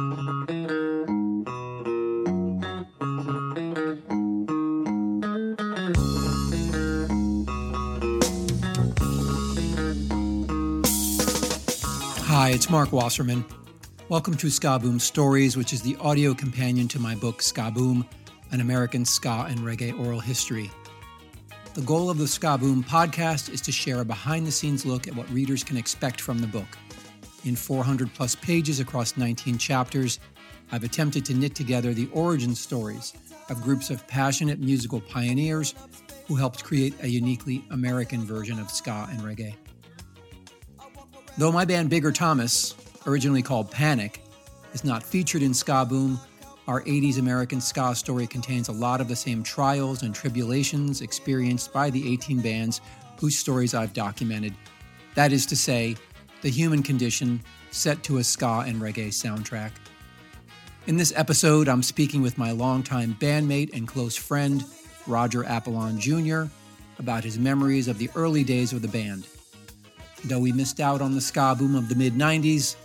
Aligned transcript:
Hi, 0.00 0.06
it's 12.54 12.70
Mark 12.70 12.92
Wasserman. 12.92 13.44
Welcome 14.08 14.38
to 14.38 14.48
Ska 14.48 14.78
Boom 14.78 14.98
Stories, 14.98 15.58
which 15.58 15.74
is 15.74 15.82
the 15.82 15.96
audio 15.96 16.32
companion 16.32 16.88
to 16.88 16.98
my 16.98 17.14
book 17.14 17.42
Ska 17.42 17.70
Boom, 17.70 18.06
an 18.52 18.62
American 18.62 19.04
ska 19.04 19.48
and 19.50 19.58
reggae 19.58 19.92
oral 20.00 20.20
history. 20.20 20.70
The 21.74 21.82
goal 21.82 22.08
of 22.08 22.16
the 22.16 22.26
Ska 22.26 22.56
Boom 22.56 22.82
podcast 22.82 23.52
is 23.52 23.60
to 23.60 23.70
share 23.70 24.00
a 24.00 24.04
behind 24.06 24.46
the 24.46 24.52
scenes 24.52 24.86
look 24.86 25.06
at 25.06 25.14
what 25.14 25.30
readers 25.30 25.62
can 25.62 25.76
expect 25.76 26.22
from 26.22 26.38
the 26.38 26.46
book. 26.46 26.78
In 27.44 27.56
400 27.56 28.12
plus 28.12 28.34
pages 28.34 28.80
across 28.80 29.16
19 29.16 29.56
chapters, 29.56 30.20
I've 30.72 30.84
attempted 30.84 31.24
to 31.26 31.34
knit 31.34 31.54
together 31.54 31.94
the 31.94 32.08
origin 32.12 32.54
stories 32.54 33.14
of 33.48 33.62
groups 33.62 33.90
of 33.90 34.06
passionate 34.06 34.60
musical 34.60 35.00
pioneers 35.00 35.74
who 36.26 36.36
helped 36.36 36.62
create 36.62 36.94
a 37.02 37.08
uniquely 37.08 37.64
American 37.70 38.24
version 38.24 38.58
of 38.58 38.70
ska 38.70 39.08
and 39.10 39.20
reggae. 39.20 39.54
Though 41.38 41.50
my 41.50 41.64
band 41.64 41.90
Bigger 41.90 42.12
Thomas, 42.12 42.74
originally 43.06 43.42
called 43.42 43.70
Panic, 43.70 44.22
is 44.72 44.84
not 44.84 45.02
featured 45.02 45.42
in 45.42 45.54
Ska 45.54 45.86
Boom, 45.88 46.20
our 46.68 46.82
80s 46.82 47.18
American 47.18 47.60
ska 47.60 47.94
story 47.96 48.26
contains 48.26 48.68
a 48.68 48.72
lot 48.72 49.00
of 49.00 49.08
the 49.08 49.16
same 49.16 49.42
trials 49.42 50.02
and 50.02 50.14
tribulations 50.14 51.00
experienced 51.00 51.72
by 51.72 51.90
the 51.90 52.12
18 52.12 52.40
bands 52.40 52.80
whose 53.18 53.36
stories 53.36 53.74
I've 53.74 53.92
documented. 53.92 54.54
That 55.14 55.32
is 55.32 55.46
to 55.46 55.56
say, 55.56 55.96
the 56.42 56.50
human 56.50 56.82
condition 56.82 57.40
set 57.70 58.02
to 58.04 58.18
a 58.18 58.24
ska 58.24 58.64
and 58.66 58.80
reggae 58.80 59.08
soundtrack. 59.08 59.70
In 60.86 60.96
this 60.96 61.12
episode, 61.14 61.68
I'm 61.68 61.82
speaking 61.82 62.22
with 62.22 62.38
my 62.38 62.52
longtime 62.52 63.16
bandmate 63.20 63.74
and 63.74 63.86
close 63.86 64.16
friend, 64.16 64.64
Roger 65.06 65.44
Apollon 65.44 66.00
Jr., 66.00 66.44
about 66.98 67.24
his 67.24 67.38
memories 67.38 67.88
of 67.88 67.98
the 67.98 68.10
early 68.14 68.44
days 68.44 68.72
of 68.72 68.82
the 68.82 68.88
band. 68.88 69.26
Though 70.24 70.38
we 70.38 70.52
missed 70.52 70.80
out 70.80 71.00
on 71.00 71.14
the 71.14 71.20
ska 71.20 71.54
boom 71.58 71.74
of 71.74 71.88
the 71.88 71.94
mid 71.94 72.14
90s, 72.14 72.76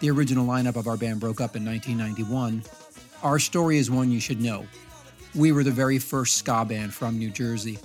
the 0.00 0.10
original 0.10 0.46
lineup 0.46 0.76
of 0.76 0.86
our 0.86 0.96
band 0.96 1.20
broke 1.20 1.40
up 1.40 1.56
in 1.56 1.64
1991. 1.64 2.62
Our 3.22 3.38
story 3.38 3.78
is 3.78 3.90
one 3.90 4.12
you 4.12 4.20
should 4.20 4.40
know. 4.40 4.66
We 5.34 5.50
were 5.50 5.64
the 5.64 5.70
very 5.70 5.98
first 5.98 6.36
ska 6.36 6.64
band 6.64 6.94
from 6.94 7.18
New 7.18 7.30
Jersey. 7.30 7.78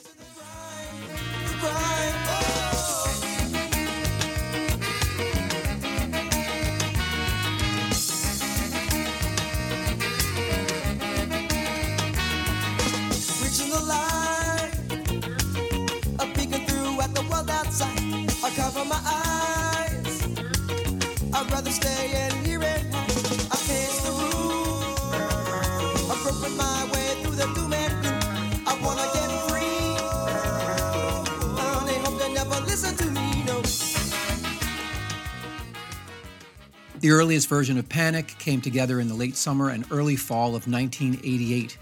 The 37.04 37.12
earliest 37.12 37.50
version 37.50 37.78
of 37.78 37.90
Panic 37.90 38.28
came 38.40 38.62
together 38.62 39.02
in 39.02 39.10
the 39.10 39.14
late 39.14 39.36
summer 39.36 39.72
and 39.72 39.86
early 39.92 40.16
fall 40.16 40.56
of 40.56 40.70
1988. 40.70 41.78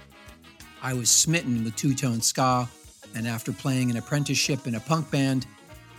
I 0.81 0.95
was 0.95 1.11
smitten 1.11 1.63
with 1.63 1.75
two 1.75 1.93
tone 1.93 2.21
ska, 2.21 2.67
and 3.13 3.27
after 3.27 3.53
playing 3.53 3.91
an 3.91 3.97
apprenticeship 3.97 4.65
in 4.65 4.73
a 4.73 4.79
punk 4.79 5.11
band, 5.11 5.45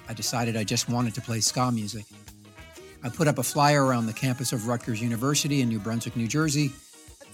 I 0.09 0.13
decided 0.13 0.57
I 0.57 0.65
just 0.65 0.89
wanted 0.89 1.15
to 1.15 1.21
play 1.21 1.39
ska 1.39 1.71
music. 1.71 2.05
I 3.05 3.11
put 3.11 3.29
up 3.29 3.39
a 3.39 3.45
flyer 3.45 3.85
around 3.85 4.07
the 4.07 4.13
campus 4.13 4.53
of 4.53 4.67
Rutgers 4.67 5.01
University 5.01 5.61
in 5.61 5.69
New 5.69 5.79
Brunswick, 5.79 6.17
New 6.17 6.27
Jersey, 6.27 6.73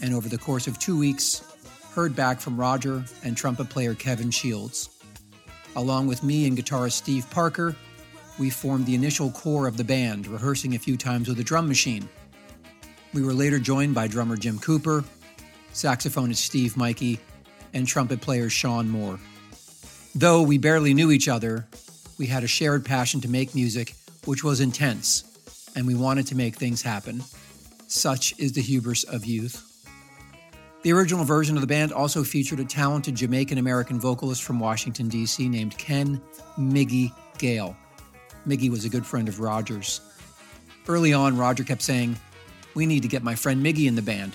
and 0.03 0.13
over 0.13 0.29
the 0.29 0.37
course 0.37 0.67
of 0.67 0.79
two 0.79 0.99
weeks, 0.99 1.43
heard 1.95 2.15
back 2.15 2.39
from 2.39 2.61
Roger 2.61 3.03
and 3.25 3.35
trumpet 3.35 3.71
player 3.71 3.95
Kevin 3.95 4.31
Shields. 4.31 4.91
Along 5.75 6.07
with 6.07 6.23
me 6.23 6.47
and 6.47 6.55
guitarist 6.55 6.93
Steve 6.93 7.27
Parker, 7.31 7.75
we 8.39 8.51
formed 8.51 8.87
the 8.87 8.95
initial 8.95 9.31
core 9.31 9.67
of 9.67 9.77
the 9.77 9.85
band, 9.85 10.27
rehearsing 10.27 10.75
a 10.75 10.79
few 10.79 10.97
times 10.97 11.29
with 11.29 11.41
a 11.41 11.45
drum 11.45 11.69
machine. 11.69 12.09
We 13.13 13.23
were 13.23 13.33
later 13.33 13.59
joined 13.59 13.95
by 13.95 14.07
drummer 14.07 14.37
Jim 14.37 14.59
Cooper, 14.59 15.05
saxophonist 15.73 16.37
Steve 16.37 16.77
Mikey, 16.77 17.19
and 17.75 17.87
trumpet 17.87 18.21
player 18.21 18.49
Sean 18.49 18.89
Moore. 18.89 19.19
Though 20.15 20.43
we 20.43 20.59
barely 20.59 20.95
knew 20.95 21.11
each 21.11 21.29
other, 21.29 21.67
we 22.19 22.27
had 22.27 22.45
a 22.45 22.49
shared 22.49 22.85
passion 22.85 23.21
to 23.23 23.29
make 23.29 23.55
music, 23.55 23.95
which 24.25 24.43
was 24.43 24.61
intense, 24.61 25.25
and 25.75 25.87
we 25.87 25.95
wanted 25.95 26.27
to 26.29 26.35
make 26.35 26.57
things 26.57 26.83
happen. 26.83 27.23
Such 27.87 28.39
is 28.39 28.53
the 28.53 28.61
hubris 28.61 29.05
of 29.05 29.25
youth. 29.25 29.65
The 30.83 30.93
original 30.93 31.25
version 31.25 31.57
of 31.57 31.61
the 31.61 31.67
band 31.67 31.93
also 31.93 32.23
featured 32.23 32.61
a 32.61 32.65
talented 32.65 33.15
Jamaican 33.15 33.59
American 33.59 33.99
vocalist 33.99 34.43
from 34.43 34.61
Washington, 34.61 35.09
D.C., 35.09 35.49
named 35.49 35.77
Ken 35.77 36.21
Miggy 36.57 37.13
Gale. 37.39 37.77
Miggy 38.49 38.71
was 38.71 38.87
a 38.87 38.89
good 38.89 39.05
friend 39.05 39.29
of 39.29 39.41
Roger's. 39.41 40.01
Early 40.89 41.13
on, 41.13 41.37
Roger 41.37 41.65
kept 41.65 41.83
saying, 41.83 42.17
We 42.75 42.87
need 42.87 43.03
to 43.03 43.09
get 43.09 43.23
my 43.23 43.35
friend 43.35 43.65
Miggy 43.65 43.87
in 43.87 43.95
the 43.95 44.01
band. 44.01 44.35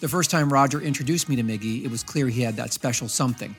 The 0.00 0.08
first 0.08 0.30
time 0.30 0.50
Roger 0.50 0.80
introduced 0.80 1.28
me 1.28 1.36
to 1.36 1.42
Miggy, 1.42 1.84
it 1.84 1.90
was 1.90 2.02
clear 2.02 2.28
he 2.28 2.40
had 2.40 2.56
that 2.56 2.72
special 2.72 3.08
something. 3.08 3.54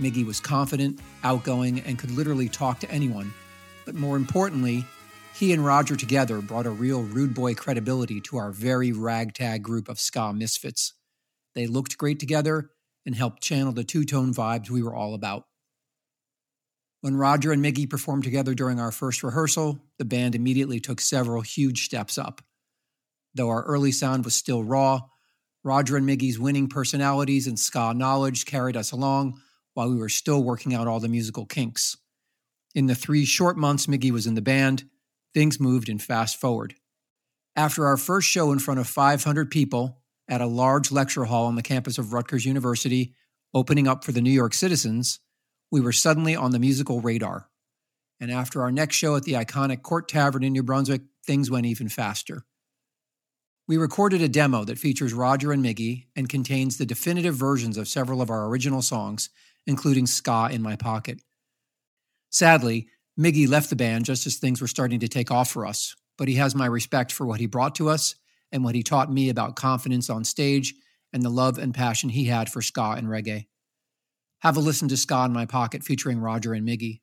Miggy 0.00 0.26
was 0.26 0.40
confident, 0.40 0.98
outgoing, 1.22 1.80
and 1.82 1.96
could 1.96 2.10
literally 2.10 2.48
talk 2.48 2.80
to 2.80 2.90
anyone. 2.90 3.32
But 3.86 3.94
more 3.94 4.16
importantly, 4.16 4.84
he 5.32 5.52
and 5.52 5.64
Roger 5.64 5.94
together 5.94 6.40
brought 6.40 6.66
a 6.66 6.70
real 6.70 7.02
rude 7.02 7.34
boy 7.34 7.54
credibility 7.54 8.20
to 8.22 8.38
our 8.38 8.50
very 8.50 8.90
ragtag 8.90 9.62
group 9.62 9.88
of 9.88 10.00
ska 10.00 10.32
misfits. 10.32 10.94
They 11.54 11.68
looked 11.68 11.98
great 11.98 12.18
together 12.18 12.70
and 13.06 13.14
helped 13.14 13.44
channel 13.44 13.72
the 13.72 13.84
two 13.84 14.04
tone 14.04 14.34
vibes 14.34 14.70
we 14.70 14.82
were 14.82 14.94
all 14.94 15.14
about. 15.14 15.44
When 17.00 17.16
Roger 17.16 17.52
and 17.52 17.64
Miggy 17.64 17.88
performed 17.88 18.24
together 18.24 18.54
during 18.54 18.80
our 18.80 18.90
first 18.90 19.22
rehearsal, 19.22 19.80
the 19.98 20.04
band 20.04 20.34
immediately 20.34 20.80
took 20.80 21.00
several 21.00 21.42
huge 21.42 21.84
steps 21.84 22.18
up. 22.18 22.42
Though 23.34 23.50
our 23.50 23.62
early 23.62 23.92
sound 23.92 24.24
was 24.24 24.34
still 24.34 24.64
raw, 24.64 25.02
Roger 25.62 25.96
and 25.96 26.08
Miggy's 26.08 26.38
winning 26.38 26.68
personalities 26.68 27.46
and 27.46 27.58
ska 27.58 27.94
knowledge 27.94 28.46
carried 28.46 28.76
us 28.76 28.90
along 28.90 29.40
while 29.74 29.90
we 29.90 29.96
were 29.96 30.08
still 30.08 30.42
working 30.42 30.74
out 30.74 30.88
all 30.88 30.98
the 30.98 31.08
musical 31.08 31.46
kinks. 31.46 31.96
In 32.74 32.86
the 32.86 32.96
three 32.96 33.24
short 33.24 33.56
months 33.56 33.86
Miggy 33.86 34.10
was 34.10 34.26
in 34.26 34.34
the 34.34 34.42
band, 34.42 34.84
things 35.34 35.60
moved 35.60 35.88
in 35.88 35.98
fast 35.98 36.40
forward. 36.40 36.74
After 37.54 37.86
our 37.86 37.96
first 37.96 38.28
show 38.28 38.50
in 38.50 38.58
front 38.58 38.80
of 38.80 38.88
500 38.88 39.50
people 39.50 40.00
at 40.28 40.40
a 40.40 40.46
large 40.46 40.90
lecture 40.90 41.24
hall 41.24 41.46
on 41.46 41.54
the 41.54 41.62
campus 41.62 41.98
of 41.98 42.12
Rutgers 42.12 42.44
University, 42.44 43.14
opening 43.54 43.86
up 43.86 44.04
for 44.04 44.12
the 44.12 44.20
New 44.20 44.30
York 44.30 44.52
citizens, 44.52 45.20
we 45.70 45.80
were 45.80 45.92
suddenly 45.92 46.34
on 46.34 46.50
the 46.50 46.58
musical 46.58 47.00
radar. 47.00 47.48
And 48.20 48.30
after 48.30 48.62
our 48.62 48.72
next 48.72 48.96
show 48.96 49.16
at 49.16 49.24
the 49.24 49.34
iconic 49.34 49.82
Court 49.82 50.08
Tavern 50.08 50.42
in 50.42 50.52
New 50.52 50.62
Brunswick, 50.62 51.02
things 51.24 51.50
went 51.50 51.66
even 51.66 51.88
faster. 51.88 52.44
We 53.68 53.76
recorded 53.76 54.22
a 54.22 54.28
demo 54.28 54.64
that 54.64 54.78
features 54.78 55.12
Roger 55.12 55.52
and 55.52 55.62
Miggy 55.62 56.06
and 56.16 56.28
contains 56.28 56.78
the 56.78 56.86
definitive 56.86 57.34
versions 57.34 57.76
of 57.76 57.86
several 57.86 58.22
of 58.22 58.30
our 58.30 58.46
original 58.46 58.80
songs, 58.80 59.28
including 59.66 60.06
Ska 60.06 60.48
in 60.50 60.62
My 60.62 60.74
Pocket. 60.74 61.20
Sadly, 62.30 62.88
Miggy 63.18 63.46
left 63.46 63.68
the 63.68 63.76
band 63.76 64.06
just 64.06 64.26
as 64.26 64.36
things 64.36 64.60
were 64.60 64.68
starting 64.68 65.00
to 65.00 65.08
take 65.08 65.30
off 65.30 65.50
for 65.50 65.66
us, 65.66 65.94
but 66.16 66.28
he 66.28 66.36
has 66.36 66.54
my 66.54 66.66
respect 66.66 67.12
for 67.12 67.26
what 67.26 67.40
he 67.40 67.46
brought 67.46 67.74
to 67.74 67.90
us 67.90 68.14
and 68.52 68.64
what 68.64 68.74
he 68.74 68.82
taught 68.82 69.12
me 69.12 69.28
about 69.28 69.56
confidence 69.56 70.08
on 70.08 70.24
stage 70.24 70.74
and 71.12 71.22
the 71.22 71.28
love 71.28 71.58
and 71.58 71.74
passion 71.74 72.08
he 72.08 72.24
had 72.24 72.50
for 72.50 72.62
ska 72.62 72.94
and 72.96 73.08
reggae. 73.08 73.46
Have 74.42 74.56
a 74.56 74.60
listen 74.60 74.86
to 74.88 74.96
Ska 74.96 75.24
in 75.24 75.32
My 75.32 75.46
Pocket 75.46 75.82
featuring 75.82 76.20
Roger 76.20 76.54
and 76.54 76.64
Miggy. 76.64 77.00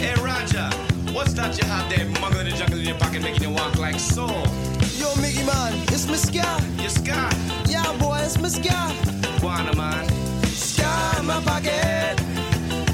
Hey 0.00 0.14
Roger, 0.20 0.68
what's 1.12 1.32
that 1.34 1.56
you 1.56 1.64
have 1.68 1.88
there, 1.88 2.06
muggle 2.16 2.40
in 2.40 2.50
the 2.50 2.56
jungle 2.56 2.80
in 2.80 2.86
your 2.86 2.98
pocket 2.98 3.22
making 3.22 3.44
you 3.44 3.50
walk 3.50 3.78
like 3.78 4.00
so? 4.00 4.26
Yo, 4.26 5.12
Miggy 5.22 5.46
man, 5.46 5.80
it's 5.92 6.08
Miss 6.08 6.22
Ska. 6.22 6.60
You 6.82 6.88
Scott, 6.88 7.36
Yeah, 7.68 7.96
boy, 7.98 8.18
it's 8.24 8.36
Miss 8.40 8.56
Ska. 8.56 8.92
Guana 9.38 9.76
man. 9.76 10.08
Ska 10.46 11.20
in 11.20 11.26
my 11.26 11.40
pocket. 11.42 12.20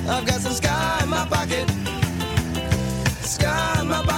I've 0.07 0.27
got 0.27 0.41
some 0.43 0.53
Ska 0.53 0.99
in 1.03 1.09
my 1.09 1.25
pocket. 1.31 1.67
Ska 3.25 3.81
in 3.81 3.89
my 3.89 4.03
pocket. 4.03 4.18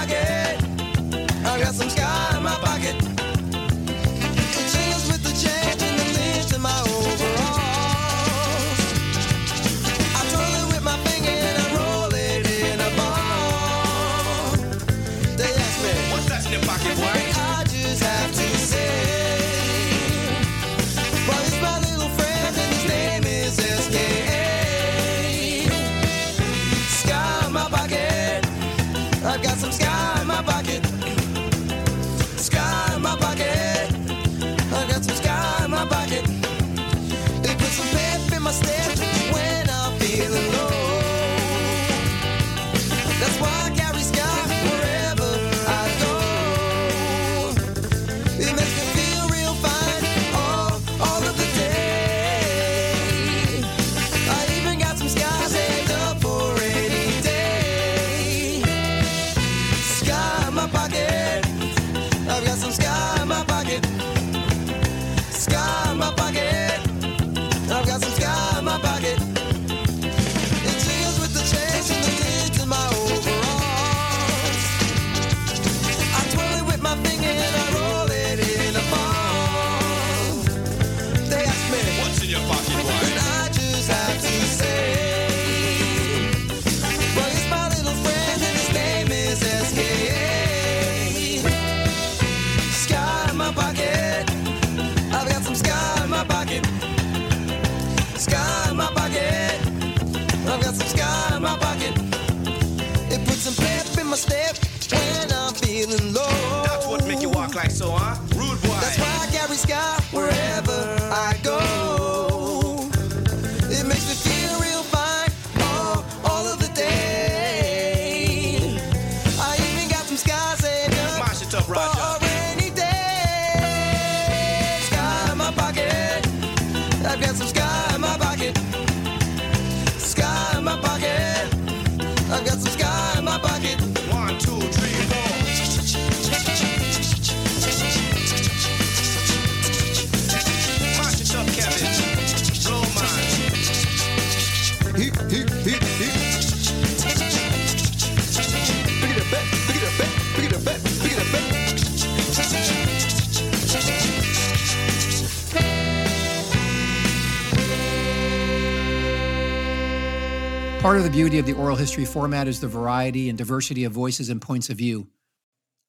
Part 160.81 160.97
of 160.97 161.03
the 161.03 161.11
beauty 161.11 161.37
of 161.37 161.45
the 161.45 161.53
oral 161.53 161.75
history 161.75 162.05
format 162.05 162.47
is 162.47 162.59
the 162.59 162.67
variety 162.67 163.29
and 163.29 163.37
diversity 163.37 163.83
of 163.83 163.91
voices 163.91 164.29
and 164.29 164.41
points 164.41 164.71
of 164.71 164.77
view. 164.77 165.09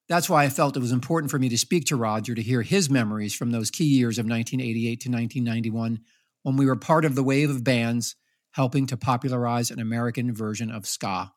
That's 0.07 0.29
why 0.29 0.45
I 0.45 0.51
felt 0.51 0.77
it 0.77 0.81
was 0.81 0.93
important 0.93 1.31
for 1.31 1.39
me 1.39 1.49
to 1.49 1.57
speak 1.57 1.87
to 1.87 1.97
Roger 1.97 2.35
to 2.35 2.43
hear 2.43 2.61
his 2.61 2.91
memories 2.91 3.35
from 3.35 3.53
those 3.53 3.71
key 3.71 3.87
years 3.87 4.19
of 4.19 4.27
1988 4.27 5.01
to 5.01 5.09
1991 5.09 6.01
when 6.43 6.57
we 6.59 6.67
were 6.67 6.77
part 6.77 7.07
of 7.07 7.15
the 7.15 7.23
wave 7.23 7.49
of 7.49 7.65
bands 7.65 8.17
helping 8.51 8.87
to 8.89 8.99
popularize 8.99 9.71
an 9.71 9.81
American 9.81 10.35
version 10.35 10.71
of 10.71 10.87
ska. 10.87 11.33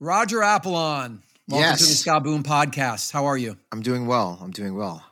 Roger 0.00 0.42
Apollon, 0.42 1.22
welcome 1.48 1.76
to 1.76 1.84
the 1.84 1.90
Ska 1.90 2.18
Boom 2.18 2.42
podcast. 2.42 3.12
How 3.12 3.26
are 3.26 3.38
you? 3.38 3.56
I'm 3.70 3.82
doing 3.82 4.08
well. 4.08 4.36
I'm 4.42 4.50
doing 4.50 4.74
well. 4.74 5.04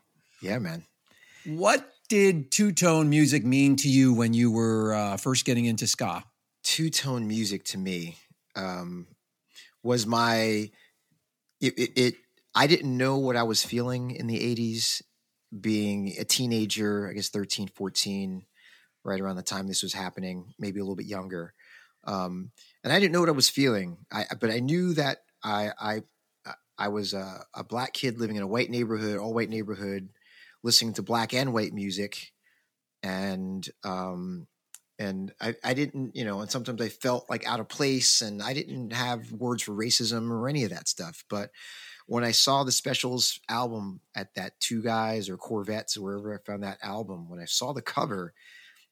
Yeah, 0.43 0.59
man. 0.59 0.85
What 1.45 1.89
did 2.09 2.51
two 2.51 2.73
tone 2.73 3.09
music 3.09 3.45
mean 3.45 3.77
to 3.77 3.89
you 3.89 4.13
when 4.13 4.35
you 4.35 4.51
were 4.51 4.95
uh, 4.95 5.17
first 5.17 5.45
getting 5.45 5.67
into 5.67 5.87
ska? 5.87 6.25
Two 6.67 6.91
tone 6.91 7.29
music 7.29 7.63
to 7.67 7.79
me 7.79 8.17
um, 8.57 9.07
was 9.85 10.05
my 10.05 10.69
it, 11.61 11.79
it, 11.79 11.91
it. 11.97 12.15
I 12.57 12.67
didn't 12.67 12.97
know 12.97 13.19
what 13.19 13.37
I 13.37 13.45
was 13.45 13.65
feeling 13.65 14.11
in 14.11 14.27
the 14.27 14.41
80s, 14.41 15.01
being 15.61 16.15
a 16.19 16.25
teenager, 16.25 17.09
I 17.09 17.13
guess 17.13 17.29
13, 17.29 17.69
14, 17.69 18.43
right 19.05 19.21
around 19.21 19.37
the 19.37 19.45
time 19.45 19.69
this 19.69 19.85
was 19.85 19.93
happening, 19.93 20.55
maybe 20.59 20.81
a 20.81 20.83
little 20.83 20.97
bit 20.97 21.07
younger. 21.07 21.55
Um, 22.03 22.51
and 22.83 22.93
I 22.93 22.99
didn't 22.99 23.13
know 23.13 23.21
what 23.21 23.29
I 23.29 23.33
was 23.33 23.49
feeling, 23.49 23.99
I, 24.11 24.25
but 24.41 24.51
I 24.51 24.59
knew 24.59 24.93
that 24.95 25.19
I, 25.45 25.71
I, 25.79 26.03
I 26.77 26.89
was 26.89 27.15
a, 27.15 27.45
a 27.55 27.63
black 27.63 27.93
kid 27.93 28.19
living 28.19 28.35
in 28.35 28.43
a 28.43 28.49
white 28.49 28.71
neighborhood, 28.71 29.19
all 29.19 29.33
white 29.33 29.51
neighborhood, 29.51 30.09
listening 30.65 30.95
to 30.95 31.03
black 31.03 31.33
and 31.33 31.53
white 31.53 31.73
music. 31.73 32.33
And, 33.05 33.65
um, 33.85 34.49
and 34.99 35.33
I, 35.41 35.55
I 35.63 35.75
didn't, 35.75 36.17
you 36.17 36.25
know, 36.25 36.41
and 36.41 36.51
sometimes 36.51 36.81
I 36.81 36.89
felt 36.89 37.29
like 37.29 37.47
out 37.47 37.61
of 37.61 37.69
place 37.69 38.23
and 38.23 38.43
I 38.43 38.55
didn't 38.55 38.93
have 38.93 39.31
words 39.33 39.63
for 39.63 39.73
racism 39.73 40.31
or 40.31 40.49
any 40.49 40.65
of 40.65 40.71
that 40.71 40.89
stuff. 40.89 41.25
But 41.29 41.51
when 42.07 42.25
I 42.25 42.31
saw 42.31 42.65
the 42.65 42.73
specials 42.73 43.41
album 43.49 44.01
at 44.15 44.35
that 44.35 44.59
Two 44.61 44.83
Guys 44.83 45.29
or 45.29 45.37
Korvettes 45.37 45.99
or 45.99 46.03
wherever 46.03 46.35
I 46.35 46.39
found 46.47 46.63
that 46.63 46.79
album, 46.83 47.29
when 47.29 47.41
I 47.41 47.45
saw 47.45 47.73
the 47.73 47.83
cover, 47.83 48.33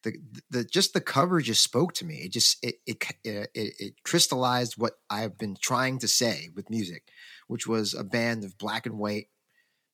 the, 0.02 0.14
the 0.50 0.64
just 0.64 0.92
the 0.92 1.00
cover 1.00 1.40
just 1.40 1.62
spoke 1.62 1.94
to 1.94 2.04
me. 2.04 2.16
It 2.16 2.32
just 2.32 2.62
it 2.62 2.76
it 2.86 3.02
it, 3.24 3.50
it 3.54 3.94
crystallized 4.04 4.74
what 4.76 4.98
I've 5.08 5.38
been 5.38 5.56
trying 5.60 5.98
to 6.00 6.08
say 6.08 6.50
with 6.54 6.70
music, 6.70 7.04
which 7.48 7.66
was 7.66 7.94
a 7.94 8.04
band 8.04 8.44
of 8.44 8.58
black 8.58 8.84
and 8.84 8.98
white 8.98 9.28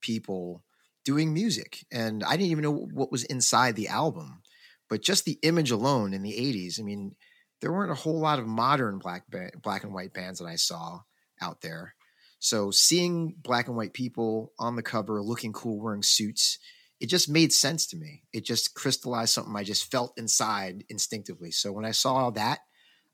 people 0.01 0.65
doing 1.05 1.33
music, 1.33 1.87
and 1.93 2.25
I 2.25 2.33
didn't 2.33 2.51
even 2.51 2.65
know 2.65 2.75
what 2.75 3.13
was 3.13 3.25
inside 3.25 3.77
the 3.77 3.89
album, 3.89 4.43
but 4.91 5.03
just 5.03 5.25
the 5.25 5.39
image 5.43 5.71
alone 5.71 6.13
in 6.13 6.23
the 6.23 6.33
'80s. 6.33 6.79
I 6.79 6.83
mean, 6.83 7.17
there 7.61 7.73
weren't 7.73 7.93
a 7.93 7.97
whole 7.97 8.19
lot 8.19 8.39
of 8.39 8.47
modern 8.47 8.99
black 8.99 9.25
ba- 9.31 9.53
black 9.63 9.85
and 9.85 9.95
white 9.95 10.13
bands 10.13 10.41
that 10.41 10.47
I 10.47 10.57
saw 10.57 11.01
out 11.41 11.63
there. 11.63 11.95
So 12.41 12.71
seeing 12.71 13.35
black 13.39 13.69
and 13.69 13.77
white 13.77 13.93
people 13.93 14.53
on 14.59 14.77
the 14.77 14.83
cover 14.83 15.23
looking 15.23 15.53
cool 15.53 15.81
wearing 15.81 16.03
suits, 16.03 16.59
it 16.99 17.07
just 17.07 17.29
made 17.29 17.53
sense 17.53 17.87
to 17.89 17.97
me. 17.97 18.25
It 18.33 18.45
just 18.45 18.75
crystallized 18.75 19.33
something 19.33 19.55
I 19.57 19.63
just 19.63 19.91
felt 19.91 20.15
inside 20.17 20.85
instinctively. 20.89 21.51
So 21.51 21.71
when 21.73 21.85
I 21.85 21.93
saw 21.93 22.31
that, 22.31 22.61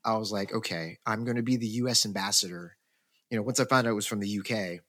I 0.03 0.17
was 0.17 0.31
like, 0.31 0.53
okay, 0.53 0.97
I'm 1.05 1.25
going 1.25 1.35
to 1.37 1.43
be 1.43 1.57
the 1.57 1.67
US 1.67 2.05
ambassador. 2.05 2.77
You 3.29 3.37
know, 3.37 3.43
once 3.43 3.59
I 3.59 3.65
found 3.65 3.85
out 3.85 3.91
it 3.91 3.95
was 3.95 4.05
from 4.05 4.21
the 4.21 4.39
UK, 4.39 4.81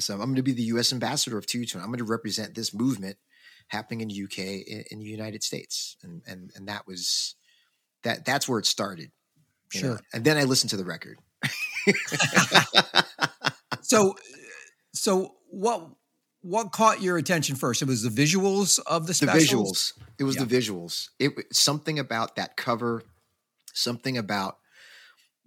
said, 0.00 0.14
I'm 0.14 0.20
going 0.20 0.36
to 0.36 0.42
be 0.42 0.52
the 0.52 0.62
US 0.74 0.92
ambassador 0.92 1.38
of 1.38 1.46
Tone. 1.46 1.66
I'm 1.76 1.86
going 1.86 1.98
to 1.98 2.04
represent 2.04 2.54
this 2.54 2.74
movement 2.74 3.16
happening 3.68 4.00
in 4.00 4.08
the 4.08 4.22
UK 4.24 4.38
in, 4.66 4.84
in 4.90 4.98
the 5.00 5.06
United 5.06 5.42
States. 5.42 5.96
And, 6.02 6.22
and, 6.26 6.50
and 6.54 6.68
that 6.68 6.86
was, 6.86 7.34
that 8.02 8.24
that's 8.24 8.48
where 8.48 8.58
it 8.58 8.66
started. 8.66 9.10
you 9.74 9.82
know. 9.82 9.88
Sure. 9.88 10.00
And 10.12 10.24
then 10.24 10.36
I 10.36 10.44
listened 10.44 10.70
to 10.70 10.76
the 10.76 10.84
record. 10.84 11.18
So, 13.82 14.14
so 14.94 15.34
what 15.50 15.90
what 16.40 16.72
caught 16.72 17.02
your 17.02 17.16
attention 17.18 17.54
first? 17.56 17.82
It 17.82 17.88
was 17.88 18.02
the 18.02 18.08
visuals 18.08 18.80
of 18.86 19.06
the 19.06 19.12
the 19.12 19.26
visuals. 19.30 19.92
It 20.18 20.24
was 20.24 20.36
Yeah. 20.36 20.44
the 20.44 20.56
visuals. 20.56 21.08
It 21.18 21.32
something 21.52 21.98
about 21.98 22.36
that 22.36 22.56
cover, 22.56 23.02
something 23.74 24.16
about 24.16 24.58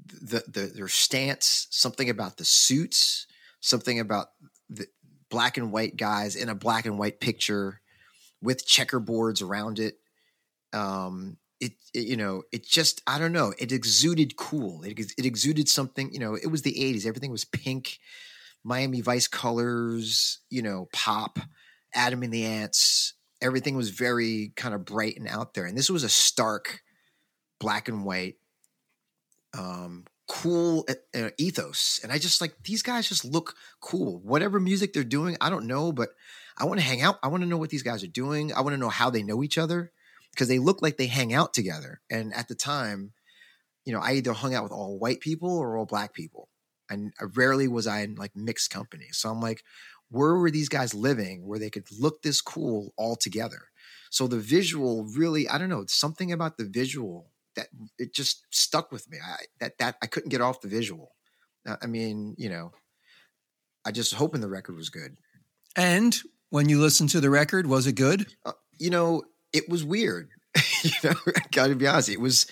the, 0.05 0.43
the 0.47 0.71
their 0.74 0.88
stance, 0.88 1.67
something 1.71 2.09
about 2.09 2.38
the 2.38 2.45
suits, 2.45 3.25
something 3.59 4.00
about 4.00 4.27
the 4.69 4.86
black 5.29 5.57
and 5.57 5.71
white 5.71 5.97
guys 5.97 6.36
in 6.36 6.47
a 6.50 6.55
black 6.55 6.86
and 6.86 7.00
white 7.00 7.19
picture 7.19 7.81
with 8.41 8.67
checkerboards 8.67 9.41
around 9.41 9.79
it. 9.79 9.96
Um, 10.74 11.38
it, 11.60 11.74
it 11.94 12.08
you 12.08 12.17
know 12.17 12.44
it 12.51 12.65
just 12.65 13.01
I 13.08 13.17
don't 13.17 13.32
know. 13.32 13.53
It 13.58 13.72
exuded 13.72 14.36
cool. 14.36 14.84
It 14.84 15.00
it 15.17 15.25
exuded 15.25 15.67
something. 15.70 16.12
You 16.13 16.20
know, 16.20 16.36
it 16.36 16.48
was 16.48 16.62
the 16.62 16.74
'80s. 16.74 17.06
Everything 17.06 17.32
was 17.32 17.46
pink. 17.46 18.00
Miami 18.63 19.00
Vice 19.00 19.29
colors, 19.29 20.39
you 20.50 20.62
know, 20.62 20.89
pop, 20.91 21.39
Adam 21.94 22.22
and 22.22 22.34
the 22.34 22.46
Ants. 22.46 23.13
Everything 23.41 23.77
was 23.77 23.91
very 23.91 24.51
kind 24.58 24.75
of 24.75 24.84
bright 24.84 25.15
and 25.15 25.27
out 25.27 25.53
there. 25.53 25.65
And 25.65 25.77
this 25.77 25.89
was 25.89 26.03
a 26.03 26.10
stark 26.10 26.82
black 27.62 27.88
and 27.88 28.03
white, 28.03 28.36
um, 29.58 30.03
cool 30.27 30.86
uh, 30.89 31.17
uh, 31.17 31.29
ethos. 31.38 32.01
And 32.03 32.12
I 32.12 32.17
just 32.17 32.41
like 32.41 32.56
these 32.63 32.82
guys 32.82 33.08
just 33.08 33.24
look 33.24 33.56
cool. 33.79 34.20
Whatever 34.20 34.60
music 34.60 34.91
they're 34.91 35.03
doing, 35.03 35.38
I 35.39 35.50
don't 35.50 35.67
know, 35.67 35.94
but 35.94 36.10
I 36.57 36.65
want 36.65 36.79
to 36.79 36.85
hang 36.85 37.01
out. 37.01 37.19
I 37.21 37.27
want 37.27 37.43
to 37.43 37.49
know 37.49 37.57
what 37.57 37.69
these 37.69 37.83
guys 37.83 38.03
are 38.03 38.07
doing. 38.07 38.53
I 38.53 38.61
want 38.61 38.73
to 38.73 38.79
know 38.79 38.89
how 38.89 39.09
they 39.09 39.23
know 39.23 39.43
each 39.43 39.57
other 39.57 39.91
because 40.31 40.47
they 40.47 40.59
look 40.59 40.81
like 40.81 40.97
they 40.97 41.07
hang 41.07 41.33
out 41.33 41.53
together. 41.53 42.01
And 42.09 42.33
at 42.33 42.47
the 42.47 42.55
time, 42.55 43.13
you 43.85 43.93
know, 43.93 43.99
I 43.99 44.13
either 44.13 44.33
hung 44.33 44.53
out 44.53 44.63
with 44.63 44.71
all 44.71 44.99
white 44.99 45.19
people 45.19 45.57
or 45.57 45.77
all 45.77 45.85
black 45.85 46.13
people. 46.13 46.49
And 46.89 47.11
rarely 47.35 47.67
was 47.67 47.85
I 47.85 48.01
in 48.01 48.15
like 48.15 48.35
mixed 48.35 48.71
company. 48.71 49.07
So 49.11 49.29
I'm 49.29 49.41
like, 49.41 49.63
where 50.09 50.35
were 50.35 50.51
these 50.51 50.69
guys 50.69 50.93
living 50.93 51.45
where 51.45 51.59
they 51.59 51.69
could 51.69 51.87
look 51.91 52.21
this 52.21 52.41
cool 52.41 52.93
all 52.97 53.15
together? 53.15 53.69
So 54.09 54.27
the 54.27 54.39
visual 54.39 55.05
really, 55.05 55.49
I 55.49 55.57
don't 55.57 55.69
know, 55.69 55.85
something 55.87 56.31
about 56.31 56.57
the 56.57 56.65
visual 56.65 57.29
that 57.55 57.67
it 57.97 58.13
just 58.13 58.45
stuck 58.51 58.91
with 58.91 59.09
me. 59.09 59.17
I 59.23 59.45
that 59.59 59.77
that 59.79 59.97
I 60.01 60.07
couldn't 60.07 60.29
get 60.29 60.41
off 60.41 60.61
the 60.61 60.69
visual. 60.69 61.13
Uh, 61.67 61.75
I 61.81 61.87
mean, 61.87 62.35
you 62.37 62.49
know, 62.49 62.71
I 63.83 63.91
just 63.91 64.13
hoping 64.13 64.41
the 64.41 64.49
record 64.49 64.77
was 64.77 64.89
good. 64.89 65.17
And 65.75 66.17
when 66.50 66.70
you 66.70 66.80
listened 66.80 67.10
to 67.12 67.22
the 67.22 67.30
record, 67.30 67.68
was 67.68 67.88
it 67.88 67.94
good? 67.94 68.27
Uh, 68.46 68.54
you 68.80 68.89
know, 68.89 69.24
it 69.54 69.70
was 69.70 69.84
weird. 69.84 70.30
you 70.84 70.92
know, 71.04 71.16
I 71.27 71.42
got 71.51 71.68
to 71.68 71.75
be 71.75 71.88
honest. 71.88 72.10
It 72.10 72.20
was 72.20 72.48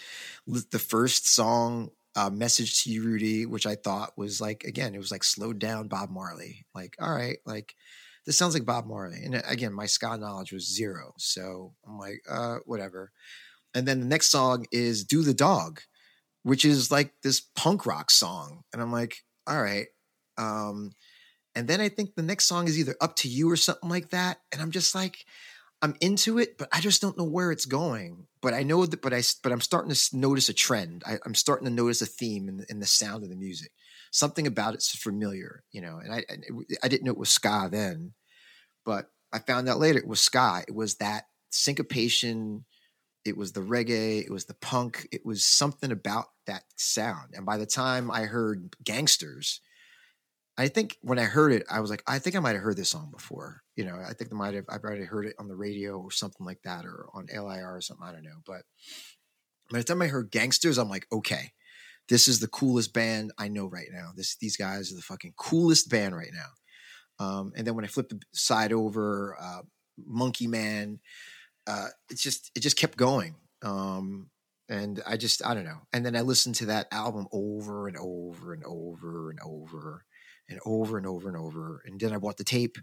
the 0.46 0.80
first 0.80 1.34
song, 1.34 1.90
uh, 2.16 2.30
"Message 2.30 2.84
to 2.84 2.92
You, 2.92 3.04
Rudy," 3.04 3.46
which 3.46 3.66
I 3.66 3.76
thought 3.76 4.18
was 4.18 4.40
like 4.40 4.64
again, 4.64 4.94
it 4.96 5.00
was 5.00 5.12
like 5.12 5.24
slowed 5.24 5.60
down 5.60 5.88
Bob 5.88 6.10
Marley. 6.10 6.66
Like, 6.74 6.96
all 7.00 7.12
right, 7.12 7.38
like 7.46 7.76
this 8.26 8.38
sounds 8.38 8.54
like 8.54 8.66
Bob 8.66 8.86
Marley. 8.86 9.24
And 9.24 9.36
uh, 9.36 9.42
again, 9.48 9.74
my 9.74 9.86
ska 9.86 10.18
knowledge 10.18 10.52
was 10.52 10.74
zero, 10.74 11.14
so 11.18 11.74
I'm 11.88 11.98
like, 11.98 12.22
uh, 12.30 12.58
whatever. 12.66 13.12
And 13.74 13.88
then 13.88 14.00
the 14.00 14.06
next 14.06 14.30
song 14.30 14.66
is 14.72 15.04
"Do 15.04 15.24
the 15.24 15.34
Dog," 15.34 15.82
which 16.44 16.66
is 16.66 16.92
like 16.92 17.14
this 17.24 17.42
punk 17.56 17.86
rock 17.86 18.12
song, 18.12 18.64
and 18.74 18.82
I'm 18.82 18.92
like, 18.92 19.18
all 19.48 19.62
right. 19.62 19.88
Um, 20.38 20.92
and 21.56 21.68
then 21.68 21.82
I 21.82 21.90
think 21.90 22.16
the 22.16 22.22
next 22.22 22.46
song 22.46 22.68
is 22.68 22.78
either 22.78 22.96
"Up 23.02 23.16
to 23.18 23.28
You" 23.28 23.50
or 23.50 23.58
something 23.58 23.90
like 23.90 24.10
that, 24.10 24.40
and 24.52 24.62
I'm 24.62 24.72
just 24.72 24.94
like, 24.94 25.26
I'm 25.82 25.96
into 26.02 26.40
it, 26.40 26.58
but 26.58 26.68
I 26.72 26.82
just 26.82 27.02
don't 27.02 27.18
know 27.18 27.26
where 27.26 27.52
it's 27.52 27.66
going. 27.66 28.28
But 28.42 28.54
I 28.54 28.64
know 28.64 28.86
that, 28.86 29.02
but 29.02 29.14
I, 29.14 29.22
but 29.44 29.52
I'm 29.52 29.62
starting 29.62 29.94
to 29.94 30.18
notice 30.18 30.50
a 30.50 30.54
trend. 30.54 31.04
I, 31.06 31.18
am 31.26 31.36
starting 31.36 31.68
to 31.68 31.74
notice 31.74 32.02
a 32.02 32.06
theme 32.06 32.50
in 32.50 32.66
in 32.70 32.80
the 32.80 32.86
sound 32.86 33.24
of 33.24 33.30
the 33.30 33.36
music. 33.36 33.72
Something 34.12 34.48
about 34.48 34.74
it's 34.74 34.96
familiar, 34.96 35.64
you 35.72 35.82
know. 35.82 35.98
And 35.98 36.14
I, 36.14 36.24
I 36.84 36.88
didn't 36.88 37.04
know 37.06 37.12
it 37.12 37.18
was 37.18 37.30
ska 37.30 37.70
then, 37.72 38.14
but 38.86 39.10
I 39.32 39.40
found 39.40 39.68
out 39.68 39.80
later 39.80 40.00
it 40.00 40.08
was 40.08 40.22
ska. 40.22 40.64
It 40.68 40.76
was 40.76 40.96
that 40.96 41.26
syncopation. 41.52 42.66
It 43.26 43.38
was 43.38 43.54
the 43.54 43.62
reggae. 43.62 44.24
It 44.24 44.32
was 44.32 44.46
the 44.46 44.54
punk. 44.54 45.08
It 45.12 45.26
was 45.26 45.44
something 45.44 45.92
about 45.92 46.26
that 46.46 46.64
sound. 46.78 47.34
And 47.34 47.46
by 47.46 47.58
the 47.58 47.66
time 47.66 48.12
I 48.12 48.22
heard 48.22 48.76
gangsters, 48.84 49.62
I 50.58 50.70
think 50.70 50.98
when 51.02 51.20
I 51.20 51.24
heard 51.24 51.52
it, 51.52 51.66
I 51.70 51.82
was 51.82 51.90
like, 51.90 52.04
I 52.08 52.20
think 52.20 52.36
I 52.36 52.40
might 52.40 52.56
have 52.56 52.62
heard 52.62 52.78
this 52.78 52.90
song 52.90 53.10
before. 53.12 53.62
You 53.76 53.86
know, 53.86 53.98
I 53.98 54.14
think 54.14 54.32
I 54.32 54.36
might 54.36 54.54
have 54.54 54.66
I've 54.70 54.84
already 54.84 55.04
heard 55.04 55.26
it 55.26 55.36
on 55.38 55.48
the 55.48 55.56
radio 55.56 55.98
or 56.00 56.12
something 56.12 56.46
like 56.46 56.62
that, 56.64 56.86
or 56.86 57.08
on 57.14 57.28
LIR 57.34 57.76
or 57.76 57.82
something. 57.82 58.06
I 58.08 58.14
don't 58.14 58.24
know. 58.24 58.42
But 58.46 58.62
by 59.70 59.80
the 59.80 59.84
time 59.84 60.02
I 60.02 60.08
heard 60.08 60.32
Gangsters, 60.32 60.78
I'm 60.78 60.90
like, 60.90 61.08
okay, 61.12 61.52
this 62.08 62.28
is 62.28 62.40
the 62.40 62.48
coolest 62.48 62.94
band 62.94 63.34
I 63.38 63.50
know 63.50 63.66
right 63.66 63.90
now. 63.92 64.12
This 64.16 64.38
these 64.38 64.56
guys 64.56 64.92
are 64.92 64.96
the 64.96 65.02
fucking 65.02 65.34
coolest 65.38 65.90
band 65.90 66.16
right 66.16 66.32
now. 66.34 67.26
Um, 67.26 67.54
and 67.58 67.68
then 67.68 67.76
when 67.76 67.86
I 67.86 67.90
flipped 67.90 68.12
the 68.12 68.20
side 68.34 68.72
over, 68.72 69.36
uh, 69.40 69.62
Monkey 69.98 70.48
Man, 70.48 71.00
uh, 71.68 71.88
it's 72.10 72.22
just 72.22 72.52
it 72.56 72.62
just 72.62 72.78
kept 72.78 72.98
going. 72.98 73.36
Um, 73.62 74.30
and 74.70 75.02
I 75.06 75.18
just 75.18 75.46
I 75.46 75.54
don't 75.54 75.66
know. 75.66 75.82
And 75.92 76.06
then 76.06 76.16
I 76.16 76.22
listened 76.22 76.56
to 76.56 76.68
that 76.68 76.88
album 76.94 77.28
over 77.34 77.90
and 77.90 77.98
over 77.98 78.54
and 78.54 78.64
over 78.64 79.30
and 79.32 79.40
over 79.42 80.06
and 80.50 80.60
over 80.66 80.98
and 80.98 81.08
over 81.08 81.28
and 81.28 81.38
over. 81.38 81.82
And 81.86 82.00
then 82.00 82.14
I 82.14 82.18
bought 82.18 82.38
the 82.38 82.44
tape 82.44 82.78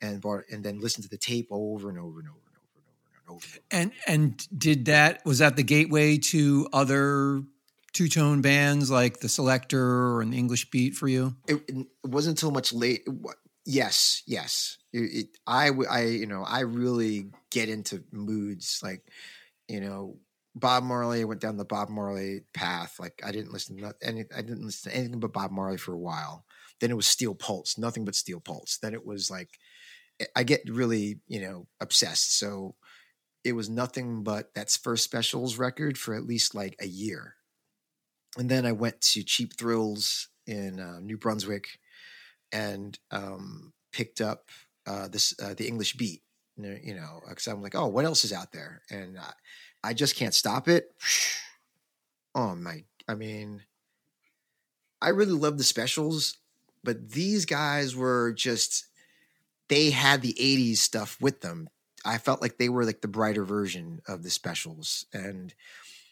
and 0.00 0.20
bought 0.20 0.44
and 0.50 0.64
then 0.64 0.80
listened 0.80 1.04
to 1.04 1.10
the 1.10 1.18
tape 1.18 1.48
over 1.50 1.88
and 1.88 1.98
over 1.98 2.20
and 2.20 2.28
over 2.28 2.38
and 2.46 2.56
over 2.56 2.76
and 2.76 2.86
over 2.86 3.20
and 3.20 3.36
over. 3.36 3.46
And 3.70 3.92
and 4.06 4.58
did 4.58 4.86
that 4.86 5.24
was 5.24 5.38
that 5.38 5.56
the 5.56 5.62
gateway 5.62 6.18
to 6.18 6.68
other 6.72 7.42
two 7.92 8.08
tone 8.08 8.40
bands 8.40 8.90
like 8.90 9.20
the 9.20 9.28
Selecter 9.28 10.22
and 10.22 10.32
the 10.32 10.38
English 10.38 10.70
Beat 10.70 10.94
for 10.94 11.08
you? 11.08 11.34
It, 11.46 11.62
it 11.68 11.86
wasn't 12.04 12.38
until 12.38 12.50
much 12.50 12.72
late. 12.72 13.06
Yes, 13.64 14.22
yes. 14.26 14.78
It, 14.92 14.98
it, 14.98 15.26
I 15.46 15.70
I 15.90 16.04
you 16.04 16.26
know 16.26 16.44
I 16.44 16.60
really 16.60 17.30
get 17.50 17.68
into 17.68 18.04
moods 18.12 18.80
like 18.82 19.02
you 19.68 19.80
know 19.80 20.18
Bob 20.54 20.84
Marley. 20.84 21.20
I 21.20 21.24
went 21.24 21.40
down 21.40 21.56
the 21.56 21.64
Bob 21.64 21.88
Marley 21.88 22.42
path. 22.54 22.96
Like 22.98 23.20
I 23.24 23.32
didn't 23.32 23.52
listen 23.52 23.76
to 23.78 23.94
any. 24.02 24.24
I 24.34 24.42
didn't 24.42 24.64
listen 24.64 24.90
to 24.90 24.96
anything 24.96 25.20
but 25.20 25.32
Bob 25.32 25.50
Marley 25.50 25.76
for 25.76 25.92
a 25.92 25.98
while. 25.98 26.44
Then 26.80 26.90
it 26.90 26.96
was 26.96 27.08
Steel 27.08 27.34
Pulse, 27.34 27.76
nothing 27.76 28.04
but 28.04 28.14
Steel 28.14 28.40
Pulse. 28.40 28.78
Then 28.80 28.94
it 28.94 29.04
was 29.04 29.30
like 29.30 29.50
I 30.34 30.42
get 30.42 30.62
really, 30.68 31.20
you 31.26 31.40
know, 31.40 31.66
obsessed. 31.80 32.38
So 32.38 32.74
it 33.44 33.52
was 33.52 33.68
nothing 33.68 34.22
but 34.22 34.52
that's 34.54 34.76
first 34.76 35.04
specials 35.04 35.58
record 35.58 35.96
for 35.96 36.14
at 36.14 36.26
least 36.26 36.54
like 36.54 36.76
a 36.80 36.86
year. 36.86 37.34
And 38.36 38.48
then 38.48 38.66
I 38.66 38.72
went 38.72 39.00
to 39.12 39.22
Cheap 39.22 39.56
Thrills 39.56 40.28
in 40.46 40.80
uh, 40.80 41.00
New 41.00 41.16
Brunswick 41.16 41.78
and 42.52 42.98
um, 43.10 43.72
picked 43.92 44.20
up 44.20 44.48
uh, 44.86 45.08
this 45.08 45.34
uh, 45.42 45.54
the 45.54 45.68
English 45.68 45.96
Beat. 45.96 46.22
You 46.56 46.96
know, 46.96 47.20
because 47.28 47.46
I'm 47.46 47.62
like, 47.62 47.76
oh, 47.76 47.86
what 47.86 48.04
else 48.04 48.24
is 48.24 48.32
out 48.32 48.50
there? 48.50 48.82
And 48.90 49.16
I, 49.16 49.32
I 49.84 49.94
just 49.94 50.16
can't 50.16 50.34
stop 50.34 50.68
it. 50.68 50.90
Oh 52.34 52.54
my! 52.54 52.84
I 53.08 53.14
mean, 53.14 53.62
I 55.00 55.08
really 55.08 55.32
love 55.32 55.56
the 55.58 55.64
specials 55.64 56.36
but 56.84 57.10
these 57.10 57.44
guys 57.44 57.94
were 57.94 58.32
just 58.32 58.86
they 59.68 59.90
had 59.90 60.22
the 60.22 60.34
80s 60.40 60.78
stuff 60.78 61.18
with 61.20 61.40
them. 61.40 61.68
I 62.04 62.18
felt 62.18 62.40
like 62.40 62.56
they 62.56 62.68
were 62.68 62.84
like 62.84 63.00
the 63.00 63.08
brighter 63.08 63.44
version 63.44 64.00
of 64.08 64.22
the 64.22 64.30
specials 64.30 65.04
and 65.12 65.54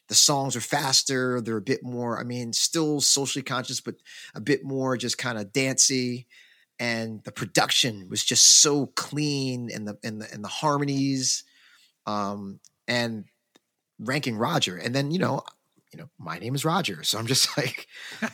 the 0.09 0.15
songs 0.15 0.55
are 0.55 0.61
faster, 0.61 1.41
they're 1.41 1.57
a 1.57 1.63
bit 1.63 1.83
more 1.83 2.19
I 2.19 2.25
mean 2.25 2.53
still 2.53 3.01
socially 3.01 3.43
conscious 3.43 3.81
but 3.81 3.97
a 4.35 4.41
bit 4.41 4.65
more 4.65 4.97
just 4.97 5.19
kind 5.19 5.39
of 5.39 5.53
dancey 5.53 6.27
and 6.79 7.23
the 7.25 7.33
production 7.33 8.09
was 8.09 8.25
just 8.25 8.61
so 8.61 8.87
clean 8.87 9.71
and 9.73 9.89
the 9.89 9.99
and 10.05 10.21
the 10.21 10.33
and 10.33 10.45
the 10.45 10.49
harmonies 10.49 11.45
um 12.07 12.61
and 12.87 13.25
ranking 13.99 14.37
Roger 14.37 14.77
and 14.77 14.95
then 14.95 15.11
you 15.11 15.19
know 15.19 15.43
you 15.93 15.99
know, 15.99 16.09
my 16.19 16.39
name 16.39 16.55
is 16.55 16.65
Roger. 16.65 17.03
So 17.03 17.19
I'm 17.19 17.27
just 17.27 17.57
like, 17.57 17.87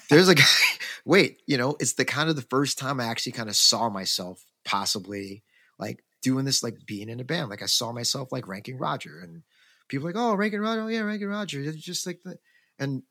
there's 0.09 0.29
a 0.29 0.35
guy, 0.35 0.45
wait, 1.05 1.43
you 1.47 1.57
know, 1.57 1.77
it's 1.81 1.95
the 1.95 2.05
kind 2.05 2.29
of 2.29 2.37
the 2.37 2.43
first 2.43 2.79
time 2.79 3.01
I 3.01 3.07
actually 3.07 3.33
kind 3.33 3.49
of 3.49 3.57
saw 3.57 3.89
myself 3.89 4.45
possibly 4.65 5.43
like 5.79 6.05
doing 6.23 6.45
this, 6.45 6.63
like 6.63 6.87
being 6.87 7.09
in 7.09 7.21
a 7.21 7.25
band. 7.25 7.51
Like 7.51 7.63
I 7.63 7.67
saw 7.67 7.93
myself 7.93 8.33
like 8.33 8.49
ranking 8.49 8.79
Roger 8.79 9.21
and 9.21 9.43
people 9.89 10.07
like, 10.07 10.17
oh, 10.17 10.35
ranking 10.35 10.61
Roger. 10.61 10.83
Oh, 10.83 10.89
yeah, 10.89 11.01
ranking 11.01 11.29
Roger. 11.29 11.61
It's 11.61 11.77
just 11.77 12.07
like 12.07 12.21
the, 12.25 12.37
and 12.79 13.03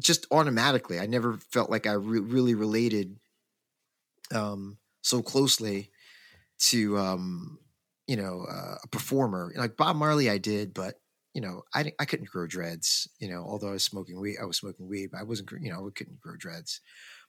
just 0.00 0.26
automatically, 0.30 0.98
I 1.00 1.06
never 1.06 1.38
felt 1.50 1.70
like 1.70 1.86
I 1.86 1.92
re- 1.92 2.20
really 2.20 2.54
related 2.54 3.16
um, 4.32 4.78
so 5.02 5.22
closely 5.22 5.90
to, 6.58 6.98
um, 6.98 7.58
you 8.06 8.16
know, 8.16 8.46
uh, 8.48 8.76
a 8.82 8.88
performer 8.88 9.52
like 9.56 9.76
Bob 9.76 9.96
Marley. 9.96 10.30
I 10.30 10.38
did, 10.38 10.72
but 10.74 11.00
you 11.38 11.46
know, 11.46 11.62
I 11.72 11.92
I 12.00 12.04
couldn't 12.04 12.30
grow 12.30 12.48
dreads. 12.48 13.08
You 13.20 13.30
know, 13.30 13.44
although 13.46 13.68
I 13.68 13.72
was 13.74 13.84
smoking 13.84 14.18
weed, 14.18 14.38
I 14.42 14.44
was 14.44 14.56
smoking 14.56 14.88
weed, 14.88 15.10
but 15.12 15.20
I 15.20 15.22
wasn't. 15.22 15.48
You 15.60 15.70
know, 15.70 15.86
I 15.86 15.90
couldn't 15.94 16.18
grow 16.18 16.34
dreads. 16.36 16.80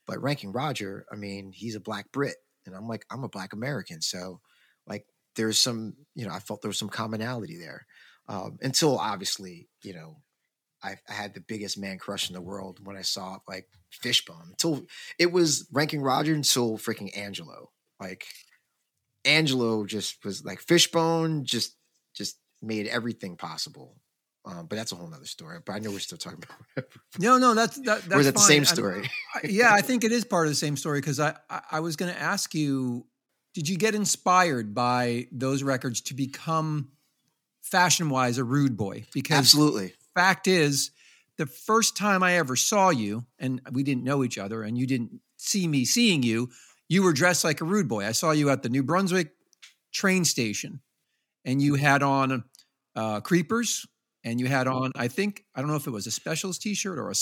But 0.07 0.19
ranking 0.23 0.51
Roger, 0.51 1.05
I 1.13 1.15
mean, 1.15 1.51
he's 1.53 1.75
a 1.75 1.79
black 1.79 2.11
Brit, 2.11 2.37
and 2.65 2.75
I'm 2.75 2.87
like, 2.87 3.05
I'm 3.11 3.23
a 3.23 3.29
black 3.29 3.53
American, 3.53 4.01
so 4.01 4.41
like, 4.87 5.05
there's 5.35 5.61
some, 5.61 5.93
you 6.15 6.25
know, 6.25 6.33
I 6.33 6.39
felt 6.39 6.63
there 6.63 6.69
was 6.69 6.79
some 6.79 6.89
commonality 6.89 7.57
there. 7.59 7.85
Um, 8.27 8.57
until 8.63 8.97
obviously, 8.97 9.69
you 9.83 9.93
know, 9.93 10.17
I, 10.81 10.95
I, 11.07 11.13
had 11.13 11.35
the 11.35 11.41
biggest 11.41 11.77
man 11.77 11.99
crush 11.99 12.29
in 12.29 12.33
the 12.33 12.41
world 12.41 12.79
when 12.83 12.97
I 12.97 13.03
saw 13.03 13.37
like 13.47 13.67
Fishbone. 13.91 14.47
Until 14.49 14.87
it 15.19 15.31
was 15.31 15.67
ranking 15.71 16.01
Roger 16.01 16.33
until 16.33 16.79
freaking 16.79 17.15
Angelo. 17.15 17.69
Like 17.99 18.25
Angelo 19.25 19.85
just 19.85 20.25
was 20.25 20.43
like 20.43 20.61
Fishbone, 20.61 21.45
just 21.45 21.75
just 22.15 22.39
made 22.61 22.87
everything 22.87 23.35
possible. 23.35 23.95
Um, 24.45 24.67
but 24.67 24.77
that's 24.77 24.91
a 24.91 24.95
whole 24.95 25.07
nother 25.07 25.25
story. 25.25 25.59
But 25.63 25.73
I 25.73 25.79
know 25.79 25.91
we're 25.91 25.99
still 25.99 26.17
talking 26.17 26.43
about. 26.75 26.87
no, 27.19 27.37
no, 27.37 27.53
that's 27.53 27.77
that, 27.81 28.03
that's 28.03 28.13
or 28.13 28.19
is 28.19 28.27
it 28.27 28.35
fine. 28.35 28.41
the 28.41 28.47
same 28.47 28.65
story? 28.65 29.09
I, 29.35 29.47
yeah, 29.47 29.73
I 29.73 29.81
think 29.81 30.03
it 30.03 30.11
is 30.11 30.25
part 30.25 30.47
of 30.47 30.51
the 30.51 30.55
same 30.55 30.77
story 30.77 31.01
because 31.01 31.19
I, 31.19 31.35
I, 31.49 31.61
I 31.73 31.79
was 31.81 31.95
going 31.95 32.11
to 32.13 32.19
ask 32.19 32.53
you, 32.53 33.05
did 33.53 33.67
you 33.67 33.77
get 33.77 33.95
inspired 33.95 34.73
by 34.73 35.27
those 35.31 35.63
records 35.63 36.01
to 36.01 36.13
become 36.13 36.89
fashion 37.61 38.09
wise 38.09 38.37
a 38.37 38.43
rude 38.43 38.77
boy? 38.77 39.05
Because 39.13 39.37
absolutely, 39.37 39.93
fact 40.15 40.47
is, 40.47 40.91
the 41.37 41.45
first 41.45 41.95
time 41.95 42.23
I 42.23 42.33
ever 42.35 42.55
saw 42.55 42.89
you, 42.89 43.25
and 43.39 43.61
we 43.71 43.83
didn't 43.83 44.03
know 44.03 44.23
each 44.23 44.37
other, 44.37 44.63
and 44.63 44.77
you 44.77 44.85
didn't 44.85 45.21
see 45.37 45.67
me 45.67 45.85
seeing 45.85 46.21
you, 46.21 46.49
you 46.89 47.03
were 47.03 47.13
dressed 47.13 47.43
like 47.43 47.61
a 47.61 47.65
rude 47.65 47.87
boy. 47.87 48.05
I 48.05 48.11
saw 48.11 48.31
you 48.31 48.49
at 48.49 48.63
the 48.63 48.69
New 48.69 48.83
Brunswick 48.83 49.31
train 49.91 50.25
station, 50.25 50.81
and 51.45 51.61
you 51.61 51.75
had 51.75 52.03
on 52.03 52.43
uh, 52.99 53.19
creepers, 53.21 53.85
and 54.23 54.39
you 54.39 54.47
had 54.47 54.67
on 54.67 54.91
I 54.95 55.07
think 55.07 55.43
I 55.55 55.61
don't 55.61 55.69
know 55.69 55.77
if 55.77 55.87
it 55.87 55.91
was 55.91 56.07
a 56.07 56.11
specials 56.11 56.57
T-shirt 56.59 56.97
or 56.99 57.07
a, 57.09 57.15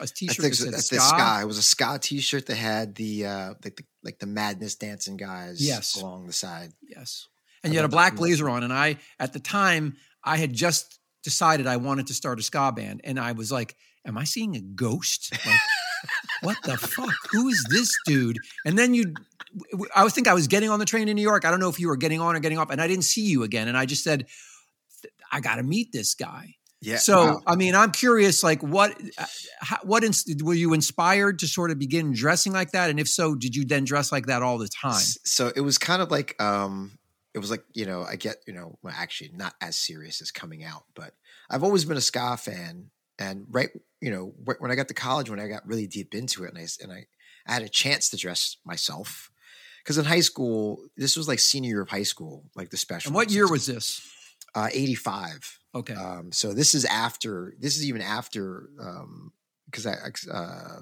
a 0.00 0.02
I 0.04 0.06
T-shirt 0.06 0.44
I 0.44 0.48
think 0.50 0.72
that 0.76 0.82
said 0.82 1.00
ska. 1.00 1.16
ska. 1.16 1.38
It 1.42 1.46
was 1.46 1.58
a 1.58 1.62
ska 1.62 1.98
T-shirt 2.00 2.46
that 2.46 2.56
had 2.56 2.94
the 2.94 3.26
uh, 3.26 3.54
like 3.64 3.76
the 3.76 3.84
like 4.02 4.18
the 4.20 4.26
madness 4.26 4.76
dancing 4.76 5.16
guys 5.16 5.56
Yes. 5.66 5.96
along 6.00 6.26
the 6.26 6.32
side. 6.32 6.70
Yes. 6.82 7.26
I 7.62 7.66
And 7.66 7.74
you 7.74 7.78
had 7.80 7.86
a 7.86 7.88
black 7.88 8.14
blazer 8.16 8.48
on. 8.50 8.62
And 8.62 8.72
I, 8.72 8.98
at 9.18 9.32
the 9.32 9.40
time, 9.40 9.96
I 10.22 10.36
had 10.36 10.52
just 10.52 11.00
decided 11.22 11.66
I 11.66 11.78
wanted 11.78 12.06
to 12.08 12.14
start 12.14 12.38
a 12.38 12.42
ska 12.42 12.72
band. 12.76 13.00
And 13.04 13.18
I 13.18 13.32
was 13.32 13.50
like, 13.50 13.74
am 14.06 14.18
I 14.18 14.24
seeing 14.24 14.54
a 14.54 14.60
ghost? 14.60 15.32
Like, 15.46 15.60
what 16.42 16.58
the 16.62 16.76
fuck? 16.76 17.14
Who 17.32 17.48
is 17.48 17.64
this 17.70 17.90
dude? 18.04 18.36
And 18.66 18.78
then 18.78 18.92
you, 18.92 19.14
I 19.96 20.04
was 20.04 20.12
think 20.12 20.28
I 20.28 20.34
was 20.34 20.46
getting 20.46 20.68
on 20.68 20.78
the 20.78 20.84
train 20.84 21.08
in 21.08 21.16
New 21.16 21.22
York. 21.22 21.46
I 21.46 21.50
don't 21.50 21.60
know 21.60 21.70
if 21.70 21.80
you 21.80 21.88
were 21.88 21.96
getting 21.96 22.20
on 22.20 22.36
or 22.36 22.40
getting 22.40 22.58
off. 22.58 22.68
And 22.70 22.82
I 22.82 22.86
didn't 22.86 23.04
see 23.04 23.22
you 23.24 23.42
again. 23.44 23.66
And 23.68 23.78
I 23.78 23.86
just 23.86 24.04
said, 24.04 24.26
I 25.34 25.40
got 25.40 25.56
to 25.56 25.64
meet 25.64 25.90
this 25.92 26.14
guy. 26.14 26.54
Yeah. 26.80 26.96
So, 26.96 27.16
wow. 27.16 27.42
I 27.46 27.56
mean, 27.56 27.74
I'm 27.74 27.90
curious, 27.90 28.42
like, 28.42 28.62
what, 28.62 28.94
uh, 29.18 29.24
how, 29.58 29.78
what, 29.82 30.04
ins- 30.04 30.26
were 30.42 30.54
you 30.54 30.74
inspired 30.74 31.38
to 31.38 31.48
sort 31.48 31.70
of 31.70 31.78
begin 31.78 32.12
dressing 32.12 32.52
like 32.52 32.72
that? 32.72 32.90
And 32.90 33.00
if 33.00 33.08
so, 33.08 33.34
did 33.34 33.56
you 33.56 33.64
then 33.64 33.84
dress 33.84 34.12
like 34.12 34.26
that 34.26 34.42
all 34.42 34.58
the 34.58 34.68
time? 34.68 35.00
So 35.24 35.50
it 35.56 35.62
was 35.62 35.78
kind 35.78 36.02
of 36.02 36.10
like 36.10 36.40
um 36.40 36.98
it 37.32 37.40
was 37.40 37.50
like, 37.50 37.64
you 37.72 37.84
know, 37.84 38.04
I 38.04 38.14
get, 38.14 38.36
you 38.46 38.52
know, 38.52 38.78
well 38.82 38.94
actually 38.96 39.30
not 39.34 39.54
as 39.60 39.76
serious 39.76 40.20
as 40.20 40.30
coming 40.30 40.62
out, 40.62 40.84
but 40.94 41.14
I've 41.50 41.64
always 41.64 41.84
been 41.84 41.96
a 41.96 42.02
ska 42.02 42.36
fan 42.36 42.90
and 43.18 43.46
right, 43.50 43.70
you 44.00 44.10
know, 44.10 44.34
when 44.58 44.70
I 44.70 44.74
got 44.74 44.88
to 44.88 44.94
college 44.94 45.30
when 45.30 45.40
I 45.40 45.48
got 45.48 45.66
really 45.66 45.86
deep 45.86 46.14
into 46.14 46.44
it 46.44 46.50
and 46.50 46.58
I 46.58 46.66
and 46.82 46.92
I, 46.92 47.06
I 47.48 47.52
had 47.54 47.62
a 47.62 47.68
chance 47.68 48.10
to 48.10 48.16
dress 48.16 48.58
myself 48.64 49.30
cuz 49.84 49.96
in 49.96 50.04
high 50.04 50.20
school, 50.20 50.84
this 50.96 51.16
was 51.16 51.28
like 51.28 51.38
senior 51.38 51.70
year 51.70 51.82
of 51.82 51.88
high 51.88 52.04
school, 52.04 52.44
like 52.54 52.70
the 52.70 52.76
special. 52.76 53.08
And 53.08 53.14
what 53.16 53.30
year 53.30 53.48
was 53.48 53.66
this? 53.66 54.02
Uh 54.54 54.68
85. 54.72 55.58
Okay. 55.74 55.94
Um, 55.94 56.30
so 56.32 56.52
this 56.52 56.74
is 56.74 56.84
after 56.84 57.54
this 57.58 57.76
is 57.76 57.84
even 57.86 58.02
after 58.02 58.68
um 58.80 59.32
because 59.66 59.86
I 59.86 59.92
I- 59.94 60.30
uh 60.32 60.78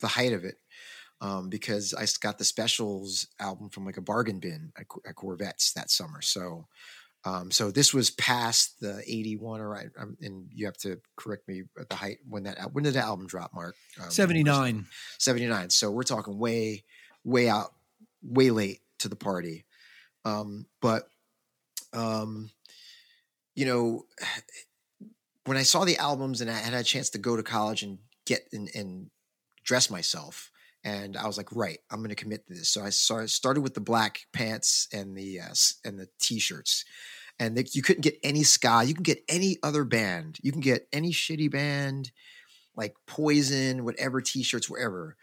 the 0.00 0.08
height 0.08 0.32
of 0.32 0.44
it. 0.44 0.56
Um, 1.20 1.48
because 1.48 1.94
I 1.94 2.06
got 2.20 2.36
the 2.36 2.44
specials 2.44 3.28
album 3.40 3.70
from 3.70 3.86
like 3.86 3.96
a 3.96 4.02
bargain 4.02 4.40
bin 4.40 4.72
at, 4.76 4.84
at 5.08 5.14
Korvettes 5.14 5.72
that 5.72 5.90
summer. 5.90 6.20
So 6.20 6.66
um, 7.24 7.50
so 7.50 7.70
this 7.70 7.94
was 7.94 8.10
past 8.10 8.80
the 8.80 9.02
81 9.06 9.60
or 9.62 9.74
I, 9.74 9.86
I'm, 9.98 10.18
and 10.20 10.48
you 10.52 10.66
have 10.66 10.76
to 10.78 11.00
correct 11.16 11.48
me 11.48 11.62
at 11.80 11.88
the 11.88 11.94
height 11.96 12.18
when 12.28 12.42
that 12.42 12.72
when 12.74 12.84
did 12.84 12.94
the 12.94 13.00
album 13.00 13.26
drop, 13.26 13.54
Mark? 13.54 13.74
Um, 14.02 14.10
79. 14.10 14.86
79. 15.18 15.70
So 15.70 15.90
we're 15.90 16.02
talking 16.02 16.38
way, 16.38 16.84
way 17.24 17.48
out, 17.48 17.72
way 18.22 18.50
late 18.50 18.80
to 18.98 19.08
the 19.08 19.16
party. 19.16 19.64
Um, 20.26 20.66
but, 20.82 21.08
um, 21.94 22.50
you 23.54 23.66
know, 23.66 24.06
when 25.44 25.56
I 25.56 25.62
saw 25.62 25.84
the 25.84 25.98
albums 25.98 26.40
and 26.40 26.50
I 26.50 26.54
had 26.54 26.74
a 26.74 26.82
chance 26.82 27.10
to 27.10 27.18
go 27.18 27.36
to 27.36 27.42
college 27.42 27.82
and 27.82 27.98
get 28.26 28.48
and, 28.52 28.70
and 28.74 29.10
dress 29.64 29.90
myself, 29.90 30.50
and 30.84 31.16
I 31.16 31.26
was 31.26 31.36
like, 31.36 31.54
right, 31.54 31.78
I'm 31.90 31.98
going 31.98 32.10
to 32.10 32.14
commit 32.14 32.46
to 32.46 32.54
this. 32.54 32.68
So 32.68 32.84
I 32.84 32.90
started, 32.90 33.62
with 33.62 33.74
the 33.74 33.80
black 33.80 34.20
pants 34.32 34.86
and 34.92 35.16
the 35.16 35.40
uh, 35.40 35.54
and 35.84 35.98
the 35.98 36.08
t-shirts, 36.20 36.84
and 37.38 37.56
they, 37.56 37.64
you 37.72 37.82
couldn't 37.82 38.02
get 38.02 38.18
any 38.22 38.42
ska. 38.42 38.82
You 38.84 38.94
can 38.94 39.02
get 39.02 39.22
any 39.28 39.56
other 39.62 39.84
band. 39.84 40.38
You 40.42 40.52
can 40.52 40.60
get 40.60 40.86
any 40.92 41.10
shitty 41.10 41.50
band, 41.50 42.12
like 42.76 42.94
Poison, 43.06 43.84
whatever 43.84 44.20
t-shirts, 44.20 44.68
wherever. 44.68 45.16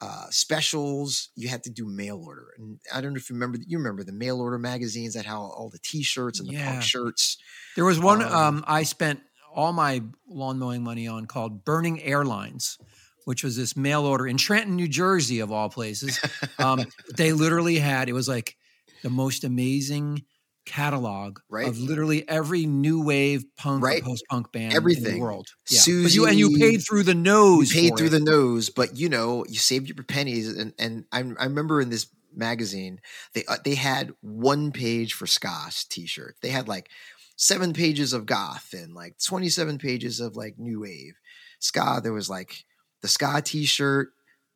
Uh, 0.00 0.26
specials, 0.28 1.30
you 1.34 1.48
had 1.48 1.62
to 1.64 1.70
do 1.70 1.86
mail 1.86 2.22
order, 2.22 2.48
and 2.58 2.78
I 2.92 3.00
don't 3.00 3.14
know 3.14 3.16
if 3.16 3.30
you 3.30 3.34
remember. 3.34 3.58
You 3.66 3.78
remember 3.78 4.02
the 4.04 4.12
mail 4.12 4.40
order 4.40 4.58
magazines 4.58 5.14
that 5.14 5.24
how 5.24 5.40
all 5.40 5.70
the 5.70 5.78
T-shirts 5.78 6.40
and 6.40 6.48
the 6.48 6.52
Yeah. 6.54 6.72
punk 6.72 6.82
shirts. 6.82 7.38
There 7.74 7.86
was 7.86 7.98
one 7.98 8.20
Um, 8.20 8.32
um, 8.32 8.64
I 8.66 8.82
spent 8.82 9.20
all 9.54 9.72
my 9.72 10.02
lawn 10.28 10.58
mowing 10.58 10.82
money 10.82 11.06
on 11.06 11.26
called 11.26 11.64
Burning 11.64 12.02
Airlines, 12.02 12.76
which 13.24 13.42
was 13.44 13.56
this 13.56 13.76
mail 13.76 14.04
order 14.04 14.26
in 14.26 14.36
Trenton, 14.36 14.76
New 14.76 14.88
Jersey, 14.88 15.38
of 15.40 15.50
all 15.50 15.70
places. 15.70 16.20
Um, 16.58 16.84
they 17.16 17.32
literally 17.32 17.78
had, 17.78 18.08
it 18.08 18.14
was 18.14 18.28
like 18.28 18.56
the 19.02 19.10
most 19.10 19.44
amazing 19.44 20.24
catalog 20.64 21.38
Right. 21.48 21.66
of 21.68 21.78
literally 21.78 22.28
every 22.28 22.66
new 22.66 23.02
wave 23.02 23.44
punk 23.56 23.82
Right. 23.82 24.02
or 24.02 24.06
post 24.06 24.24
punk 24.30 24.52
band 24.52 24.64
in 24.64 24.70
the 24.70 24.76
Everything. 24.76 25.20
world. 25.20 25.48
Yeah. 25.70 25.80
But 26.02 26.14
you, 26.14 26.26
and 26.26 26.38
you 26.38 26.56
paid 26.58 26.78
through 26.78 27.02
the 27.04 27.14
nose. 27.14 27.72
paid 27.72 27.96
through 27.96 28.06
it. 28.08 28.10
the 28.10 28.20
nose, 28.20 28.70
but 28.70 28.96
you 28.96 29.08
know 29.08 29.44
you 29.48 29.56
saved 29.58 29.88
your 29.88 30.02
pennies. 30.04 30.48
And 30.48 30.72
and 30.78 31.04
I, 31.12 31.18
I 31.38 31.44
remember 31.44 31.80
in 31.80 31.90
this 31.90 32.06
magazine 32.34 33.00
they 33.32 33.44
uh, 33.46 33.58
they 33.64 33.74
had 33.76 34.12
one 34.20 34.72
page 34.72 35.14
for 35.14 35.26
Ska's 35.26 35.84
T-shirt. 35.84 36.36
They 36.42 36.48
had 36.50 36.66
like 36.68 36.88
seven 37.36 37.72
pages 37.72 38.12
of 38.12 38.26
goth 38.26 38.72
and 38.72 38.94
like 38.94 39.16
twenty 39.24 39.48
seven 39.48 39.78
pages 39.78 40.20
of 40.20 40.36
like 40.36 40.58
new 40.58 40.80
wave 40.80 41.14
ska. 41.60 42.00
There 42.02 42.12
was 42.12 42.28
like 42.30 42.64
the 43.02 43.08
ska 43.08 43.40
T-shirt. 43.44 44.08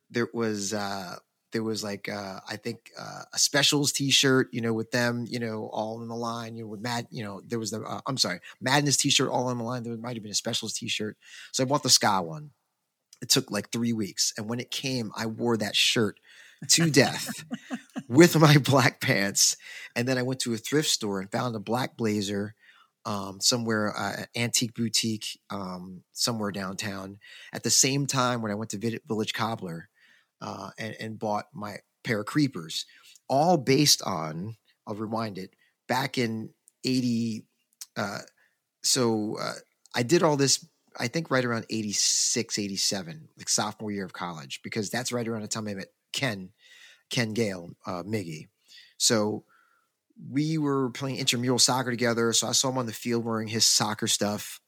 There 0.09 0.27
was 0.33 0.73
uh 0.73 1.17
there 1.51 1.63
was 1.63 1.83
like 1.83 2.09
uh 2.09 2.39
I 2.47 2.55
think 2.57 2.91
uh, 2.97 3.23
a 3.33 3.39
specials 3.39 3.91
T-shirt. 3.91 4.49
You 4.51 4.61
know, 4.61 4.73
with 4.73 4.91
them. 4.91 5.25
You 5.27 5.39
know, 5.39 5.69
all 5.71 6.01
in 6.01 6.07
the 6.07 6.15
line. 6.15 6.55
You 6.55 6.63
know, 6.63 6.69
with 6.69 6.81
Mad. 6.81 7.07
You 7.09 7.23
know, 7.23 7.41
there 7.45 7.59
was 7.59 7.71
the 7.71 7.81
uh, 7.81 8.01
I'm 8.05 8.17
sorry, 8.17 8.39
Madness 8.61 8.97
T-shirt 8.97 9.29
all 9.29 9.49
in 9.49 9.57
the 9.57 9.63
line. 9.63 9.83
There 9.83 9.95
might 9.97 10.15
have 10.15 10.23
been 10.23 10.31
a 10.31 10.35
specials 10.35 10.73
T-shirt. 10.73 11.17
So 11.51 11.63
I 11.63 11.67
bought 11.67 11.83
the 11.83 11.89
Sky 11.89 12.19
one. 12.19 12.51
It 13.21 13.29
took 13.29 13.51
like 13.51 13.71
three 13.71 13.93
weeks. 13.93 14.33
And 14.37 14.49
when 14.49 14.59
it 14.59 14.71
came, 14.71 15.11
I 15.15 15.25
wore 15.25 15.57
that 15.57 15.75
shirt 15.75 16.19
to 16.67 16.89
death 16.89 17.45
with 18.07 18.39
my 18.39 18.57
black 18.63 19.01
pants. 19.01 19.57
And 19.95 20.07
then 20.07 20.17
I 20.17 20.23
went 20.23 20.39
to 20.41 20.53
a 20.53 20.57
thrift 20.57 20.89
store 20.89 21.19
and 21.19 21.31
found 21.31 21.55
a 21.55 21.59
black 21.59 21.97
blazer 21.97 22.55
um, 23.05 23.39
somewhere, 23.39 23.93
uh, 23.97 24.25
antique 24.35 24.73
boutique 24.73 25.39
um, 25.49 26.03
somewhere 26.11 26.51
downtown. 26.51 27.17
At 27.53 27.63
the 27.63 27.69
same 27.69 28.07
time, 28.07 28.41
when 28.41 28.51
I 28.51 28.55
went 28.55 28.71
to 28.71 28.99
Village 29.07 29.33
Cobbler 29.33 29.89
uh, 30.41 30.69
and, 30.77 30.95
and 30.99 31.19
bought 31.19 31.45
my 31.53 31.77
pair 32.03 32.21
of 32.21 32.25
creepers, 32.25 32.85
all 33.27 33.57
based 33.57 34.01
on, 34.03 34.55
I'll 34.87 34.95
rewind 34.95 35.37
it, 35.37 35.55
back 35.87 36.17
in 36.17 36.49
80. 36.83 37.45
Uh, 37.97 38.19
so 38.83 39.37
uh, 39.39 39.53
I 39.95 40.03
did 40.03 40.23
all 40.23 40.37
this 40.37 40.65
I 40.99 41.07
think 41.07 41.31
right 41.31 41.45
around 41.45 41.65
86, 41.69 42.59
87, 42.59 43.29
like 43.37 43.49
sophomore 43.49 43.91
year 43.91 44.05
of 44.05 44.13
college, 44.13 44.61
because 44.63 44.89
that's 44.89 45.11
right 45.11 45.27
around 45.27 45.41
the 45.41 45.47
time 45.47 45.67
I 45.67 45.73
met 45.73 45.93
Ken, 46.11 46.49
Ken 47.09 47.33
Gale, 47.33 47.69
uh, 47.85 48.03
Miggy. 48.03 48.47
So 48.97 49.43
we 50.29 50.57
were 50.57 50.89
playing 50.89 51.17
intramural 51.17 51.59
soccer 51.59 51.91
together. 51.91 52.33
So 52.33 52.47
I 52.47 52.51
saw 52.51 52.69
him 52.69 52.77
on 52.77 52.85
the 52.85 52.93
field 52.93 53.23
wearing 53.23 53.47
his 53.47 53.65
soccer 53.65 54.07
stuff 54.07 54.59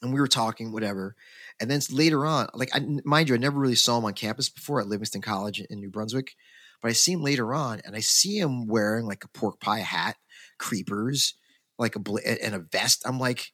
and 0.00 0.12
we 0.12 0.20
were 0.20 0.28
talking, 0.28 0.70
whatever. 0.70 1.16
And 1.60 1.70
then 1.70 1.80
later 1.90 2.24
on, 2.26 2.48
like, 2.54 2.70
I, 2.74 2.80
mind 3.04 3.28
you, 3.28 3.34
I 3.34 3.38
never 3.38 3.58
really 3.58 3.74
saw 3.74 3.98
him 3.98 4.04
on 4.04 4.12
campus 4.14 4.48
before 4.48 4.80
at 4.80 4.86
Livingston 4.88 5.22
College 5.22 5.60
in 5.60 5.80
New 5.80 5.90
Brunswick, 5.90 6.34
but 6.80 6.88
I 6.88 6.92
see 6.92 7.12
him 7.12 7.22
later 7.22 7.52
on 7.52 7.80
and 7.84 7.96
I 7.96 8.00
see 8.00 8.38
him 8.38 8.66
wearing 8.66 9.06
like 9.06 9.24
a 9.24 9.28
pork 9.28 9.60
pie 9.60 9.80
hat, 9.80 10.16
creepers, 10.58 11.34
like 11.78 11.96
a, 11.96 12.00
bla- 12.00 12.20
and 12.22 12.54
a 12.54 12.60
vest. 12.60 13.02
I'm 13.04 13.18
like, 13.18 13.52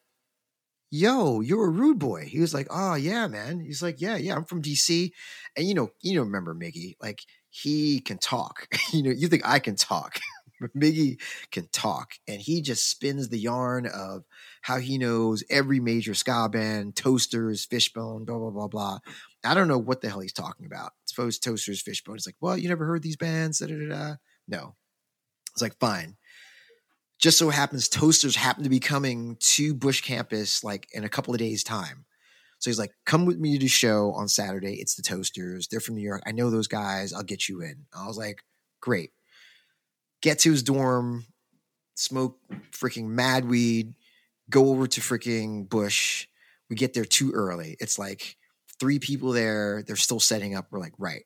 yo, 0.90 1.40
you're 1.40 1.66
a 1.66 1.70
rude 1.70 1.98
boy. 1.98 2.24
He 2.24 2.40
was 2.40 2.54
like, 2.54 2.68
oh 2.70 2.94
yeah, 2.94 3.26
man. 3.26 3.60
He's 3.60 3.82
like, 3.82 4.00
yeah, 4.00 4.16
yeah, 4.16 4.36
I'm 4.36 4.44
from 4.44 4.62
DC. 4.62 5.10
And 5.56 5.66
you 5.66 5.74
know, 5.74 5.90
you 6.02 6.14
know, 6.14 6.22
remember 6.22 6.54
Miggy, 6.54 6.94
like 7.02 7.22
he 7.50 8.00
can 8.00 8.18
talk. 8.18 8.68
you 8.92 9.02
know, 9.02 9.10
you 9.10 9.28
think 9.28 9.42
I 9.44 9.58
can 9.58 9.76
talk. 9.76 10.20
Miggy 10.76 11.20
can 11.50 11.68
talk. 11.72 12.14
And 12.28 12.40
he 12.40 12.62
just 12.62 12.88
spins 12.88 13.28
the 13.28 13.38
yarn 13.38 13.86
of 13.86 14.24
how 14.62 14.78
he 14.78 14.98
knows 14.98 15.44
every 15.50 15.80
major 15.80 16.14
ska 16.14 16.48
band, 16.48 16.96
toasters, 16.96 17.64
fishbone, 17.64 18.24
blah, 18.24 18.38
blah, 18.38 18.50
blah, 18.50 18.68
blah. 18.68 18.98
I 19.44 19.54
don't 19.54 19.68
know 19.68 19.78
what 19.78 20.00
the 20.00 20.08
hell 20.08 20.20
he's 20.20 20.32
talking 20.32 20.66
about. 20.66 20.92
Suppose 21.04 21.38
toasters, 21.38 21.82
fishbone. 21.82 22.16
It's 22.16 22.26
like, 22.26 22.36
well, 22.40 22.56
you 22.56 22.68
never 22.68 22.86
heard 22.86 23.02
these 23.02 23.16
bands? 23.16 23.58
Da, 23.58 23.66
da, 23.66 23.74
da, 23.74 23.88
da. 23.88 24.14
No. 24.48 24.74
It's 25.52 25.62
like, 25.62 25.78
fine 25.78 26.16
just 27.18 27.38
so 27.38 27.48
happens 27.48 27.88
toasters 27.88 28.36
happen 28.36 28.64
to 28.64 28.70
be 28.70 28.80
coming 28.80 29.36
to 29.40 29.74
Busch 29.74 30.02
campus 30.02 30.64
like 30.64 30.86
in 30.92 31.04
a 31.04 31.08
couple 31.08 31.32
of 31.32 31.38
days 31.38 31.64
time 31.64 32.04
so 32.58 32.70
he's 32.70 32.78
like 32.78 32.92
come 33.06 33.24
with 33.24 33.38
me 33.38 33.54
to 33.54 33.64
the 33.64 33.68
show 33.68 34.12
on 34.12 34.28
saturday 34.28 34.74
it's 34.74 34.94
the 34.94 35.02
toasters 35.02 35.68
they're 35.68 35.80
from 35.80 35.94
new 35.94 36.02
york 36.02 36.22
i 36.26 36.32
know 36.32 36.50
those 36.50 36.66
guys 36.66 37.12
i'll 37.12 37.22
get 37.22 37.48
you 37.48 37.62
in 37.62 37.86
i 37.96 38.06
was 38.06 38.18
like 38.18 38.42
great 38.80 39.12
get 40.24 40.38
to 40.38 40.50
his 40.50 40.62
dorm 40.62 41.26
smoke 41.94 42.38
freaking 42.72 43.08
mad 43.08 43.44
weed 43.44 43.94
go 44.50 44.70
over 44.70 44.86
to 44.86 45.00
freaking 45.00 45.68
Busch. 45.68 46.26
We 46.70 46.76
get 46.76 46.94
there 46.94 47.04
too 47.04 47.30
early. 47.32 47.76
It's 47.78 47.98
like 47.98 48.36
three 48.80 48.98
people 48.98 49.32
there. 49.32 49.82
They're 49.86 49.96
still 49.96 50.20
setting 50.20 50.54
up. 50.54 50.68
We're 50.70 50.80
like 50.80 50.94
right. 50.98 51.24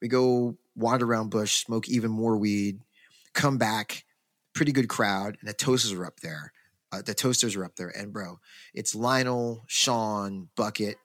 We 0.00 0.08
go 0.08 0.56
wander 0.74 1.06
around 1.06 1.30
Busch 1.30 1.64
smoke 1.64 1.88
even 1.88 2.10
more 2.10 2.36
weed 2.38 2.80
come 3.34 3.58
back. 3.58 4.04
Pretty 4.54 4.72
good 4.72 4.88
crowd, 4.88 5.36
and 5.40 5.48
the 5.48 5.52
toasters 5.52 5.92
are 5.92 6.06
up 6.06 6.20
there. 6.20 6.52
Uh, 6.90 7.02
the 7.02 7.14
toasters 7.14 7.54
are 7.54 7.64
up 7.64 7.76
there, 7.76 7.92
and 7.96 8.12
bro, 8.12 8.40
it's 8.74 8.94
Lionel, 8.94 9.62
Sean, 9.68 10.48
Bucket, 10.56 10.96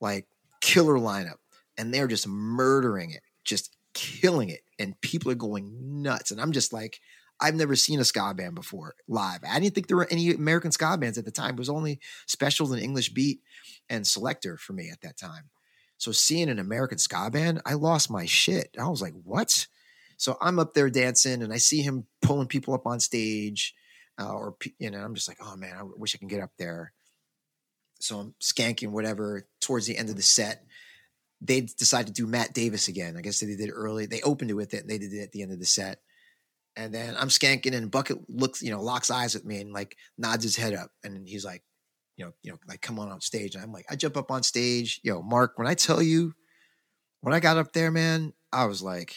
like 0.00 0.26
killer 0.60 0.98
lineup, 0.98 1.38
and 1.78 1.92
they're 1.92 2.06
just 2.06 2.28
murdering 2.28 3.10
it, 3.10 3.22
just 3.44 3.71
killing 3.94 4.48
it, 4.48 4.60
and 4.78 5.00
people 5.00 5.30
are 5.30 5.36
going 5.36 6.02
nuts, 6.02 6.30
and 6.30 6.40
I'm 6.40 6.52
just 6.52 6.72
like. 6.72 7.00
I've 7.40 7.56
never 7.56 7.74
seen 7.74 7.98
a 7.98 8.04
ska 8.04 8.34
band 8.36 8.54
before 8.54 8.94
live. 9.08 9.40
I 9.48 9.58
didn't 9.58 9.74
think 9.74 9.88
there 9.88 9.96
were 9.96 10.06
any 10.12 10.32
American 10.32 10.70
ska 10.70 10.96
bands 10.96 11.18
at 11.18 11.24
the 11.24 11.32
time. 11.32 11.54
It 11.54 11.58
was 11.58 11.68
only 11.68 11.98
Specials 12.28 12.70
and 12.70 12.80
English 12.80 13.08
Beat 13.14 13.40
and 13.88 14.04
Selecter 14.04 14.56
for 14.56 14.74
me 14.74 14.90
at 14.90 15.00
that 15.00 15.16
time. 15.16 15.50
So 15.96 16.12
seeing 16.12 16.48
an 16.48 16.60
American 16.60 16.98
ska 16.98 17.30
band, 17.32 17.60
I 17.66 17.74
lost 17.74 18.10
my 18.10 18.26
shit. 18.26 18.76
I 18.78 18.88
was 18.88 19.02
like, 19.02 19.14
what? 19.24 19.66
So 20.18 20.36
I'm 20.40 20.60
up 20.60 20.74
there 20.74 20.90
dancing 20.90 21.42
and 21.42 21.52
I 21.52 21.56
see 21.56 21.82
him 21.82 22.06
pulling 22.20 22.46
people 22.46 22.74
up 22.74 22.86
on 22.86 23.00
stage. 23.00 23.74
Uh, 24.20 24.32
or, 24.32 24.54
you 24.78 24.90
know, 24.90 24.98
I'm 24.98 25.14
just 25.14 25.26
like, 25.26 25.38
oh 25.40 25.56
man, 25.56 25.74
I 25.76 25.82
wish 25.82 26.14
I 26.14 26.18
can 26.18 26.28
get 26.28 26.42
up 26.42 26.52
there. 26.58 26.92
So 28.00 28.18
I'm 28.20 28.34
skanking 28.40 28.90
whatever 28.90 29.48
towards 29.60 29.86
the 29.86 29.96
end 29.96 30.10
of 30.10 30.16
the 30.16 30.22
set. 30.22 30.64
They 31.44 31.62
decided 31.62 32.08
to 32.08 32.12
do 32.12 32.26
Matt 32.26 32.54
Davis 32.54 32.88
again. 32.88 33.16
I 33.16 33.20
guess 33.20 33.40
they 33.40 33.46
did 33.46 33.60
it 33.60 33.72
early. 33.72 34.06
They 34.06 34.22
opened 34.22 34.50
it 34.50 34.54
with 34.54 34.74
it 34.74 34.82
and 34.82 34.90
they 34.90 34.98
did 34.98 35.12
it 35.12 35.22
at 35.22 35.32
the 35.32 35.42
end 35.42 35.52
of 35.52 35.58
the 35.58 35.66
set. 35.66 35.98
And 36.76 36.94
then 36.94 37.16
I'm 37.18 37.28
skanking 37.28 37.74
and 37.74 37.90
Bucket 37.90 38.18
looks, 38.28 38.62
you 38.62 38.70
know, 38.70 38.80
locks 38.80 39.10
eyes 39.10 39.34
with 39.34 39.44
me 39.44 39.60
and 39.60 39.72
like 39.72 39.96
nods 40.16 40.44
his 40.44 40.56
head 40.56 40.72
up. 40.72 40.90
And 41.04 41.26
he's 41.28 41.44
like, 41.44 41.62
you 42.16 42.24
know, 42.24 42.32
you 42.42 42.52
know, 42.52 42.58
like 42.68 42.80
come 42.80 42.98
on 42.98 43.10
on 43.10 43.20
stage. 43.20 43.54
And 43.54 43.64
I'm 43.64 43.72
like, 43.72 43.86
I 43.90 43.96
jump 43.96 44.16
up 44.16 44.30
on 44.30 44.42
stage. 44.42 45.00
Yo, 45.02 45.20
Mark, 45.22 45.54
when 45.56 45.66
I 45.66 45.74
tell 45.74 46.00
you, 46.00 46.32
when 47.20 47.34
I 47.34 47.40
got 47.40 47.58
up 47.58 47.72
there, 47.72 47.90
man, 47.90 48.32
I 48.52 48.66
was 48.66 48.82
like, 48.82 49.16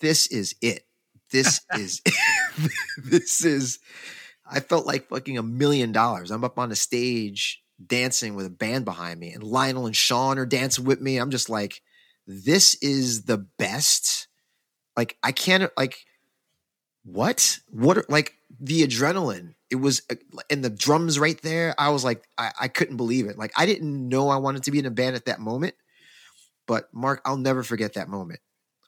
this 0.00 0.26
is 0.28 0.54
it. 0.62 0.84
This 1.30 1.60
is 1.74 2.00
this 3.04 3.44
is 3.44 3.78
I 4.50 4.60
felt 4.60 4.86
like 4.86 5.08
fucking 5.08 5.36
a 5.36 5.42
million 5.42 5.92
dollars. 5.92 6.30
I'm 6.30 6.44
up 6.44 6.58
on 6.58 6.70
the 6.70 6.76
stage 6.76 7.62
dancing 7.84 8.34
with 8.34 8.46
a 8.46 8.50
band 8.50 8.84
behind 8.84 9.20
me, 9.20 9.32
and 9.32 9.42
Lionel 9.42 9.86
and 9.86 9.96
Sean 9.96 10.38
are 10.38 10.46
dancing 10.46 10.84
with 10.84 11.00
me. 11.00 11.16
I'm 11.16 11.30
just 11.30 11.48
like, 11.48 11.82
this 12.26 12.74
is 12.76 13.24
the 13.24 13.38
best. 13.38 14.28
Like, 14.96 15.16
I 15.22 15.32
can't 15.32 15.70
like 15.76 16.04
what? 17.04 17.60
What 17.70 17.98
are, 17.98 18.04
like 18.08 18.34
the 18.60 18.86
adrenaline? 18.86 19.54
It 19.70 19.76
was 19.76 20.02
uh, 20.10 20.16
and 20.50 20.64
the 20.64 20.70
drums 20.70 21.18
right 21.18 21.40
there. 21.42 21.74
I 21.78 21.90
was 21.90 22.04
like, 22.04 22.24
I, 22.36 22.52
I 22.60 22.68
couldn't 22.68 22.96
believe 22.96 23.26
it. 23.26 23.38
Like, 23.38 23.52
I 23.56 23.66
didn't 23.66 24.08
know 24.08 24.28
I 24.28 24.36
wanted 24.36 24.64
to 24.64 24.70
be 24.70 24.78
in 24.78 24.86
a 24.86 24.90
band 24.90 25.16
at 25.16 25.26
that 25.26 25.40
moment. 25.40 25.74
But 26.66 26.92
Mark, 26.92 27.22
I'll 27.24 27.38
never 27.38 27.62
forget 27.62 27.94
that 27.94 28.08
moment. 28.08 28.40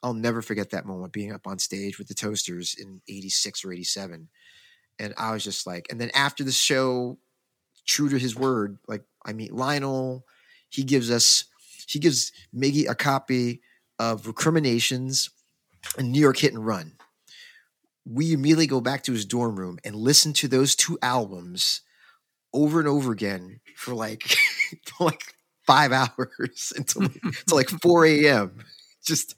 I'll 0.03 0.13
never 0.13 0.41
forget 0.41 0.71
that 0.71 0.85
moment 0.85 1.13
being 1.13 1.31
up 1.31 1.47
on 1.47 1.59
stage 1.59 1.97
with 1.97 2.07
the 2.07 2.13
Toasters 2.13 2.75
in 2.77 3.01
86 3.07 3.65
or 3.65 3.73
87. 3.73 4.29
And 4.99 5.13
I 5.17 5.31
was 5.31 5.43
just 5.43 5.65
like, 5.65 5.87
and 5.89 5.99
then 5.99 6.11
after 6.13 6.43
the 6.43 6.51
show, 6.51 7.17
true 7.85 8.09
to 8.09 8.17
his 8.17 8.35
word, 8.35 8.77
like 8.87 9.03
I 9.25 9.33
meet 9.33 9.53
Lionel, 9.53 10.25
he 10.69 10.83
gives 10.83 11.11
us, 11.11 11.45
he 11.87 11.99
gives 11.99 12.31
Miggy 12.55 12.89
a 12.89 12.95
copy 12.95 13.61
of 13.99 14.27
Recriminations 14.27 15.29
and 15.97 16.11
New 16.11 16.21
York 16.21 16.37
Hit 16.37 16.53
and 16.53 16.65
Run 16.65 16.93
we 18.05 18.33
immediately 18.33 18.67
go 18.67 18.81
back 18.81 19.03
to 19.03 19.11
his 19.11 19.25
dorm 19.25 19.57
room 19.57 19.77
and 19.83 19.95
listen 19.95 20.33
to 20.33 20.47
those 20.47 20.75
two 20.75 20.97
albums 21.01 21.81
over 22.53 22.79
and 22.79 22.87
over 22.87 23.11
again 23.11 23.59
for 23.75 23.93
like 23.93 24.23
for 24.85 25.05
like 25.05 25.35
five 25.65 25.91
hours 26.19 26.73
until, 26.75 27.03
until 27.03 27.57
like 27.57 27.69
4 27.81 28.05
a.m. 28.05 28.63
Just 29.03 29.35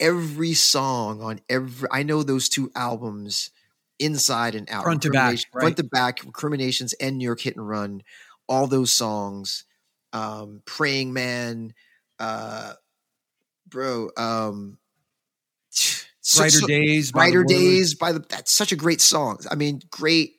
every 0.00 0.54
song 0.54 1.20
on 1.22 1.40
every 1.48 1.88
I 1.90 2.02
know 2.02 2.22
those 2.22 2.48
two 2.48 2.70
albums 2.74 3.50
inside 3.98 4.54
and 4.54 4.68
out. 4.70 4.84
Front 4.84 5.02
to 5.02 5.10
back. 5.10 5.30
Right? 5.30 5.46
Front 5.52 5.76
to 5.78 5.84
back, 5.84 6.24
recriminations 6.24 6.92
and 6.94 7.18
New 7.18 7.24
York 7.24 7.40
Hit 7.40 7.56
and 7.56 7.68
Run, 7.68 8.02
all 8.48 8.66
those 8.66 8.92
songs. 8.92 9.64
Um, 10.12 10.62
Praying 10.64 11.12
Man, 11.12 11.74
uh 12.18 12.72
bro, 13.68 14.10
um 14.16 14.78
Brighter 16.36 16.58
so, 16.58 16.66
Days, 16.66 17.12
Brighter 17.12 17.44
Days 17.44 17.94
by 17.94 18.12
the 18.12 18.20
that's 18.20 18.52
such 18.52 18.72
a 18.72 18.76
great 18.76 19.00
song. 19.00 19.38
I 19.50 19.54
mean, 19.54 19.80
great, 19.90 20.36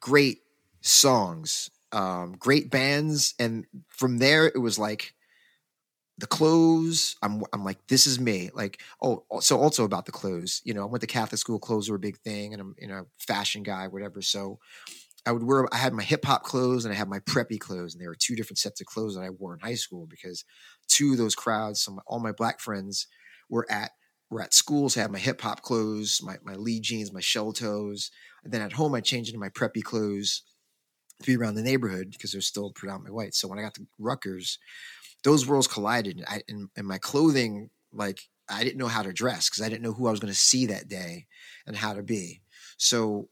great 0.00 0.38
songs, 0.80 1.70
um, 1.92 2.36
great 2.38 2.70
bands, 2.70 3.34
and 3.38 3.66
from 3.88 4.18
there 4.18 4.46
it 4.46 4.58
was 4.58 4.78
like 4.78 5.14
the 6.18 6.26
clothes. 6.26 7.16
I'm 7.22 7.42
I'm 7.52 7.64
like 7.64 7.86
this 7.88 8.06
is 8.06 8.18
me. 8.18 8.50
Like 8.54 8.80
oh, 9.02 9.24
so 9.40 9.58
also 9.58 9.84
about 9.84 10.06
the 10.06 10.12
clothes. 10.12 10.62
You 10.64 10.74
know, 10.74 10.82
I 10.82 10.86
went 10.86 11.00
to 11.02 11.06
Catholic 11.06 11.38
school. 11.38 11.58
Clothes 11.58 11.90
were 11.90 11.96
a 11.96 12.00
big 12.00 12.18
thing, 12.18 12.52
and 12.52 12.60
I'm 12.60 12.74
you 12.78 12.88
know 12.88 13.06
fashion 13.18 13.62
guy, 13.62 13.88
whatever. 13.88 14.22
So 14.22 14.58
I 15.26 15.32
would 15.32 15.42
wear. 15.42 15.66
I 15.72 15.78
had 15.78 15.92
my 15.92 16.02
hip 16.02 16.24
hop 16.24 16.44
clothes 16.44 16.84
and 16.84 16.94
I 16.94 16.96
had 16.96 17.08
my 17.08 17.20
preppy 17.20 17.58
clothes, 17.58 17.94
and 17.94 18.00
there 18.00 18.08
were 18.08 18.16
two 18.18 18.36
different 18.36 18.58
sets 18.58 18.80
of 18.80 18.86
clothes 18.86 19.14
that 19.16 19.22
I 19.22 19.30
wore 19.30 19.54
in 19.54 19.60
high 19.60 19.74
school 19.74 20.06
because 20.06 20.44
two 20.88 21.12
of 21.12 21.18
those 21.18 21.34
crowds, 21.34 21.80
some 21.80 22.00
all 22.06 22.20
my 22.20 22.32
black 22.32 22.60
friends 22.60 23.06
were 23.48 23.66
at 23.70 23.92
were 24.30 24.42
at 24.42 24.54
schools, 24.54 24.96
I 24.96 25.02
had 25.02 25.12
my 25.12 25.18
hip 25.18 25.40
hop 25.40 25.62
clothes, 25.62 26.20
my, 26.22 26.36
my 26.42 26.54
lead 26.54 26.82
jeans, 26.82 27.12
my 27.12 27.20
shell 27.20 27.52
toes. 27.52 28.10
And 28.44 28.52
then 28.52 28.62
at 28.62 28.72
home, 28.72 28.94
I 28.94 29.00
changed 29.00 29.30
into 29.30 29.40
my 29.40 29.48
preppy 29.48 29.82
clothes 29.82 30.42
to 31.20 31.26
be 31.26 31.36
around 31.36 31.54
the 31.54 31.62
neighborhood 31.62 32.10
because 32.10 32.32
they're 32.32 32.40
still 32.40 32.72
predominantly 32.72 33.12
white. 33.12 33.34
So 33.34 33.48
when 33.48 33.58
I 33.58 33.62
got 33.62 33.74
to 33.74 33.86
Rutgers, 33.98 34.58
those 35.24 35.46
worlds 35.46 35.66
collided. 35.66 36.24
I, 36.26 36.42
and, 36.48 36.68
and 36.76 36.86
my 36.86 36.98
clothing, 36.98 37.70
like, 37.92 38.20
I 38.48 38.62
didn't 38.62 38.78
know 38.78 38.86
how 38.86 39.02
to 39.02 39.12
dress 39.12 39.48
because 39.48 39.64
I 39.64 39.68
didn't 39.68 39.82
know 39.82 39.92
who 39.92 40.06
I 40.06 40.10
was 40.10 40.20
going 40.20 40.32
to 40.32 40.38
see 40.38 40.66
that 40.66 40.88
day 40.88 41.26
and 41.66 41.76
how 41.76 41.94
to 41.94 42.02
be. 42.02 42.42
So 42.76 43.28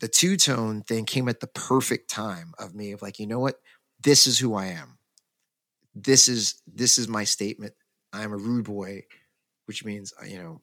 the 0.00 0.08
two 0.08 0.36
tone 0.36 0.82
thing 0.82 1.04
came 1.04 1.28
at 1.28 1.40
the 1.40 1.48
perfect 1.48 2.08
time 2.08 2.52
of 2.58 2.74
me 2.74 2.92
of 2.92 3.02
like, 3.02 3.18
you 3.18 3.26
know 3.26 3.40
what? 3.40 3.60
This 4.00 4.26
is 4.26 4.38
who 4.38 4.54
I 4.54 4.66
am. 4.66 4.98
This 5.94 6.28
is 6.28 6.62
this 6.66 6.96
is 6.96 7.06
my 7.08 7.24
statement. 7.24 7.74
I 8.12 8.22
am 8.22 8.32
a 8.32 8.36
rude 8.36 8.64
boy 8.64 9.04
which 9.66 9.84
means 9.84 10.12
uh, 10.20 10.26
you 10.26 10.38
know. 10.38 10.60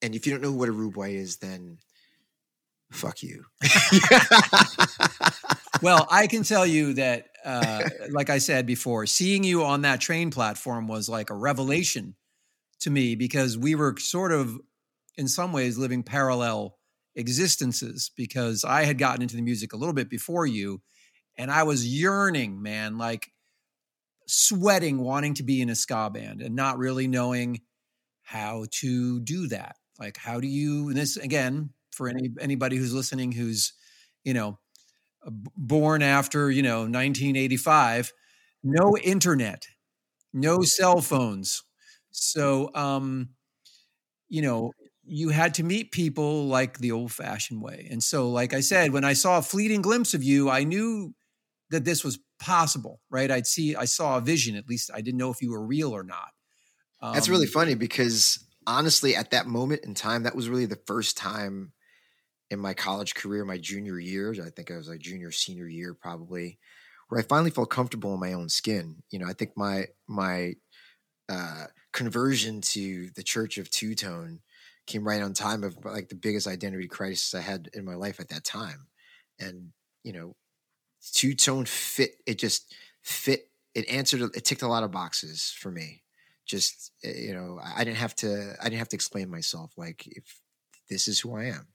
And 0.00 0.14
if 0.14 0.26
you 0.26 0.32
don't 0.32 0.42
know 0.42 0.52
what 0.52 0.68
a 0.68 0.72
rude 0.72 0.94
boy 0.94 1.10
is, 1.10 1.36
then 1.36 1.78
fuck 2.92 3.22
you. 3.22 3.44
well, 5.82 6.06
I 6.10 6.26
can 6.26 6.42
tell 6.42 6.66
you 6.66 6.94
that, 6.94 7.28
uh, 7.44 7.88
like 8.10 8.30
I 8.30 8.38
said 8.38 8.66
before, 8.66 9.06
seeing 9.06 9.44
you 9.44 9.64
on 9.64 9.82
that 9.82 10.00
train 10.00 10.30
platform 10.30 10.88
was 10.88 11.08
like 11.08 11.30
a 11.30 11.34
revelation 11.34 12.14
to 12.80 12.90
me 12.90 13.14
because 13.14 13.58
we 13.58 13.74
were 13.74 13.96
sort 13.98 14.32
of, 14.32 14.58
in 15.16 15.28
some 15.28 15.52
ways, 15.52 15.78
living 15.78 16.02
parallel 16.02 16.78
existences 17.14 18.10
because 18.16 18.64
I 18.64 18.84
had 18.84 18.98
gotten 18.98 19.22
into 19.22 19.36
the 19.36 19.42
music 19.42 19.72
a 19.72 19.76
little 19.76 19.94
bit 19.94 20.08
before 20.08 20.46
you 20.46 20.80
and 21.36 21.50
I 21.50 21.62
was 21.62 21.86
yearning, 21.86 22.62
man, 22.62 22.98
like 22.98 23.30
sweating, 24.26 24.98
wanting 24.98 25.34
to 25.34 25.42
be 25.42 25.60
in 25.60 25.70
a 25.70 25.74
ska 25.74 26.10
band 26.10 26.42
and 26.42 26.54
not 26.54 26.78
really 26.78 27.08
knowing 27.08 27.60
how 28.22 28.66
to 28.80 29.20
do 29.20 29.48
that. 29.48 29.76
Like, 29.98 30.16
how 30.16 30.40
do 30.40 30.46
you, 30.46 30.88
and 30.88 30.96
this 30.96 31.16
again, 31.16 31.70
for 31.92 32.08
any 32.08 32.30
anybody 32.40 32.76
who's 32.76 32.94
listening 32.94 33.32
who's, 33.32 33.72
you 34.24 34.34
know, 34.34 34.58
born 35.26 36.02
after, 36.02 36.50
you 36.50 36.62
know, 36.62 36.80
1985, 36.80 38.12
no 38.62 38.96
internet, 38.98 39.66
no 40.32 40.62
cell 40.62 41.00
phones. 41.00 41.62
So, 42.10 42.70
um, 42.74 43.30
you 44.28 44.42
know, 44.42 44.72
you 45.04 45.30
had 45.30 45.54
to 45.54 45.62
meet 45.62 45.92
people 45.92 46.46
like 46.46 46.78
the 46.78 46.92
old 46.92 47.12
fashioned 47.12 47.62
way. 47.62 47.88
And 47.90 48.02
so, 48.02 48.30
like 48.30 48.54
I 48.54 48.60
said, 48.60 48.92
when 48.92 49.04
I 49.04 49.12
saw 49.14 49.38
a 49.38 49.42
fleeting 49.42 49.82
glimpse 49.82 50.14
of 50.14 50.22
you, 50.22 50.48
I 50.48 50.64
knew 50.64 51.14
that 51.70 51.84
this 51.84 52.04
was 52.04 52.18
possible, 52.38 53.00
right? 53.10 53.30
I'd 53.30 53.46
see, 53.46 53.74
I 53.74 53.86
saw 53.86 54.18
a 54.18 54.20
vision, 54.20 54.56
at 54.56 54.68
least 54.68 54.90
I 54.94 55.00
didn't 55.00 55.18
know 55.18 55.30
if 55.30 55.42
you 55.42 55.50
were 55.50 55.64
real 55.64 55.90
or 55.90 56.04
not. 56.04 56.30
Um, 57.00 57.14
That's 57.14 57.28
really 57.28 57.46
um, 57.46 57.52
funny 57.52 57.74
because 57.74 58.44
honestly, 58.66 59.16
at 59.16 59.30
that 59.30 59.46
moment 59.46 59.84
in 59.84 59.94
time, 59.94 60.22
that 60.22 60.36
was 60.36 60.48
really 60.48 60.66
the 60.66 60.80
first 60.86 61.16
time 61.16 61.72
in 62.52 62.60
my 62.60 62.74
college 62.74 63.14
career, 63.14 63.46
my 63.46 63.56
junior 63.56 63.98
year. 63.98 64.30
I 64.32 64.50
think 64.50 64.70
I 64.70 64.76
was 64.76 64.86
like 64.86 65.00
junior, 65.00 65.32
senior 65.32 65.66
year, 65.66 65.94
probably, 65.94 66.58
where 67.08 67.18
I 67.18 67.24
finally 67.24 67.50
felt 67.50 67.70
comfortable 67.70 68.12
in 68.12 68.20
my 68.20 68.34
own 68.34 68.50
skin. 68.50 69.02
You 69.10 69.18
know, 69.18 69.26
I 69.26 69.32
think 69.32 69.52
my 69.56 69.86
my 70.06 70.56
uh, 71.30 71.64
conversion 71.92 72.60
to 72.60 73.08
the 73.16 73.22
Church 73.22 73.56
of 73.56 73.70
Two 73.70 73.94
Tone 73.94 74.40
came 74.86 75.08
right 75.08 75.22
on 75.22 75.32
time 75.32 75.64
of 75.64 75.82
like 75.82 76.10
the 76.10 76.14
biggest 76.14 76.46
identity 76.46 76.88
crisis 76.88 77.34
I 77.34 77.40
had 77.40 77.70
in 77.72 77.86
my 77.86 77.94
life 77.94 78.20
at 78.20 78.28
that 78.28 78.44
time, 78.44 78.86
and 79.40 79.70
you 80.04 80.12
know, 80.12 80.36
Two 81.14 81.34
Tone 81.34 81.64
fit. 81.64 82.16
It 82.26 82.38
just 82.38 82.74
fit. 83.02 83.48
It 83.74 83.88
answered. 83.88 84.20
It 84.36 84.44
ticked 84.44 84.62
a 84.62 84.68
lot 84.68 84.84
of 84.84 84.92
boxes 84.92 85.54
for 85.58 85.70
me 85.70 86.02
just 86.44 86.90
eh, 87.04 87.12
you 87.16 87.32
know 87.32 87.60
i 87.62 87.84
didn't 87.84 87.98
have 87.98 88.16
to 88.16 88.52
i 88.60 88.64
didn't 88.64 88.80
have 88.80 88.88
to 88.88 88.96
explain 88.96 89.30
myself 89.30 89.70
like 89.76 90.08
if 90.08 90.40
this 90.90 91.06
is 91.06 91.20
who 91.20 91.36
i 91.36 91.44
am 91.44 91.68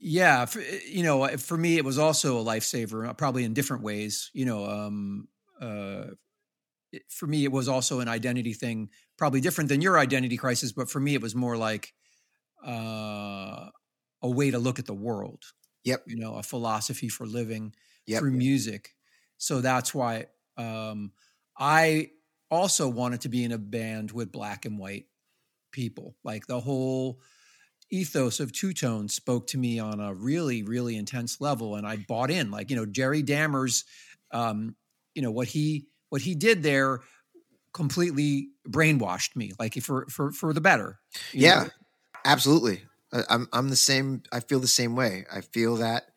yeah 0.00 0.44
for, 0.44 0.60
eh, 0.60 0.80
you 0.86 1.02
know 1.02 1.26
for 1.38 1.56
me 1.56 1.76
it 1.76 1.84
was 1.84 1.98
also 1.98 2.38
a 2.38 2.44
lifesaver 2.44 3.08
uh, 3.08 3.12
probably 3.12 3.44
in 3.44 3.54
different 3.54 3.82
ways 3.82 4.30
you 4.32 4.44
know 4.44 4.64
um 4.64 5.28
uh 5.60 6.04
for 7.08 7.26
me 7.26 7.44
it 7.44 7.52
was 7.52 7.68
also 7.68 8.00
an 8.00 8.08
identity 8.08 8.52
thing 8.52 8.88
probably 9.16 9.40
different 9.40 9.68
than 9.68 9.80
your 9.80 9.98
identity 9.98 10.36
crisis 10.36 10.72
but 10.72 10.88
for 10.88 11.00
me 11.00 11.14
it 11.14 11.22
was 11.22 11.34
more 11.34 11.56
like 11.56 11.92
uh 12.66 13.68
a 14.22 14.28
way 14.28 14.50
to 14.50 14.58
look 14.58 14.78
at 14.78 14.86
the 14.86 14.94
world 14.94 15.44
yep 15.84 16.02
you 16.06 16.16
know 16.16 16.34
a 16.34 16.42
philosophy 16.42 17.08
for 17.08 17.26
living 17.26 17.74
yep. 18.06 18.20
through 18.20 18.32
music 18.32 18.94
so 19.36 19.60
that's 19.60 19.94
why 19.94 20.26
um 20.56 21.12
i 21.58 22.08
also 22.50 22.88
wanted 22.88 23.20
to 23.20 23.28
be 23.28 23.44
in 23.44 23.52
a 23.52 23.58
band 23.58 24.10
with 24.10 24.32
black 24.32 24.64
and 24.64 24.78
white 24.78 25.06
people. 25.72 26.16
Like 26.24 26.46
the 26.46 26.60
whole 26.60 27.20
ethos 27.90 28.40
of 28.40 28.52
Two 28.52 28.72
Tone 28.72 29.08
spoke 29.08 29.46
to 29.48 29.58
me 29.58 29.78
on 29.78 30.00
a 30.00 30.14
really, 30.14 30.62
really 30.62 30.96
intense 30.96 31.40
level, 31.40 31.76
and 31.76 31.86
I 31.86 31.96
bought 31.96 32.30
in. 32.30 32.50
Like 32.50 32.70
you 32.70 32.76
know, 32.76 32.86
Jerry 32.86 33.22
Dammers, 33.22 33.84
um, 34.32 34.76
you 35.14 35.22
know 35.22 35.30
what 35.30 35.48
he 35.48 35.86
what 36.10 36.22
he 36.22 36.34
did 36.34 36.62
there 36.62 37.00
completely 37.72 38.48
brainwashed 38.68 39.36
me, 39.36 39.52
like 39.58 39.74
for 39.82 40.06
for 40.08 40.32
for 40.32 40.52
the 40.52 40.60
better. 40.60 40.98
Yeah, 41.32 41.64
know? 41.64 41.68
absolutely. 42.24 42.82
I'm 43.12 43.48
I'm 43.52 43.70
the 43.70 43.76
same. 43.76 44.22
I 44.32 44.40
feel 44.40 44.60
the 44.60 44.68
same 44.68 44.94
way. 44.94 45.24
I 45.32 45.40
feel 45.40 45.76
that 45.76 46.10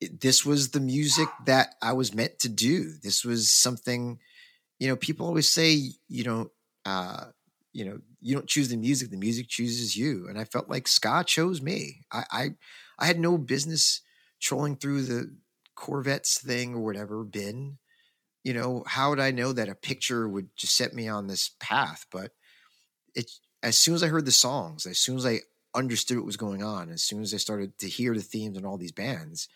this 0.00 0.44
was 0.44 0.70
the 0.70 0.80
music 0.80 1.28
that 1.46 1.74
I 1.82 1.92
was 1.92 2.14
meant 2.14 2.38
to 2.40 2.48
do. 2.48 2.92
This 3.02 3.24
was 3.24 3.50
something. 3.50 4.18
You 4.78 4.88
know, 4.88 4.96
people 4.96 5.26
always 5.26 5.48
say, 5.48 5.90
you 6.08 6.24
know, 6.24 6.50
uh, 6.84 7.26
you 7.72 7.84
know, 7.84 7.98
you 8.20 8.34
don't 8.34 8.48
choose 8.48 8.68
the 8.68 8.76
music; 8.76 9.10
the 9.10 9.16
music 9.16 9.48
chooses 9.48 9.96
you. 9.96 10.28
And 10.28 10.38
I 10.38 10.44
felt 10.44 10.68
like 10.68 10.88
ska 10.88 11.24
chose 11.26 11.60
me. 11.62 12.04
I 12.12 12.24
I, 12.30 12.50
I 12.98 13.06
had 13.06 13.20
no 13.20 13.38
business 13.38 14.00
trolling 14.40 14.76
through 14.76 15.02
the 15.02 15.36
Korvettes 15.76 16.38
thing 16.40 16.74
or 16.74 16.80
whatever 16.80 17.24
bin. 17.24 17.78
You 18.44 18.54
know, 18.54 18.84
how 18.86 19.10
would 19.10 19.20
I 19.20 19.30
know 19.32 19.52
that 19.52 19.68
a 19.68 19.74
picture 19.74 20.28
would 20.28 20.50
just 20.56 20.76
set 20.76 20.94
me 20.94 21.08
on 21.08 21.26
this 21.26 21.50
path? 21.60 22.06
But 22.10 22.32
it 23.14 23.30
as 23.62 23.78
soon 23.78 23.94
as 23.94 24.02
I 24.02 24.08
heard 24.08 24.24
the 24.24 24.32
songs, 24.32 24.86
as 24.86 24.98
soon 24.98 25.16
as 25.16 25.26
I 25.26 25.40
understood 25.74 26.16
what 26.16 26.26
was 26.26 26.36
going 26.36 26.62
on, 26.62 26.90
as 26.90 27.02
soon 27.02 27.22
as 27.22 27.34
I 27.34 27.38
started 27.38 27.78
to 27.78 27.88
hear 27.88 28.14
the 28.14 28.22
themes 28.22 28.56
in 28.56 28.64
all 28.64 28.78
these 28.78 28.92
bands, 28.92 29.48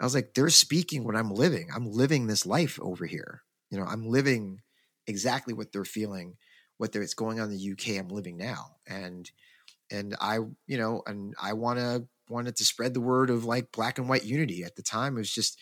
I 0.00 0.04
was 0.04 0.14
like, 0.14 0.34
they're 0.34 0.50
speaking 0.50 1.04
what 1.04 1.16
I'm 1.16 1.30
living. 1.30 1.68
I'm 1.74 1.90
living 1.90 2.26
this 2.26 2.46
life 2.46 2.78
over 2.80 3.06
here. 3.06 3.42
You 3.70 3.78
know, 3.78 3.84
I'm 3.84 4.08
living 4.08 4.60
exactly 5.06 5.54
what 5.54 5.72
they're 5.72 5.84
feeling, 5.84 6.36
what 6.78 6.94
it's 6.96 7.14
going 7.14 7.40
on 7.40 7.50
in 7.50 7.56
the 7.56 7.72
UK. 7.72 8.00
I'm 8.00 8.08
living 8.08 8.36
now, 8.36 8.76
and 8.86 9.30
and 9.90 10.16
I, 10.20 10.38
you 10.66 10.78
know, 10.78 11.02
and 11.06 11.34
I 11.40 11.52
want 11.52 11.78
to 11.78 12.06
wanted 12.28 12.56
to 12.56 12.64
spread 12.64 12.94
the 12.94 13.00
word 13.00 13.30
of 13.30 13.44
like 13.44 13.72
black 13.72 13.98
and 13.98 14.08
white 14.08 14.24
unity. 14.24 14.64
At 14.64 14.76
the 14.76 14.82
time, 14.82 15.16
it 15.16 15.20
was 15.20 15.32
just 15.32 15.58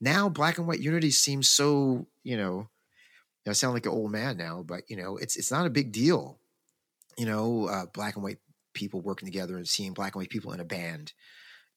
now 0.00 0.28
black 0.28 0.58
and 0.58 0.66
white 0.66 0.80
unity 0.80 1.10
seems 1.10 1.48
so, 1.48 2.06
you 2.22 2.36
know, 2.36 2.68
I 3.46 3.52
sound 3.52 3.74
like 3.74 3.86
an 3.86 3.92
old 3.92 4.10
man 4.10 4.36
now, 4.36 4.62
but 4.66 4.82
you 4.88 4.96
know, 4.96 5.16
it's 5.16 5.36
it's 5.36 5.50
not 5.50 5.66
a 5.66 5.70
big 5.70 5.92
deal 5.92 6.38
you 7.16 7.26
know, 7.26 7.66
uh, 7.66 7.86
black 7.86 8.14
and 8.14 8.24
white 8.24 8.38
people 8.72 9.00
working 9.00 9.26
together 9.26 9.56
and 9.56 9.68
seeing 9.68 9.92
black 9.92 10.14
and 10.14 10.20
white 10.20 10.30
people 10.30 10.52
in 10.52 10.60
a 10.60 10.64
band, 10.64 11.12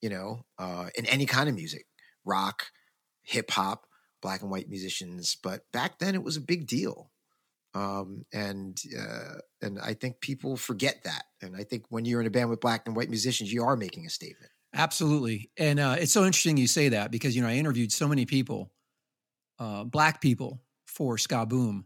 you 0.01 0.09
know, 0.09 0.45
uh, 0.57 0.89
in 0.95 1.05
any 1.05 1.25
kind 1.25 1.49
of 1.49 1.55
music, 1.55 1.85
rock, 2.25 2.67
hip 3.23 3.51
hop, 3.51 3.85
black 4.21 4.41
and 4.41 4.49
white 4.49 4.69
musicians. 4.69 5.37
But 5.41 5.63
back 5.71 5.99
then 5.99 6.15
it 6.15 6.23
was 6.23 6.37
a 6.37 6.41
big 6.41 6.67
deal. 6.67 7.11
Um, 7.77 8.25
and 8.33 8.81
uh, 8.97 9.35
and 9.61 9.79
I 9.79 9.93
think 9.93 10.19
people 10.19 10.57
forget 10.57 11.03
that. 11.03 11.25
And 11.41 11.55
I 11.55 11.63
think 11.63 11.85
when 11.89 12.05
you're 12.05 12.21
in 12.21 12.27
a 12.27 12.31
band 12.31 12.49
with 12.49 12.59
black 12.59 12.87
and 12.87 12.95
white 12.95 13.09
musicians, 13.09 13.53
you 13.53 13.63
are 13.63 13.77
making 13.77 14.05
a 14.05 14.09
statement. 14.09 14.51
Absolutely. 14.73 15.51
And 15.57 15.79
uh, 15.79 15.95
it's 15.99 16.11
so 16.11 16.25
interesting 16.25 16.57
you 16.57 16.67
say 16.67 16.89
that 16.89 17.11
because, 17.11 17.35
you 17.35 17.41
know, 17.41 17.47
I 17.47 17.53
interviewed 17.53 17.91
so 17.91 18.07
many 18.07 18.25
people, 18.25 18.71
uh, 19.59 19.83
black 19.83 20.21
people 20.21 20.61
for 20.87 21.17
Ska 21.17 21.45
Boom, 21.45 21.85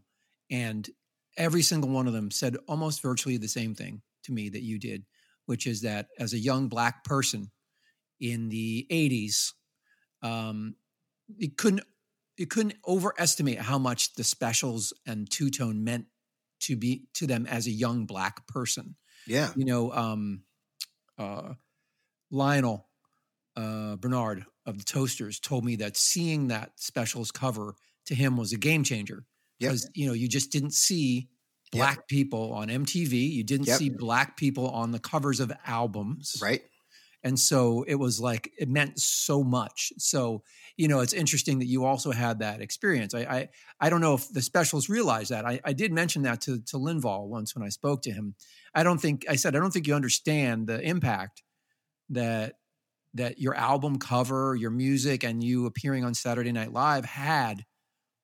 and 0.50 0.88
every 1.36 1.62
single 1.62 1.90
one 1.90 2.06
of 2.06 2.12
them 2.12 2.30
said 2.30 2.56
almost 2.68 3.02
virtually 3.02 3.36
the 3.36 3.48
same 3.48 3.74
thing 3.74 4.02
to 4.24 4.32
me 4.32 4.48
that 4.48 4.62
you 4.62 4.78
did, 4.78 5.04
which 5.46 5.66
is 5.66 5.82
that 5.82 6.08
as 6.18 6.32
a 6.32 6.38
young 6.38 6.68
black 6.68 7.04
person 7.04 7.50
in 8.20 8.48
the 8.48 8.86
80s, 8.90 9.52
um, 10.22 10.74
couldn't 11.56 11.82
you 12.42 12.46
couldn't 12.48 12.74
overestimate 12.88 13.58
how 13.60 13.78
much 13.78 14.14
the 14.14 14.24
specials 14.24 14.92
and 15.06 15.30
two 15.30 15.48
tone 15.48 15.84
meant 15.84 16.06
to 16.60 16.74
be 16.76 17.06
to 17.14 17.26
them 17.26 17.46
as 17.46 17.66
a 17.68 17.70
young 17.70 18.04
black 18.06 18.46
person 18.48 18.96
Yeah. 19.28 19.52
you 19.56 19.64
know, 19.64 19.92
um, 19.92 20.42
uh, 21.18 21.54
Lionel 22.30 22.88
uh, 23.56 23.96
Bernard 23.96 24.44
of 24.66 24.78
the 24.78 24.84
Toasters 24.84 25.38
told 25.38 25.64
me 25.64 25.76
that 25.76 25.96
seeing 25.96 26.48
that 26.48 26.72
specials 26.80 27.30
cover 27.30 27.74
to 28.06 28.14
him 28.14 28.36
was 28.36 28.52
a 28.52 28.58
game 28.58 28.82
changer 28.84 29.24
Yep. 29.60 29.70
because 29.70 29.90
you 29.94 30.06
know 30.08 30.12
you 30.14 30.28
just 30.28 30.50
didn't 30.50 30.74
see 30.74 31.28
Yep. 31.72 31.80
black 31.80 32.08
people 32.08 32.52
on 32.52 32.68
MTV, 32.68 33.14
you 33.32 33.44
didn't 33.44 33.66
Yep. 33.68 33.78
see 33.78 33.90
black 33.90 34.36
people 34.36 34.68
on 34.70 34.90
the 34.90 34.98
covers 34.98 35.40
of 35.40 35.52
albums, 35.64 36.34
Right. 36.42 36.62
And 37.24 37.38
so 37.38 37.84
it 37.86 37.94
was 37.94 38.20
like 38.20 38.52
it 38.58 38.68
meant 38.68 38.98
so 38.98 39.42
much. 39.42 39.92
So 39.98 40.42
you 40.76 40.88
know, 40.88 41.00
it's 41.00 41.12
interesting 41.12 41.58
that 41.58 41.66
you 41.66 41.84
also 41.84 42.10
had 42.10 42.40
that 42.40 42.60
experience. 42.60 43.14
I 43.14 43.20
I, 43.20 43.48
I 43.80 43.90
don't 43.90 44.00
know 44.00 44.14
if 44.14 44.28
the 44.30 44.42
specials 44.42 44.88
realize 44.88 45.28
that. 45.28 45.44
I, 45.44 45.60
I 45.64 45.72
did 45.72 45.92
mention 45.92 46.22
that 46.22 46.40
to 46.42 46.60
to 46.62 46.76
Lynval 46.76 47.28
once 47.28 47.54
when 47.54 47.64
I 47.64 47.68
spoke 47.68 48.02
to 48.02 48.12
him. 48.12 48.34
I 48.74 48.82
don't 48.82 49.00
think 49.00 49.24
I 49.28 49.36
said 49.36 49.54
I 49.54 49.60
don't 49.60 49.72
think 49.72 49.86
you 49.86 49.94
understand 49.94 50.66
the 50.66 50.80
impact 50.80 51.42
that 52.10 52.54
that 53.14 53.38
your 53.38 53.54
album 53.54 53.98
cover, 53.98 54.56
your 54.56 54.70
music, 54.70 55.22
and 55.22 55.44
you 55.44 55.66
appearing 55.66 56.04
on 56.04 56.14
Saturday 56.14 56.52
Night 56.52 56.72
Live 56.72 57.04
had 57.04 57.64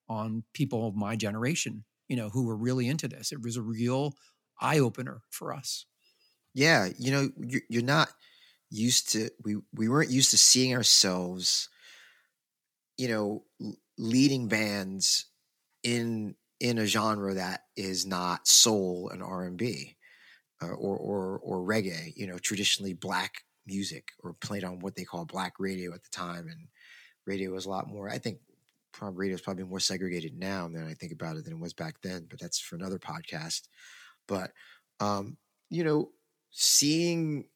on 0.08 0.44
people 0.54 0.88
of 0.88 0.96
my 0.96 1.14
generation. 1.14 1.84
You 2.08 2.16
know, 2.16 2.30
who 2.30 2.46
were 2.46 2.56
really 2.56 2.88
into 2.88 3.06
this. 3.06 3.32
It 3.32 3.42
was 3.42 3.56
a 3.56 3.62
real 3.62 4.14
eye 4.61 4.78
opener 4.78 5.22
for 5.30 5.52
us. 5.52 5.87
Yeah. 6.54 6.88
You 6.98 7.12
know, 7.12 7.30
you're, 7.38 7.62
you're 7.68 7.82
not 7.82 8.08
used 8.70 9.12
to 9.12 9.31
we 9.44 9.57
we 9.74 9.88
weren't 9.88 10.11
used 10.11 10.31
to 10.31 10.38
seeing 10.38 10.74
ourselves 10.74 11.68
you 12.96 13.09
know 13.09 13.44
leading 13.98 14.48
bands 14.48 15.26
in 15.83 16.35
in 16.61 16.78
a 16.78 16.87
genre 16.87 17.35
that 17.35 17.62
is 17.76 18.07
not 18.07 18.46
soul 18.48 19.11
and 19.12 19.22
r&b 19.22 19.96
uh, 20.62 20.68
or 20.68 20.96
or 20.96 21.38
or 21.42 21.59
reggae 21.66 22.12
you 22.16 22.26
know 22.26 22.38
traditionally 22.38 22.94
black 22.94 23.44
music 23.66 24.09
or 24.22 24.35
played 24.35 24.64
on 24.64 24.81
what 24.81 24.94
they 24.96 25.04
call 25.04 25.24
black 25.24 25.54
radio 25.59 25.92
at 25.94 26.02
the 26.02 26.11
time 26.11 26.48
and 26.48 26.68
radio 27.26 27.50
was 27.52 27.66
a 27.66 27.70
lot 27.70 27.88
more 27.88 28.09
i 28.09 28.18
think 28.18 28.38
probably 28.92 29.18
radio 29.18 29.35
is 29.35 29.40
probably 29.40 29.64
more 29.64 29.81
segregated 29.81 30.38
now 30.38 30.68
than 30.68 30.87
i 30.87 30.94
think 30.94 31.12
about 31.12 31.37
it 31.37 31.44
than 31.44 31.54
it 31.54 31.61
was 31.61 31.74
back 31.74 32.00
then 32.02 32.26
but 32.28 32.40
that's 32.40 32.59
for 32.61 32.76
another 32.76 32.98
podcast. 32.98 33.68
But 34.26 34.52
um 35.00 35.37
you 35.70 35.85
know 35.85 36.11
seeing 36.50 37.46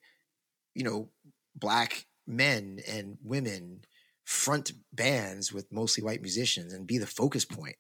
you 0.74 0.84
know 0.84 1.08
black 1.54 2.06
men 2.26 2.80
and 2.88 3.18
women 3.22 3.82
front 4.24 4.72
bands 4.92 5.52
with 5.52 5.72
mostly 5.72 6.02
white 6.02 6.22
musicians 6.22 6.72
and 6.72 6.86
be 6.86 6.98
the 6.98 7.06
focus 7.06 7.44
point 7.44 7.76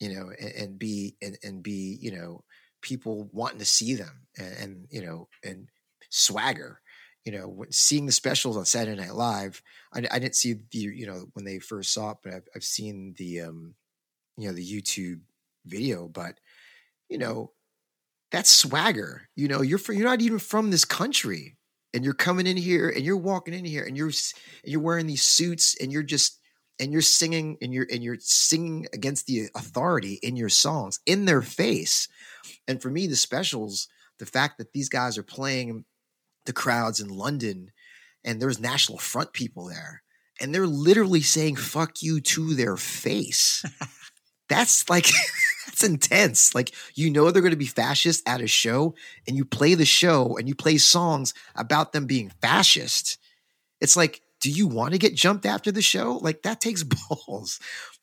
you 0.00 0.14
know 0.14 0.30
and, 0.40 0.52
and 0.52 0.78
be 0.78 1.16
and, 1.22 1.38
and 1.42 1.62
be 1.62 1.98
you 2.00 2.10
know 2.10 2.42
people 2.80 3.28
wanting 3.32 3.58
to 3.58 3.64
see 3.64 3.94
them 3.94 4.26
and, 4.38 4.56
and 4.58 4.86
you 4.90 5.04
know 5.04 5.28
and 5.44 5.68
swagger 6.10 6.80
you 7.24 7.32
know 7.32 7.64
seeing 7.70 8.06
the 8.06 8.12
specials 8.12 8.56
on 8.56 8.64
saturday 8.64 9.00
night 9.00 9.14
live 9.14 9.62
I, 9.92 10.02
I 10.10 10.18
didn't 10.18 10.36
see 10.36 10.54
the 10.54 10.78
you 10.78 11.06
know 11.06 11.26
when 11.34 11.44
they 11.44 11.58
first 11.58 11.92
saw 11.92 12.12
it 12.12 12.18
but 12.22 12.32
i've, 12.32 12.48
I've 12.56 12.64
seen 12.64 13.14
the 13.18 13.42
um 13.42 13.74
you 14.36 14.48
know 14.48 14.54
the 14.54 14.66
youtube 14.66 15.20
video 15.66 16.08
but 16.08 16.38
you 17.10 17.18
know 17.18 17.52
that's 18.30 18.50
swagger 18.50 19.28
you 19.36 19.48
know 19.48 19.60
you're 19.60 19.78
fr- 19.78 19.92
you're 19.92 20.08
not 20.08 20.22
even 20.22 20.38
from 20.38 20.70
this 20.70 20.84
country 20.86 21.57
and 21.94 22.04
you're 22.04 22.14
coming 22.14 22.46
in 22.46 22.56
here 22.56 22.88
and 22.88 23.04
you're 23.04 23.16
walking 23.16 23.54
in 23.54 23.64
here 23.64 23.84
and 23.84 23.96
you're 23.96 24.08
and 24.08 24.72
you're 24.72 24.80
wearing 24.80 25.06
these 25.06 25.22
suits 25.22 25.76
and 25.80 25.92
you're 25.92 26.02
just 26.02 26.38
and 26.80 26.92
you're 26.92 27.00
singing 27.00 27.56
and 27.60 27.72
you're 27.72 27.86
and 27.90 28.02
you're 28.02 28.18
singing 28.20 28.86
against 28.92 29.26
the 29.26 29.48
authority 29.54 30.18
in 30.22 30.36
your 30.36 30.48
songs 30.48 31.00
in 31.06 31.24
their 31.24 31.42
face. 31.42 32.08
And 32.66 32.80
for 32.80 32.90
me 32.90 33.06
the 33.06 33.16
specials 33.16 33.88
the 34.18 34.26
fact 34.26 34.58
that 34.58 34.72
these 34.72 34.88
guys 34.88 35.16
are 35.16 35.22
playing 35.22 35.84
the 36.44 36.52
crowds 36.52 36.98
in 37.00 37.08
london 37.08 37.70
and 38.24 38.40
there's 38.40 38.58
national 38.58 38.98
front 38.98 39.32
people 39.32 39.66
there 39.66 40.02
and 40.40 40.54
they're 40.54 40.66
literally 40.66 41.20
saying 41.20 41.56
fuck 41.56 42.02
you 42.02 42.20
to 42.20 42.54
their 42.54 42.76
face. 42.76 43.64
That's 44.48 44.88
like 44.88 45.06
that's 45.78 45.88
intense. 45.88 46.54
Like 46.54 46.74
you 46.94 47.10
know 47.10 47.30
they're 47.30 47.42
going 47.42 47.50
to 47.52 47.56
be 47.56 47.66
fascist 47.66 48.28
at 48.28 48.40
a 48.40 48.46
show 48.46 48.94
and 49.26 49.36
you 49.36 49.44
play 49.44 49.74
the 49.74 49.84
show 49.84 50.36
and 50.36 50.48
you 50.48 50.54
play 50.54 50.78
songs 50.78 51.34
about 51.54 51.92
them 51.92 52.06
being 52.06 52.30
fascist. 52.40 53.18
It's 53.80 53.96
like 53.96 54.22
do 54.40 54.50
you 54.50 54.68
want 54.68 54.92
to 54.92 54.98
get 54.98 55.14
jumped 55.14 55.46
after 55.46 55.72
the 55.72 55.82
show? 55.82 56.16
Like 56.16 56.42
that 56.42 56.60
takes 56.60 56.84
balls. 57.10 57.60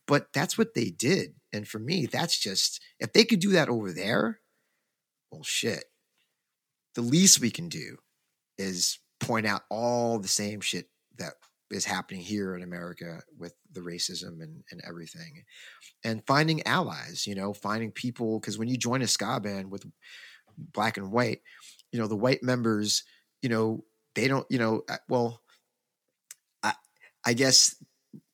But 0.07 0.27
that's 0.33 0.57
what 0.57 0.73
they 0.73 0.89
did. 0.89 1.35
And 1.51 1.67
for 1.67 1.79
me 1.79 2.05
that's 2.05 2.38
just 2.39 2.81
if 2.99 3.13
they 3.13 3.25
could 3.25 3.39
do 3.39 3.51
that 3.51 3.69
over 3.69 3.91
there 3.91 4.39
well 5.31 5.43
shit. 5.43 5.85
The 6.95 7.01
least 7.01 7.41
we 7.41 7.51
can 7.51 7.67
do 7.67 7.97
is 8.57 8.99
point 9.19 9.45
out 9.45 9.63
all 9.69 10.17
the 10.19 10.29
same 10.29 10.61
shit 10.61 10.88
that 11.17 11.33
is 11.75 11.85
happening 11.85 12.21
here 12.21 12.55
in 12.55 12.63
america 12.63 13.21
with 13.38 13.53
the 13.71 13.81
racism 13.81 14.41
and, 14.41 14.63
and 14.71 14.81
everything. 14.88 15.43
And 16.03 16.23
finding 16.25 16.65
allies, 16.65 17.27
you 17.27 17.35
know, 17.35 17.53
finding 17.53 17.91
people 17.91 18.39
because 18.39 18.57
when 18.57 18.67
you 18.67 18.77
join 18.77 19.01
a 19.01 19.07
ska 19.07 19.39
band 19.39 19.69
with 19.69 19.85
black 20.57 20.97
and 20.97 21.11
white, 21.11 21.41
you 21.91 21.99
know, 21.99 22.07
the 22.07 22.15
white 22.15 22.41
members, 22.41 23.03
you 23.41 23.49
know, 23.49 23.83
they 24.15 24.27
don't, 24.27 24.45
you 24.49 24.57
know, 24.57 24.83
uh, 24.89 24.97
well, 25.09 25.41
I, 26.63 26.73
I 27.25 27.33
guess 27.33 27.75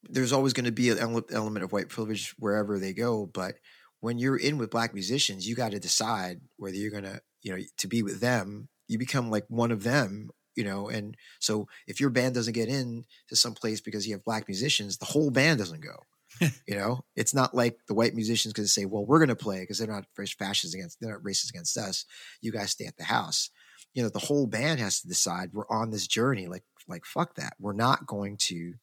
there's 0.04 0.34
always 0.34 0.54
going 0.54 0.66
to 0.66 0.72
be 0.72 0.90
an 0.90 1.00
element 1.00 1.64
of 1.64 1.72
white 1.72 1.90
privilege 1.90 2.36
wherever 2.38 2.78
they 2.80 2.94
go, 2.94 3.26
but 3.26 3.56
when 4.00 4.18
you're 4.18 4.38
in 4.38 4.58
with 4.58 4.72
black 4.72 4.94
musicians, 4.94 5.48
you 5.48 5.56
got 5.56 5.72
to 5.72 5.80
decide 5.80 6.42
whether 6.58 6.76
you're 6.76 6.92
going 6.92 7.04
to 7.04 7.22
you 7.42 7.56
know, 7.56 7.64
to 7.78 7.88
be 7.88 8.04
with 8.04 8.20
them, 8.20 8.70
you 8.88 8.98
become 8.98 9.30
like 9.30 9.46
one 9.48 9.72
of 9.72 9.84
them, 9.84 10.30
you 10.62 10.68
know. 10.68 10.90
And 10.90 11.18
so 11.40 11.68
if 11.88 12.00
your 12.00 12.12
band 12.12 12.36
doesn't 12.36 12.54
get 12.54 12.70
in 12.70 13.04
to 13.30 13.36
some 13.36 13.56
place 13.56 13.82
because 13.82 14.06
you 14.06 14.14
have 14.14 14.24
black 14.24 14.48
musicians, 14.48 15.00
the 15.00 15.06
whole 15.06 15.32
band 15.32 15.58
doesn't 15.58 15.82
go. 15.82 16.04
you 16.68 16.76
know, 16.76 17.04
it's 17.16 17.34
not 17.34 17.56
like 17.56 17.80
the 17.88 17.96
white 17.96 18.14
musicians 18.14 18.54
can 18.54 18.68
say, 18.68 18.86
"Well, 18.86 19.04
we're 19.04 19.18
going 19.18 19.30
to 19.30 19.36
play" 19.36 19.62
because 19.62 19.80
they're 19.80 19.88
not 19.88 20.06
fascists 20.38 20.76
against, 20.76 21.00
they're 21.02 21.14
not 21.14 21.24
racist 21.24 21.50
against 21.50 21.76
us. 21.78 22.06
You 22.42 22.52
guys 22.52 22.72
stay 22.72 22.86
at 22.86 22.96
the 22.98 23.06
house. 23.06 23.50
You 23.96 24.04
know, 24.04 24.10
the 24.10 24.20
whole 24.20 24.46
band 24.46 24.80
has 24.80 25.02
to 25.02 25.08
decide 25.08 25.50
we're 25.52 25.68
on 25.68 25.90
this 25.90 26.06
journey. 26.06 26.46
Like, 26.46 26.64
like 26.88 27.06
fuck 27.06 27.36
that. 27.36 27.54
We're 27.60 27.74
not 27.74 28.06
going 28.06 28.38
to 28.42 28.76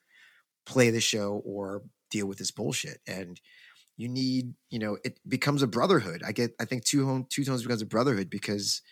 play 0.67 0.91
the 0.91 1.01
show 1.01 1.41
or 1.47 1.83
deal 2.11 2.27
with 2.27 2.39
this 2.39 2.51
bullshit. 2.51 2.99
And 3.07 3.41
you 3.97 4.09
need, 4.09 4.55
you 4.69 4.81
know, 4.81 4.99
it 5.05 5.21
becomes 5.27 5.63
a 5.63 5.69
brotherhood. 5.69 6.23
I 6.27 6.33
get, 6.33 6.55
I 6.61 6.65
think 6.65 6.85
two 6.85 7.07
home, 7.07 7.27
two 7.31 7.45
tones 7.45 7.63
becomes 7.63 7.83
a 7.83 7.87
brotherhood 7.87 8.29
because 8.29 8.83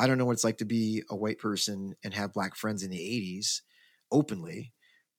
I 0.00 0.06
don't 0.06 0.18
know 0.18 0.24
what 0.24 0.32
it's 0.32 0.44
like 0.44 0.58
to 0.58 0.64
be 0.64 1.02
a 1.10 1.16
white 1.16 1.38
person 1.38 1.94
and 2.02 2.14
have 2.14 2.32
black 2.32 2.56
friends 2.56 2.82
in 2.82 2.90
the 2.90 2.98
'80s 2.98 3.60
openly, 4.10 4.72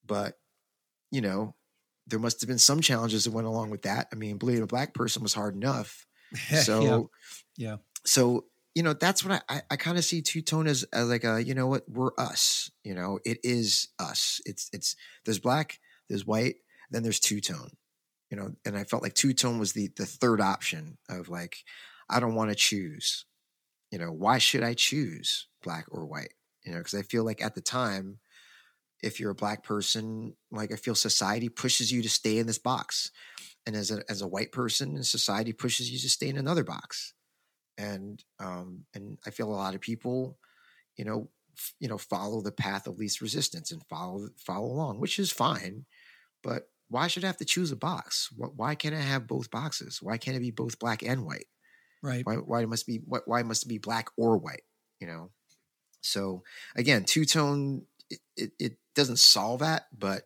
but 0.06 0.36
you 1.12 1.22
know, 1.22 1.56
there 2.08 2.20
must 2.20 2.42
have 2.42 2.48
been 2.48 2.58
some 2.58 2.82
challenges 2.82 3.26
that 3.26 3.32
went 3.32 3.48
along 3.48 3.70
with 3.70 3.84
that. 3.84 4.08
I 4.12 4.16
mean, 4.16 4.38
believing 4.38 4.64
a 4.64 4.68
black 4.68 4.94
person 4.94 5.22
was 5.22 5.34
hard 5.34 5.56
enough. 5.56 6.06
So, 6.64 7.10
yeah. 7.58 7.72
yeah. 7.72 7.76
So, 8.06 8.46
you 8.74 8.84
know, 8.84 8.94
that's 8.94 9.26
what 9.26 9.44
I, 9.50 9.56
I, 9.58 9.62
I 9.72 9.76
kind 9.76 9.98
of 9.98 10.06
see 10.06 10.22
two 10.22 10.42
tone 10.42 10.66
as, 10.66 10.84
as 10.94 11.10
like 11.10 11.26
a, 11.26 11.44
you 11.44 11.54
know 11.54 11.68
what, 11.68 11.84
we're 11.90 12.12
us, 12.18 12.72
you 12.86 12.96
know, 12.96 13.20
it 13.26 13.40
is 13.44 13.90
us. 14.00 14.40
It's, 14.46 14.70
it's, 14.72 14.96
there's 15.26 15.40
black, 15.40 15.78
there's 16.08 16.26
white, 16.26 16.56
then 16.90 17.04
there's 17.04 17.20
two 17.20 17.42
tone, 17.42 17.72
you 18.30 18.38
know, 18.38 18.52
and 18.66 18.78
I 18.78 18.86
felt 18.86 19.04
like 19.04 19.14
two 19.14 19.34
tone 19.34 19.60
was 19.60 19.74
the, 19.74 19.90
the 19.98 20.06
third 20.06 20.40
option 20.40 20.98
of 21.10 21.28
like, 21.28 21.58
I 22.10 22.22
don't 22.22 22.36
want 22.36 22.50
to 22.50 22.56
choose, 22.56 23.26
you 23.92 24.00
know, 24.00 24.12
why 24.12 24.38
should 24.38 24.64
I 24.64 24.74
choose 24.74 25.48
black 25.64 25.86
or 25.92 26.06
white? 26.06 26.34
You 26.66 26.72
know, 26.74 26.80
because 26.80 26.96
I 26.96 27.02
feel 27.04 27.24
like 27.24 27.44
at 27.44 27.56
the 27.56 27.62
time, 27.62 28.20
if 29.02 29.20
you're 29.20 29.32
a 29.32 29.36
black 29.36 29.64
person, 29.64 30.36
like 30.52 30.72
I 30.72 30.76
feel 30.76 30.96
society 30.96 31.50
pushes 31.50 31.92
you 31.92 32.02
to 32.04 32.10
stay 32.10 32.38
in 32.38 32.48
this 32.48 32.60
box. 32.60 33.12
And 33.66 33.76
as 33.76 33.92
a 33.92 34.04
as 34.10 34.22
a 34.22 34.28
white 34.28 34.52
person, 34.52 35.04
society 35.04 35.54
pushes 35.54 35.92
you 35.92 36.00
to 36.00 36.10
stay 36.10 36.30
in 36.30 36.38
another 36.38 36.64
box. 36.64 37.14
And 37.78 38.24
um 38.40 38.86
and 38.96 39.20
I 39.26 39.32
feel 39.32 39.50
a 39.50 39.56
lot 39.56 39.76
of 39.76 39.82
people, 39.82 40.38
you 40.98 41.06
know, 41.06 41.30
you 41.80 41.88
know, 41.90 41.98
follow 41.98 42.42
the 42.42 42.52
path 42.52 42.88
of 42.88 43.00
least 43.00 43.22
resistance 43.22 43.72
and 43.72 43.84
follow 43.90 44.30
follow 44.38 44.68
along, 44.68 45.00
which 45.00 45.20
is 45.20 45.32
fine. 45.32 45.86
But 46.44 46.70
why 46.90 47.08
should 47.08 47.24
I 47.24 47.28
have 47.28 47.38
to 47.38 47.46
choose 47.46 47.72
a 47.72 47.76
box? 47.78 48.30
Why 48.38 48.76
can't 48.76 48.96
I 48.96 49.02
have 49.02 49.28
both 49.28 49.52
boxes? 49.52 50.02
Why 50.02 50.18
can't 50.18 50.38
it 50.38 50.42
be 50.42 50.52
both 50.52 50.80
black 50.80 51.04
and 51.04 51.26
white? 51.26 51.48
Right. 52.02 52.26
Why 52.26 52.36
why 52.36 52.66
must 52.66 52.88
be 52.88 53.02
why, 53.06 53.20
why 53.26 53.44
must 53.44 53.64
it 53.66 53.70
be 53.70 53.78
black 53.78 54.10
or 54.18 54.38
white? 54.38 54.64
You 55.00 55.08
know. 55.08 55.32
So 56.02 56.44
again, 56.76 57.06
two 57.06 57.26
tone 57.26 57.84
it, 58.10 58.20
it, 58.36 58.52
it 58.60 58.78
doesn't 58.96 59.20
solve 59.20 59.60
that, 59.60 59.84
but 59.98 60.24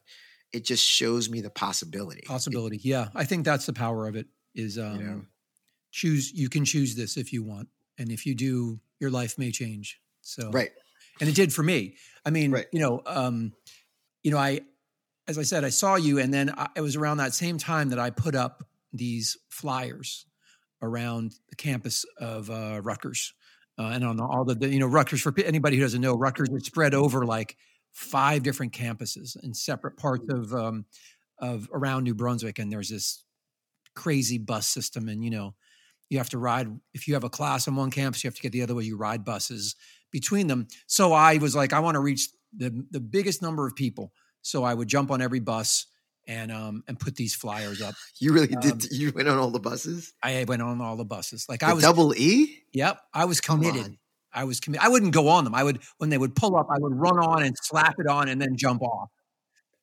it 0.54 0.64
just 0.66 0.86
shows 0.86 1.30
me 1.30 1.42
the 1.42 1.50
possibility. 1.50 2.20
It- 2.22 2.28
Possibility. 2.28 2.80
yeah. 2.84 3.10
I 3.14 3.26
think 3.26 3.46
that's 3.46 3.66
the 3.66 3.74
power 3.74 4.08
of 4.08 4.16
it 4.16 4.28
is 4.56 4.78
um 4.80 5.06
know? 5.06 5.22
choose 5.92 6.32
you 6.32 6.50
can 6.50 6.64
choose 6.66 6.96
this 6.96 7.18
if 7.18 7.34
you 7.34 7.44
want. 7.44 7.68
And 7.98 8.12
if 8.12 8.26
you 8.26 8.36
do, 8.36 8.80
your 9.00 9.10
life 9.12 9.38
may 9.38 9.52
change. 9.52 10.00
So 10.22 10.50
right. 10.52 10.72
and 11.20 11.30
it 11.30 11.36
did 11.36 11.54
for 11.54 11.64
me. 11.64 11.96
I 12.26 12.30
mean, 12.30 12.52
Right. 12.52 12.66
you 12.72 12.80
know, 12.80 13.02
um, 13.06 13.54
you 14.24 14.32
know, 14.32 14.38
I, 14.38 14.62
as 15.28 15.38
I 15.38 15.44
said, 15.44 15.64
I 15.64 15.70
saw 15.70 15.96
you, 15.96 16.20
and 16.20 16.34
then 16.34 16.50
I, 16.58 16.68
it 16.76 16.82
was 16.82 16.96
around 16.96 17.18
that 17.18 17.34
same 17.34 17.58
time 17.58 17.90
that 17.90 18.00
I 18.00 18.10
put 18.10 18.34
up 18.36 18.64
these 18.92 19.38
flyers 19.50 20.26
around 20.82 21.36
the 21.50 21.56
campus 21.56 22.06
of 22.20 22.50
uh, 22.50 22.82
Rutgers, 22.84 23.34
uh, 23.78 23.92
and 23.94 24.04
on 24.04 24.20
all 24.20 24.46
the, 24.46 24.70
you 24.70 24.80
know, 24.80 24.88
Rutgers. 24.88 25.22
For 25.22 25.34
anybody 25.40 25.78
who 25.78 25.84
doesn't 25.84 26.02
know, 26.02 26.16
Rutgers 26.16 26.50
is 26.50 26.66
spread 26.66 26.94
over 26.94 27.26
like 27.26 27.58
five 27.92 28.44
different 28.44 28.74
campuses 28.74 29.42
in 29.44 29.54
separate 29.54 29.98
parts 29.98 30.28
of 30.30 30.54
um, 30.54 30.86
of 31.40 31.70
around 31.74 32.04
New 32.04 32.16
Brunswick, 32.16 32.60
and 32.60 32.72
there's 32.72 32.90
this 32.90 33.24
crazy 33.96 34.38
bus 34.38 34.68
system, 34.68 35.08
and 35.08 35.24
you 35.24 35.30
know, 35.30 35.56
you 36.10 36.18
have 36.18 36.30
to 36.30 36.38
ride 36.38 36.68
if 36.94 37.08
you 37.08 37.14
have 37.14 37.24
a 37.24 37.30
class 37.30 37.68
on 37.68 37.76
one 37.76 37.92
campus, 37.92 38.24
you 38.24 38.28
have 38.28 38.36
to 38.36 38.42
get 38.42 38.52
the 38.52 38.62
other 38.62 38.76
way. 38.76 38.84
You 38.84 38.98
ride 38.98 39.26
buses 39.26 39.76
between 40.12 40.48
them. 40.48 40.68
So 40.88 41.14
I 41.14 41.38
was 41.38 41.56
like, 41.56 41.74
I 41.74 41.80
want 41.80 41.96
to 41.96 42.02
reach 42.02 42.30
the 42.56 42.86
the 42.92 43.00
biggest 43.00 43.42
number 43.42 43.66
of 43.66 43.76
people. 43.76 44.12
So 44.42 44.64
I 44.64 44.74
would 44.74 44.88
jump 44.88 45.10
on 45.10 45.22
every 45.22 45.40
bus 45.40 45.88
and 46.28 46.52
um 46.52 46.84
and 46.88 47.00
put 47.00 47.16
these 47.16 47.36
flyers 47.36 47.82
up. 47.82 47.96
You 48.20 48.34
really 48.34 48.54
Um, 48.56 48.62
did. 48.62 48.92
You 48.92 49.12
went 49.14 49.28
on 49.28 49.38
all 49.38 49.52
the 49.52 49.60
buses. 49.60 50.14
I 50.24 50.44
went 50.48 50.62
on 50.62 50.82
all 50.82 50.96
the 50.96 51.06
buses. 51.06 51.46
Like 51.50 51.60
The 51.60 51.68
I 51.68 51.74
was 51.74 51.84
double 51.84 52.14
E. 52.16 52.64
Yep, 52.74 53.00
I 53.14 53.26
was 53.26 53.42
committed. 53.42 53.98
I 54.34 54.44
was 54.44 54.60
committed. 54.60 54.86
I 54.86 54.90
wouldn't 54.90 55.14
go 55.14 55.28
on 55.30 55.44
them. 55.44 55.56
I 55.56 55.64
would 55.64 55.80
when 55.98 56.10
they 56.10 56.18
would 56.18 56.36
pull 56.36 56.56
up, 56.56 56.68
I 56.70 56.78
would 56.80 56.94
run 56.96 57.18
on 57.20 57.44
and 57.44 57.56
slap 57.62 57.96
it 58.00 58.08
on 58.08 58.28
and 58.30 58.42
then 58.42 58.56
jump 58.58 58.82
off. 58.82 59.10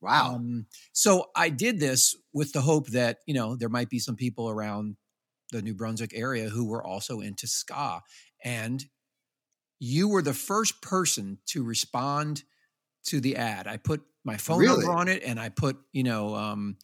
Wow. 0.01 0.35
Um, 0.35 0.67
so 0.93 1.27
I 1.37 1.49
did 1.49 1.79
this 1.79 2.17
with 2.33 2.53
the 2.53 2.61
hope 2.61 2.89
that 2.89 3.19
you 3.27 3.35
know 3.35 3.57
there 3.57 3.69
might 3.69 3.89
be 3.89 3.99
some 3.99 4.17
people 4.17 4.51
around 4.51 4.97
the 5.53 5.63
New 5.63 5.75
Brunswick 5.75 6.13
area 6.15 6.49
who 6.49 6.67
were 6.67 6.83
also 6.85 7.21
into 7.21 7.47
ska, 7.47 8.01
and 8.45 8.85
you 9.79 10.09
were 10.09 10.23
the 10.23 10.35
first 10.35 10.81
person 10.83 11.39
to 11.47 11.63
respond 11.63 12.43
to 13.05 13.21
the 13.21 13.37
ad. 13.37 13.67
I 13.67 13.77
put 13.77 14.03
my 14.25 14.37
phone 14.37 14.59
Really? 14.59 14.85
number 14.85 14.93
on 14.93 15.09
it, 15.09 15.23
and 15.25 15.39
I 15.41 15.49
put 15.49 15.77
you 15.93 16.03
know, 16.03 16.35
um, 16.35 16.77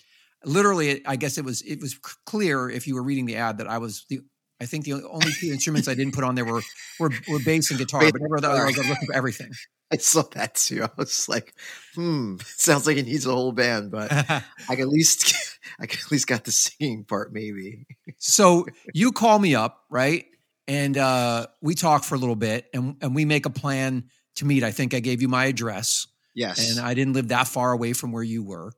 literally, 0.45 1.05
I 1.07 1.17
guess 1.17 1.39
it 1.39 1.45
was 1.45 1.63
it 1.63 1.81
was 1.81 1.95
clear 2.27 2.69
if 2.71 2.87
you 2.87 2.95
were 2.95 3.03
reading 3.03 3.27
the 3.27 3.37
ad 3.37 3.59
that 3.59 3.69
I 3.69 3.79
was 3.79 4.05
the. 4.09 4.21
I 4.61 4.67
think 4.67 4.85
the 4.85 4.95
only 4.95 5.31
two 5.39 5.53
instruments 5.53 5.87
I 5.87 5.95
didn't 5.95 6.15
put 6.15 6.25
on 6.25 6.35
there 6.35 6.45
were 6.45 6.63
were, 6.99 7.13
were 7.29 7.39
bass 7.45 7.71
and 7.71 7.79
guitar, 7.79 8.03
but 8.11 8.45
other 8.45 8.63
I 8.63 8.67
was 8.67 8.77
looking 8.77 9.07
for 9.07 9.15
everything. 9.15 9.53
I 9.93 9.97
saw 9.99 10.23
that 10.33 10.57
too. 10.57 10.83
I 10.83 10.91
was 10.99 11.29
like, 11.29 11.55
hmm, 11.95 12.37
sounds 12.45 12.87
like 12.87 12.97
it 12.97 13.07
needs 13.07 13.25
a 13.25 13.31
whole 13.31 13.53
band, 13.53 13.91
but 13.93 14.13
I 14.13 14.43
at 14.69 14.89
least 14.89 15.35
I 15.81 15.85
at 15.85 16.11
least 16.11 16.27
got 16.27 16.45
the 16.45 16.51
singing 16.51 17.05
part 17.05 17.33
maybe. 17.33 17.87
so 18.19 18.67
you 18.93 19.13
call 19.13 19.39
me 19.39 19.55
up, 19.55 19.85
right? 19.91 20.27
And 20.67 20.99
uh, 20.99 21.47
we 21.63 21.75
talk 21.75 22.03
for 22.05 22.17
a 22.17 22.19
little 22.19 22.37
bit, 22.37 22.67
and 22.75 22.97
and 23.01 23.15
we 23.15 23.25
make 23.25 23.47
a 23.47 23.51
plan 23.51 24.11
to 24.37 24.45
meet. 24.45 24.65
I 24.65 24.73
think 24.73 24.93
I 24.93 25.01
gave 25.01 25.23
you 25.23 25.29
my 25.29 25.47
address, 25.47 26.07
Yes. 26.39 26.71
and 26.71 26.87
I 26.87 26.95
didn't 26.95 27.15
live 27.15 27.29
that 27.29 27.49
far 27.49 27.73
away 27.73 27.93
from 27.93 28.13
where 28.13 28.23
you 28.23 28.45
were. 28.45 28.73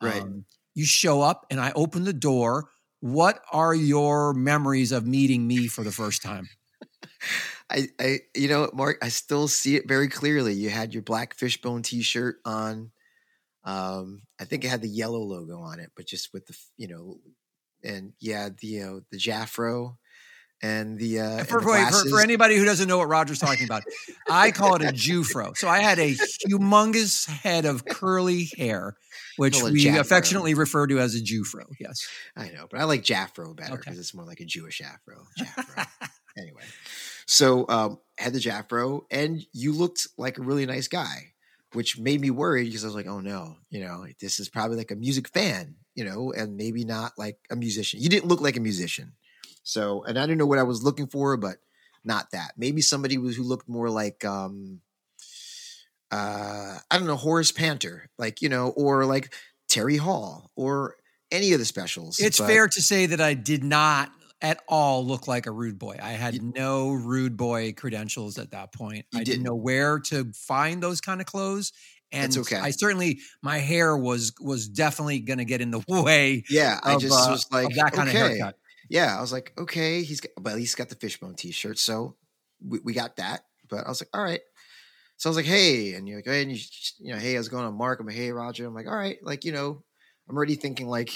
Right. 0.00 0.22
Um, 0.22 0.46
you 0.74 0.86
show 0.86 1.20
up, 1.20 1.44
and 1.50 1.60
I 1.60 1.72
open 1.76 2.04
the 2.04 2.14
door. 2.14 2.70
What 3.00 3.40
are 3.52 3.74
your 3.74 4.32
memories 4.32 4.92
of 4.92 5.06
meeting 5.06 5.46
me 5.46 5.66
for 5.66 5.84
the 5.84 5.92
first 5.92 6.22
time? 6.22 6.48
I, 7.70 7.88
I, 8.00 8.20
you 8.34 8.48
know, 8.48 8.70
Mark, 8.72 8.98
I 9.02 9.08
still 9.08 9.46
see 9.48 9.76
it 9.76 9.86
very 9.86 10.08
clearly. 10.08 10.54
You 10.54 10.70
had 10.70 10.94
your 10.94 11.02
black 11.02 11.34
fishbone 11.34 11.82
T-shirt 11.82 12.36
on. 12.46 12.90
Um, 13.64 14.22
I 14.40 14.44
think 14.44 14.64
it 14.64 14.68
had 14.68 14.82
the 14.82 14.88
yellow 14.88 15.20
logo 15.20 15.58
on 15.60 15.80
it, 15.80 15.90
but 15.94 16.06
just 16.06 16.32
with 16.32 16.46
the, 16.46 16.56
you 16.78 16.88
know, 16.88 17.18
and 17.84 18.14
yeah, 18.20 18.48
the 18.48 18.66
you 18.66 18.80
know, 18.80 19.00
the 19.10 19.18
Jaffro 19.18 19.96
and 20.62 20.98
the 20.98 21.20
uh, 21.20 21.38
and 21.38 21.48
For, 21.48 21.60
the 21.60 21.66
wait, 21.66 21.88
for, 21.92 22.08
for 22.08 22.20
anybody 22.20 22.56
who 22.56 22.64
doesn't 22.64 22.86
know 22.88 22.98
what 22.98 23.08
Roger's 23.08 23.38
talking 23.40 23.64
about, 23.64 23.82
I 24.30 24.50
call 24.52 24.76
it 24.76 24.82
a 24.82 24.92
Jufro. 24.92 25.56
So 25.56 25.68
I 25.68 25.80
had 25.80 25.98
a 25.98 26.14
humongous 26.48 27.28
head 27.28 27.64
of 27.64 27.84
curly 27.84 28.48
hair, 28.56 28.96
which 29.36 29.60
we 29.62 29.84
Jafro. 29.84 29.98
affectionately 30.00 30.54
refer 30.54 30.86
to 30.86 31.00
as 31.00 31.14
a 31.14 31.20
Jufro. 31.20 31.64
Yes. 31.80 32.06
I 32.36 32.48
know, 32.50 32.66
but 32.70 32.80
I 32.80 32.84
like 32.84 33.02
Jaffro 33.02 33.54
better 33.56 33.74
Okay. 33.74 33.82
because 33.84 33.98
it's 33.98 34.14
more 34.14 34.24
like 34.24 34.40
a 34.40 34.44
Jewish 34.44 34.80
Afro. 34.80 35.24
Jaffro. 35.38 35.86
anyway, 36.38 36.62
so 37.26 37.66
um, 37.68 37.98
had 38.18 38.32
the 38.32 38.38
Jaffro, 38.38 39.02
and 39.10 39.44
you 39.52 39.72
looked 39.72 40.06
like 40.16 40.38
a 40.38 40.42
really 40.42 40.66
nice 40.66 40.88
guy, 40.88 41.32
which 41.72 41.98
made 41.98 42.20
me 42.20 42.30
worried 42.30 42.66
because 42.66 42.84
I 42.84 42.86
was 42.86 42.94
like, 42.94 43.06
oh 43.06 43.20
no, 43.20 43.56
you 43.70 43.80
know, 43.80 44.06
this 44.20 44.38
is 44.38 44.48
probably 44.48 44.76
like 44.76 44.90
a 44.90 44.96
music 44.96 45.28
fan, 45.28 45.74
you 45.94 46.04
know, 46.04 46.32
and 46.32 46.56
maybe 46.56 46.84
not 46.84 47.12
like 47.18 47.38
a 47.50 47.56
musician. 47.56 48.00
You 48.00 48.08
didn't 48.08 48.28
look 48.28 48.40
like 48.40 48.56
a 48.56 48.60
musician, 48.60 49.12
so 49.62 50.04
and 50.04 50.18
I 50.18 50.22
didn't 50.22 50.38
know 50.38 50.46
what 50.46 50.58
I 50.58 50.64
was 50.64 50.82
looking 50.82 51.06
for, 51.06 51.36
but 51.36 51.56
not 52.04 52.30
that. 52.32 52.52
Maybe 52.56 52.80
somebody 52.80 53.14
who 53.16 53.42
looked 53.42 53.68
more 53.68 53.90
like. 53.90 54.24
um 54.24 54.80
uh, 56.10 56.76
I 56.90 56.98
don't 56.98 57.06
know, 57.06 57.16
Horace 57.16 57.52
Panter, 57.52 58.10
like, 58.18 58.42
you 58.42 58.48
know, 58.48 58.68
or 58.68 59.06
like 59.06 59.32
Terry 59.68 59.96
Hall 59.96 60.50
or 60.56 60.96
any 61.30 61.52
of 61.54 61.58
the 61.58 61.64
specials. 61.64 62.18
It's 62.18 62.38
but- 62.38 62.48
fair 62.48 62.68
to 62.68 62.82
say 62.82 63.06
that 63.06 63.20
I 63.20 63.34
did 63.34 63.64
not 63.64 64.10
at 64.42 64.60
all 64.68 65.06
look 65.06 65.26
like 65.28 65.46
a 65.46 65.50
rude 65.50 65.78
boy. 65.78 65.96
I 66.02 66.10
had 66.10 66.42
no 66.42 66.90
rude 66.92 67.36
boy 67.36 67.72
credentials 67.72 68.38
at 68.38 68.50
that 68.50 68.72
point. 68.74 69.06
You 69.12 69.20
I 69.20 69.24
didn't 69.24 69.36
didn't. 69.38 69.44
know 69.44 69.54
where 69.54 70.00
to 70.00 70.32
find 70.34 70.82
those 70.82 71.00
kind 71.00 71.20
of 71.20 71.26
clothes. 71.26 71.72
And 72.10 72.24
That's 72.24 72.38
okay. 72.52 72.56
I 72.60 72.72
certainly 72.72 73.20
my 73.40 73.56
hair 73.58 73.96
was 73.96 74.34
was 74.38 74.68
definitely 74.68 75.20
going 75.20 75.38
to 75.38 75.46
get 75.46 75.62
in 75.62 75.70
the 75.70 75.82
way 75.88 76.44
Yeah, 76.50 76.78
I 76.82 76.94
of, 76.96 77.00
just 77.00 77.14
uh, 77.14 77.30
was 77.30 77.46
like, 77.50 77.74
that 77.76 77.92
kind 77.92 78.08
okay. 78.10 78.20
of 78.20 78.28
haircut. 78.32 78.56
Yeah, 78.92 79.16
I 79.16 79.22
was 79.22 79.32
like, 79.32 79.54
okay, 79.56 80.02
he's 80.02 80.20
got, 80.20 80.54
least 80.54 80.76
got 80.76 80.90
the 80.90 80.94
fishbone 80.94 81.34
T-shirt, 81.34 81.78
so 81.78 82.14
we, 82.62 82.78
we 82.80 82.92
got 82.92 83.16
that. 83.16 83.40
But 83.70 83.86
I 83.86 83.88
was 83.88 84.02
like, 84.02 84.10
all 84.12 84.22
right. 84.22 84.42
So 85.16 85.28
I 85.28 85.30
was 85.30 85.38
like, 85.38 85.46
hey, 85.46 85.94
and 85.94 86.06
you're 86.06 86.18
like, 86.18 86.26
hey, 86.26 86.42
and 86.42 86.52
you, 86.52 86.58
you 86.98 87.14
know, 87.14 87.18
hey, 87.18 87.34
I 87.34 87.38
was 87.38 87.48
going 87.48 87.64
on 87.64 87.72
Mark. 87.72 88.00
I'm 88.00 88.06
like, 88.06 88.16
hey, 88.16 88.32
Roger. 88.32 88.66
I'm 88.66 88.74
like, 88.74 88.86
all 88.86 88.94
right, 88.94 89.16
like 89.22 89.46
you 89.46 89.52
know, 89.52 89.82
I'm 90.28 90.36
already 90.36 90.56
thinking 90.56 90.88
like 90.88 91.10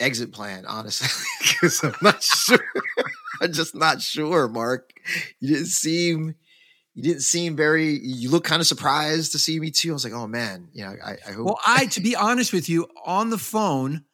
exit 0.00 0.32
plan, 0.32 0.64
honestly, 0.64 1.08
because 1.60 1.84
I'm 1.84 1.92
not 2.00 2.22
sure. 2.22 2.58
I'm 3.42 3.52
just 3.52 3.74
not 3.74 4.00
sure, 4.00 4.48
Mark. 4.48 4.90
You 5.38 5.52
didn't 5.52 5.66
seem 5.66 6.34
you 6.94 7.02
didn't 7.02 7.24
seem 7.24 7.56
very 7.56 8.00
you 8.02 8.30
look 8.30 8.44
kind 8.44 8.62
of 8.62 8.66
surprised 8.66 9.32
to 9.32 9.38
see 9.38 9.60
me 9.60 9.70
too. 9.70 9.90
I 9.90 9.92
was 9.92 10.04
like, 10.04 10.14
oh 10.14 10.26
man, 10.26 10.68
you 10.72 10.82
know, 10.82 10.94
I, 11.04 11.16
I 11.28 11.32
hope 11.32 11.44
Well, 11.44 11.60
I, 11.66 11.86
to 11.88 12.00
be 12.00 12.16
honest 12.16 12.54
with 12.54 12.70
you, 12.70 12.88
on 13.04 13.28
the 13.28 13.36
phone, 13.36 14.04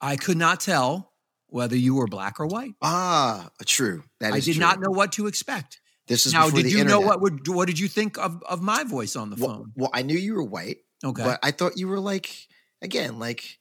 I 0.00 0.14
could 0.14 0.36
not 0.36 0.60
tell 0.60 1.07
whether 1.48 1.76
you 1.76 1.94
were 1.94 2.06
black 2.06 2.40
or 2.40 2.46
white. 2.46 2.74
Ah, 2.82 3.50
true. 3.66 4.04
That 4.20 4.32
I 4.32 4.40
did 4.40 4.54
true. 4.54 4.60
not 4.60 4.80
know 4.80 4.90
what 4.90 5.12
to 5.12 5.26
expect. 5.26 5.80
This 6.06 6.24
is 6.26 6.32
Now, 6.32 6.48
did 6.48 6.70
you 6.72 6.84
know 6.84 7.00
what 7.00 7.20
would 7.20 7.46
what 7.48 7.66
did 7.66 7.78
you 7.78 7.88
think 7.88 8.16
of 8.18 8.42
of 8.48 8.62
my 8.62 8.84
voice 8.84 9.14
on 9.16 9.30
the 9.30 9.36
well, 9.36 9.56
phone? 9.56 9.72
well, 9.76 9.90
I 9.92 10.02
knew 10.02 10.16
you 10.16 10.34
were 10.34 10.44
white, 10.44 10.78
Okay. 11.04 11.22
but 11.22 11.38
I 11.42 11.50
thought 11.50 11.76
you 11.76 11.86
were 11.88 12.00
like 12.00 12.30
again, 12.80 13.18
like 13.18 13.58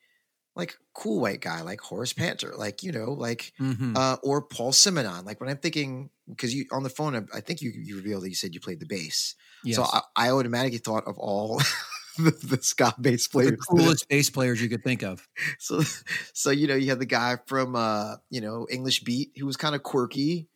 like 0.56 0.76
cool 0.94 1.20
white 1.20 1.42
guy, 1.42 1.62
like 1.62 1.82
Horace 1.82 2.14
Panter, 2.14 2.54
like 2.58 2.84
you 2.84 2.92
know, 2.92 3.12
like 3.12 3.52
Mhm. 3.60 3.96
uh, 3.98 4.18
or 4.24 4.42
Paul 4.42 4.72
Simonon. 4.72 5.26
Like 5.26 5.40
when 5.42 5.50
I'm 5.50 5.58
thinking, 5.58 6.10
because 6.28 6.54
you 6.56 6.66
on 6.72 6.84
the 6.84 6.90
phone, 6.90 7.16
I, 7.16 7.38
I 7.38 7.42
think 7.42 7.62
you 7.62 7.70
you 7.72 7.98
revealed 7.98 8.24
that 8.24 8.30
you 8.30 8.36
said 8.36 8.54
you 8.54 8.60
played 8.62 8.80
the 8.80 8.86
bass. 8.88 9.36
yes. 9.64 9.76
So 9.76 9.84
I, 9.84 10.02
I 10.16 10.30
automatically 10.32 10.80
thought 10.80 11.04
of 11.06 11.18
all 11.20 11.62
the, 12.18 12.32
the 12.44 12.62
ska 12.62 12.94
bass 13.00 13.28
players. 13.28 13.52
the 13.52 13.58
coolest 13.58 14.08
bass 14.10 14.30
players 14.30 14.62
you 14.62 14.70
could 14.70 14.84
think 14.84 15.04
of. 15.04 15.28
So 15.60 15.82
so 16.34 16.52
you 16.52 16.68
know 16.68 16.76
you 16.76 16.90
had 16.90 17.00
the 17.00 17.06
guy 17.06 17.38
from 17.48 17.76
uh 17.76 18.16
you 18.30 18.42
know 18.42 18.68
English 18.70 19.04
Beat 19.04 19.32
who 19.38 19.46
was 19.46 19.58
kind 19.58 19.76
of 19.76 19.84
quirky. 19.84 20.48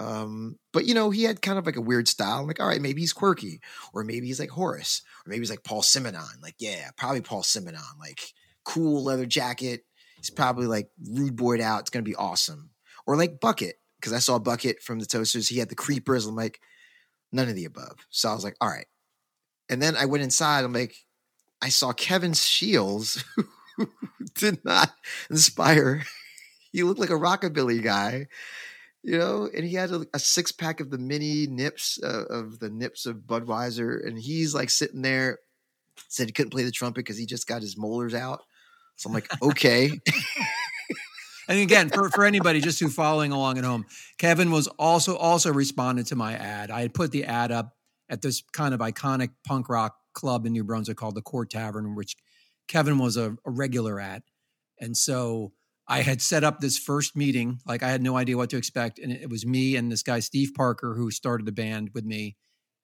Um, 0.00 0.58
but 0.72 0.86
you 0.86 0.94
know, 0.94 1.10
he 1.10 1.22
had 1.22 1.40
kind 1.40 1.58
of 1.58 1.66
like 1.66 1.76
a 1.76 1.80
weird 1.80 2.08
style. 2.08 2.40
I'm 2.40 2.46
like, 2.46 2.60
all 2.60 2.66
right, 2.66 2.80
maybe 2.80 3.00
he's 3.00 3.12
quirky, 3.12 3.60
or 3.92 4.02
maybe 4.02 4.26
he's 4.26 4.40
like 4.40 4.50
Horace, 4.50 5.02
or 5.24 5.30
maybe 5.30 5.40
he's 5.40 5.50
like 5.50 5.62
Paul 5.62 5.82
Simonon. 5.82 6.42
Like, 6.42 6.56
yeah, 6.58 6.90
probably 6.96 7.20
Paul 7.20 7.42
Simonon. 7.42 7.98
Like, 8.00 8.20
cool 8.64 9.04
leather 9.04 9.26
jacket. 9.26 9.82
He's 10.16 10.30
probably 10.30 10.66
like 10.66 10.88
rude 11.08 11.36
boyed 11.36 11.60
out. 11.60 11.80
It's 11.80 11.90
gonna 11.90 12.02
be 12.02 12.16
awesome. 12.16 12.70
Or 13.06 13.16
like 13.16 13.40
Bucket, 13.40 13.76
because 14.00 14.12
I 14.12 14.18
saw 14.18 14.38
Bucket 14.38 14.82
from 14.82 14.98
the 14.98 15.06
Toasters. 15.06 15.48
He 15.48 15.58
had 15.58 15.68
the 15.68 15.74
creepers. 15.76 16.26
I'm 16.26 16.34
like, 16.34 16.58
none 17.32 17.48
of 17.48 17.54
the 17.54 17.66
above. 17.66 17.96
So 18.10 18.28
I 18.30 18.34
was 18.34 18.44
like, 18.44 18.56
all 18.60 18.68
right. 18.68 18.86
And 19.74 19.82
then 19.82 19.96
I 19.96 20.06
went 20.06 20.22
inside. 20.22 20.64
I'm 20.64 20.72
like, 20.72 20.94
I 21.60 21.68
saw 21.68 21.92
Kevin 21.92 22.32
Shields, 22.32 23.24
who 23.76 23.88
did 24.36 24.64
not 24.64 24.92
inspire. 25.28 26.04
He 26.72 26.84
looked 26.84 27.00
like 27.00 27.10
a 27.10 27.14
rockabilly 27.14 27.82
guy, 27.82 28.28
you 29.02 29.18
know, 29.18 29.48
and 29.52 29.64
he 29.64 29.74
had 29.74 29.90
a, 29.90 30.06
a 30.14 30.18
six 30.20 30.52
pack 30.52 30.78
of 30.78 30.90
the 30.90 30.98
mini 30.98 31.48
nips 31.48 31.98
uh, 32.02 32.24
of 32.30 32.60
the 32.60 32.70
nips 32.70 33.04
of 33.04 33.16
Budweiser, 33.18 34.06
and 34.06 34.16
he's 34.16 34.54
like 34.54 34.70
sitting 34.70 35.02
there. 35.02 35.40
Said 36.08 36.28
he 36.28 36.32
couldn't 36.32 36.50
play 36.50 36.62
the 36.62 36.70
trumpet 36.70 37.00
because 37.00 37.18
he 37.18 37.26
just 37.26 37.46
got 37.46 37.62
his 37.62 37.76
molars 37.76 38.14
out. 38.14 38.42
So 38.96 39.08
I'm 39.08 39.14
like, 39.14 39.28
okay, 39.42 39.90
And 41.48 41.58
again, 41.58 41.90
for, 41.90 42.08
for 42.10 42.24
anybody 42.24 42.60
just 42.60 42.80
who 42.80 42.88
following 42.88 43.32
along 43.32 43.58
at 43.58 43.64
home, 43.64 43.84
Kevin 44.18 44.50
was 44.50 44.66
also 44.66 45.16
also 45.16 45.52
responded 45.52 46.06
to 46.06 46.16
my 46.16 46.34
ad. 46.34 46.70
I 46.70 46.80
had 46.80 46.94
put 46.94 47.10
the 47.10 47.24
ad 47.24 47.52
up 47.52 47.76
at 48.08 48.22
this 48.22 48.42
kind 48.52 48.74
of 48.74 48.80
iconic 48.80 49.30
punk 49.46 49.68
rock 49.68 49.96
club 50.14 50.46
in 50.46 50.52
New 50.52 50.64
Brunswick 50.64 50.96
called 50.96 51.14
the 51.14 51.22
Court 51.22 51.50
Tavern, 51.50 51.94
which 51.94 52.16
Kevin 52.68 52.98
was 52.98 53.16
a, 53.16 53.36
a 53.44 53.50
regular 53.50 54.00
at. 54.00 54.22
And 54.80 54.96
so 54.96 55.52
I 55.86 56.02
had 56.02 56.22
set 56.22 56.44
up 56.44 56.60
this 56.60 56.78
first 56.78 57.16
meeting, 57.16 57.60
like 57.66 57.82
I 57.82 57.90
had 57.90 58.02
no 58.02 58.16
idea 58.16 58.36
what 58.36 58.50
to 58.50 58.56
expect. 58.56 58.98
And 58.98 59.12
it 59.12 59.28
was 59.28 59.46
me 59.46 59.76
and 59.76 59.90
this 59.90 60.02
guy, 60.02 60.20
Steve 60.20 60.52
Parker, 60.54 60.94
who 60.94 61.10
started 61.10 61.46
the 61.46 61.52
band 61.52 61.90
with 61.94 62.04
me, 62.04 62.36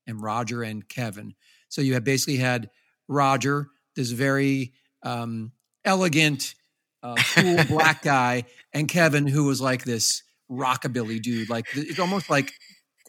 and 0.07 0.23
Roger 0.23 0.63
and 0.63 0.87
Kevin. 0.89 1.35
So 1.69 1.81
you 1.81 1.95
had 1.95 2.05
basically 2.05 2.37
had 2.37 2.71
Roger, 3.09 3.69
this 3.97 4.11
very 4.11 4.73
um, 5.03 5.53
elegant, 5.85 6.55
uh, 7.03 7.17
cool 7.35 7.65
black 7.69 8.03
guy, 8.03 8.45
and 8.73 8.89
Kevin, 8.89 9.27
who 9.27 9.45
was 9.45 9.61
like 9.61 9.85
this 9.85 10.23
rockabilly 10.51 11.23
dude. 11.23 11.49
Like 11.49 11.67
it's 11.75 11.99
almost 11.99 12.29
like 12.29 12.53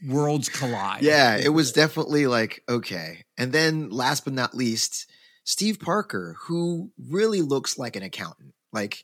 worlds 0.08 0.50
collide. 0.50 1.04
yeah, 1.04 1.38
it 1.38 1.50
was 1.50 1.72
definitely 1.72 2.28
like 2.28 2.64
okay. 2.70 3.24
And 3.38 3.52
then 3.52 3.90
last 3.90 4.26
but 4.26 4.34
not 4.34 4.56
least, 4.56 5.10
Steve 5.44 5.80
Parker, 5.80 6.36
who 6.42 6.92
really 7.10 7.42
looks 7.42 7.78
like 7.78 7.96
an 7.96 8.04
accountant. 8.04 8.54
Like 8.72 9.04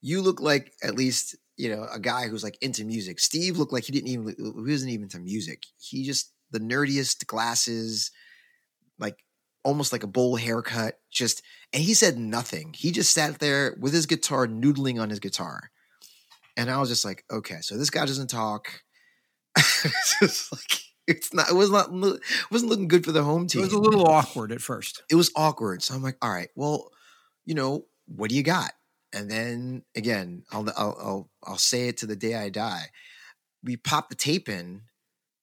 you 0.00 0.22
look 0.22 0.40
like 0.40 0.72
at 0.82 0.94
least 0.94 1.36
you 1.56 1.74
know 1.74 1.86
a 1.92 1.98
guy 1.98 2.28
who's 2.28 2.44
like 2.44 2.58
into 2.60 2.84
music. 2.84 3.20
Steve 3.20 3.58
looked 3.58 3.72
like 3.72 3.84
he 3.84 3.92
didn't 3.92 4.08
even 4.08 4.34
he 4.38 4.72
wasn't 4.72 4.92
even 4.92 5.04
into 5.04 5.18
music. 5.18 5.64
He 5.78 6.04
just 6.04 6.32
the 6.50 6.60
nerdiest 6.60 7.26
glasses, 7.26 8.10
like 8.98 9.16
almost 9.64 9.92
like 9.92 10.02
a 10.02 10.08
bowl 10.08 10.36
haircut. 10.36 10.98
Just 11.10 11.42
and 11.72 11.82
he 11.82 11.94
said 11.94 12.18
nothing. 12.18 12.74
He 12.76 12.92
just 12.92 13.12
sat 13.12 13.38
there 13.38 13.76
with 13.80 13.92
his 13.92 14.06
guitar, 14.06 14.46
noodling 14.46 15.00
on 15.00 15.10
his 15.10 15.20
guitar. 15.20 15.70
And 16.56 16.70
I 16.70 16.78
was 16.78 16.88
just 16.88 17.04
like, 17.04 17.24
okay, 17.30 17.58
so 17.60 17.76
this 17.76 17.90
guy 17.90 18.06
doesn't 18.06 18.30
talk. 18.30 18.80
it's 19.84 20.18
just 20.20 20.52
like 20.52 20.80
it's 21.06 21.32
not. 21.32 21.50
It 21.50 21.54
was 21.54 21.70
not. 21.70 21.90
It 21.92 22.50
wasn't 22.50 22.70
looking 22.70 22.88
good 22.88 23.04
for 23.04 23.12
the 23.12 23.22
home 23.22 23.46
team. 23.46 23.62
It 23.62 23.66
was 23.66 23.72
a 23.72 23.78
little 23.78 24.06
awkward 24.06 24.52
at 24.52 24.60
first. 24.60 25.02
It 25.10 25.14
was 25.14 25.30
awkward. 25.36 25.82
So 25.82 25.94
I'm 25.94 26.02
like, 26.02 26.18
all 26.20 26.32
right, 26.32 26.48
well, 26.56 26.90
you 27.44 27.54
know, 27.54 27.86
what 28.06 28.30
do 28.30 28.36
you 28.36 28.42
got? 28.42 28.72
And 29.12 29.30
then 29.30 29.82
again, 29.94 30.44
I'll 30.52 30.68
I'll 30.76 30.96
I'll, 31.00 31.30
I'll 31.44 31.58
say 31.58 31.88
it 31.88 31.98
to 31.98 32.06
the 32.06 32.16
day 32.16 32.34
I 32.34 32.48
die. 32.48 32.86
We 33.62 33.76
pop 33.76 34.08
the 34.08 34.14
tape 34.14 34.48
in, 34.48 34.82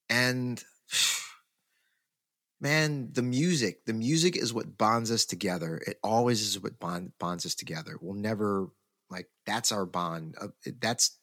and 0.10 0.64
man, 2.62 3.10
the 3.14 3.24
music, 3.24 3.86
the 3.86 3.94
music 3.94 4.38
is 4.38 4.54
what 4.54 4.78
bonds 4.78 5.12
us 5.12 5.26
together. 5.26 5.82
It 5.88 5.98
always 6.04 6.42
is 6.42 6.60
what 6.60 6.80
bond, 6.80 7.14
bonds 7.20 7.46
us 7.46 7.56
together. 7.56 7.98
We'll 8.02 8.16
never 8.16 8.68
like 9.10 9.30
that's 9.46 9.72
our 9.72 9.86
bond. 9.86 10.36
Uh, 10.40 10.48
That's 10.82 11.18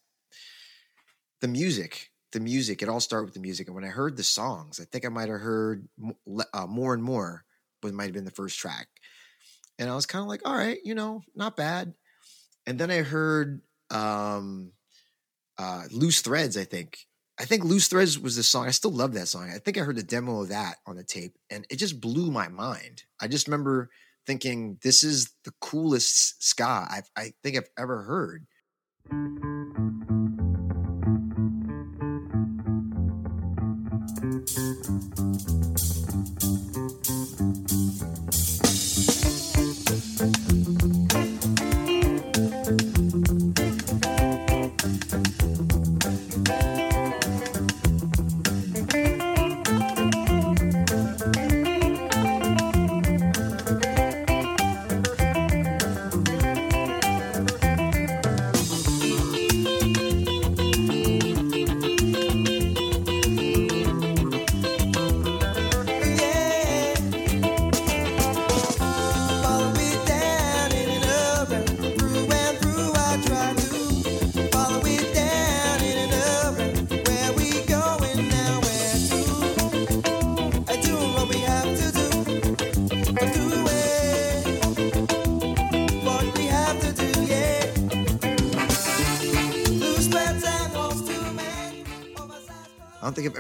the 1.41 1.49
music. 1.49 2.10
The 2.33 2.41
music. 2.41 2.83
It 2.83 2.89
all 2.89 3.01
started 3.01 3.25
with 3.25 3.35
the 3.35 3.41
music. 3.41 3.67
And 3.67 3.75
when 3.75 3.85
I 3.85 3.89
heard 3.89 4.17
the 4.17 4.23
songs, 4.23 4.79
I 4.81 4.85
think 4.85 5.05
I 5.05 5.09
might 5.09 5.29
have 5.29 5.41
heard 5.41 5.89
uh, 6.55 6.67
more 6.67 6.95
and 6.95 7.03
more. 7.03 7.45
But 7.83 7.95
might 7.95 8.05
have 8.05 8.13
been 8.13 8.27
the 8.27 8.31
first 8.31 8.59
track, 8.59 8.89
and 9.79 9.89
I 9.89 9.95
was 9.95 10.05
kind 10.05 10.21
of 10.21 10.29
like, 10.29 10.47
all 10.47 10.55
right, 10.55 10.79
you 10.85 10.95
know, 10.95 11.23
not 11.35 11.57
bad. 11.57 11.95
And 12.67 12.79
then 12.79 12.91
I 12.91 12.99
heard 12.99 13.63
um, 13.91 14.73
uh, 15.59 15.85
"Loose 15.91 16.21
Threads." 16.21 16.59
I 16.59 16.65
think 16.65 16.99
I 17.39 17.47
think 17.47 17.65
"Loose 17.65 17.89
Threads" 17.89 18.19
was 18.19 18.37
the 18.37 18.43
song. 18.43 18.67
I 18.67 18.73
still 18.73 18.93
love 18.93 19.15
that 19.15 19.29
song. 19.29 19.51
I 19.51 19.59
think 19.59 19.79
I 19.79 19.81
heard 19.81 19.97
the 19.97 20.03
demo 20.03 20.43
of 20.43 20.51
that 20.51 20.77
on 20.87 20.97
the 20.97 21.05
tape, 21.05 21.39
and 21.49 21.67
it 21.71 21.77
just 21.77 22.03
blew 22.03 22.31
my 22.31 22.49
mind. 22.49 23.05
I 23.19 23.29
just 23.29 23.47
remember 23.49 23.89
thinking, 24.27 24.79
"This 24.83 25.03
is 25.03 25.33
the 25.45 25.55
coolest 25.59 26.45
ska 26.45 26.87
I've, 26.91 27.11
I 27.17 27.33
think 27.43 27.57
I've 27.57 27.71
ever 27.79 28.03
heard." 28.03 28.47
Thank 34.21 34.59
you. 36.45 36.60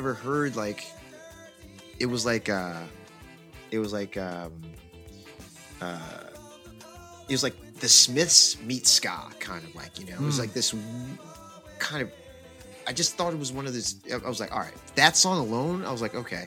Ever 0.00 0.14
heard 0.14 0.56
like 0.56 0.86
it 1.98 2.06
was 2.06 2.24
like 2.24 2.48
uh 2.48 2.80
it 3.70 3.78
was 3.78 3.92
like 3.92 4.16
um 4.16 4.50
uh 5.82 5.98
it 7.28 7.32
was 7.32 7.42
like 7.42 7.54
the 7.80 7.88
Smiths 7.88 8.58
meet 8.62 8.86
ska 8.86 9.28
kind 9.40 9.62
of 9.62 9.74
like 9.74 9.98
you 10.00 10.06
know 10.06 10.14
it 10.14 10.20
was 10.20 10.36
Mm. 10.36 10.40
like 10.40 10.52
this 10.54 10.74
kind 11.78 12.02
of 12.02 12.10
I 12.86 12.92
just 12.94 13.16
thought 13.16 13.34
it 13.34 13.38
was 13.38 13.52
one 13.52 13.66
of 13.66 13.74
those 13.74 14.00
I 14.10 14.26
was 14.26 14.40
like 14.40 14.52
all 14.52 14.60
right 14.60 14.72
that 14.94 15.18
song 15.18 15.38
alone 15.38 15.84
I 15.84 15.92
was 15.92 16.00
like 16.00 16.14
okay 16.14 16.46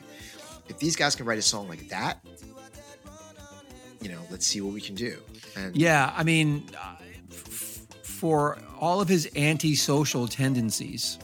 if 0.68 0.78
these 0.78 0.96
guys 0.96 1.14
can 1.14 1.24
write 1.26 1.38
a 1.38 1.42
song 1.42 1.68
like 1.68 1.88
that 1.90 2.18
you 4.00 4.08
know 4.10 4.20
let's 4.32 4.46
see 4.48 4.60
what 4.60 4.74
we 4.74 4.80
can 4.80 4.96
do 4.96 5.16
and 5.56 5.76
Yeah, 5.76 6.12
I 6.16 6.24
mean, 6.24 6.68
uh, 6.76 6.96
f- 7.30 7.86
for 8.02 8.58
all 8.80 9.00
of 9.00 9.08
his 9.08 9.28
antisocial 9.36 10.26
tendencies, 10.26 11.16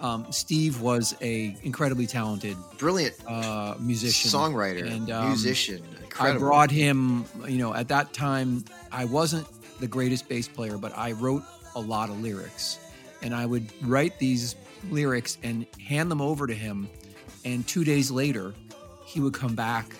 Um, 0.00 0.26
Steve 0.30 0.80
was 0.80 1.14
a 1.20 1.54
incredibly 1.62 2.06
talented 2.06 2.56
Brilliant 2.78 3.14
uh, 3.26 3.74
musician, 3.78 4.30
songwriter, 4.30 4.90
and, 4.90 5.10
um, 5.10 5.28
musician. 5.28 5.82
I 6.18 6.36
brought 6.36 6.70
him. 6.70 7.26
You 7.46 7.58
know, 7.58 7.74
at 7.74 7.88
that 7.88 8.12
time, 8.12 8.64
I 8.90 9.04
wasn't 9.04 9.46
the 9.78 9.86
greatest 9.86 10.28
bass 10.28 10.48
player, 10.48 10.78
but 10.78 10.96
I 10.96 11.12
wrote 11.12 11.42
a 11.74 11.80
lot 11.80 12.08
of 12.08 12.20
lyrics, 12.20 12.78
and 13.22 13.34
I 13.34 13.44
would 13.46 13.70
write 13.82 14.18
these 14.18 14.56
lyrics 14.90 15.36
and 15.42 15.66
hand 15.78 16.10
them 16.10 16.22
over 16.22 16.46
to 16.46 16.54
him, 16.54 16.88
and 17.44 17.66
two 17.68 17.84
days 17.84 18.10
later, 18.10 18.54
he 19.04 19.20
would 19.20 19.34
come 19.34 19.54
back 19.54 19.94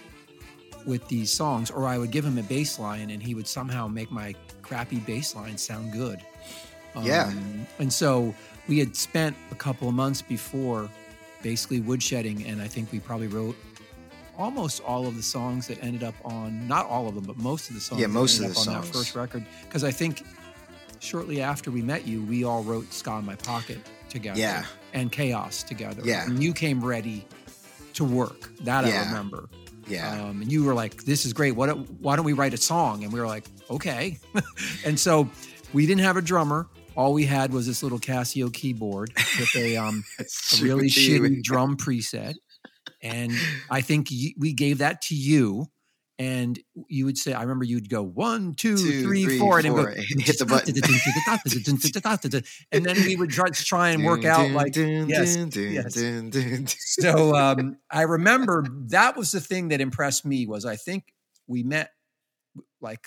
with 0.86 1.06
these 1.08 1.30
songs, 1.30 1.70
or 1.70 1.86
I 1.86 1.98
would 1.98 2.10
give 2.10 2.24
him 2.24 2.38
a 2.38 2.42
bass 2.42 2.78
line, 2.78 3.10
and 3.10 3.22
he 3.22 3.34
would 3.34 3.46
somehow 3.46 3.86
make 3.86 4.10
my 4.10 4.34
crappy 4.62 4.98
bass 5.00 5.34
line 5.36 5.58
sound 5.58 5.92
good. 5.92 6.20
Yeah. 7.02 7.26
Um, 7.26 7.66
and 7.78 7.92
so 7.92 8.34
we 8.68 8.78
had 8.78 8.94
spent 8.96 9.36
a 9.50 9.54
couple 9.54 9.88
of 9.88 9.94
months 9.94 10.22
before 10.22 10.88
basically 11.42 11.80
woodshedding, 11.80 12.48
and 12.50 12.60
I 12.60 12.68
think 12.68 12.92
we 12.92 13.00
probably 13.00 13.26
wrote 13.26 13.56
almost 14.38 14.82
all 14.84 15.06
of 15.06 15.16
the 15.16 15.22
songs 15.22 15.66
that 15.68 15.82
ended 15.82 16.02
up 16.02 16.14
on 16.24 16.66
not 16.66 16.86
all 16.86 17.08
of 17.08 17.14
them, 17.14 17.24
but 17.24 17.36
most 17.36 17.68
of 17.68 17.74
the 17.74 17.80
songs. 17.80 18.00
Yeah, 18.00 18.06
that 18.06 18.12
most 18.12 18.36
ended 18.40 18.56
of 18.56 18.64
the 18.64 18.70
up 18.70 18.76
on 18.76 18.82
that 18.82 18.92
first 18.92 19.14
record. 19.14 19.44
Because 19.64 19.84
I 19.84 19.90
think 19.90 20.24
shortly 20.98 21.40
after 21.42 21.70
we 21.70 21.82
met 21.82 22.06
you, 22.06 22.22
we 22.24 22.44
all 22.44 22.62
wrote 22.62 22.92
"Ska 22.92 23.18
in 23.18 23.26
My 23.26 23.36
Pocket" 23.36 23.78
together. 24.08 24.38
Yeah. 24.40 24.64
and 24.92 25.10
"Chaos" 25.12 25.62
together. 25.62 26.02
Yeah. 26.04 26.26
and 26.26 26.42
you 26.42 26.52
came 26.52 26.82
ready 26.84 27.26
to 27.94 28.04
work. 28.04 28.50
That 28.60 28.84
I 28.84 29.06
remember. 29.08 29.48
yeah. 29.88 30.22
Um, 30.22 30.42
and 30.42 30.50
you 30.52 30.64
were 30.64 30.74
like, 30.74 31.04
"This 31.04 31.24
is 31.26 31.32
great. 31.32 31.52
What? 31.56 31.76
Why 32.00 32.16
don't 32.16 32.24
we 32.24 32.32
write 32.34 32.54
a 32.54 32.58
song?" 32.58 33.04
And 33.04 33.12
we 33.12 33.20
were 33.20 33.26
like, 33.26 33.44
"Okay." 33.70 34.18
and 34.84 34.98
so 34.98 35.28
we 35.72 35.86
didn't 35.86 36.02
have 36.02 36.16
a 36.16 36.22
drummer. 36.22 36.66
All 37.00 37.14
we 37.14 37.24
had 37.24 37.50
was 37.54 37.66
this 37.66 37.82
little 37.82 37.98
Casio 37.98 38.52
keyboard 38.52 39.10
with 39.16 39.56
a 39.56 39.78
um, 39.78 40.04
a 40.18 40.24
really 40.60 40.88
shitty 40.88 41.42
drum 41.42 41.78
preset. 41.78 42.34
And 43.02 43.32
I 43.70 43.80
think 43.80 44.08
y- 44.10 44.34
we 44.36 44.52
gave 44.52 44.78
that 44.78 45.00
to 45.04 45.14
you. 45.14 45.68
And 46.18 46.58
you 46.88 47.06
would 47.06 47.16
say, 47.16 47.32
I 47.32 47.40
remember 47.40 47.64
you'd 47.64 47.88
go 47.88 48.02
one, 48.02 48.52
two, 48.52 48.76
Two, 48.76 49.02
three, 49.02 49.24
three, 49.24 49.38
four, 49.38 49.56
and 49.56 49.66
it 49.66 49.70
four, 49.70 49.78
would 49.78 49.94
go, 49.94 50.02
and 50.10 50.20
hit 50.20 50.38
the 50.38 50.44
button. 50.44 50.74
and 52.70 52.84
then 52.84 52.96
we 53.06 53.16
would 53.16 53.30
try, 53.30 53.48
try 53.48 53.88
and 53.88 54.04
work 54.04 54.26
out 54.26 54.50
like, 54.50 54.76
yes, 54.76 55.38
yes. 55.56 56.76
so 56.80 57.34
um, 57.34 57.78
I 57.90 58.02
remember 58.02 58.66
that 58.88 59.16
was 59.16 59.30
the 59.30 59.40
thing 59.40 59.68
that 59.68 59.80
impressed 59.80 60.26
me 60.26 60.44
was 60.46 60.66
I 60.66 60.76
think 60.76 61.04
we 61.46 61.62
met 61.62 61.92
like 62.82 63.06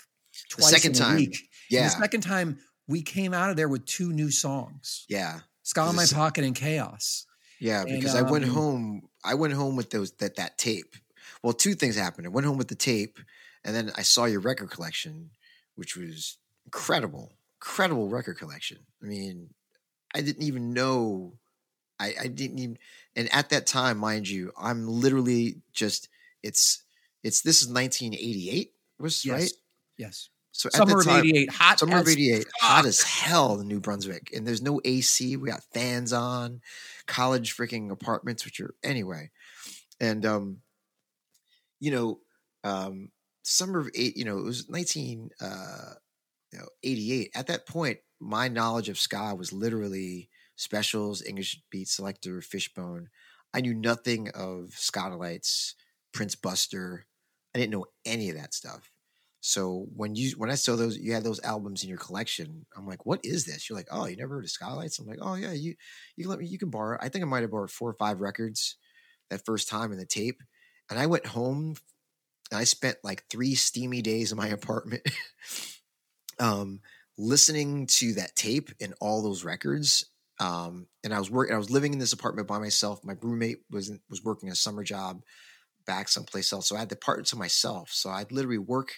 twice 0.50 0.70
second 0.70 0.96
in 0.96 1.02
a 1.02 1.04
time, 1.04 1.16
week. 1.16 1.36
And 1.36 1.48
yeah, 1.70 1.84
the 1.84 1.90
second 1.90 2.22
time 2.22 2.58
we 2.86 3.02
came 3.02 3.32
out 3.34 3.50
of 3.50 3.56
there 3.56 3.68
with 3.68 3.84
two 3.86 4.12
new 4.12 4.30
songs, 4.30 5.04
yeah, 5.08 5.40
"Ska 5.62 5.88
in 5.90 5.96
My 5.96 6.06
Pocket" 6.06 6.44
and 6.44 6.54
"Chaos." 6.54 7.26
yeah. 7.58 7.82
And, 7.82 7.90
Because 7.90 8.14
I 8.14 8.22
went 8.22 8.44
um, 8.44 8.50
home. 8.50 9.08
I 9.24 9.34
went 9.34 9.54
home 9.54 9.76
with 9.76 9.90
those 9.90 10.12
that 10.12 10.36
that 10.36 10.58
tape. 10.58 10.96
Well, 11.42 11.52
two 11.52 11.74
things 11.74 11.96
happened. 11.96 12.26
I 12.26 12.30
went 12.30 12.46
home 12.46 12.58
with 12.58 12.68
the 12.68 12.74
tape, 12.74 13.18
and 13.64 13.74
then 13.74 13.90
I 13.96 14.02
saw 14.02 14.24
your 14.24 14.40
record 14.40 14.70
collection, 14.70 15.30
which 15.74 15.96
was 15.96 16.38
incredible, 16.66 17.32
incredible 17.60 18.08
record 18.08 18.38
collection. 18.38 18.78
I 19.02 19.06
mean, 19.06 19.50
I 20.14 20.20
didn't 20.20 20.42
even 20.42 20.72
know. 20.72 21.34
I, 21.98 22.14
I 22.22 22.26
didn't 22.26 22.58
even. 22.58 22.78
And 23.16 23.32
at 23.32 23.50
that 23.50 23.66
time, 23.66 23.98
mind 23.98 24.28
you, 24.28 24.52
I'm 24.58 24.86
literally 24.86 25.56
just. 25.72 26.08
It's 26.42 26.82
it's 27.22 27.40
this 27.40 27.62
is 27.62 27.68
1988. 27.68 28.72
Was 28.98 29.24
Yes, 29.24 29.40
right. 29.40 29.52
yes. 29.96 30.28
So 30.54 30.68
Summer 30.68 31.00
of 31.00 31.08
'88, 31.08 31.50
hot 31.50 31.80
Summer 31.80 31.96
of 31.96 32.06
as 32.06 32.12
'88, 32.12 32.46
hot 32.60 32.86
as 32.86 33.02
hell 33.02 33.58
in 33.58 33.66
New 33.66 33.80
Brunswick, 33.80 34.30
and 34.32 34.46
there's 34.46 34.62
no 34.62 34.80
AC. 34.84 35.36
We 35.36 35.50
got 35.50 35.64
fans 35.74 36.12
on, 36.12 36.60
college 37.06 37.56
freaking 37.56 37.90
apartments, 37.90 38.44
which 38.44 38.60
are 38.60 38.72
anyway, 38.84 39.30
and 40.00 40.24
um, 40.24 40.58
you 41.80 41.90
know, 41.90 42.20
um, 42.62 43.10
summer 43.42 43.80
of 43.80 43.90
eight, 43.96 44.16
you 44.16 44.24
know, 44.24 44.38
it 44.38 44.44
was 44.44 44.70
19, 44.70 45.30
uh, 45.40 45.94
you 46.52 46.58
know, 46.60 46.68
88. 46.84 47.30
At 47.34 47.48
that 47.48 47.66
point, 47.66 47.98
my 48.20 48.46
knowledge 48.46 48.88
of 48.88 48.98
ska 48.98 49.34
was 49.34 49.52
literally 49.52 50.30
specials, 50.54 51.20
English 51.20 51.60
beat 51.68 51.88
Selecter, 51.88 52.42
fishbone. 52.42 53.08
I 53.52 53.60
knew 53.60 53.74
nothing 53.74 54.28
of 54.30 54.70
Skatalites, 54.70 55.74
Prince 56.12 56.36
Buster. 56.36 57.06
I 57.54 57.58
didn't 57.58 57.72
know 57.72 57.86
any 58.06 58.30
of 58.30 58.36
that 58.36 58.54
stuff. 58.54 58.90
So 59.46 59.88
when 59.94 60.14
you 60.14 60.30
when 60.38 60.50
I 60.50 60.54
saw 60.54 60.74
those, 60.74 60.96
you 60.96 61.12
had 61.12 61.22
those 61.22 61.44
albums 61.44 61.82
in 61.82 61.90
your 61.90 61.98
collection. 61.98 62.64
I'm 62.74 62.86
like, 62.86 63.04
what 63.04 63.20
is 63.22 63.44
this? 63.44 63.68
You're 63.68 63.76
like, 63.76 63.88
oh, 63.90 64.06
you 64.06 64.16
never 64.16 64.36
heard 64.36 64.44
of 64.44 64.50
Skatalites? 64.50 64.98
I'm 64.98 65.06
like, 65.06 65.18
oh 65.20 65.34
yeah, 65.34 65.52
you 65.52 65.74
you 66.16 66.24
can 66.24 66.30
let 66.30 66.38
me, 66.38 66.46
you 66.46 66.56
can 66.56 66.70
borrow. 66.70 66.96
I 66.98 67.10
think 67.10 67.22
I 67.22 67.28
might 67.28 67.42
have 67.42 67.50
borrowed 67.50 67.70
four 67.70 67.90
or 67.90 67.96
five 67.98 68.22
records 68.22 68.76
that 69.28 69.44
first 69.44 69.68
time 69.68 69.92
in 69.92 69.98
the 69.98 70.06
tape, 70.06 70.40
and 70.88 70.98
I 70.98 71.04
went 71.04 71.26
home 71.26 71.74
and 72.50 72.58
I 72.58 72.64
spent 72.64 72.96
like 73.04 73.24
three 73.28 73.54
steamy 73.54 74.00
days 74.00 74.32
in 74.32 74.38
my 74.38 74.48
apartment, 74.60 75.02
um, 76.40 76.80
listening 77.18 77.86
to 77.98 78.14
that 78.14 78.34
tape 78.36 78.70
and 78.80 78.94
all 78.98 79.22
those 79.22 79.44
records. 79.44 80.06
Um, 80.40 80.86
and 81.04 81.12
I 81.12 81.18
was 81.18 81.30
working. 81.30 81.54
I 81.54 81.58
was 81.58 81.70
living 81.70 81.92
in 81.92 81.98
this 81.98 82.14
apartment 82.14 82.48
by 82.48 82.58
myself. 82.58 83.04
My 83.04 83.16
roommate 83.20 83.58
was 83.70 83.92
was 84.08 84.24
working 84.24 84.48
a 84.48 84.54
summer 84.54 84.84
job 84.84 85.20
back 85.86 86.08
someplace 86.08 86.50
else, 86.50 86.66
so 86.66 86.76
I 86.76 86.78
had 86.78 86.88
the 86.88 86.96
apartment 86.96 87.28
to 87.28 87.36
myself. 87.36 87.90
So 87.92 88.08
I'd 88.08 88.32
literally 88.32 88.56
work 88.56 88.94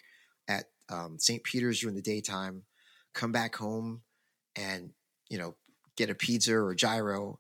um, 0.89 1.19
St. 1.19 1.43
Peter's 1.43 1.81
during 1.81 1.97
the 1.97 2.03
daytime, 2.03 2.63
come 3.15 3.33
back 3.33 3.57
home, 3.57 4.03
and 4.57 4.91
you 5.29 5.39
know 5.39 5.57
get 5.97 6.11
a 6.11 6.15
pizza 6.15 6.55
or 6.55 6.71
a 6.71 6.77
gyro, 6.77 7.39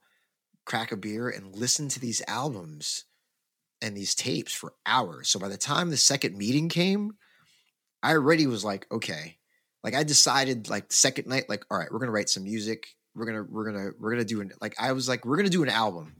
crack 0.65 0.93
a 0.93 0.97
beer, 0.97 1.29
and 1.29 1.55
listen 1.55 1.89
to 1.89 2.01
these 2.01 2.23
albums 2.27 3.05
and 3.83 3.97
these 3.97 4.15
tapes 4.15 4.53
for 4.53 4.73
hours. 4.87 5.29
So 5.29 5.39
by 5.39 5.49
the 5.49 5.57
time 5.59 5.91
the 5.91 5.97
second 5.97 6.37
meeting 6.37 6.69
came, 6.69 7.13
I 8.03 8.13
already 8.13 8.47
was 8.47 8.65
like, 8.65 8.87
okay, 8.91 9.39
like 9.85 9.95
I 9.95 10.03
decided 10.03 10.69
like 10.69 10.93
second 10.93 11.27
night, 11.27 11.49
like 11.49 11.65
all 11.71 11.79
right, 11.79 11.91
we're 11.91 11.99
gonna 11.99 12.13
write 12.13 12.29
some 12.29 12.45
music. 12.45 12.89
We're 13.15 13.27
gonna 13.27 13.45
we're 13.49 13.71
gonna 13.71 13.91
we're 13.99 14.11
gonna 14.11 14.25
do 14.25 14.41
an 14.41 14.53
like 14.61 14.75
I 14.79 14.93
was 14.93 15.09
like 15.09 15.25
we're 15.25 15.37
gonna 15.37 15.49
do 15.49 15.63
an 15.63 15.69
album. 15.69 16.15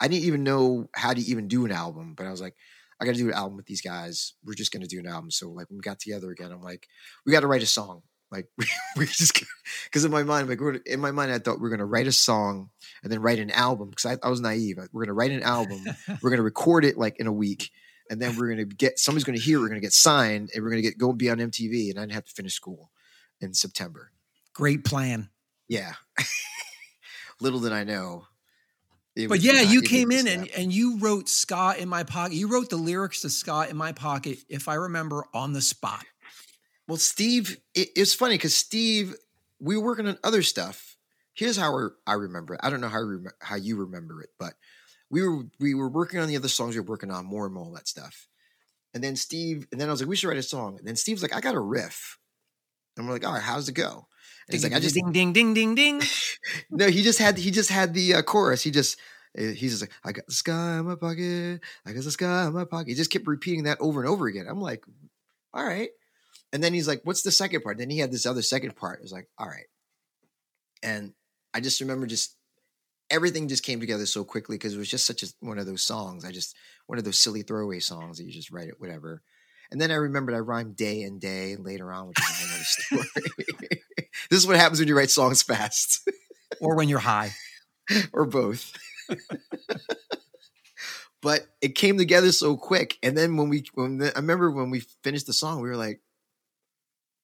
I 0.00 0.08
didn't 0.08 0.24
even 0.24 0.42
know 0.42 0.88
how 0.94 1.12
to 1.12 1.20
even 1.20 1.46
do 1.46 1.64
an 1.64 1.70
album, 1.70 2.14
but 2.16 2.26
I 2.26 2.30
was 2.30 2.40
like, 2.40 2.56
I 3.02 3.04
got 3.04 3.12
to 3.12 3.18
do 3.18 3.28
an 3.28 3.34
album 3.34 3.56
with 3.56 3.66
these 3.66 3.80
guys. 3.80 4.34
We're 4.44 4.54
just 4.54 4.72
gonna 4.72 4.86
do 4.86 5.00
an 5.00 5.06
album. 5.06 5.30
So 5.30 5.50
like 5.50 5.68
when 5.68 5.78
we 5.78 5.82
got 5.82 5.98
together 5.98 6.30
again, 6.30 6.52
I'm 6.52 6.62
like, 6.62 6.86
we 7.26 7.32
got 7.32 7.40
to 7.40 7.48
write 7.48 7.62
a 7.62 7.66
song. 7.66 8.02
Like 8.30 8.46
we 8.96 9.06
just 9.06 9.42
because 9.84 10.04
in 10.04 10.10
my 10.10 10.22
mind, 10.22 10.48
like 10.48 10.60
we're, 10.60 10.76
in 10.86 11.00
my 11.00 11.10
mind, 11.10 11.32
I 11.32 11.38
thought 11.38 11.60
we 11.60 11.66
are 11.66 11.70
gonna 11.70 11.84
write 11.84 12.06
a 12.06 12.12
song 12.12 12.70
and 13.02 13.12
then 13.12 13.20
write 13.20 13.40
an 13.40 13.50
album 13.50 13.90
because 13.90 14.06
I, 14.06 14.26
I 14.26 14.30
was 14.30 14.40
naive. 14.40 14.78
We're 14.92 15.04
gonna 15.04 15.14
write 15.14 15.32
an 15.32 15.42
album. 15.42 15.84
we're 16.22 16.30
gonna 16.30 16.42
record 16.54 16.84
it 16.84 16.96
like 16.96 17.18
in 17.18 17.26
a 17.26 17.32
week, 17.32 17.70
and 18.08 18.22
then 18.22 18.36
we're 18.36 18.48
gonna 18.48 18.64
get 18.64 18.98
somebody's 18.98 19.24
gonna 19.24 19.38
hear. 19.38 19.60
We're 19.60 19.68
gonna 19.68 19.80
get 19.80 19.92
signed, 19.92 20.50
and 20.54 20.62
we're 20.62 20.70
gonna 20.70 20.82
get 20.82 20.96
go 20.96 21.10
and 21.10 21.18
be 21.18 21.28
on 21.28 21.38
MTV, 21.38 21.90
and 21.90 21.98
I 21.98 22.02
didn't 22.02 22.12
have 22.12 22.24
to 22.24 22.32
finish 22.32 22.54
school 22.54 22.90
in 23.40 23.52
September. 23.52 24.12
Great 24.54 24.84
plan. 24.84 25.28
Yeah. 25.68 25.94
Little 27.40 27.60
did 27.60 27.72
I 27.72 27.84
know. 27.84 28.26
It 29.14 29.28
But 29.28 29.40
yeah, 29.40 29.62
not 29.62 29.72
you 29.72 29.82
came 29.82 30.10
in 30.10 30.26
and, 30.26 30.48
and 30.48 30.72
you 30.72 30.98
wrote 30.98 31.28
Ska 31.28 31.74
in 31.78 31.88
my 31.88 32.02
pocket. 32.02 32.34
You 32.34 32.48
wrote 32.48 32.70
the 32.70 32.76
lyrics 32.76 33.20
to 33.22 33.30
Ska 33.30 33.66
in 33.68 33.76
my 33.76 33.92
pocket, 33.92 34.38
if 34.48 34.68
I 34.68 34.74
remember, 34.74 35.26
on 35.34 35.52
the 35.52 35.60
spot. 35.60 36.04
Well, 36.88 36.96
Steve, 36.96 37.58
it, 37.74 37.88
it's 37.94 38.14
funny 38.14 38.34
because 38.34 38.56
Steve, 38.56 39.14
we 39.60 39.76
were 39.76 39.84
working 39.84 40.08
on 40.08 40.18
other 40.24 40.42
stuff. 40.42 40.96
Here's 41.34 41.56
how 41.56 41.90
I 42.06 42.14
remember 42.14 42.54
it. 42.54 42.60
I 42.62 42.70
don't 42.70 42.80
know 42.80 42.88
how 42.88 43.02
rem- 43.02 43.32
how 43.40 43.56
you 43.56 43.76
remember 43.76 44.22
it, 44.22 44.30
but 44.38 44.54
we 45.10 45.22
were 45.22 45.44
we 45.60 45.74
were 45.74 45.88
working 45.88 46.20
on 46.20 46.28
the 46.28 46.36
other 46.36 46.48
songs 46.48 46.74
we 46.74 46.80
were 46.80 46.86
working 46.86 47.10
on 47.10 47.26
more 47.26 47.44
and 47.44 47.54
more 47.54 47.68
of 47.68 47.74
that 47.74 47.88
stuff. 47.88 48.28
And 48.94 49.02
then 49.02 49.16
Steve, 49.16 49.66
and 49.72 49.80
then 49.80 49.88
I 49.88 49.90
was 49.90 50.00
like, 50.00 50.08
we 50.08 50.16
should 50.16 50.28
write 50.28 50.36
a 50.38 50.42
song. 50.42 50.78
And 50.78 50.86
then 50.86 50.96
Steve's 50.96 51.22
like, 51.22 51.34
I 51.34 51.40
got 51.40 51.54
a 51.54 51.60
riff. 51.60 52.18
And 52.96 53.06
we're 53.06 53.14
like, 53.14 53.26
all 53.26 53.32
right, 53.32 53.42
how's 53.42 53.68
it 53.68 53.72
go? 53.72 54.06
He's 54.52 54.64
like, 54.64 54.72
I 54.72 54.80
just 54.80 54.94
ding 54.94 55.12
ding 55.12 55.32
ding 55.32 55.54
ding 55.54 55.74
ding. 55.74 56.02
no, 56.70 56.88
he 56.88 57.02
just 57.02 57.18
had 57.18 57.38
he 57.38 57.50
just 57.50 57.70
had 57.70 57.94
the 57.94 58.14
uh, 58.14 58.22
chorus. 58.22 58.62
He 58.62 58.70
just 58.70 58.98
uh, 59.38 59.42
he's 59.42 59.72
just 59.72 59.82
like, 59.82 59.92
I 60.04 60.12
got 60.12 60.26
the 60.26 60.32
sky 60.32 60.78
in 60.78 60.86
my 60.86 60.94
pocket. 60.94 61.60
I 61.86 61.92
got 61.92 62.04
the 62.04 62.10
sky 62.10 62.46
in 62.46 62.52
my 62.52 62.64
pocket. 62.64 62.88
He 62.88 62.94
just 62.94 63.10
kept 63.10 63.26
repeating 63.26 63.64
that 63.64 63.78
over 63.80 64.00
and 64.00 64.08
over 64.08 64.26
again. 64.26 64.46
I'm 64.48 64.60
like, 64.60 64.84
all 65.54 65.64
right. 65.64 65.90
And 66.52 66.62
then 66.62 66.74
he's 66.74 66.86
like, 66.86 67.00
what's 67.04 67.22
the 67.22 67.30
second 67.30 67.62
part? 67.62 67.78
Then 67.78 67.88
he 67.90 67.98
had 67.98 68.12
this 68.12 68.26
other 68.26 68.42
second 68.42 68.76
part. 68.76 68.98
It 68.98 69.02
was 69.02 69.12
like, 69.12 69.28
all 69.38 69.46
right. 69.46 69.66
And 70.82 71.14
I 71.54 71.60
just 71.60 71.80
remember 71.80 72.06
just 72.06 72.36
everything 73.08 73.48
just 73.48 73.64
came 73.64 73.80
together 73.80 74.06
so 74.06 74.24
quickly 74.24 74.56
because 74.56 74.74
it 74.74 74.78
was 74.78 74.90
just 74.90 75.06
such 75.06 75.22
a 75.22 75.26
one 75.40 75.58
of 75.58 75.66
those 75.66 75.82
songs. 75.82 76.24
I 76.24 76.32
just 76.32 76.54
one 76.86 76.98
of 76.98 77.04
those 77.04 77.18
silly 77.18 77.42
throwaway 77.42 77.80
songs 77.80 78.18
that 78.18 78.24
you 78.24 78.32
just 78.32 78.50
write 78.50 78.68
it, 78.68 78.80
whatever. 78.80 79.22
And 79.72 79.80
then 79.80 79.90
I 79.90 79.94
remembered 79.94 80.34
I 80.34 80.38
rhymed 80.38 80.76
day 80.76 81.02
and 81.02 81.18
day 81.20 81.56
later 81.56 81.92
on, 81.92 82.08
which 82.08 82.18
is 82.20 82.44
another 82.44 82.64
story. 82.64 83.24
this 84.30 84.38
is 84.38 84.46
what 84.46 84.56
happens 84.56 84.78
when 84.78 84.86
you 84.86 84.96
write 84.96 85.10
songs 85.10 85.42
fast. 85.42 86.06
or 86.60 86.76
when 86.76 86.90
you're 86.90 86.98
high. 86.98 87.32
or 88.12 88.26
both. 88.26 88.72
but 91.22 91.46
it 91.62 91.74
came 91.74 91.96
together 91.96 92.30
so 92.32 92.56
quick. 92.56 92.98
And 93.02 93.16
then 93.16 93.36
when 93.38 93.48
we, 93.48 93.64
when 93.72 93.96
the, 93.96 94.14
I 94.14 94.20
remember 94.20 94.50
when 94.50 94.70
we 94.70 94.80
finished 95.02 95.26
the 95.26 95.32
song, 95.32 95.62
we 95.62 95.70
were 95.70 95.76
like, 95.76 96.02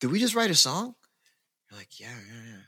"Did 0.01 0.11
we 0.11 0.19
just 0.19 0.35
write 0.35 0.51
a 0.51 0.55
song?" 0.55 0.95
You're 1.71 1.79
like, 1.79 2.01
"Yeah, 2.01 2.09
yeah, 2.09 2.51
yeah." 2.51 2.63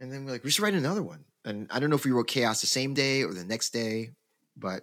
And 0.00 0.12
then 0.12 0.24
we're 0.24 0.32
like, 0.32 0.44
we 0.44 0.50
should 0.50 0.62
write 0.62 0.74
another 0.74 1.02
one. 1.02 1.24
And 1.44 1.66
I 1.70 1.78
don't 1.78 1.90
know 1.90 1.96
if 1.96 2.04
we 2.04 2.10
wrote 2.10 2.28
Chaos 2.28 2.60
the 2.60 2.66
same 2.66 2.94
day 2.94 3.22
or 3.22 3.34
the 3.34 3.44
next 3.44 3.70
day, 3.70 4.12
but 4.56 4.82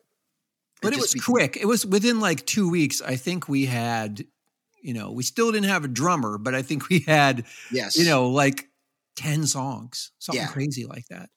But 0.85 0.93
it 0.93 1.01
was 1.01 1.13
be- 1.13 1.19
quick. 1.19 1.57
It 1.57 1.65
was 1.65 1.85
within 1.85 2.19
like 2.19 2.45
two 2.45 2.69
weeks. 2.69 3.01
I 3.01 3.15
think 3.15 3.47
we 3.49 3.65
had, 3.65 4.25
you 4.81 4.93
know, 4.93 5.11
we 5.11 5.23
still 5.23 5.51
didn't 5.51 5.69
have 5.69 5.83
a 5.83 5.87
drummer, 5.89 6.37
but 6.37 6.55
I 6.55 6.61
think 6.61 6.89
we 6.89 6.99
had, 7.01 7.45
Yes, 7.71 7.97
you 7.97 8.05
know, 8.05 8.29
like 8.29 8.69
10 9.17 9.47
songs, 9.47 10.11
something 10.19 10.41
Yeah. 10.41 10.47
crazy 10.51 10.85
like 10.85 11.07
that. 11.09 11.29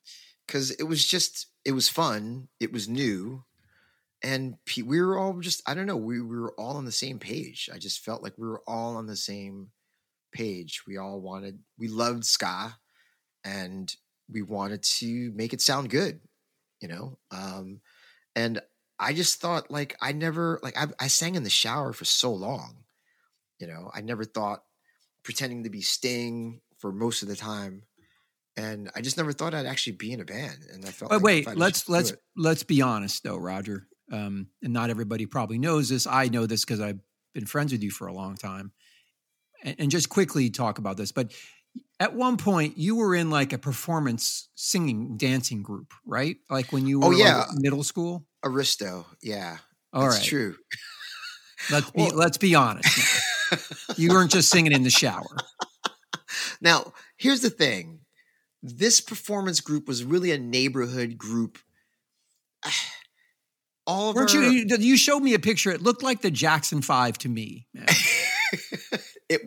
because 0.47 0.71
it 0.73 0.85
was 0.85 1.07
just 1.07 1.47
it 1.65 1.73
was 1.73 1.89
fun. 1.89 2.49
It 2.61 2.73
was 2.73 2.89
new, 2.89 3.45
and 4.23 4.57
we 4.77 5.01
were 5.01 5.19
all 5.19 5.39
just 5.41 5.63
I 5.69 5.75
don't 5.75 5.87
know. 5.87 5.97
We, 5.97 6.21
we 6.21 6.39
were 6.39 6.55
all 6.59 6.77
on 6.77 6.85
the 6.87 6.93
same 6.93 7.19
page. 7.19 7.69
I 7.73 7.79
just 7.79 8.05
felt 8.05 8.23
like 8.23 8.35
we 8.39 8.47
were 8.49 8.63
all 8.67 8.97
on 8.97 9.07
the 9.07 9.17
same 9.17 9.71
page. 10.33 10.83
We 10.87 10.97
all 10.97 11.21
wanted 11.21 11.59
we 11.79 11.89
loved 11.89 12.25
ska, 12.25 12.79
and 13.45 13.95
we 14.31 14.43
wanted 14.43 14.83
to 14.83 15.33
make 15.35 15.53
it 15.53 15.61
sound 15.61 15.91
good, 15.91 16.21
you 16.81 16.89
know. 16.89 17.19
Um, 17.31 17.81
and 18.35 18.61
I 18.99 19.13
just 19.13 19.41
thought 19.41 19.71
like 19.71 19.97
I 20.01 20.13
never 20.13 20.59
like 20.63 20.77
I, 20.77 20.87
I 20.99 21.09
sang 21.09 21.35
in 21.35 21.43
the 21.45 21.51
shower 21.51 21.93
for 21.93 22.05
so 22.05 22.33
long, 22.33 22.85
you 23.59 23.67
know. 23.67 23.91
I 23.95 24.01
never 24.01 24.25
thought 24.25 24.63
pretending 25.23 25.65
to 25.65 25.71
be 25.71 25.83
Sting 25.83 26.61
for 26.79 26.93
most 26.93 27.23
of 27.23 27.29
the 27.29 27.37
time 27.37 27.83
and 28.59 28.91
I 28.95 29.01
just 29.01 29.17
never 29.17 29.33
thought 29.33 29.55
I'd 29.55 29.67
actually 29.67 29.95
be 29.95 30.13
in 30.13 30.21
a 30.21 30.25
band. 30.25 30.59
And 30.73 30.85
I 30.85 30.89
felt. 30.89 31.11
But 31.11 31.23
like 31.23 31.25
wait, 31.25 31.57
let's 31.57 31.89
let's 31.89 32.13
let's 32.37 32.65
be 32.65 32.83
honest 32.83 33.23
though, 33.23 33.37
Roger. 33.37 33.87
Um, 34.11 34.49
and 34.63 34.73
not 34.73 34.91
everybody 34.91 35.27
probably 35.27 35.59
knows 35.59 35.89
this. 35.89 36.07
I 36.07 36.29
know 36.29 36.47
this 36.47 36.65
because 36.65 36.81
I've 36.81 36.99
been 37.35 37.47
friends 37.47 37.73
with 37.73 37.83
you 37.83 37.91
for 37.91 38.07
a 38.07 38.13
long 38.13 38.37
time. 38.37 38.73
And, 39.63 39.77
and 39.79 39.91
just 39.91 40.09
quickly 40.09 40.51
talk 40.51 40.79
about 40.79 40.97
this, 40.97 41.13
but 41.13 41.33
at 42.01 42.15
one 42.15 42.37
point 42.37 42.79
you 42.79 42.97
were 42.97 43.15
in 43.15 43.29
like 43.29 43.53
a 43.53 43.59
performance 43.59 44.49
singing 44.55 45.17
dancing 45.17 45.63
group, 45.63 45.93
right? 46.07 46.37
Like 46.49 46.73
when 46.73 46.87
you 46.87 47.01
were 47.01 47.07
Oh, 47.07 47.11
yeah. 47.11 47.45
in 47.51 47.61
middle 47.61 47.83
school. 47.83 48.25
Aristo. 48.45 49.07
Yeah, 49.22 49.59
All 49.93 50.05
right, 50.07 50.12
that's 50.12 50.24
true. 50.26 50.57
let's 51.70 51.91
be 51.93 52.03
Well- 52.03 52.14
let's 52.16 52.39
be 52.39 52.55
honest. 52.55 52.99
You 53.97 54.11
weren't 54.11 54.30
just 54.30 54.51
singing 54.51 54.72
in 54.72 54.82
the 54.82 54.91
shower. 54.91 55.24
now, 56.61 56.93
here's 57.16 57.41
the 57.41 57.51
thing: 57.51 58.01
this 58.62 59.01
performance 59.01 59.61
group 59.61 59.89
was 59.89 60.05
really 60.05 60.30
a 60.32 60.39
neighborhood 60.39 61.16
group. 61.16 61.59
All 63.86 64.11
of 64.11 64.16
Weren't 64.16 64.34
our, 64.34 64.43
you? 64.43 64.66
You 64.68 64.76
you 64.76 64.97
showed 64.99 65.20
me 65.20 65.32
a 65.32 65.39
picture. 65.39 65.70
It 65.70 65.80
looked 65.80 66.03
like 66.03 66.20
the 66.20 66.30
Jackson 66.30 66.82
Five 66.82 67.16
to 67.18 67.28
me. 67.30 67.66
it 69.30 69.43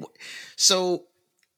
so 0.58 1.06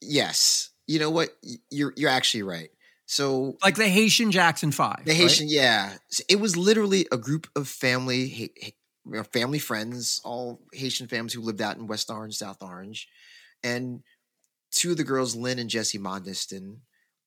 yes 0.01 0.69
you 0.87 0.99
know 0.99 1.09
what 1.09 1.29
you're 1.69 1.93
you're 1.95 2.09
actually 2.09 2.43
right 2.43 2.69
so 3.13 3.57
like 3.63 3.75
the 3.75 3.87
Haitian 3.87 4.31
Jackson 4.31 4.71
Five. 4.71 5.05
the 5.05 5.11
right? 5.11 5.21
haitian 5.21 5.47
yeah. 5.47 5.97
S- 6.11 6.21
it 6.27 6.39
was 6.39 6.57
literally 6.57 7.07
a 7.11 7.17
group 7.17 7.47
of 7.55 7.67
family 7.67 8.51
family 9.31 9.59
friends 9.59 10.19
all 10.23 10.61
haitian 10.73 11.07
families 11.07 11.33
who 11.33 11.41
lived 11.41 11.61
out 11.61 11.77
in 11.77 11.85
west 11.85 12.09
orange 12.09 12.35
south 12.35 12.63
orange. 12.63 13.07
And 13.63 14.01
two 14.71 14.91
of 14.91 14.97
the 14.97 15.03
girls 15.03 15.35
lynn 15.35 15.59
and 15.59 15.69
jesse 15.69 15.99
mondiston 15.99 16.77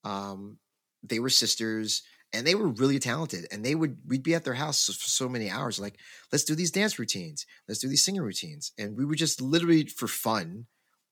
um, 0.03 0.59
they 1.03 1.21
were 1.21 1.31
sisters 1.31 2.03
and 2.33 2.45
they 2.45 2.57
were 2.57 2.69
really 2.69 2.99
talented. 2.99 3.47
And 3.53 3.65
they 3.65 3.75
would 3.75 3.99
we'd 4.07 4.25
be 4.25 4.35
at 4.35 4.45
their 4.45 4.55
house 4.55 4.87
for 4.87 5.09
so 5.09 5.29
many 5.29 5.51
hours 5.51 5.79
like 5.79 5.99
let's 6.33 6.45
do 6.45 6.57
these 6.57 6.73
dance 6.73 6.99
routines. 6.99 7.47
Let's 7.69 7.81
do 7.81 7.89
these 7.89 8.05
singing 8.05 8.23
routines. 8.23 8.73
And 8.77 8.97
we 8.97 9.05
would 9.05 9.19
just 9.19 9.41
literally 9.41 9.87
for 9.87 10.09
fun 10.09 10.67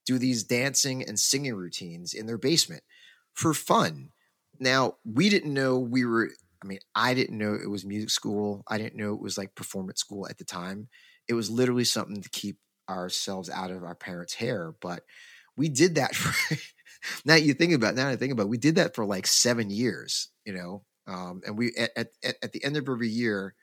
do 0.05 0.18
these 0.18 0.43
dancing 0.43 1.03
and 1.07 1.18
singing 1.18 1.55
routines 1.55 2.12
in 2.12 2.27
their 2.27 2.39
basement 2.39 2.83
for 3.35 3.55
fun 3.55 4.11
now 4.59 4.95
we 5.05 5.29
didn't 5.29 5.53
know 5.53 5.79
we 5.79 6.05
were 6.05 6.31
i 6.63 6.67
mean 6.67 6.79
i 6.95 7.15
didn't 7.15 7.39
know 7.39 7.55
it 7.55 7.69
was 7.69 7.85
music 7.85 8.11
school 8.11 8.63
i 8.69 8.79
didn't 8.79 8.97
know 8.97 9.13
it 9.13 9.21
was 9.21 9.39
like 9.39 9.55
performance 9.55 10.01
school 10.01 10.27
at 10.29 10.39
the 10.39 10.45
time 10.45 10.89
it 11.29 11.35
was 11.35 11.51
literally 11.51 11.85
something 11.85 12.21
to 12.21 12.29
keep 12.31 12.59
ourselves 12.89 13.49
out 13.49 13.71
of 13.71 13.83
our 13.83 13.95
parents 13.95 14.35
hair 14.35 14.75
but 14.81 15.03
we 15.57 15.69
did 15.69 15.95
that 15.95 16.15
for 16.15 16.57
now 17.25 17.35
you 17.35 17.55
think 17.55 17.73
about 17.73 17.95
it, 17.95 17.97
now 17.97 18.09
I 18.09 18.17
think 18.17 18.33
about 18.33 18.45
it, 18.45 18.49
we 18.51 18.59
did 18.59 18.77
that 18.77 18.95
for 18.95 19.05
like 19.05 19.27
seven 19.27 19.71
years, 19.71 20.29
you 20.45 20.53
know. 20.53 20.85
Um, 21.07 21.43
and 21.47 21.59
we 21.59 21.73
at, 21.77 21.91
at 21.97 22.09
at 22.43 22.53
the 22.53 22.65
end 22.65 22.77
of 22.77 22.89
every 22.89 23.09
year, 23.09 23.55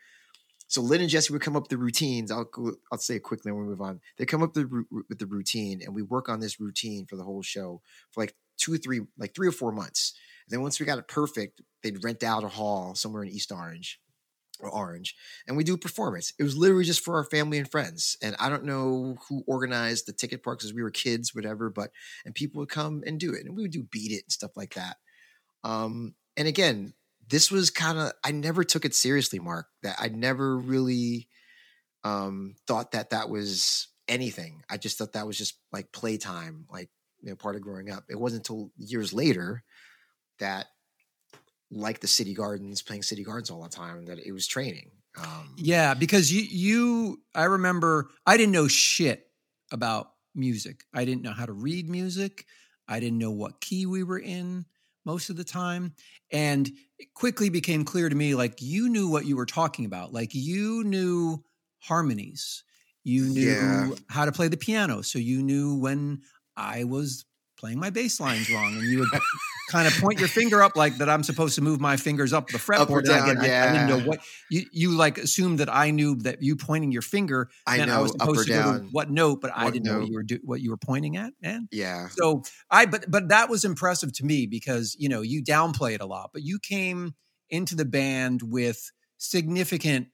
so 0.67 0.81
Lynn 0.81 1.01
and 1.01 1.09
Jesse 1.09 1.33
would 1.33 1.41
come 1.41 1.55
up 1.55 1.63
with 1.63 1.69
the 1.69 1.77
routines. 1.77 2.31
I'll 2.31 2.49
I'll 2.91 2.99
say 2.99 3.15
it 3.15 3.23
quickly 3.23 3.49
and 3.49 3.59
we 3.59 3.65
move 3.65 3.81
on. 3.81 3.99
They 4.17 4.25
come 4.25 4.43
up 4.43 4.53
the, 4.53 4.85
with 5.09 5.19
the 5.19 5.25
routine, 5.25 5.81
and 5.83 5.95
we 5.95 6.03
work 6.03 6.29
on 6.29 6.39
this 6.39 6.59
routine 6.59 7.07
for 7.07 7.15
the 7.15 7.23
whole 7.23 7.41
show 7.41 7.81
for 8.11 8.21
like 8.21 8.35
two 8.57 8.73
or 8.73 8.77
three, 8.77 9.01
like 9.17 9.33
three 9.33 9.47
or 9.47 9.53
four 9.53 9.71
months. 9.71 10.13
Then 10.51 10.61
once 10.61 10.79
we 10.79 10.85
got 10.85 10.99
it 10.99 11.07
perfect, 11.07 11.61
they'd 11.81 12.03
rent 12.03 12.23
out 12.23 12.43
a 12.43 12.49
hall 12.49 12.93
somewhere 12.93 13.23
in 13.23 13.29
East 13.29 13.51
Orange 13.51 13.99
or 14.59 14.69
Orange, 14.69 15.15
and 15.47 15.57
we 15.57 15.63
do 15.63 15.73
a 15.73 15.77
performance. 15.77 16.33
It 16.37 16.43
was 16.43 16.55
literally 16.55 16.83
just 16.83 17.03
for 17.03 17.15
our 17.15 17.23
family 17.23 17.57
and 17.57 17.69
friends. 17.69 18.17
And 18.21 18.35
I 18.39 18.49
don't 18.49 18.65
know 18.65 19.17
who 19.27 19.43
organized 19.47 20.05
the 20.05 20.13
ticket 20.13 20.43
park 20.43 20.59
because 20.59 20.73
we 20.73 20.83
were 20.83 20.91
kids, 20.91 21.33
whatever. 21.33 21.69
But 21.69 21.91
and 22.25 22.35
people 22.35 22.59
would 22.59 22.69
come 22.69 23.01
and 23.05 23.19
do 23.19 23.33
it, 23.33 23.45
and 23.45 23.55
we 23.55 23.63
would 23.63 23.71
do 23.71 23.83
beat 23.83 24.11
it 24.11 24.23
and 24.25 24.31
stuff 24.31 24.51
like 24.55 24.75
that. 24.75 24.97
Um, 25.63 26.15
and 26.37 26.47
again, 26.47 26.93
this 27.27 27.49
was 27.49 27.69
kind 27.69 27.97
of 27.97 28.11
I 28.23 28.31
never 28.31 28.63
took 28.63 28.85
it 28.85 28.93
seriously, 28.93 29.39
Mark. 29.39 29.67
That 29.83 29.95
I 29.99 30.09
never 30.09 30.57
really 30.57 31.27
um, 32.03 32.55
thought 32.67 32.91
that 32.91 33.11
that 33.11 33.29
was 33.29 33.87
anything. 34.07 34.63
I 34.69 34.77
just 34.77 34.97
thought 34.97 35.13
that 35.13 35.27
was 35.27 35.37
just 35.37 35.55
like 35.71 35.91
playtime, 35.91 36.65
like 36.69 36.89
you 37.21 37.29
know, 37.29 37.35
part 37.35 37.55
of 37.55 37.61
growing 37.61 37.89
up. 37.89 38.03
It 38.09 38.19
wasn't 38.19 38.47
until 38.47 38.71
years 38.77 39.13
later 39.13 39.63
that, 40.41 40.67
like 41.71 42.01
the 42.01 42.07
city 42.07 42.33
gardens, 42.33 42.81
playing 42.81 43.03
city 43.03 43.23
gardens 43.23 43.49
all 43.49 43.63
the 43.63 43.69
time, 43.69 44.05
that 44.05 44.19
it 44.19 44.31
was 44.31 44.47
training. 44.47 44.91
Um, 45.17 45.55
Yeah, 45.57 45.93
because 45.93 46.31
you 46.31 46.41
you 46.43 47.21
I 47.35 47.45
remember 47.45 48.09
I 48.25 48.37
didn't 48.37 48.51
know 48.53 48.67
shit 48.67 49.27
about 49.71 50.11
music. 50.35 50.83
I 50.93 51.05
didn't 51.05 51.23
know 51.23 51.31
how 51.33 51.45
to 51.45 51.53
read 51.53 51.89
music. 51.89 52.45
I 52.87 52.99
didn't 52.99 53.19
know 53.19 53.31
what 53.31 53.61
key 53.61 53.85
we 53.85 54.03
were 54.03 54.19
in 54.19 54.65
most 55.05 55.29
of 55.29 55.37
the 55.37 55.43
time. 55.43 55.93
And 56.31 56.69
it 56.99 57.13
quickly 57.13 57.49
became 57.49 57.85
clear 57.85 58.09
to 58.09 58.15
me 58.15 58.35
like 58.35 58.61
you 58.61 58.89
knew 58.89 59.09
what 59.09 59.25
you 59.25 59.35
were 59.37 59.45
talking 59.45 59.85
about. 59.85 60.13
Like 60.13 60.33
you 60.33 60.83
knew 60.83 61.43
harmonies. 61.79 62.63
You 63.03 63.25
knew 63.25 63.89
Yeah. 63.89 63.95
how 64.09 64.25
to 64.25 64.31
play 64.31 64.47
the 64.47 64.57
piano. 64.57 65.01
So 65.01 65.19
you 65.19 65.41
knew 65.41 65.77
when 65.77 66.21
I 66.55 66.83
was 66.83 67.25
playing 67.61 67.79
my 67.79 67.89
bass 67.91 68.19
lines 68.19 68.49
wrong 68.49 68.73
and 68.75 68.83
you 68.83 68.99
would 68.99 69.09
kind 69.69 69.87
of 69.87 69.93
point 70.01 70.19
your 70.19 70.27
finger 70.27 70.61
up 70.61 70.75
like 70.75 70.97
that 70.97 71.07
I'm 71.09 71.23
supposed 71.23 71.55
to 71.55 71.61
move 71.61 71.79
my 71.79 71.95
fingers 71.95 72.33
up 72.33 72.47
the 72.47 72.57
fretboard. 72.57 72.79
Up 72.79 72.89
or 72.89 72.99
and 72.99 73.09
I, 73.11 73.27
down, 73.27 73.37
I- 73.37 73.69
I 73.69 73.71
didn't 73.71 73.87
know 73.87 73.99
what 74.09 74.19
you 74.49 74.65
you 74.73 74.91
like 74.97 75.17
assumed 75.19 75.59
that 75.59 75.73
I 75.73 75.91
knew 75.91 76.15
that 76.17 76.41
you 76.41 76.55
pointing 76.57 76.91
your 76.91 77.03
finger 77.03 77.49
I 77.67 77.77
meant 77.77 77.89
know 77.89 77.99
I 77.99 78.01
was 78.01 78.11
up 78.11 78.21
supposed 78.21 78.47
to 78.47 78.53
go 78.53 78.73
to 78.73 78.79
down. 78.79 78.89
what 78.91 79.09
note, 79.11 79.39
but 79.41 79.51
I 79.55 79.69
didn't 79.69 79.85
know 79.85 79.99
what 79.99 80.07
you 80.09 80.13
were 80.15 80.23
do, 80.23 80.39
what 80.43 80.59
you 80.61 80.71
were 80.71 80.77
pointing 80.77 81.15
at, 81.17 81.33
man. 81.41 81.69
Yeah, 81.71 82.09
So 82.09 82.43
I 82.69 82.85
but 82.87 83.05
but 83.09 83.29
that 83.29 83.49
was 83.49 83.63
impressive 83.63 84.11
to 84.13 84.25
me 84.25 84.47
because 84.47 84.95
you 84.99 85.07
know 85.07 85.21
you 85.21 85.43
downplay 85.43 85.93
it 85.93 86.01
a 86.01 86.05
lot, 86.05 86.31
but 86.33 86.41
you 86.43 86.59
came 86.59 87.13
into 87.49 87.75
the 87.75 87.85
band 87.85 88.41
with 88.41 88.91
significant 89.17 90.07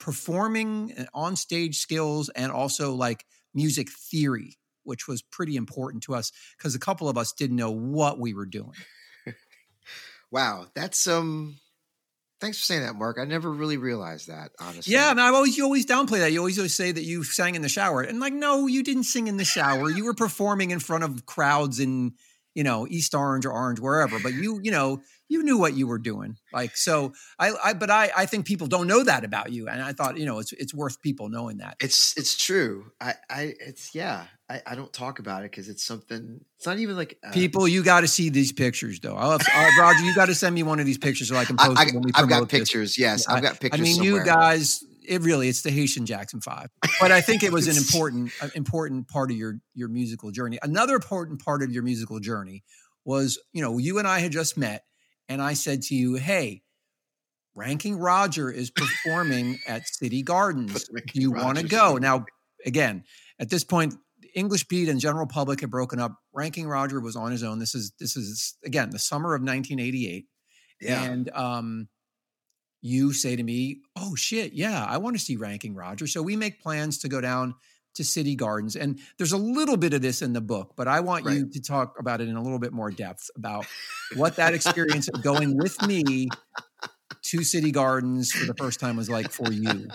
performing 0.00 0.92
and 0.96 1.08
on 1.14 1.36
stage 1.36 1.78
skills 1.78 2.28
and 2.30 2.50
also 2.50 2.94
like 2.94 3.24
music 3.54 3.88
theory, 3.90 4.56
which 4.84 5.08
was 5.08 5.22
pretty 5.22 5.56
important 5.56 6.02
to 6.04 6.14
us 6.14 6.32
because 6.56 6.74
a 6.74 6.78
couple 6.78 7.08
of 7.08 7.18
us 7.18 7.32
didn't 7.32 7.56
know 7.56 7.70
what 7.70 8.18
we 8.18 8.34
were 8.34 8.46
doing. 8.46 8.74
wow, 10.30 10.66
that's 10.74 11.06
um. 11.06 11.58
Thanks 12.40 12.58
for 12.58 12.64
saying 12.64 12.82
that, 12.82 12.96
Mark. 12.96 13.18
I 13.20 13.24
never 13.24 13.52
really 13.52 13.76
realized 13.76 14.26
that, 14.26 14.50
honestly. 14.60 14.92
Yeah, 14.92 15.12
and 15.12 15.20
I 15.20 15.28
always 15.28 15.56
you 15.56 15.62
always 15.62 15.86
downplay 15.86 16.18
that. 16.18 16.32
You 16.32 16.40
always 16.40 16.58
always 16.58 16.74
say 16.74 16.90
that 16.90 17.04
you 17.04 17.22
sang 17.22 17.54
in 17.54 17.62
the 17.62 17.68
shower, 17.68 18.02
and 18.02 18.18
like, 18.18 18.32
no, 18.32 18.66
you 18.66 18.82
didn't 18.82 19.04
sing 19.04 19.28
in 19.28 19.36
the 19.36 19.44
shower. 19.44 19.88
You 19.88 20.04
were 20.04 20.14
performing 20.14 20.72
in 20.72 20.80
front 20.80 21.04
of 21.04 21.24
crowds 21.24 21.78
in 21.78 22.14
you 22.54 22.64
know 22.64 22.86
East 22.88 23.14
Orange 23.14 23.46
or 23.46 23.52
Orange 23.52 23.80
wherever. 23.80 24.18
But 24.18 24.34
you 24.34 24.60
you 24.62 24.70
know 24.70 25.00
you 25.28 25.42
knew 25.42 25.56
what 25.58 25.74
you 25.74 25.86
were 25.86 25.98
doing. 25.98 26.36
Like 26.52 26.76
so, 26.76 27.12
I, 27.38 27.52
I 27.64 27.72
but 27.72 27.90
I 27.90 28.10
I 28.16 28.26
think 28.26 28.46
people 28.46 28.66
don't 28.66 28.86
know 28.86 29.02
that 29.04 29.24
about 29.24 29.52
you, 29.52 29.68
and 29.68 29.82
I 29.82 29.92
thought 29.92 30.18
you 30.18 30.26
know 30.26 30.38
it's 30.38 30.52
it's 30.52 30.74
worth 30.74 31.00
people 31.00 31.28
knowing 31.28 31.58
that. 31.58 31.76
It's 31.80 32.16
it's 32.16 32.36
true. 32.36 32.92
I 33.00 33.14
I 33.30 33.54
it's 33.60 33.94
yeah. 33.94 34.26
I, 34.50 34.60
I 34.66 34.74
don't 34.74 34.92
talk 34.92 35.18
about 35.18 35.44
it 35.44 35.50
because 35.50 35.70
it's 35.70 35.82
something. 35.82 36.44
It's 36.58 36.66
not 36.66 36.78
even 36.78 36.94
like 36.94 37.16
uh, 37.26 37.32
People, 37.32 37.66
you 37.66 37.82
got 37.82 38.00
to 38.02 38.08
see 38.08 38.28
these 38.28 38.52
pictures, 38.52 39.00
though. 39.00 39.14
I'll, 39.14 39.30
uh, 39.30 39.70
Roger, 39.78 40.00
you 40.04 40.14
got 40.14 40.26
to 40.26 40.34
send 40.34 40.54
me 40.54 40.62
one 40.62 40.78
of 40.78 40.84
these 40.84 40.98
pictures 40.98 41.28
so 41.28 41.36
I 41.36 41.46
can 41.46 41.56
post 41.56 41.80
I, 41.80 41.84
it 41.84 41.94
when 41.94 42.02
we 42.02 42.10
I've 42.14 42.28
got 42.28 42.50
this. 42.50 42.60
pictures. 42.60 42.98
Yes, 42.98 43.26
I- 43.26 43.36
I've 43.36 43.42
got 43.42 43.60
pictures. 43.60 43.80
I 43.80 43.82
mean, 43.82 43.94
somewhere. 43.94 44.20
you 44.20 44.26
guys, 44.26 44.84
it 45.06 45.22
really 45.22 45.48
it's 45.48 45.62
the 45.62 45.70
Haitian 45.70 46.06
Jackson 46.06 46.40
Five, 46.40 46.70
but 47.00 47.12
I 47.12 47.20
think 47.20 47.42
it 47.42 47.52
was 47.52 47.68
an 47.68 47.76
important 47.82 48.32
important 48.54 49.08
part 49.08 49.30
of 49.30 49.36
your 49.36 49.60
your 49.74 49.88
musical 49.88 50.30
journey. 50.30 50.58
Another 50.62 50.94
important 50.94 51.44
part 51.44 51.62
of 51.62 51.70
your 51.72 51.82
musical 51.82 52.20
journey 52.20 52.64
was, 53.04 53.38
you 53.52 53.62
know, 53.62 53.78
you 53.78 53.98
and 53.98 54.06
I 54.06 54.20
had 54.20 54.32
just 54.32 54.56
met, 54.56 54.84
and 55.28 55.42
I 55.42 55.54
said 55.54 55.82
to 55.82 55.94
you, 55.94 56.14
"Hey, 56.14 56.62
Ranking 57.54 57.98
Roger 57.98 58.50
is 58.50 58.70
performing 58.70 59.58
at 59.66 59.86
City 59.88 60.22
Gardens. 60.22 60.88
Do 61.12 61.20
you 61.20 61.32
want 61.32 61.58
to 61.58 61.64
go?" 61.64 61.96
Now, 61.96 62.26
again, 62.64 63.04
at 63.38 63.50
this 63.50 63.64
point, 63.64 63.94
English 64.34 64.68
Beat 64.68 64.88
and 64.88 65.00
General 65.00 65.26
Public 65.26 65.60
had 65.60 65.70
broken 65.70 66.00
up. 66.00 66.16
Ranking 66.32 66.68
Roger 66.68 67.00
was 67.00 67.16
on 67.16 67.32
his 67.32 67.42
own. 67.42 67.58
This 67.58 67.74
is 67.74 67.92
this 67.98 68.16
is 68.16 68.56
again 68.64 68.90
the 68.90 68.98
summer 68.98 69.34
of 69.34 69.42
1988. 69.42 70.26
Yeah. 70.80 71.02
And 71.04 71.30
um, 71.30 71.88
you 72.82 73.12
say 73.14 73.36
to 73.36 73.42
me, 73.42 73.80
"Oh 73.96 74.14
shit, 74.14 74.52
yeah, 74.52 74.84
I 74.84 74.98
want 74.98 75.16
to 75.16 75.22
see 75.22 75.36
Ranking 75.36 75.74
Roger." 75.74 76.06
So 76.06 76.20
we 76.22 76.36
make 76.36 76.60
plans 76.60 76.98
to 76.98 77.08
go 77.08 77.20
down 77.20 77.54
to 77.94 78.04
City 78.04 78.34
Gardens, 78.34 78.74
and 78.76 78.98
there's 79.18 79.32
a 79.32 79.36
little 79.38 79.76
bit 79.76 79.94
of 79.94 80.02
this 80.02 80.20
in 80.22 80.32
the 80.32 80.40
book, 80.40 80.72
but 80.76 80.88
I 80.88 81.00
want 81.00 81.24
you 81.26 81.46
to 81.50 81.60
talk 81.60 81.98
about 81.98 82.20
it 82.20 82.28
in 82.28 82.36
a 82.36 82.42
little 82.42 82.58
bit 82.58 82.72
more 82.72 82.90
depth 82.90 83.30
about 83.36 83.66
what 84.16 84.36
that 84.36 84.52
experience 84.54 85.08
of 85.08 85.22
going 85.22 85.56
with 85.58 85.80
me 85.86 86.28
to 87.24 87.44
City 87.44 87.70
Gardens 87.70 88.32
for 88.32 88.46
the 88.46 88.54
first 88.54 88.80
time 88.80 88.96
was 88.96 89.08
like 89.10 89.30
for 89.30 89.52
you. 89.52 89.88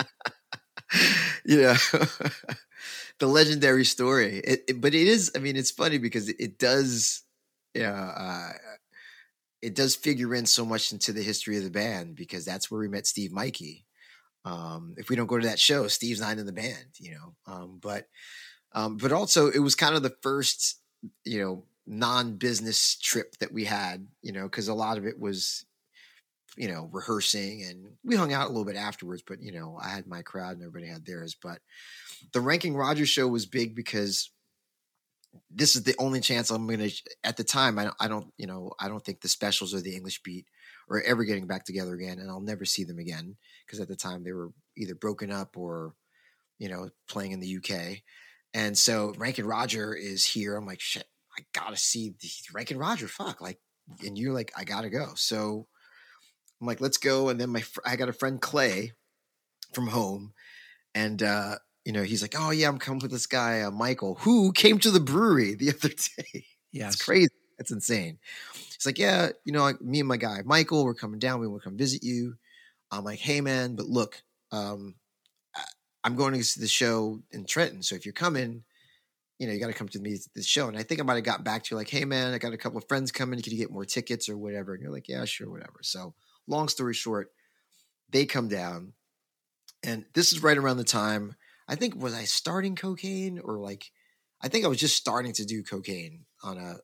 yeah 1.46 1.76
the 3.20 3.28
legendary 3.28 3.84
story 3.84 4.38
it, 4.40 4.62
it- 4.70 4.82
but 4.82 4.94
it 4.94 5.08
is 5.08 5.32
i 5.36 5.40
mean 5.40 5.56
it's 5.58 5.72
funny 5.72 5.98
because 5.98 6.30
it, 6.30 6.36
it 6.40 6.58
does 6.60 7.24
yeah 7.74 7.92
uh, 8.16 8.52
it 9.68 9.76
does 9.76 9.98
figure 9.98 10.34
in 10.34 10.46
so 10.46 10.66
much 10.66 10.94
into 10.94 11.12
the 11.12 11.22
history 11.22 11.58
of 11.58 11.64
the 11.66 11.70
band 11.70 12.16
because 12.16 12.46
that's 12.46 12.72
where 12.72 12.80
we 12.80 12.88
met 12.88 13.06
steve 13.06 13.32
mikey. 13.34 13.86
Um, 14.46 14.96
if 14.98 15.10
we 15.10 15.18
don't 15.18 15.28
go 15.28 15.38
to 15.38 15.48
that 15.48 15.60
show 15.60 15.88
steve's 15.90 16.22
not 16.22 16.38
in 16.38 16.46
the 16.46 16.54
band 16.54 16.88
you 17.00 17.12
know 17.12 17.36
um, 17.54 17.80
but 17.82 18.08
um, 18.74 18.96
but 18.96 19.12
also 19.12 19.50
it 19.50 19.60
was 19.60 19.76
kind 19.76 19.96
of 19.96 20.04
the 20.04 20.16
first 20.22 20.80
you 21.26 21.40
know 21.42 21.66
non-business 21.86 22.98
trip 22.98 23.36
that 23.40 23.52
we 23.52 23.66
had 23.66 24.08
you 24.22 24.32
know 24.32 24.44
because 24.44 24.70
a 24.70 24.74
lot 24.74 24.98
of 24.98 25.06
it 25.06 25.20
was 25.20 25.66
you 26.56 26.70
know 26.70 26.90
rehearsing 26.94 27.64
and 27.64 27.88
we 28.06 28.16
hung 28.16 28.32
out 28.32 28.46
a 28.46 28.50
little 28.50 28.66
bit 28.66 28.78
afterwards 28.78 29.22
but 29.28 29.42
you 29.42 29.52
know 29.52 29.78
i 29.82 29.90
had 29.90 30.08
my 30.08 30.22
crowd 30.22 30.54
and 30.54 30.62
everybody 30.62 30.88
had 30.88 31.06
theirs 31.06 31.36
but 31.42 31.60
the 32.32 32.42
ranking 32.42 32.76
roger 32.76 33.06
show 33.06 33.28
was 33.28 33.46
big 33.46 33.76
because 33.76 34.32
this 35.50 35.76
is 35.76 35.84
the 35.84 35.96
only 36.00 36.20
chance 36.20 36.50
i'm 36.50 36.68
gonna 36.68 36.90
at 37.24 37.38
the 37.38 37.44
time 37.44 37.80
i 37.80 37.86
don't, 37.86 37.96
I 38.00 38.08
don't 38.08 38.32
you 38.38 38.48
know 38.48 38.72
i 38.80 38.88
don't 38.88 39.04
think 39.04 39.22
the 39.22 39.28
specials 39.28 39.74
or 39.74 39.82
the 39.82 39.96
english 39.96 40.22
beat 40.24 40.46
are 40.90 41.02
ever 41.02 41.24
getting 41.24 41.48
back 41.48 41.66
together 41.66 41.94
again 41.94 42.20
and 42.20 42.30
i'll 42.30 42.42
never 42.42 42.66
see 42.66 42.84
them 42.84 43.00
again 43.00 43.36
because 43.66 43.80
at 43.80 43.88
the 43.88 43.96
time 43.96 44.24
they 44.24 44.34
were 44.34 44.52
either 44.78 44.96
broken 44.96 45.32
up 45.32 45.58
or 45.58 45.94
you 46.60 46.70
know 46.70 46.90
playing 47.10 47.32
in 47.32 47.40
the 47.40 47.58
uk 47.58 47.98
and 48.54 48.78
so 48.78 49.14
Ranking 49.18 49.46
Roger 49.46 49.94
is 49.94 50.26
here 50.26 50.56
i'm 50.56 50.66
like 50.66 50.82
shit 50.82 51.06
i 51.38 51.44
gotta 51.54 51.78
see 51.78 52.14
the 52.22 52.30
Ranking 52.54 52.78
Roger 52.78 53.08
fuck 53.08 53.42
like 53.42 53.60
and 54.06 54.18
you're 54.18 54.34
like 54.34 54.52
i 54.58 54.64
gotta 54.64 54.90
go 54.90 55.12
so 55.16 55.68
I'm 56.60 56.68
like, 56.68 56.82
let's 56.82 56.98
go. 56.98 57.30
And 57.30 57.40
then 57.40 57.50
my 57.50 57.62
fr- 57.62 57.82
I 57.86 57.96
got 57.96 58.10
a 58.10 58.14
friend 58.14 58.42
Clay 58.42 58.94
from 59.74 59.88
home, 59.88 60.34
and 60.96 61.22
uh, 61.22 61.56
you 61.88 61.94
know 61.94 62.04
he's 62.04 62.22
like, 62.22 62.36
oh 62.38 62.50
yeah, 62.50 62.68
I'm 62.68 62.80
coming 62.80 63.00
with 63.00 63.12
this 63.12 63.28
guy 63.28 63.62
uh, 63.62 63.72
Michael 63.72 64.16
who 64.16 64.52
came 64.52 64.78
to 64.80 64.92
the 64.92 65.00
brewery 65.00 65.56
the 65.60 65.70
other 65.70 65.88
day. 65.88 66.46
Yeah, 66.74 66.88
It's 66.88 67.02
crazy. 67.02 67.30
That's 67.58 67.72
insane. 67.72 68.20
He's 68.54 68.86
like, 68.86 69.00
yeah, 69.00 69.30
you 69.46 69.54
know, 69.54 69.62
like, 69.62 69.80
me 69.80 70.02
and 70.02 70.10
my 70.10 70.18
guy 70.18 70.42
Michael, 70.44 70.84
we're 70.84 70.94
coming 70.94 71.18
down. 71.18 71.40
We 71.40 71.48
want 71.48 71.64
to 71.64 71.70
come 71.70 71.78
visit 71.78 72.04
you. 72.04 72.36
I'm 72.92 73.06
like, 73.06 73.20
hey 73.20 73.40
man, 73.40 73.78
but 73.78 73.86
look, 73.86 74.22
um, 74.52 74.96
I- 75.56 75.64
I'm 76.04 76.18
going 76.18 76.34
to 76.34 76.44
see 76.44 76.60
the 76.60 76.68
show 76.68 77.22
in 77.32 77.46
Trenton. 77.46 77.82
So 77.82 77.96
if 77.96 78.06
you're 78.06 78.12
coming, 78.12 78.66
you 79.40 79.48
know, 79.48 79.54
you 79.54 79.60
got 79.62 79.68
to 79.68 79.74
come 79.74 79.88
to 79.88 80.00
me 80.00 80.18
the 80.36 80.44
show. 80.44 80.68
And 80.68 80.78
I 80.78 80.84
think 80.84 81.00
I 81.00 81.06
might 81.06 81.16
have 81.16 81.24
got 81.24 81.46
back 81.46 81.64
to 81.64 81.68
you 81.72 81.78
like, 81.78 81.90
hey 81.90 82.04
man, 82.04 82.34
I 82.34 82.38
got 82.38 82.52
a 82.52 82.58
couple 82.58 82.80
of 82.80 82.88
friends 82.90 83.14
coming. 83.14 83.42
Can 83.42 83.54
you 83.54 83.60
get 83.60 83.72
more 83.72 83.86
tickets 83.86 84.28
or 84.28 84.38
whatever? 84.38 84.74
And 84.74 84.84
you're 84.84 84.92
like, 84.92 85.08
yeah, 85.08 85.24
sure, 85.24 85.50
whatever. 85.50 85.80
So 85.84 86.16
long 86.48 86.68
story 86.68 86.96
short, 86.96 87.32
they 88.10 88.26
come 88.26 88.50
down, 88.50 88.92
and 89.84 90.04
this 90.14 90.34
is 90.34 90.44
right 90.44 90.58
around 90.58 90.78
the 90.78 90.84
time 90.84 91.38
I 91.68 91.76
think 91.76 91.96
was 91.96 92.14
I 92.14 92.24
starting 92.24 92.76
cocaine 92.76 93.40
or 93.40 93.58
like 93.58 93.92
I 94.42 94.48
think 94.48 94.66
I 94.66 94.68
was 94.68 94.80
just 94.80 94.98
starting 94.98 95.34
to 95.34 95.46
do 95.46 95.64
cocaine 95.64 96.26
on 96.44 96.58
a 96.58 96.78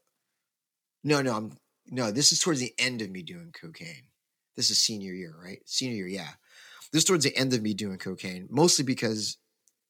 no 1.04 1.22
no 1.22 1.36
I'm 1.36 1.58
no 1.90 2.12
this 2.12 2.32
is 2.32 2.40
towards 2.40 2.60
the 2.60 2.74
end 2.78 3.02
of 3.02 3.10
me 3.10 3.22
doing 3.22 3.54
cocaine. 3.60 4.08
This 4.56 4.70
is 4.70 4.78
senior 4.78 5.14
year, 5.14 5.34
right? 5.42 5.60
Senior 5.66 5.96
year, 5.96 6.08
yeah. 6.08 6.32
This 6.92 7.02
is 7.02 7.06
towards 7.06 7.24
the 7.24 7.36
end 7.36 7.54
of 7.54 7.62
me 7.62 7.74
doing 7.74 7.98
cocaine, 7.98 8.48
mostly 8.52 8.86
because 8.86 9.38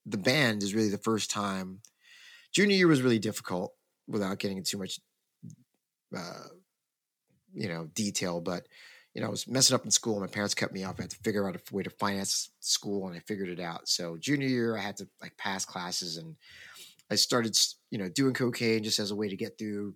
the 0.06 0.16
band 0.16 0.62
is 0.62 0.74
really 0.74 0.88
the 0.88 0.98
first 0.98 1.30
time. 1.30 1.80
Junior 2.52 2.76
year 2.76 2.88
was 2.88 3.02
really 3.02 3.18
difficult 3.18 3.74
without 4.06 4.38
getting 4.38 4.58
into 4.58 4.70
too 4.70 4.78
much, 4.78 5.00
uh, 6.16 6.48
you 7.52 7.68
know, 7.68 7.88
detail. 7.94 8.40
But 8.40 8.66
you 9.14 9.20
know, 9.20 9.28
I 9.28 9.30
was 9.30 9.46
messing 9.46 9.74
up 9.74 9.84
in 9.84 9.92
school. 9.92 10.18
My 10.20 10.26
parents 10.26 10.54
cut 10.54 10.72
me 10.72 10.82
off. 10.82 10.96
I 10.98 11.02
had 11.02 11.10
to 11.10 11.16
figure 11.18 11.48
out 11.48 11.56
a 11.56 11.74
way 11.74 11.84
to 11.84 11.90
finance 11.90 12.50
school, 12.58 13.06
and 13.06 13.16
I 13.16 13.20
figured 13.20 13.48
it 13.48 13.60
out. 13.60 13.88
So 13.88 14.16
junior 14.16 14.48
year, 14.48 14.76
I 14.76 14.80
had 14.80 14.96
to 14.98 15.08
like 15.22 15.36
pass 15.36 15.64
classes, 15.64 16.16
and 16.16 16.36
I 17.10 17.14
started, 17.14 17.56
you 17.90 17.98
know, 17.98 18.08
doing 18.08 18.34
cocaine 18.34 18.82
just 18.82 18.98
as 18.98 19.12
a 19.12 19.16
way 19.16 19.28
to 19.28 19.36
get 19.36 19.56
through 19.56 19.94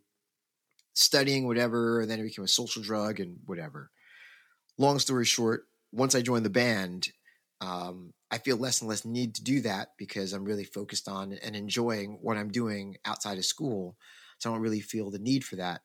studying, 0.95 1.47
whatever. 1.47 2.01
And 2.01 2.11
then 2.11 2.21
it 2.21 2.25
became 2.25 2.45
a 2.45 2.49
social 2.49 2.83
drug 2.83 3.19
and 3.19 3.39
whatever. 3.47 3.91
Long 4.79 5.01
story 5.01 5.25
short, 5.25 5.65
once 5.91 6.15
I 6.15 6.23
joined 6.23 6.45
the 6.45 6.51
band, 6.51 7.09
um, 7.61 8.13
I 8.31 8.39
feel 8.39 8.57
less 8.57 8.81
and 8.81 8.89
less 8.89 9.05
need 9.05 9.35
to 9.37 9.43
do 9.43 9.61
that 9.63 9.89
because 9.99 10.33
I'm 10.33 10.45
really 10.45 10.65
focused 10.65 11.09
on 11.09 11.33
and 11.33 11.57
enjoying 11.57 12.19
what 12.23 12.37
I'm 12.37 12.51
doing 12.51 12.97
outside 13.05 13.39
of 13.39 13.45
school. 13.45 13.97
So 14.39 14.51
I 14.51 14.53
don't 14.53 14.63
really 14.63 14.81
feel 14.81 15.11
the 15.11 15.19
need 15.19 15.45
for 15.45 15.57
that. 15.57 15.81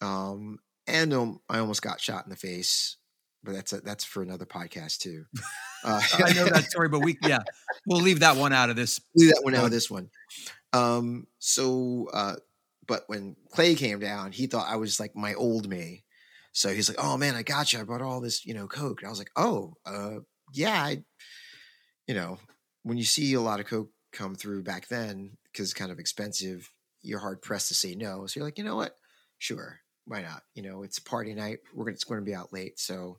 Um, 0.00 0.58
and 0.88 1.12
um, 1.14 1.40
I 1.48 1.58
almost 1.58 1.82
got 1.82 2.00
shot 2.00 2.24
in 2.24 2.30
the 2.30 2.36
face, 2.36 2.96
but 3.44 3.54
that's 3.54 3.72
a, 3.72 3.80
that's 3.80 4.04
for 4.04 4.22
another 4.22 4.46
podcast 4.46 4.98
too. 4.98 5.24
Uh, 5.84 6.00
I 6.14 6.32
know 6.32 6.44
that 6.46 6.64
story, 6.64 6.88
but 6.88 7.04
we 7.04 7.16
yeah, 7.22 7.38
we'll 7.86 8.00
leave 8.00 8.18
that 8.18 8.36
one 8.36 8.52
out 8.52 8.68
of 8.68 8.74
this. 8.74 9.00
leave 9.14 9.32
that 9.32 9.44
one 9.44 9.54
out 9.54 9.64
of 9.64 9.70
this 9.70 9.88
one. 9.88 10.10
Um, 10.72 11.28
so, 11.38 12.08
uh, 12.12 12.34
but 12.88 13.04
when 13.06 13.36
Clay 13.52 13.76
came 13.76 14.00
down, 14.00 14.32
he 14.32 14.48
thought 14.48 14.66
I 14.68 14.74
was 14.74 14.98
like 14.98 15.14
my 15.14 15.34
old 15.34 15.68
me. 15.68 16.04
So 16.50 16.70
he's 16.70 16.88
like, 16.88 16.98
"Oh 17.00 17.16
man, 17.16 17.36
I 17.36 17.44
got 17.44 17.72
you. 17.72 17.78
I 17.78 17.84
brought 17.84 18.02
all 18.02 18.20
this, 18.20 18.44
you 18.44 18.54
know, 18.54 18.66
coke." 18.66 19.02
And 19.02 19.06
I 19.06 19.10
was 19.10 19.20
like, 19.20 19.30
"Oh, 19.36 19.74
uh, 19.86 20.16
yeah." 20.52 20.82
I, 20.82 21.04
you 22.08 22.14
know, 22.14 22.38
when 22.82 22.98
you 22.98 23.04
see 23.04 23.34
a 23.34 23.40
lot 23.40 23.60
of 23.60 23.66
coke 23.66 23.90
come 24.12 24.34
through 24.34 24.64
back 24.64 24.88
then, 24.88 25.36
because 25.44 25.66
it's 25.66 25.78
kind 25.78 25.92
of 25.92 26.00
expensive, 26.00 26.68
you're 27.02 27.20
hard 27.20 27.40
pressed 27.40 27.68
to 27.68 27.74
say 27.74 27.94
no. 27.94 28.26
So 28.26 28.40
you're 28.40 28.46
like, 28.46 28.58
you 28.58 28.64
know 28.64 28.76
what? 28.76 28.96
Sure, 29.38 29.78
why 30.08 30.22
not? 30.22 30.42
You 30.54 30.62
know, 30.62 30.82
it's 30.82 30.98
party 30.98 31.34
night. 31.34 31.58
We're 31.74 31.84
gonna 31.84 31.94
it's 31.94 32.04
going 32.04 32.20
to 32.20 32.24
be 32.24 32.34
out 32.34 32.52
late. 32.52 32.80
So 32.80 33.18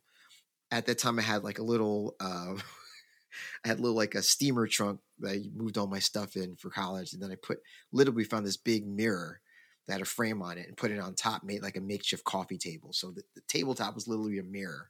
at 0.72 0.88
that 0.88 0.98
time, 0.98 1.20
I 1.20 1.22
had 1.22 1.44
like 1.44 1.60
a 1.60 1.64
little. 1.64 2.16
Uh, 2.20 2.56
I 3.64 3.68
had 3.68 3.78
a 3.78 3.82
little 3.82 3.96
like 3.96 4.16
a 4.16 4.24
steamer 4.24 4.66
trunk 4.66 5.00
that 5.20 5.32
I 5.32 5.42
moved 5.56 5.78
all 5.78 5.86
my 5.86 6.00
stuff 6.00 6.36
in 6.36 6.56
for 6.56 6.72
college, 6.72 7.14
and 7.14 7.22
then 7.22 7.32
I 7.32 7.36
put 7.36 7.60
literally 7.94 8.24
found 8.24 8.46
this 8.46 8.58
big 8.58 8.88
mirror 8.88 9.40
that 9.86 9.94
had 9.94 10.02
a 10.02 10.06
frame 10.06 10.42
on 10.42 10.58
it 10.58 10.68
and 10.68 10.76
put 10.76 10.92
it 10.92 11.00
on 11.00 11.14
top, 11.14 11.44
made 11.44 11.62
like 11.62 11.78
a 11.78 11.82
makeshift 11.82 12.24
coffee 12.24 12.58
table. 12.58 12.92
So 12.92 13.12
the, 13.12 13.22
the 13.36 13.42
tabletop 13.48 13.94
was 13.94 14.08
literally 14.08 14.40
a 14.40 14.44
mirror. 14.44 14.90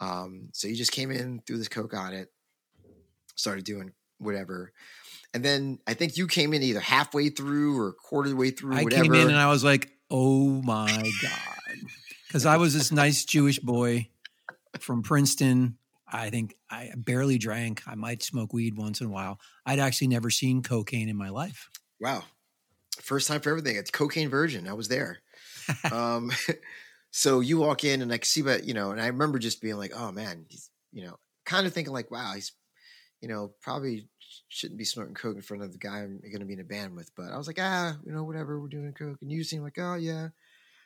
Um, 0.00 0.48
so 0.52 0.66
you 0.66 0.74
just 0.74 0.92
came 0.92 1.12
in, 1.12 1.40
threw 1.46 1.56
this 1.56 1.68
coke 1.68 1.94
on 1.94 2.12
it, 2.12 2.32
started 3.36 3.64
doing 3.64 3.92
whatever, 4.18 4.72
and 5.32 5.44
then 5.44 5.78
I 5.86 5.94
think 5.94 6.16
you 6.16 6.26
came 6.26 6.52
in 6.52 6.62
either 6.62 6.80
halfway 6.80 7.30
through 7.30 7.78
or 7.78 7.92
quarter 7.92 8.28
the 8.28 8.36
way 8.36 8.50
through. 8.50 8.74
I 8.74 8.82
whatever. 8.82 9.04
came 9.04 9.14
in 9.14 9.28
and 9.28 9.38
I 9.38 9.48
was 9.48 9.62
like, 9.62 9.90
"Oh 10.12 10.62
my 10.62 11.10
god," 11.22 11.78
because 12.28 12.46
I 12.46 12.58
was 12.58 12.74
this 12.74 12.92
nice 12.92 13.24
Jewish 13.24 13.58
boy 13.58 14.08
from 14.78 15.02
Princeton. 15.02 15.78
I 16.06 16.28
think 16.28 16.54
I 16.70 16.90
barely 16.94 17.38
drank. 17.38 17.82
I 17.86 17.94
might 17.94 18.22
smoke 18.22 18.52
weed 18.52 18.76
once 18.76 19.00
in 19.00 19.06
a 19.06 19.10
while. 19.10 19.40
I'd 19.64 19.78
actually 19.78 20.08
never 20.08 20.28
seen 20.28 20.62
cocaine 20.62 21.08
in 21.08 21.16
my 21.16 21.30
life. 21.30 21.70
Wow. 22.00 22.24
First 23.00 23.28
time 23.28 23.40
for 23.40 23.50
everything. 23.50 23.76
It's 23.76 23.90
cocaine 23.90 24.28
virgin. 24.28 24.68
I 24.68 24.74
was 24.74 24.88
there. 24.88 25.20
um, 25.92 26.30
so 27.10 27.40
you 27.40 27.58
walk 27.58 27.84
in 27.84 28.02
and 28.02 28.12
I 28.12 28.18
see, 28.22 28.42
but 28.42 28.64
you 28.64 28.74
know, 28.74 28.90
and 28.90 29.00
I 29.00 29.06
remember 29.06 29.38
just 29.38 29.62
being 29.62 29.78
like, 29.78 29.92
oh 29.96 30.12
man, 30.12 30.44
he's, 30.48 30.68
you 30.92 31.04
know, 31.04 31.16
kind 31.46 31.66
of 31.66 31.72
thinking 31.72 31.94
like, 31.94 32.10
wow, 32.10 32.32
he's, 32.34 32.52
you 33.22 33.28
know, 33.28 33.54
probably 33.62 34.08
shouldn't 34.48 34.78
be 34.78 34.84
snorting 34.84 35.14
coke 35.14 35.36
in 35.36 35.42
front 35.42 35.62
of 35.62 35.72
the 35.72 35.78
guy 35.78 35.98
I'm 36.00 36.20
going 36.20 36.40
to 36.40 36.44
be 36.46 36.54
in 36.54 36.60
a 36.60 36.64
band 36.64 36.94
with. 36.96 37.10
But 37.16 37.32
I 37.32 37.38
was 37.38 37.46
like, 37.46 37.58
ah, 37.60 37.96
you 38.04 38.12
know, 38.12 38.24
whatever, 38.24 38.60
we're 38.60 38.68
doing 38.68 38.92
coke. 38.92 39.18
And 39.22 39.30
you 39.32 39.44
seem 39.44 39.62
like, 39.62 39.78
oh 39.78 39.94
yeah. 39.94 40.28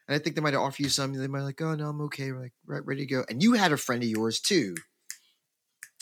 And 0.09 0.15
I 0.15 0.19
think 0.19 0.37
they 0.37 0.43
might 0.43 0.55
offer 0.55 0.83
you 0.83 0.89
something. 0.89 1.21
They 1.21 1.27
might 1.27 1.43
like, 1.43 1.61
oh 1.61 1.75
no, 1.75 1.89
I'm 1.89 2.01
okay. 2.03 2.31
We're 2.33 2.43
like, 2.43 2.53
right, 2.67 2.85
ready 2.87 3.07
to 3.07 3.13
go. 3.13 3.25
And 3.29 3.43
you 3.43 3.55
had 3.55 3.73
a 3.73 3.77
friend 3.77 4.03
of 4.03 4.09
yours 4.09 4.41
too. 4.41 4.75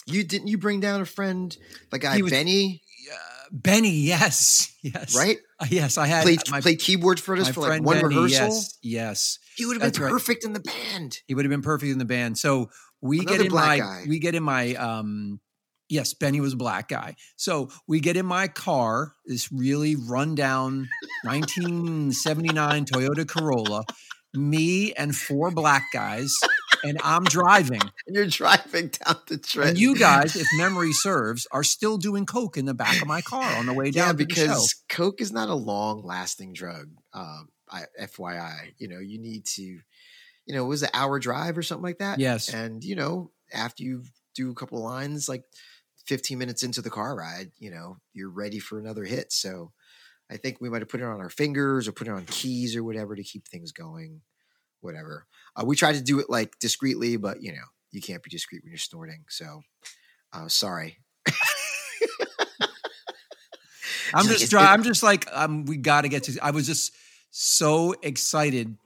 You 0.06 0.22
didn't 0.24 0.48
you 0.48 0.58
bring 0.58 0.80
down 0.80 1.00
a 1.00 1.06
friend, 1.06 1.56
the 1.90 1.98
guy 1.98 2.20
was- 2.20 2.30
Benny, 2.30 2.82
Uh, 3.10 3.16
Benny, 3.52 3.90
yes, 3.90 4.74
yes, 4.82 5.16
right? 5.16 5.38
Uh, 5.60 5.66
yes, 5.70 5.96
I 5.98 6.06
had 6.06 6.22
Played 6.24 6.40
my, 6.50 6.60
played 6.60 6.78
keyboards 6.80 7.20
for 7.22 7.34
us 7.36 7.48
for 7.48 7.60
like 7.60 7.82
one 7.82 7.96
Benny, 8.00 8.08
rehearsal. 8.14 8.48
Yes, 8.48 8.78
yes, 8.82 9.38
He 9.56 9.64
would 9.66 9.76
have 9.76 9.82
That's 9.82 9.98
been 9.98 10.04
right. 10.06 10.12
perfect 10.12 10.44
in 10.44 10.52
the 10.52 10.60
band. 10.60 11.20
he 11.26 11.34
would 11.34 11.44
have 11.44 11.50
been 11.50 11.62
perfect 11.62 11.90
in 11.92 11.98
the 11.98 12.04
band. 12.04 12.36
So 12.38 12.70
we 13.00 13.20
Another 13.20 13.36
get 13.38 13.46
in 13.46 13.50
black 13.52 13.66
my 13.66 13.78
guy. 13.78 14.04
we 14.08 14.18
get 14.18 14.34
in 14.34 14.42
my 14.42 14.74
um 14.74 15.40
yes, 15.88 16.14
Benny 16.14 16.40
was 16.40 16.54
a 16.54 16.56
black 16.56 16.88
guy. 16.88 17.16
So 17.36 17.70
we 17.86 18.00
get 18.00 18.16
in 18.16 18.26
my 18.26 18.48
car, 18.48 19.14
this 19.26 19.50
really 19.52 19.96
rundown 19.96 20.88
1979 21.24 22.86
Toyota 22.86 23.26
Corolla, 23.26 23.84
me 24.34 24.92
and 24.94 25.14
four 25.14 25.50
black 25.50 25.84
guys, 25.92 26.34
and 26.82 26.98
I'm 27.02 27.24
driving. 27.24 27.80
And 27.80 27.92
you're 28.16 28.26
driving 28.26 28.88
down 28.88 29.16
the 29.28 29.38
Trenton. 29.38 29.70
And 29.70 29.78
you 29.78 29.96
guys, 29.96 30.36
if 30.36 30.46
memory 30.56 30.92
serves, 30.92 31.46
are 31.52 31.64
still 31.64 31.96
doing 31.96 32.26
coke 32.26 32.56
in 32.56 32.64
the 32.64 32.74
back 32.74 33.00
of 33.00 33.08
my 33.08 33.20
car 33.20 33.56
on 33.56 33.66
the 33.66 33.72
way 33.72 33.90
down 33.90 34.08
yeah, 34.08 34.12
to 34.12 34.24
the 34.24 34.34
show. 34.34 34.42
because 34.42 34.84
coke 34.88 35.20
is 35.20 35.32
not 35.32 35.48
a 35.48 35.54
long-lasting 35.54 36.52
drug. 36.52 36.90
Um, 37.12 37.48
I, 37.70 37.82
FYI, 38.00 38.74
you 38.78 38.88
know, 38.88 38.98
you 38.98 39.18
need 39.18 39.46
to, 39.46 39.62
you 39.62 40.54
know, 40.54 40.64
it 40.64 40.68
was 40.68 40.82
an 40.82 40.90
hour 40.92 41.18
drive 41.18 41.56
or 41.56 41.62
something 41.62 41.84
like 41.84 41.98
that. 41.98 42.18
Yes. 42.18 42.52
and 42.52 42.84
you 42.84 42.96
know, 42.96 43.30
after 43.52 43.82
you 43.82 44.02
do 44.34 44.50
a 44.50 44.54
couple 44.54 44.78
of 44.78 44.84
lines, 44.84 45.28
like 45.28 45.44
15 46.06 46.38
minutes 46.38 46.62
into 46.62 46.82
the 46.82 46.90
car 46.90 47.16
ride, 47.16 47.50
you 47.58 47.70
know, 47.70 47.98
you're 48.12 48.30
ready 48.30 48.58
for 48.58 48.78
another 48.78 49.04
hit. 49.04 49.32
So, 49.32 49.72
I 50.30 50.36
think 50.36 50.60
we 50.60 50.70
might 50.70 50.82
have 50.82 50.88
put 50.88 51.00
it 51.00 51.04
on 51.04 51.20
our 51.20 51.30
fingers 51.30 51.86
or 51.86 51.92
put 51.92 52.08
it 52.08 52.12
on 52.12 52.24
keys 52.24 52.76
or 52.76 52.82
whatever 52.82 53.14
to 53.14 53.22
keep 53.22 53.46
things 53.46 53.72
going. 53.72 54.22
Whatever. 54.80 55.26
Uh, 55.56 55.64
we 55.64 55.76
tried 55.76 55.94
to 55.94 56.02
do 56.02 56.18
it 56.18 56.28
like 56.28 56.58
discreetly, 56.58 57.16
but 57.16 57.42
you 57.42 57.52
know, 57.52 57.64
you 57.90 58.00
can't 58.00 58.22
be 58.22 58.30
discreet 58.30 58.62
when 58.62 58.70
you're 58.70 58.78
snorting. 58.78 59.24
So, 59.28 59.62
uh, 60.32 60.48
sorry. 60.48 60.98
I'm 64.14 64.26
just 64.26 64.50
trying. 64.50 64.66
I'm 64.66 64.82
just 64.82 65.02
like 65.02 65.26
um, 65.32 65.64
we 65.64 65.76
got 65.76 66.02
to 66.02 66.08
get 66.08 66.24
to. 66.24 66.38
I 66.42 66.50
was 66.50 66.66
just 66.66 66.92
so 67.30 67.94
excited 68.02 68.76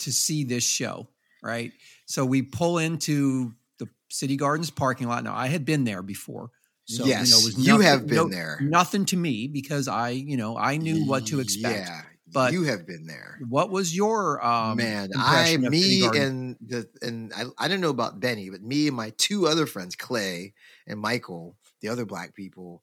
to 0.00 0.12
see 0.12 0.44
this 0.44 0.64
show. 0.64 1.08
Right. 1.42 1.72
So 2.06 2.24
we 2.24 2.42
pull 2.42 2.78
into 2.78 3.52
the 3.78 3.88
City 4.08 4.36
Gardens 4.36 4.70
parking 4.70 5.08
lot. 5.08 5.24
Now 5.24 5.34
I 5.34 5.46
had 5.46 5.64
been 5.64 5.84
there 5.84 6.02
before. 6.02 6.50
So, 6.86 7.04
yes, 7.04 7.28
you, 7.28 7.34
know, 7.34 7.40
it 7.40 7.44
was 7.44 7.66
you 7.66 7.80
have 7.80 8.06
been 8.06 8.16
no- 8.16 8.28
there. 8.28 8.58
Nothing 8.60 9.04
to 9.06 9.16
me 9.16 9.48
because 9.48 9.88
I, 9.88 10.10
you 10.10 10.36
know, 10.36 10.56
I 10.56 10.76
knew 10.76 11.04
what 11.04 11.26
to 11.26 11.40
expect. 11.40 11.88
Yeah, 11.88 12.02
but- 12.32 12.52
you 12.52 12.62
have 12.64 12.86
been 12.86 13.06
there. 13.06 13.40
What 13.48 13.70
was 13.70 13.94
your 13.94 14.44
um, 14.44 14.76
Man, 14.76 15.10
I, 15.16 15.56
me, 15.56 16.06
and 16.06 16.56
the 16.64 16.88
and 17.02 17.32
I, 17.34 17.44
I 17.58 17.66
didn't 17.68 17.80
know 17.80 17.90
about 17.90 18.20
Benny, 18.20 18.50
but 18.50 18.62
me 18.62 18.86
and 18.86 18.96
my 18.96 19.12
two 19.18 19.48
other 19.48 19.66
friends, 19.66 19.96
Clay 19.96 20.54
and 20.86 21.00
Michael, 21.00 21.56
the 21.80 21.88
other 21.88 22.04
black 22.04 22.34
people, 22.34 22.82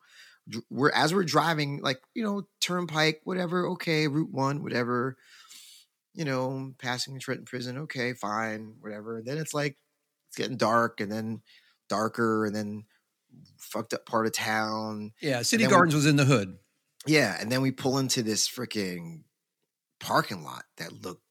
we're 0.69 0.91
as 0.91 1.13
we're 1.13 1.23
driving, 1.23 1.81
like 1.81 2.01
you 2.13 2.23
know, 2.23 2.45
Turnpike, 2.59 3.21
whatever, 3.23 3.67
okay, 3.69 4.07
Route 4.07 4.31
One, 4.31 4.63
whatever, 4.63 5.15
you 6.13 6.25
know, 6.25 6.73
passing 6.77 7.19
Trenton 7.19 7.45
Prison, 7.45 7.77
okay, 7.79 8.13
fine, 8.13 8.75
whatever. 8.81 9.21
Then 9.25 9.37
it's 9.37 9.53
like 9.53 9.77
it's 10.27 10.37
getting 10.37 10.57
dark, 10.57 10.99
and 10.99 11.11
then 11.11 11.41
darker, 11.87 12.45
and 12.45 12.55
then 12.55 12.83
fucked 13.57 13.93
up 13.93 14.05
part 14.05 14.25
of 14.25 14.33
town, 14.33 15.11
yeah, 15.21 15.41
City 15.41 15.63
then 15.63 15.69
we- 15.69 15.75
Gardens 15.75 15.95
was 15.95 16.05
in 16.05 16.15
the 16.15 16.25
hood. 16.25 16.57
yeah, 17.05 17.37
and 17.39 17.51
then 17.51 17.61
we 17.61 17.71
pull 17.71 17.97
into 17.97 18.23
this 18.23 18.47
freaking 18.47 19.21
parking 19.99 20.43
lot 20.43 20.63
that 20.77 21.01
looked 21.03 21.23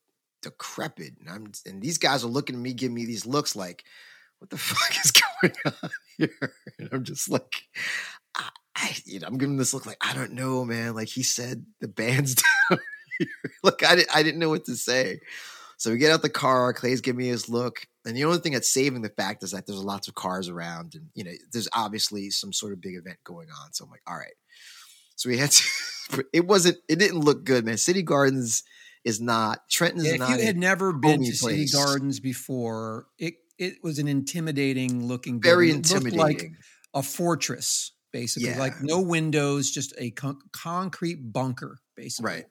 decrepit, 0.42 1.14
and 1.20 1.28
I'm 1.28 1.52
and 1.66 1.80
these 1.82 1.98
guys 1.98 2.24
are 2.24 2.28
looking 2.28 2.56
at 2.56 2.62
me, 2.62 2.72
giving 2.72 2.94
me 2.94 3.04
these 3.06 3.26
looks 3.26 3.54
like, 3.54 3.84
"What 4.38 4.50
the 4.50 4.56
fuck 4.58 5.04
is 5.04 5.12
going 5.12 5.54
on 5.66 5.90
here?" 6.18 6.52
And 6.78 6.88
I'm 6.92 7.04
just 7.04 7.28
like, 7.30 7.62
I, 8.36 8.48
I 8.74 8.96
you 9.04 9.20
know, 9.20 9.26
I'm 9.28 9.38
giving 9.38 9.56
this 9.56 9.72
look 9.74 9.86
like 9.86 9.98
I 10.00 10.14
don't 10.14 10.32
know, 10.32 10.64
man. 10.64 10.94
Like 10.94 11.08
he 11.08 11.22
said, 11.22 11.64
the 11.80 11.88
band's 11.88 12.34
down 12.70 12.78
here. 13.18 13.28
Look, 13.62 13.84
I 13.88 13.94
didn't, 13.94 14.16
I 14.16 14.22
didn't 14.22 14.40
know 14.40 14.48
what 14.48 14.64
to 14.64 14.74
say. 14.76 15.20
So 15.76 15.90
we 15.90 15.98
get 15.98 16.12
out 16.12 16.22
the 16.22 16.28
car. 16.28 16.72
Clay's 16.72 17.00
giving 17.00 17.18
me 17.18 17.28
his 17.28 17.48
look, 17.48 17.86
and 18.04 18.16
the 18.16 18.24
only 18.24 18.38
thing 18.38 18.52
that's 18.52 18.72
saving 18.72 19.02
the 19.02 19.08
fact 19.10 19.42
is 19.42 19.52
that 19.52 19.66
there's 19.66 19.82
lots 19.82 20.08
of 20.08 20.14
cars 20.14 20.48
around, 20.48 20.94
and 20.94 21.08
you 21.14 21.24
know, 21.24 21.32
there's 21.52 21.68
obviously 21.74 22.30
some 22.30 22.52
sort 22.52 22.72
of 22.72 22.80
big 22.80 22.96
event 22.96 23.18
going 23.24 23.48
on. 23.50 23.72
So 23.72 23.84
I'm 23.84 23.90
like, 23.90 24.02
all 24.06 24.16
right. 24.16 24.34
So 25.16 25.28
we 25.28 25.38
had 25.38 25.50
to. 25.50 25.64
It 26.32 26.46
wasn't. 26.46 26.76
It 26.88 26.98
didn't 26.98 27.20
look 27.20 27.44
good, 27.44 27.64
man. 27.64 27.78
City 27.78 28.02
Gardens 28.02 28.64
is 29.04 29.20
not. 29.20 29.60
Trenton's 29.70 30.04
Yeah, 30.04 30.14
if 30.14 30.28
you 30.40 30.44
had 30.44 30.58
never 30.58 30.92
been 30.92 31.24
to 31.24 31.32
City. 31.34 31.64
Gardens 31.72 32.20
before, 32.20 33.06
it 33.18 33.34
it 33.56 33.74
was 33.82 33.98
an 33.98 34.08
intimidating 34.08 35.06
looking, 35.06 35.40
very 35.40 35.68
building. 35.68 35.80
It 35.80 35.92
intimidating. 35.92 36.18
like 36.18 36.50
a 36.92 37.02
fortress, 37.02 37.92
basically, 38.12 38.50
Yeah. 38.50 38.58
like 38.58 38.82
no 38.82 39.00
windows, 39.00 39.70
just 39.70 39.94
a 39.96 40.10
con- 40.10 40.40
concrete 40.52 41.32
bunker, 41.32 41.78
basically. 41.96 42.30
right. 42.30 42.44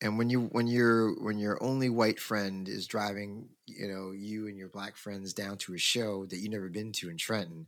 And 0.00 0.16
when 0.16 0.30
you 0.30 0.42
when 0.52 0.66
your 0.66 1.14
when 1.22 1.38
your 1.38 1.62
only 1.62 1.90
white 1.90 2.20
friend 2.20 2.68
is 2.68 2.86
driving, 2.86 3.48
you 3.66 3.88
know, 3.88 4.12
you 4.12 4.46
and 4.46 4.56
your 4.56 4.68
black 4.68 4.96
friends 4.96 5.32
down 5.32 5.58
to 5.58 5.74
a 5.74 5.78
show 5.78 6.24
that 6.26 6.36
you've 6.36 6.52
never 6.52 6.68
been 6.68 6.92
to 6.92 7.10
in 7.10 7.16
Trenton, 7.16 7.66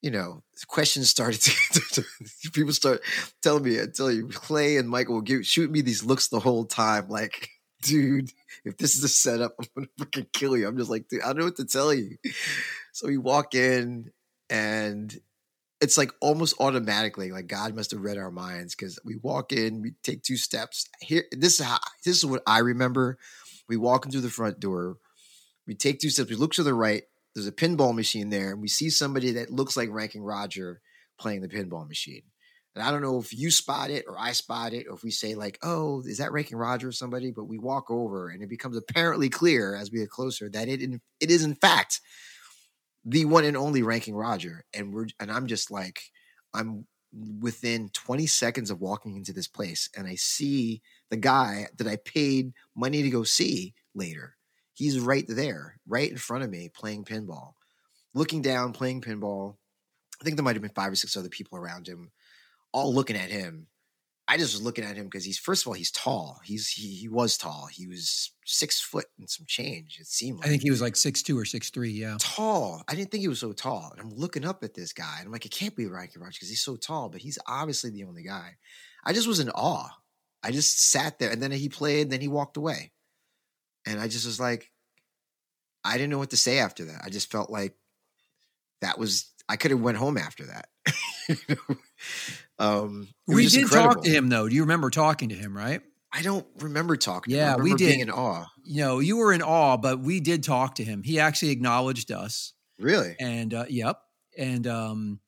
you 0.00 0.10
know, 0.10 0.42
questions 0.66 1.10
started 1.10 1.40
to, 1.92 2.04
people 2.52 2.72
start 2.72 3.02
telling 3.42 3.62
me, 3.62 3.80
I 3.80 3.86
tell 3.86 4.10
you, 4.10 4.28
Clay 4.28 4.78
and 4.78 4.88
Michael 4.88 5.16
will 5.16 5.22
give 5.22 5.46
shoot 5.46 5.70
me 5.70 5.82
these 5.82 6.02
looks 6.04 6.28
the 6.28 6.40
whole 6.40 6.64
time, 6.64 7.08
like, 7.08 7.50
dude, 7.82 8.30
if 8.64 8.78
this 8.78 8.96
is 8.96 9.04
a 9.04 9.08
setup, 9.08 9.54
I'm 9.58 9.66
gonna 9.74 9.88
fucking 9.98 10.26
kill 10.32 10.56
you. 10.56 10.66
I'm 10.66 10.78
just 10.78 10.90
like, 10.90 11.08
dude, 11.08 11.22
I 11.22 11.26
don't 11.26 11.38
know 11.38 11.44
what 11.44 11.56
to 11.56 11.66
tell 11.66 11.92
you. 11.92 12.16
So 12.92 13.06
we 13.08 13.18
walk 13.18 13.54
in 13.54 14.10
and 14.48 15.18
it's 15.80 15.96
like 15.96 16.12
almost 16.20 16.54
automatically, 16.60 17.32
like 17.32 17.46
God 17.46 17.74
must 17.74 17.90
have 17.92 18.02
read 18.02 18.18
our 18.18 18.30
minds 18.30 18.74
because 18.74 18.98
we 19.04 19.16
walk 19.16 19.52
in, 19.52 19.80
we 19.80 19.92
take 20.02 20.22
two 20.22 20.36
steps. 20.36 20.86
Here, 21.00 21.24
this 21.32 21.58
is 21.58 21.66
how 21.66 21.78
this 22.04 22.16
is 22.16 22.26
what 22.26 22.42
I 22.46 22.58
remember. 22.58 23.18
We 23.68 23.76
walk 23.76 24.04
into 24.04 24.20
the 24.20 24.30
front 24.30 24.60
door, 24.60 24.96
we 25.66 25.74
take 25.74 26.00
two 26.00 26.10
steps, 26.10 26.28
we 26.28 26.36
look 26.36 26.52
to 26.54 26.62
the 26.62 26.74
right, 26.74 27.04
there's 27.34 27.46
a 27.46 27.52
pinball 27.52 27.94
machine 27.94 28.30
there, 28.30 28.50
and 28.50 28.60
we 28.60 28.68
see 28.68 28.90
somebody 28.90 29.32
that 29.32 29.50
looks 29.50 29.76
like 29.76 29.88
Ranking 29.90 30.22
Roger 30.22 30.80
playing 31.18 31.40
the 31.42 31.48
pinball 31.48 31.86
machine. 31.86 32.22
And 32.74 32.84
I 32.84 32.90
don't 32.90 33.02
know 33.02 33.18
if 33.18 33.36
you 33.36 33.50
spot 33.50 33.90
it 33.90 34.04
or 34.06 34.16
I 34.18 34.32
spot 34.32 34.72
it, 34.72 34.86
or 34.88 34.94
if 34.94 35.02
we 35.02 35.10
say, 35.10 35.34
like, 35.34 35.58
oh, 35.62 36.02
is 36.04 36.18
that 36.18 36.32
Ranking 36.32 36.58
Roger 36.58 36.88
or 36.88 36.92
somebody? 36.92 37.30
But 37.30 37.44
we 37.44 37.58
walk 37.58 37.90
over 37.90 38.28
and 38.28 38.42
it 38.42 38.48
becomes 38.48 38.76
apparently 38.76 39.28
clear 39.28 39.74
as 39.74 39.90
we 39.90 39.98
get 39.98 40.10
closer 40.10 40.48
that 40.50 40.68
it 40.68 40.82
in, 40.82 41.00
it 41.20 41.30
is 41.30 41.44
in 41.44 41.54
fact 41.54 42.00
the 43.04 43.24
one 43.24 43.44
and 43.44 43.56
only 43.56 43.82
Ranking 43.82 44.14
Roger. 44.14 44.64
And 44.74 44.92
we're 44.92 45.06
and 45.18 45.30
I'm 45.30 45.46
just 45.46 45.70
like, 45.70 46.02
I'm 46.54 46.86
within 47.40 47.88
20 47.88 48.26
seconds 48.26 48.70
of 48.70 48.80
walking 48.80 49.16
into 49.16 49.32
this 49.32 49.48
place 49.48 49.88
and 49.96 50.06
I 50.06 50.14
see 50.14 50.80
the 51.10 51.16
guy 51.16 51.66
that 51.76 51.88
I 51.88 51.96
paid 51.96 52.52
money 52.76 53.02
to 53.02 53.10
go 53.10 53.24
see 53.24 53.74
later. 53.94 54.36
He's 54.74 54.98
right 54.98 55.24
there, 55.28 55.78
right 55.88 56.10
in 56.10 56.16
front 56.16 56.44
of 56.44 56.50
me, 56.50 56.70
playing 56.72 57.04
pinball, 57.04 57.52
looking 58.14 58.42
down, 58.42 58.72
playing 58.72 59.00
pinball. 59.00 59.56
I 60.20 60.24
think 60.24 60.36
there 60.36 60.44
might 60.44 60.54
have 60.54 60.62
been 60.62 60.70
five 60.70 60.92
or 60.92 60.96
six 60.96 61.16
other 61.16 61.28
people 61.28 61.58
around 61.58 61.88
him, 61.88 62.12
all 62.72 62.94
looking 62.94 63.16
at 63.16 63.30
him. 63.30 63.66
I 64.30 64.36
just 64.36 64.54
was 64.54 64.62
looking 64.62 64.84
at 64.84 64.94
him 64.94 65.06
because 65.06 65.24
he's 65.24 65.38
first 65.38 65.64
of 65.64 65.66
all 65.66 65.74
he's 65.74 65.90
tall. 65.90 66.40
He's 66.44 66.68
he, 66.68 66.94
he 66.94 67.08
was 67.08 67.36
tall. 67.36 67.66
He 67.68 67.88
was 67.88 68.30
six 68.46 68.80
foot 68.80 69.06
and 69.18 69.28
some 69.28 69.44
change. 69.48 69.98
It 70.00 70.06
seemed 70.06 70.38
like 70.38 70.46
I 70.46 70.50
think 70.50 70.62
he 70.62 70.70
was 70.70 70.80
like 70.80 70.94
six 70.94 71.20
two 71.20 71.36
or 71.36 71.44
six 71.44 71.68
three. 71.70 71.90
Yeah. 71.90 72.16
tall. 72.20 72.84
I 72.86 72.94
didn't 72.94 73.10
think 73.10 73.22
he 73.22 73.28
was 73.28 73.40
so 73.40 73.50
tall. 73.52 73.90
And 73.90 74.00
I'm 74.00 74.14
looking 74.14 74.44
up 74.44 74.62
at 74.62 74.72
this 74.72 74.92
guy, 74.92 75.16
and 75.18 75.26
I'm 75.26 75.32
like, 75.32 75.46
it 75.46 75.50
can't 75.50 75.74
be 75.74 75.86
Ranking 75.86 76.22
Roger 76.22 76.36
because 76.36 76.48
he's 76.48 76.62
so 76.62 76.76
tall, 76.76 77.08
but 77.08 77.20
he's 77.20 77.40
obviously 77.48 77.90
the 77.90 78.04
only 78.04 78.22
guy. 78.22 78.56
I 79.04 79.12
just 79.12 79.26
was 79.26 79.40
in 79.40 79.50
awe. 79.50 79.88
I 80.44 80.52
just 80.52 80.80
sat 80.80 81.18
there, 81.18 81.32
and 81.32 81.42
then 81.42 81.50
he 81.50 81.68
played, 81.68 82.02
and 82.02 82.12
then 82.12 82.20
he 82.20 82.28
walked 82.28 82.56
away, 82.56 82.92
and 83.84 83.98
I 83.98 84.06
just 84.06 84.26
was 84.26 84.38
like, 84.38 84.70
I 85.84 85.94
didn't 85.94 86.10
know 86.10 86.18
what 86.18 86.30
to 86.30 86.36
say 86.36 86.60
after 86.60 86.84
that. 86.84 87.02
I 87.04 87.10
just 87.10 87.32
felt 87.32 87.50
like 87.50 87.74
that 88.80 88.96
was 88.96 89.28
I 89.50 89.56
could 89.56 89.70
have 89.72 89.80
went 89.80 89.98
home 89.98 90.16
after 90.16 90.46
that. 90.46 90.68
You 91.28 91.36
know? 91.48 91.76
um, 92.58 93.08
We 93.28 93.46
did 93.46 93.60
incredible. 93.62 93.94
talk 93.96 94.04
to 94.04 94.10
him 94.10 94.28
though. 94.28 94.48
Do 94.48 94.54
you 94.54 94.62
remember 94.62 94.90
talking 94.90 95.28
to 95.28 95.34
him? 95.36 95.56
Right. 95.56 95.80
I 96.12 96.22
don't 96.22 96.44
remember 96.58 96.96
talking. 96.96 97.32
to 97.32 97.38
him. 97.38 97.46
Yeah, 97.46 97.52
I 97.52 97.56
we 97.56 97.62
remember 97.62 97.78
being 97.78 97.98
did. 98.00 98.08
in 98.08 98.10
awe. 98.10 98.46
You 98.64 98.80
know, 98.82 98.98
you 98.98 99.16
were 99.16 99.32
in 99.32 99.42
awe, 99.42 99.76
but 99.76 100.00
we 100.00 100.18
did 100.18 100.42
talk 100.42 100.74
to 100.76 100.84
him. 100.84 101.02
He 101.04 101.20
actually 101.20 101.50
acknowledged 101.52 102.10
us. 102.10 102.52
Really? 102.80 103.14
And 103.20 103.54
uh, 103.54 103.66
yep. 103.68 103.98
And 104.36 104.66
um, 104.66 105.20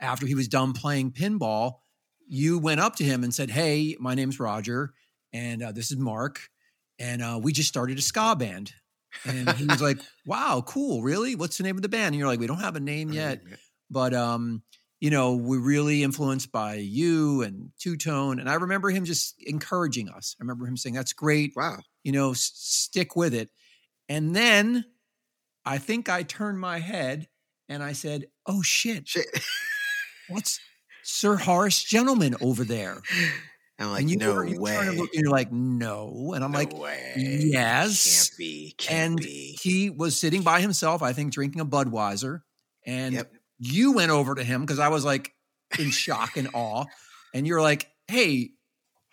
after 0.00 0.26
he 0.26 0.34
was 0.36 0.46
done 0.46 0.72
playing 0.74 1.10
pinball, 1.12 1.78
you 2.28 2.58
went 2.58 2.78
up 2.80 2.94
to 2.96 3.04
him 3.04 3.24
and 3.24 3.34
said, 3.34 3.50
"Hey, 3.50 3.96
my 3.98 4.14
name's 4.14 4.38
Roger, 4.38 4.92
and 5.32 5.60
uh, 5.62 5.72
this 5.72 5.90
is 5.90 5.96
Mark, 5.98 6.40
and 7.00 7.20
uh, 7.20 7.40
we 7.42 7.52
just 7.52 7.68
started 7.68 7.98
a 7.98 8.02
ska 8.02 8.36
band." 8.36 8.72
And 9.24 9.48
he 9.50 9.68
was 9.68 9.80
like, 9.82 9.98
"Wow, 10.26 10.62
cool! 10.66 11.02
Really? 11.02 11.34
What's 11.34 11.56
the 11.58 11.64
name 11.64 11.76
of 11.76 11.82
the 11.82 11.88
band?" 11.88 12.08
And 12.08 12.16
you're 12.16 12.26
like, 12.26 12.40
"We 12.40 12.46
don't 12.46 12.58
have 12.60 12.76
a 12.76 12.80
name 12.80 13.12
yet, 13.12 13.40
but 13.90 14.12
um, 14.14 14.62
you 15.00 15.10
know, 15.10 15.34
we're 15.36 15.60
really 15.60 16.02
influenced 16.02 16.50
by 16.52 16.74
you 16.74 17.42
and 17.42 17.70
Two 17.78 17.96
Tone." 17.96 18.40
And 18.40 18.48
I 18.50 18.54
remember 18.54 18.90
him 18.90 19.04
just 19.04 19.34
encouraging 19.42 20.08
us. 20.08 20.34
I 20.40 20.42
remember 20.42 20.66
him 20.66 20.76
saying, 20.76 20.94
"That's 20.94 21.12
great 21.12 21.52
Wow. 21.54 21.78
you 22.04 22.12
know, 22.12 22.32
s- 22.32 22.50
stick 22.54 23.14
with 23.16 23.32
it. 23.34 23.50
And 24.08 24.34
then 24.34 24.84
I 25.64 25.78
think 25.78 26.08
I 26.08 26.24
turned 26.24 26.58
my 26.58 26.80
head 26.80 27.28
and 27.68 27.82
I 27.82 27.92
said, 27.92 28.26
Oh 28.46 28.60
shit, 28.62 29.06
Shit. 29.08 29.26
what's 30.28 30.58
Sir 31.04 31.36
Horace 31.36 31.82
Gentleman 31.84 32.34
over 32.40 32.64
there? 32.64 33.00
I'm 33.78 33.90
like, 33.90 34.00
and 34.02 34.10
you 34.10 34.16
no 34.16 34.34
were- 34.34 34.44
you 34.46 34.60
way. 34.60 34.76
and 34.76 34.96
look, 34.96 35.10
and 35.14 35.22
you're 35.22 35.30
like, 35.32 35.50
No. 35.52 36.32
And 36.34 36.44
I'm 36.44 36.52
No 36.52 36.58
like, 36.58 36.76
way. 36.78 37.14
yes. 37.16 38.28
Can't 38.30 38.38
be. 38.38 38.74
Can't 38.78 39.10
and 39.12 39.18
be. 39.18 39.58
he 39.60 39.90
was 39.90 40.18
sitting 40.18 40.42
by 40.42 40.60
himself, 40.60 41.02
I 41.02 41.12
think, 41.12 41.32
drinking 41.32 41.60
a 41.60 41.66
Budweiser. 41.66 42.40
And 42.86 43.14
Yep. 43.14 43.32
you 43.58 43.92
went 43.92 44.10
over 44.10 44.34
to 44.34 44.44
him 44.44 44.60
because 44.60 44.78
I 44.78 44.88
was 44.88 45.04
like 45.04 45.32
in 45.78 45.90
shock 45.90 46.36
and 46.36 46.48
awe. 46.54 46.84
And 47.34 47.46
you're 47.46 47.62
like, 47.62 47.88
Hey, 48.08 48.50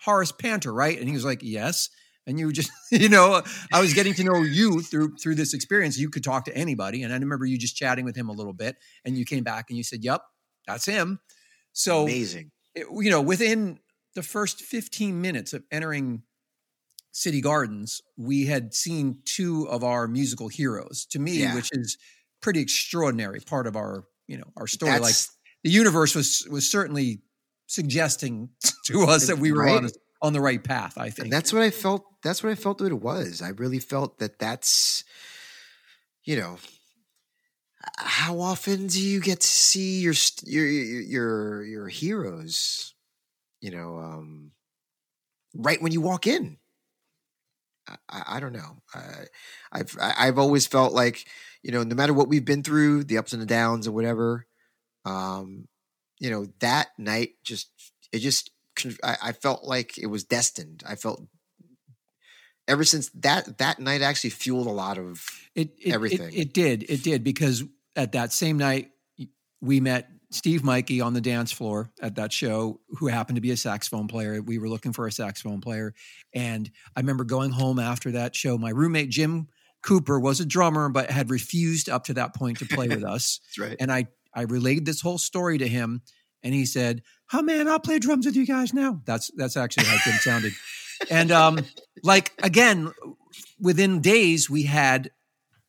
Horace 0.01 0.31
Panter, 0.31 0.73
right? 0.73 0.97
And 0.99 1.07
he 1.07 1.13
was 1.13 1.25
like, 1.25 1.39
Yes. 1.41 1.89
and 2.27 2.37
you 2.39 2.51
just 2.51 2.69
you 2.91 3.09
know 3.09 3.41
i 3.73 3.79
was 3.81 3.93
getting 3.95 4.13
to 4.13 4.23
know 4.23 4.41
you 4.43 4.81
through 4.81 5.15
through 5.15 5.33
this 5.33 5.53
experience 5.55 5.97
you 5.97 6.09
could 6.11 6.23
talk 6.23 6.45
to 6.45 6.55
anybody 6.55 7.01
and 7.01 7.11
i 7.11 7.17
remember 7.17 7.43
you 7.45 7.57
just 7.57 7.75
chatting 7.75 8.05
with 8.05 8.15
him 8.15 8.29
a 8.29 8.31
little 8.33 8.53
bit 8.53 8.75
and 9.05 9.17
you 9.17 9.25
came 9.25 9.43
back 9.43 9.65
and 9.69 9.77
you 9.77 9.83
said 9.83 10.03
yep 10.03 10.21
that's 10.67 10.85
him 10.85 11.19
so 11.71 12.03
Amazing. 12.03 12.51
it- 12.75 12.85
you 12.91 13.09
know 13.09 13.21
within 13.21 13.79
the 14.15 14.23
first 14.23 14.61
15 14.61 15.21
minutes 15.21 15.53
of 15.53 15.63
entering 15.71 16.23
city 17.11 17.41
gardens 17.41 18.01
we 18.17 18.45
had 18.45 18.73
seen 18.73 19.19
two 19.25 19.67
of 19.69 19.83
our 19.83 20.07
musical 20.07 20.47
heroes 20.47 21.05
to 21.07 21.19
me 21.19 21.37
Yeah. 21.39 21.55
which 21.55 21.69
is 21.73 21.97
pretty 22.41 22.59
extraordinary 22.61 23.39
part 23.39 23.67
of 23.67 23.75
our 23.75 24.05
you 24.27 24.37
know 24.37 24.51
our 24.55 24.67
story 24.67 24.99
like 24.99 25.15
the 25.63 25.69
universe 25.71 26.13
was 26.15 26.47
was 26.51 26.69
certainly 26.69 27.21
suggesting 27.67 28.49
to 28.85 29.03
us 29.03 29.27
that 29.27 29.37
we 29.39 29.51
were 29.51 29.67
on 29.67 29.83
Right. 29.83 29.91
a, 29.91 29.99
on 30.21 30.33
the 30.33 30.41
right 30.41 30.63
path 30.63 30.97
i 30.97 31.09
think 31.09 31.25
and 31.25 31.33
that's 31.33 31.51
what 31.53 31.61
I 31.63 31.71
felt. 31.71 32.03
That's 32.21 32.43
what 32.43 32.51
I 32.51 32.55
felt 32.55 32.79
that 32.79 32.87
it 32.91 33.01
was. 33.01 33.41
I 33.41 33.49
really 33.49 33.79
felt 33.79 34.19
that 34.19 34.39
that's, 34.39 35.05
you 36.25 36.35
know, 36.35 36.57
how 37.97 38.39
often 38.41 38.87
do 38.87 39.01
you 39.01 39.21
get 39.21 39.39
to 39.39 39.47
see 39.47 40.01
your 40.01 40.13
your 40.45 40.67
your, 40.67 41.63
your 41.63 41.87
heroes? 41.87 42.93
You 43.61 43.71
know, 43.71 43.97
um, 43.97 44.51
right 45.55 45.81
when 45.81 45.91
you 45.91 46.01
walk 46.01 46.27
in. 46.27 46.57
I, 47.87 47.95
I, 48.09 48.23
I 48.27 48.39
don't 48.39 48.53
know. 48.53 48.77
I, 48.93 49.25
I've 49.71 49.97
I've 49.99 50.37
always 50.37 50.67
felt 50.67 50.93
like 50.93 51.25
you 51.63 51.71
know, 51.71 51.83
no 51.83 51.95
matter 51.95 52.13
what 52.13 52.29
we've 52.29 52.45
been 52.45 52.63
through, 52.63 53.03
the 53.03 53.17
ups 53.17 53.33
and 53.33 53.41
the 53.41 53.45
downs 53.45 53.87
or 53.87 53.91
whatever, 53.91 54.45
um, 55.05 55.67
you 56.19 56.29
know, 56.29 56.47
that 56.59 56.89
night 56.97 57.31
just 57.43 57.69
it 58.11 58.19
just 58.19 58.51
I, 59.03 59.17
I 59.23 59.31
felt 59.33 59.63
like 59.63 59.97
it 59.97 60.07
was 60.07 60.23
destined. 60.23 60.83
I 60.87 60.95
felt 60.95 61.27
ever 62.67 62.83
since 62.83 63.09
that 63.15 63.57
that 63.57 63.79
night 63.79 64.01
actually 64.01 64.29
fueled 64.29 64.67
a 64.67 64.71
lot 64.71 64.97
of 64.97 65.25
it, 65.55 65.71
it, 65.79 65.93
everything. 65.93 66.33
It, 66.33 66.39
it 66.39 66.53
did. 66.53 66.83
It 66.89 67.03
did 67.03 67.23
because 67.23 67.63
at 67.95 68.13
that 68.13 68.31
same 68.31 68.57
night 68.57 68.91
we 69.61 69.79
met 69.79 70.09
Steve 70.31 70.63
Mikey 70.63 71.01
on 71.01 71.13
the 71.13 71.21
dance 71.21 71.51
floor 71.51 71.91
at 72.01 72.15
that 72.15 72.31
show, 72.31 72.79
who 72.97 73.07
happened 73.07 73.37
to 73.37 73.41
be 73.41 73.51
a 73.51 73.57
saxophone 73.57 74.07
player. 74.07 74.41
We 74.41 74.59
were 74.59 74.69
looking 74.69 74.93
for 74.93 75.07
a 75.07 75.11
saxophone 75.11 75.61
player, 75.61 75.93
and 76.33 76.69
I 76.95 76.99
remember 76.99 77.23
going 77.23 77.51
home 77.51 77.79
after 77.79 78.11
that 78.11 78.35
show. 78.35 78.57
My 78.57 78.69
roommate 78.69 79.09
Jim 79.09 79.47
Cooper 79.81 80.19
was 80.19 80.39
a 80.39 80.45
drummer, 80.45 80.89
but 80.89 81.09
had 81.09 81.29
refused 81.29 81.89
up 81.89 82.05
to 82.05 82.13
that 82.15 82.35
point 82.35 82.59
to 82.59 82.65
play 82.65 82.87
with 82.87 83.03
us. 83.05 83.39
That's 83.47 83.69
right. 83.69 83.77
And 83.79 83.91
I 83.91 84.07
I 84.33 84.43
relayed 84.43 84.85
this 84.85 85.01
whole 85.01 85.17
story 85.17 85.57
to 85.57 85.67
him, 85.67 86.01
and 86.43 86.53
he 86.53 86.65
said, 86.65 87.01
"Oh 87.33 87.41
man, 87.41 87.67
I'll 87.67 87.79
play 87.79 87.99
drums 87.99 88.25
with 88.25 88.35
you 88.35 88.45
guys 88.45 88.73
now." 88.73 89.01
That's 89.05 89.31
that's 89.35 89.57
actually 89.57 89.85
how 89.85 89.97
Jim 90.03 90.15
sounded. 90.19 90.53
And 91.09 91.31
um, 91.31 91.65
like 92.03 92.33
again, 92.43 92.91
within 93.59 94.01
days 94.01 94.49
we 94.49 94.63
had 94.63 95.11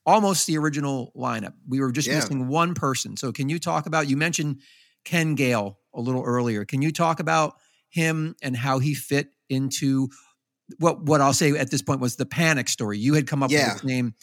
almost 0.07 0.47
the 0.47 0.59
original 0.59 1.13
lineup. 1.17 1.55
We 1.69 1.81
were 1.81 1.93
just 1.93 2.09
Yeah. 2.09 2.17
missing 2.17 2.49
one 2.49 2.75
person. 2.75 3.17
So 3.17 3.33
can 3.33 3.49
you 3.49 3.59
talk 3.59 3.87
about? 3.87 4.09
You 4.09 4.17
mentioned 4.17 4.61
Ken 5.05 5.35
Gale 5.35 5.79
a 5.95 6.01
little 6.01 6.23
earlier. 6.23 6.65
Can 6.65 6.83
you 6.83 6.93
talk 6.93 7.21
about 7.21 7.55
him 7.91 8.37
and 8.43 8.57
how 8.57 8.79
he 8.79 8.95
fit 8.95 9.29
into 9.49 10.09
what 10.79 11.03
what 11.05 11.21
I'll 11.21 11.35
say 11.35 11.51
at 11.51 11.71
this 11.71 11.83
point 11.83 12.01
was 12.01 12.17
the 12.17 12.27
Panic 12.27 12.69
story. 12.69 12.99
You 12.99 13.15
had 13.15 13.27
come 13.27 13.43
up 13.43 13.51
Yeah. 13.51 13.73
with 13.75 13.83
this 13.83 13.85
name 13.85 14.15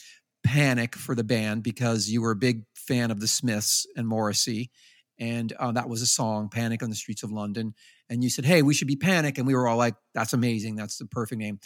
Panic 0.43 0.95
for 0.95 1.13
the 1.13 1.23
band 1.23 1.63
because 1.63 2.09
you 2.09 2.21
were 2.21 2.31
a 2.31 2.35
big 2.35 2.63
fan 2.73 3.11
of 3.11 3.19
the 3.19 3.27
Smiths 3.27 3.85
and 3.97 4.07
Morrissey. 4.07 4.71
And 5.19 5.51
uh, 5.53 5.71
that 5.73 5.89
was 5.89 6.01
a 6.01 6.07
song, 6.07 6.47
Panic 6.49 6.81
on 6.83 6.89
the 6.89 6.95
Streets 6.95 7.23
of 7.23 7.31
London. 7.31 7.73
And 8.09 8.23
you 8.23 8.29
said, 8.29 8.45
Hey, 8.45 8.61
we 8.61 8.73
should 8.73 8.87
be 8.87 8.95
Panic. 8.95 9.37
And 9.37 9.45
we 9.47 9.55
were 9.55 9.67
all 9.67 9.75
like, 9.77 9.95
That's 10.13 10.31
amazing. 10.33 10.75
That's 10.75 10.97
the 10.97 11.05
perfect 11.05 11.39
name. 11.39 11.59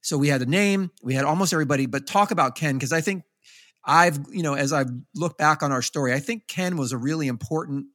So 0.00 0.18
we 0.18 0.28
had 0.28 0.42
a 0.42 0.46
name, 0.46 0.90
we 1.02 1.14
had 1.14 1.24
almost 1.24 1.52
everybody, 1.52 1.86
but 1.86 2.06
talk 2.06 2.30
about 2.30 2.54
Ken 2.56 2.74
because 2.76 2.92
I 2.92 3.00
think 3.00 3.22
I've, 3.86 4.18
you 4.30 4.42
know, 4.42 4.54
as 4.54 4.72
I've 4.72 4.90
looked 5.14 5.38
back 5.38 5.62
on 5.62 5.72
our 5.72 5.82
story, 5.82 6.12
I 6.12 6.20
think 6.20 6.48
Ken 6.48 6.76
was 6.76 6.92
a 6.92 6.98
really 6.98 7.28
important, 7.28 7.86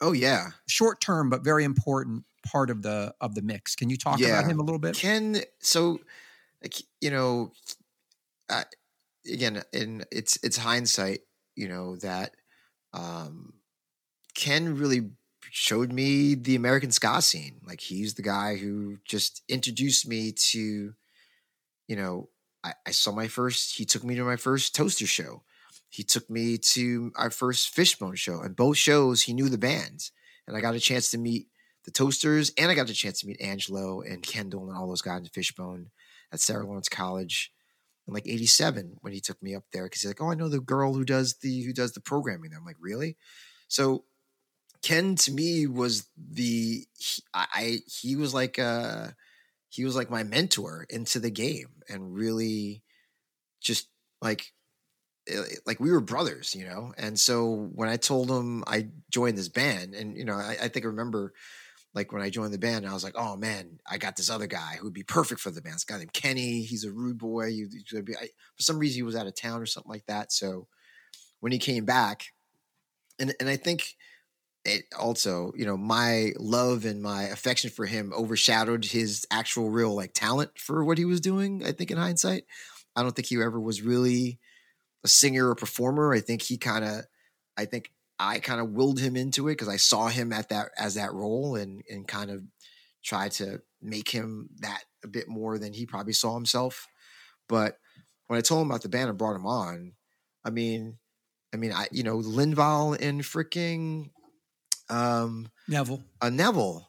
Oh 0.00 0.12
yeah. 0.12 0.50
short 0.68 1.00
term, 1.00 1.30
but 1.30 1.42
very 1.42 1.64
important 1.64 2.24
part 2.46 2.70
of 2.70 2.82
the 2.82 3.14
of 3.20 3.34
the 3.34 3.42
mix. 3.42 3.74
Can 3.74 3.90
you 3.90 3.96
talk 3.96 4.20
Yeah. 4.20 4.40
about 4.40 4.44
him 4.46 4.58
a 4.60 4.62
little 4.62 4.78
bit? 4.78 4.96
Ken, 4.96 5.42
so 5.60 6.00
like 6.62 6.74
you 7.00 7.10
know, 7.10 7.52
uh, 8.48 8.64
again, 9.32 9.62
in 9.72 10.04
it's 10.12 10.38
it's 10.44 10.56
hindsight, 10.58 11.20
you 11.56 11.68
know 11.68 11.96
that 11.98 12.36
um, 12.92 13.54
Ken 14.34 14.76
really 14.78 15.10
showed 15.50 15.92
me 15.92 16.34
the 16.34 16.56
American 16.56 16.90
ska 16.92 17.22
scene. 17.22 17.60
Like 17.66 17.80
he's 17.80 18.14
the 18.14 18.22
guy 18.22 18.56
who 18.56 18.98
just 19.06 19.42
introduced 19.48 20.08
me 20.08 20.32
to, 20.32 20.94
you 21.88 21.96
know, 21.96 22.30
I, 22.68 22.74
I 22.86 22.90
saw 22.90 23.12
my 23.12 23.28
first. 23.28 23.76
He 23.76 23.84
took 23.84 24.04
me 24.04 24.14
to 24.16 24.24
my 24.24 24.36
first 24.36 24.74
Toaster 24.74 25.06
show. 25.06 25.42
He 25.88 26.02
took 26.02 26.28
me 26.28 26.58
to 26.58 27.12
our 27.16 27.30
first 27.30 27.70
Fishbone 27.70 28.16
show, 28.16 28.40
and 28.40 28.54
both 28.54 28.76
shows 28.76 29.22
he 29.22 29.32
knew 29.32 29.48
the 29.48 29.58
bands, 29.58 30.12
and 30.46 30.56
I 30.56 30.60
got 30.60 30.74
a 30.74 30.80
chance 30.80 31.10
to 31.10 31.18
meet 31.18 31.46
the 31.84 31.90
Toasters, 31.90 32.52
and 32.58 32.70
I 32.70 32.74
got 32.74 32.90
a 32.90 32.94
chance 32.94 33.20
to 33.20 33.26
meet 33.26 33.40
Angelo 33.40 34.02
and 34.02 34.22
Kendall 34.22 34.68
and 34.68 34.76
all 34.76 34.88
those 34.88 35.02
guys 35.02 35.20
in 35.20 35.26
Fishbone 35.26 35.90
at 36.30 36.40
Sarah 36.40 36.66
Lawrence 36.66 36.90
College 36.90 37.52
in 38.06 38.12
like 38.12 38.26
'87 38.26 38.98
when 39.00 39.12
he 39.14 39.20
took 39.20 39.42
me 39.42 39.54
up 39.54 39.64
there 39.72 39.84
because 39.84 40.02
he's 40.02 40.10
like, 40.10 40.20
"Oh, 40.20 40.30
I 40.30 40.34
know 40.34 40.48
the 40.48 40.60
girl 40.60 40.92
who 40.92 41.04
does 41.04 41.36
the 41.36 41.62
who 41.62 41.72
does 41.72 41.92
the 41.92 42.00
programming." 42.00 42.50
there." 42.50 42.58
I'm 42.58 42.66
like, 42.66 42.76
"Really?" 42.80 43.16
So 43.68 44.04
Ken 44.82 45.16
to 45.16 45.32
me 45.32 45.66
was 45.66 46.06
the 46.16 46.86
he, 46.98 47.22
I 47.32 47.78
he 47.86 48.16
was 48.16 48.34
like 48.34 48.58
uh 48.58 49.08
he 49.68 49.84
was 49.84 49.96
like 49.96 50.10
my 50.10 50.22
mentor 50.22 50.86
into 50.88 51.18
the 51.18 51.30
game 51.30 51.68
and 51.88 52.14
really 52.14 52.82
just 53.60 53.88
like 54.20 54.52
eh, 55.28 55.42
like 55.66 55.80
we 55.80 55.90
were 55.90 56.00
brothers, 56.00 56.54
you 56.54 56.64
know. 56.64 56.92
And 56.96 57.18
so 57.18 57.70
when 57.74 57.88
I 57.88 57.96
told 57.96 58.30
him 58.30 58.64
I 58.66 58.88
joined 59.10 59.38
this 59.38 59.48
band, 59.48 59.94
and 59.94 60.16
you 60.16 60.24
know, 60.24 60.34
I, 60.34 60.56
I 60.62 60.68
think 60.68 60.84
I 60.84 60.88
remember 60.88 61.32
like 61.94 62.12
when 62.12 62.22
I 62.22 62.30
joined 62.30 62.52
the 62.52 62.58
band, 62.58 62.86
I 62.86 62.92
was 62.92 63.04
like, 63.04 63.16
oh 63.16 63.36
man, 63.36 63.80
I 63.90 63.98
got 63.98 64.16
this 64.16 64.30
other 64.30 64.46
guy 64.46 64.76
who'd 64.80 64.92
be 64.92 65.02
perfect 65.02 65.40
for 65.40 65.50
the 65.50 65.62
band. 65.62 65.76
This 65.76 65.84
guy 65.84 65.98
named 65.98 66.12
Kenny. 66.12 66.62
He's 66.62 66.84
a 66.84 66.92
rude 66.92 67.18
boy. 67.18 67.50
Be, 68.04 68.16
I, 68.16 68.28
for 68.56 68.62
some 68.62 68.78
reason, 68.78 68.96
he 68.96 69.02
was 69.02 69.16
out 69.16 69.26
of 69.26 69.34
town 69.34 69.60
or 69.60 69.66
something 69.66 69.90
like 69.90 70.06
that. 70.06 70.32
So 70.32 70.68
when 71.40 71.52
he 71.52 71.58
came 71.58 71.84
back, 71.84 72.26
and 73.18 73.34
and 73.40 73.48
I 73.48 73.56
think 73.56 73.96
it 74.68 74.84
also, 74.98 75.52
you 75.56 75.64
know, 75.64 75.76
my 75.76 76.32
love 76.38 76.84
and 76.84 77.02
my 77.02 77.24
affection 77.24 77.70
for 77.70 77.86
him 77.86 78.12
overshadowed 78.14 78.84
his 78.84 79.26
actual 79.30 79.70
real 79.70 79.94
like 79.94 80.12
talent 80.12 80.50
for 80.58 80.84
what 80.84 80.98
he 80.98 81.04
was 81.04 81.20
doing. 81.20 81.64
I 81.64 81.72
think 81.72 81.90
in 81.90 81.96
hindsight, 81.96 82.44
I 82.94 83.02
don't 83.02 83.16
think 83.16 83.28
he 83.28 83.36
ever 83.42 83.60
was 83.60 83.82
really 83.82 84.38
a 85.04 85.08
singer 85.08 85.48
or 85.48 85.54
performer. 85.54 86.12
I 86.12 86.20
think 86.20 86.42
he 86.42 86.58
kind 86.58 86.84
of, 86.84 87.04
I 87.56 87.64
think 87.64 87.92
I 88.18 88.40
kind 88.40 88.60
of 88.60 88.70
willed 88.70 89.00
him 89.00 89.16
into 89.16 89.48
it 89.48 89.52
because 89.52 89.68
I 89.68 89.76
saw 89.76 90.08
him 90.08 90.32
at 90.32 90.48
that 90.50 90.70
as 90.76 90.94
that 90.94 91.12
role 91.12 91.56
and 91.56 91.82
and 91.88 92.06
kind 92.06 92.30
of 92.30 92.42
tried 93.02 93.32
to 93.32 93.60
make 93.80 94.10
him 94.10 94.50
that 94.58 94.82
a 95.04 95.08
bit 95.08 95.28
more 95.28 95.58
than 95.58 95.72
he 95.72 95.86
probably 95.86 96.12
saw 96.12 96.34
himself. 96.34 96.88
But 97.48 97.78
when 98.26 98.38
I 98.38 98.42
told 98.42 98.62
him 98.62 98.70
about 98.70 98.82
the 98.82 98.88
band 98.88 99.08
and 99.08 99.18
brought 99.18 99.36
him 99.36 99.46
on, 99.46 99.92
I 100.44 100.50
mean, 100.50 100.98
I 101.54 101.56
mean, 101.56 101.72
I 101.72 101.86
you 101.92 102.02
know 102.02 102.18
Lynval 102.18 103.00
and 103.00 103.22
freaking 103.22 104.10
um 104.90 105.48
Neville. 105.66 106.02
a 106.20 106.30
Neville. 106.30 106.84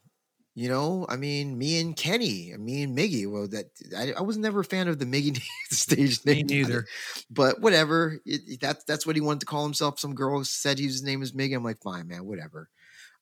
You 0.56 0.68
know, 0.68 1.06
I 1.08 1.16
mean, 1.16 1.58
me 1.58 1.80
and 1.80 1.96
Kenny, 1.96 2.54
me 2.58 2.84
and 2.84 2.98
Miggy. 2.98 3.26
Well, 3.32 3.48
that 3.50 3.68
I, 3.98 4.12
I 4.18 4.22
was 4.22 4.38
never 4.38 4.60
a 4.60 4.66
fan 4.66 4.90
of 4.90 5.00
the 5.00 5.06
Miggy 5.06 5.40
stage 5.72 6.26
Me 6.26 6.34
name, 6.36 6.48
neither. 6.48 6.86
But 7.30 7.62
whatever, 7.62 8.20
it- 8.26 8.60
that's 8.60 8.84
that's 8.84 9.06
what 9.08 9.16
he 9.16 9.22
wanted 9.22 9.42
to 9.42 9.46
call 9.46 9.64
himself. 9.64 10.00
Some 10.00 10.16
girl 10.16 10.44
said 10.44 10.78
his 10.78 11.02
name 11.02 11.22
is 11.22 11.32
Miggy. 11.32 11.56
I'm 11.56 11.64
like, 11.64 11.82
fine, 11.82 12.08
man, 12.08 12.26
whatever. 12.26 12.70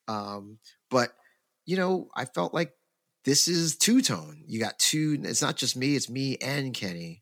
Um, 0.07 0.57
but 0.89 1.11
you 1.65 1.75
know, 1.78 2.09
I 2.15 2.25
felt 2.25 2.53
like 2.55 2.71
this 3.25 3.47
is 3.47 3.75
two 3.78 4.01
tone. 4.01 4.41
You 4.47 4.59
got 4.59 4.80
two. 4.80 5.19
It's 5.23 5.41
not 5.41 5.57
just 5.57 5.75
me. 5.78 5.95
It's 5.95 6.09
me 6.09 6.38
and 6.41 6.73
Kenny 6.73 7.21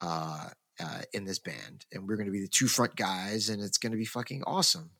uh, 0.00 0.48
uh, 0.80 1.02
in 1.12 1.24
this 1.24 1.40
band, 1.40 1.84
and 1.92 2.08
we're 2.08 2.16
going 2.16 2.26
to 2.26 2.32
be 2.32 2.40
the 2.40 2.48
two 2.48 2.68
front 2.68 2.96
guys, 2.96 3.48
and 3.50 3.60
it's 3.62 3.76
going 3.78 3.92
to 3.92 3.98
be 3.98 4.04
fucking 4.06 4.44
awesome. 4.46 4.92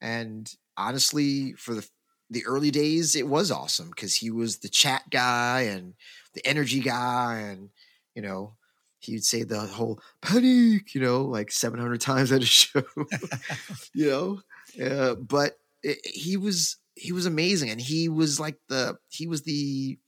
And 0.00 0.50
honestly, 0.76 1.52
for 1.54 1.74
the 1.74 1.88
the 2.30 2.44
early 2.46 2.70
days, 2.70 3.14
it 3.14 3.28
was 3.28 3.50
awesome 3.50 3.90
because 3.90 4.16
he 4.16 4.30
was 4.30 4.58
the 4.58 4.68
chat 4.68 5.02
guy 5.10 5.62
and 5.62 5.94
the 6.34 6.46
energy 6.46 6.80
guy, 6.80 7.40
and 7.40 7.68
you 8.14 8.22
know, 8.22 8.54
he'd 9.00 9.24
say 9.24 9.42
the 9.42 9.60
whole 9.60 10.00
panic, 10.22 10.94
you 10.94 11.00
know, 11.00 11.22
like 11.22 11.50
700 11.50 12.00
times 12.00 12.32
at 12.32 12.42
a 12.42 12.46
show, 12.46 12.82
you 13.94 14.10
know. 14.10 14.40
Uh, 14.82 15.14
but 15.14 15.58
it, 15.82 15.98
he 16.04 16.36
was 16.36 16.78
he 16.94 17.12
was 17.12 17.26
amazing, 17.26 17.70
and 17.70 17.80
he 17.80 18.08
was 18.08 18.40
like 18.40 18.56
the 18.68 18.96
he 19.10 19.26
was 19.26 19.42
the 19.42 19.98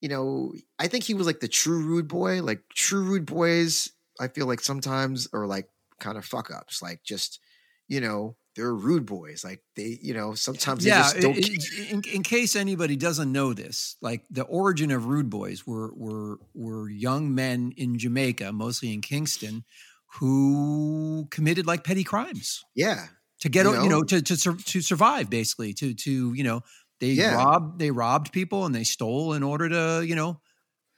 you 0.00 0.08
know 0.08 0.52
I 0.78 0.86
think 0.88 1.04
he 1.04 1.14
was 1.14 1.26
like 1.26 1.40
the 1.40 1.48
true 1.48 1.82
rude 1.82 2.08
boy. 2.08 2.42
Like 2.42 2.62
true 2.74 3.02
rude 3.02 3.26
boys, 3.26 3.90
I 4.20 4.28
feel 4.28 4.46
like 4.46 4.60
sometimes 4.60 5.28
are 5.32 5.46
like 5.46 5.68
kind 5.98 6.18
of 6.18 6.24
fuck 6.24 6.50
ups, 6.52 6.82
like 6.82 7.02
just 7.02 7.40
you 7.88 8.00
know 8.00 8.36
they're 8.56 8.74
rude 8.74 9.06
boys. 9.06 9.44
Like 9.44 9.62
they, 9.76 9.98
you 10.02 10.14
know, 10.14 10.34
sometimes 10.34 10.84
they 10.84 10.90
yeah, 10.90 10.92
just 10.92 11.20
don't. 11.20 11.40
i- 11.44 11.56
i- 11.80 11.82
in, 11.90 12.02
in 12.12 12.22
case 12.22 12.54
anybody 12.56 12.96
doesn't 12.96 13.32
know 13.32 13.52
this, 13.54 13.96
like 14.02 14.24
the 14.30 14.42
origin 14.44 14.90
of 14.90 15.06
Rude 15.06 15.30
Boys 15.30 15.66
were 15.66 15.92
were 15.94 16.38
were 16.54 16.88
young 16.90 17.34
men 17.34 17.72
in 17.76 17.98
Jamaica, 17.98 18.52
mostly 18.52 18.92
in 18.92 19.00
Kingston, 19.00 19.64
who 20.18 21.26
committed 21.30 21.66
like 21.66 21.84
petty 21.84 22.04
crimes 22.04 22.64
yeah, 22.74 23.08
to 23.40 23.48
get 23.48 23.66
You 23.66 23.70
o- 23.70 23.76
you 23.76 23.88
know? 23.88 23.90
know 23.90 24.04
to 24.04 24.22
to 24.22 24.36
to 24.56 24.80
survive 24.82 25.30
basically 25.30 25.74
to 25.74 25.94
to 25.94 26.34
you 26.34 26.44
know 26.44 26.62
they 27.00 27.16
Yeah. 27.16 27.32
robbed 27.32 27.78
they 27.80 27.90
robbed 27.90 28.32
people 28.32 28.66
and 28.66 28.74
they 28.74 28.84
stole 28.84 29.34
in 29.34 29.42
order 29.42 29.68
to 29.68 30.06
you 30.06 30.16
know 30.16 30.40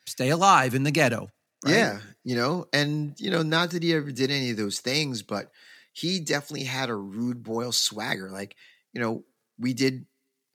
stay 0.06 0.30
alive 0.30 0.74
in 0.74 0.84
the 0.84 0.92
ghetto. 0.92 1.30
right? 1.64 1.88
Yeah, 1.88 2.00
you 2.24 2.36
know, 2.36 2.66
and 2.72 3.18
you 3.18 3.30
know, 3.30 3.42
not 3.42 3.70
that 3.72 3.82
he 3.82 3.92
ever 3.94 4.12
did 4.12 4.30
any 4.30 4.50
of 4.50 4.56
those 4.56 4.78
things, 4.80 5.22
but 5.22 5.50
he 5.98 6.20
definitely 6.20 6.64
had 6.64 6.90
a 6.90 6.94
rude 6.94 7.42
boy 7.42 7.70
swagger. 7.70 8.30
Like, 8.30 8.54
you 8.92 9.00
know, 9.00 9.24
we 9.58 9.74
did 9.74 10.06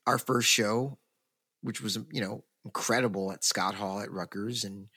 our 0.07 0.17
first 0.17 0.47
show, 0.47 0.99
which 1.61 1.81
was 1.81 1.99
you 2.11 2.21
know 2.21 2.43
incredible 2.63 3.31
at 3.31 3.43
Scott 3.43 3.75
Hall 3.75 3.99
at 3.99 4.11
Rutgers, 4.11 4.63
and 4.63 4.87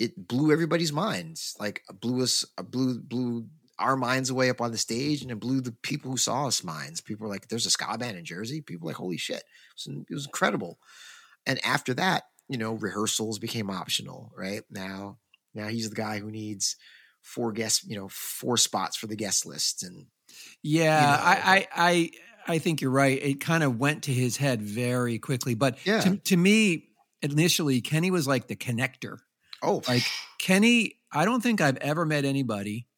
it 0.00 0.26
blew 0.26 0.52
everybody's 0.52 0.92
minds. 0.92 1.54
Like, 1.60 1.82
blew 2.00 2.22
us, 2.22 2.44
blew 2.64 3.00
blew 3.00 3.46
our 3.78 3.96
minds 3.96 4.28
away 4.28 4.50
up 4.50 4.60
on 4.60 4.72
the 4.72 4.78
stage, 4.78 5.22
and 5.22 5.30
it 5.30 5.38
blew 5.38 5.60
the 5.60 5.76
people 5.82 6.10
who 6.10 6.16
saw 6.16 6.48
us 6.48 6.64
minds. 6.64 7.00
People 7.00 7.26
were 7.26 7.32
like, 7.32 7.46
"There's 7.46 7.66
a 7.66 7.70
ska 7.70 7.96
band 7.96 8.16
in 8.16 8.24
Jersey." 8.24 8.60
People 8.60 8.86
were 8.86 8.90
like, 8.90 8.96
"Holy 8.96 9.16
shit!" 9.16 9.44
It 9.86 10.06
was 10.10 10.26
incredible. 10.26 10.80
And 11.46 11.64
after 11.64 11.94
that, 11.94 12.24
you 12.48 12.58
know, 12.58 12.72
rehearsals 12.72 13.38
became 13.38 13.70
optional. 13.70 14.32
Right 14.36 14.62
now, 14.68 15.18
now 15.54 15.68
he's 15.68 15.88
the 15.88 15.96
guy 15.96 16.18
who 16.18 16.30
needs 16.30 16.76
four 17.22 17.52
guest, 17.52 17.88
you 17.88 17.96
know, 17.96 18.08
four 18.08 18.56
spots 18.56 18.96
for 18.96 19.06
the 19.06 19.16
guest 19.16 19.46
list, 19.46 19.82
and 19.82 20.06
Yeah, 20.62 21.00
know, 21.00 21.22
I, 21.22 21.32
I, 21.32 21.68
I, 21.74 22.10
I 22.54 22.58
think 22.58 22.80
you're 22.80 22.90
right. 22.90 23.22
It 23.22 23.40
kind 23.40 23.62
of 23.62 23.78
went 23.78 24.04
to 24.04 24.12
his 24.12 24.36
head 24.36 24.62
very 24.62 25.18
quickly. 25.18 25.54
But 25.54 25.78
Yeah. 25.86 26.00
to, 26.02 26.16
to 26.16 26.36
me, 26.36 26.88
initially, 27.22 27.80
Kenny 27.80 28.10
was 28.10 28.26
like 28.26 28.48
the 28.48 28.56
connector. 28.56 29.18
oh, 29.62 29.82
Like 29.86 30.04
Kenny, 30.38 30.96
I 31.12 31.24
don't 31.24 31.42
think 31.42 31.60
I've 31.60 31.76
ever 31.78 32.04
met 32.04 32.24
anybody 32.24 32.88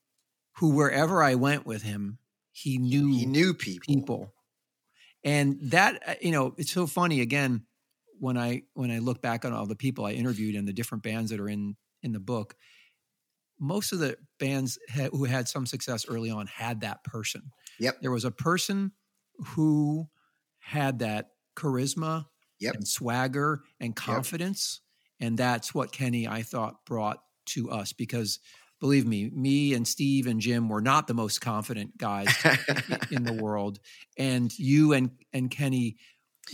who, 0.56 0.70
wherever 0.70 1.22
I 1.22 1.34
went 1.34 1.66
with 1.66 1.82
him, 1.82 2.18
he 2.52 2.78
knew 2.78 3.08
he 3.08 3.26
knew 3.26 3.52
people. 3.52 3.94
people. 3.94 4.32
And 5.24 5.58
that, 5.70 6.02
uh, 6.06 6.14
you 6.20 6.30
know, 6.30 6.54
it's 6.56 6.70
so 6.70 6.86
funny. 6.86 7.20
Again, 7.20 7.66
when 8.18 8.38
I 8.38 8.62
when 8.74 8.90
I 8.90 8.98
look 8.98 9.20
back 9.20 9.44
on 9.44 9.52
all 9.52 9.66
the 9.66 9.74
people 9.76 10.04
I 10.04 10.12
interviewed 10.12 10.54
and 10.54 10.68
the 10.68 10.72
different 10.72 11.02
bands 11.02 11.30
that 11.30 11.40
are 11.40 11.48
in 11.48 11.76
in 12.02 12.12
the 12.12 12.20
book, 12.20 12.54
most 13.64 13.92
of 13.92 13.98
the 13.98 14.16
bands 14.38 14.78
ha- 14.90 15.08
who 15.10 15.24
had 15.24 15.48
some 15.48 15.66
success 15.66 16.06
early 16.08 16.30
on 16.30 16.46
had 16.46 16.80
that 16.82 17.02
person. 17.04 17.42
Yep. 17.80 18.00
There 18.02 18.10
was 18.10 18.24
a 18.24 18.30
person 18.30 18.92
who 19.48 20.08
had 20.58 21.00
that 21.00 21.30
charisma 21.56 22.26
Yep. 22.60 22.74
and 22.76 22.88
swagger 22.88 23.62
and 23.80 23.94
confidence. 23.96 24.80
And 25.20 25.36
that's 25.36 25.74
what 25.74 25.92
Kenny, 25.92 26.26
I 26.28 26.42
thought, 26.42 26.84
brought 26.86 27.18
to 27.46 27.70
us 27.70 27.92
because 27.92 28.38
believe 28.80 29.06
me, 29.06 29.30
me 29.30 29.74
and 29.74 29.86
Steve 29.86 30.26
and 30.26 30.40
Jim 30.40 30.68
were 30.68 30.80
not 30.80 31.06
the 31.06 31.14
most 31.14 31.40
confident 31.40 31.96
guys 31.98 32.28
in 33.10 33.24
the 33.24 33.32
world. 33.32 33.80
And 34.16 34.56
you 34.58 34.92
and, 34.92 35.10
and 35.32 35.50
Kenny 35.50 35.96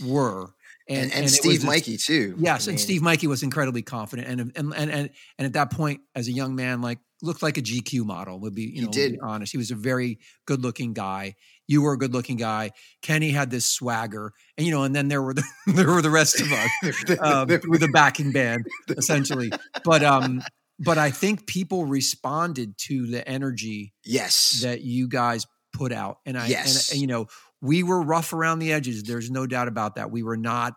were. 0.03 0.53
And, 0.91 1.11
and, 1.11 1.19
it 1.19 1.23
was 1.23 1.35
Steve 1.37 1.63
Mikey 1.63 1.97
too. 1.97 2.35
Yes, 2.37 2.67
I 2.67 2.71
and 2.71 2.79
Steve 2.79 3.01
Mikey 3.01 3.27
was 3.27 3.43
incredibly 3.43 3.81
confident, 3.81 4.27
and 4.27 4.51
and 4.55 4.73
and 4.75 4.91
and 4.91 5.09
and 5.37 5.45
at 5.45 5.53
that 5.53 5.71
point, 5.71 6.01
as 6.15 6.27
a 6.27 6.31
young 6.31 6.55
man, 6.55 6.81
like 6.81 6.99
looked 7.21 7.43
like 7.43 7.57
a 7.57 7.61
GQ 7.61 8.05
model. 8.05 8.39
Would 8.39 8.55
be 8.55 8.63
you 8.63 8.83
know, 8.83 8.91
did. 8.91 9.13
be 9.13 9.19
honest. 9.19 9.51
He 9.51 9.57
was 9.57 9.71
a 9.71 9.75
very 9.75 10.19
good 10.45 10.61
looking 10.61 10.93
guy. 10.93 11.35
You 11.67 11.81
were 11.81 11.93
a 11.93 11.97
good 11.97 12.13
looking 12.13 12.37
guy. 12.37 12.71
Kenny 13.01 13.31
had 13.31 13.51
this 13.51 13.65
swagger, 13.65 14.33
and 14.57 14.65
you 14.65 14.73
know, 14.73 14.83
and 14.83 14.95
then 14.95 15.07
there 15.07 15.21
were 15.21 15.33
the 15.33 15.43
there 15.67 15.87
were 15.87 16.01
the 16.01 16.09
rest 16.09 16.41
of 16.41 16.51
us 16.51 17.19
um, 17.19 17.47
with 17.67 17.83
a 17.83 17.89
backing 17.91 18.31
band, 18.31 18.65
essentially. 18.89 19.51
But 19.83 20.03
um, 20.03 20.41
but 20.79 20.97
I 20.97 21.11
think 21.11 21.47
people 21.47 21.85
responded 21.85 22.77
to 22.85 23.07
the 23.07 23.27
energy 23.27 23.93
yes, 24.03 24.61
that 24.63 24.81
you 24.81 25.07
guys 25.07 25.45
put 25.73 25.91
out, 25.91 26.17
and 26.25 26.37
I 26.37 26.47
Yes. 26.47 26.89
and, 26.89 26.95
and 26.95 27.01
you 27.01 27.07
know, 27.07 27.27
we 27.61 27.83
were 27.83 28.01
rough 28.01 28.33
around 28.33 28.59
the 28.59 28.73
edges. 28.73 29.03
There's 29.03 29.29
no 29.29 29.45
doubt 29.45 29.67
about 29.67 29.95
that. 29.95 30.11
We 30.11 30.23
were 30.23 30.37
not. 30.37 30.73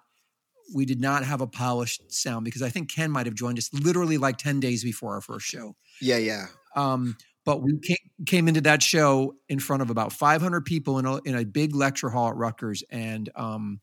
We 0.75 0.85
did 0.85 1.01
not 1.01 1.25
have 1.25 1.41
a 1.41 1.47
polished 1.47 2.13
sound 2.13 2.45
because 2.45 2.63
I 2.63 2.71
think 2.71 2.91
Ken 2.91 3.11
might 3.11 3.27
have 3.27 3.35
joined 3.35 3.59
us 3.59 3.73
literally 3.73 4.19
like 4.19 4.39
ten 4.39 4.61
days 4.61 4.85
before 4.85 5.15
our 5.15 5.21
first 5.21 5.47
show. 5.47 5.77
yeah, 6.01 6.19
yeah, 6.19 6.47
Um, 6.77 7.17
but 7.45 7.63
we 7.63 7.79
came, 7.79 7.97
came 8.27 8.49
into 8.49 8.63
that 8.63 8.83
show 8.83 9.35
in 9.49 9.59
front 9.59 9.83
of 9.83 9.91
about 9.91 10.13
500 10.13 10.65
people 10.65 10.99
in 10.99 11.05
a, 11.05 11.17
in 11.25 11.35
a 11.35 11.45
big 11.45 11.75
lecture 11.75 12.09
hall 12.09 12.29
at 12.29 12.37
Rutgers, 12.37 12.83
and 12.91 13.29
um, 13.37 13.81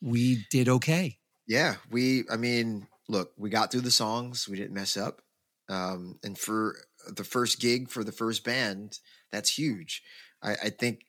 we 0.00 0.44
did 0.50 0.68
okay. 0.68 1.18
yeah. 1.48 1.76
We, 1.90 2.24
I 2.30 2.36
mean, 2.36 2.86
look, 3.08 3.32
we 3.36 3.50
got 3.50 3.72
through 3.72 3.80
the 3.80 3.90
songs. 3.90 4.48
We 4.48 4.56
didn't 4.56 4.74
mess 4.74 4.96
up. 4.96 5.22
Um, 5.68 6.18
and 6.22 6.38
for 6.38 6.76
the 7.08 7.24
first 7.24 7.60
gig 7.60 7.90
for 7.90 8.04
the 8.04 8.12
first 8.12 8.44
band, 8.44 8.98
that's 9.30 9.58
huge. 9.58 10.02
I, 10.42 10.52
I 10.52 10.70
think 10.70 11.00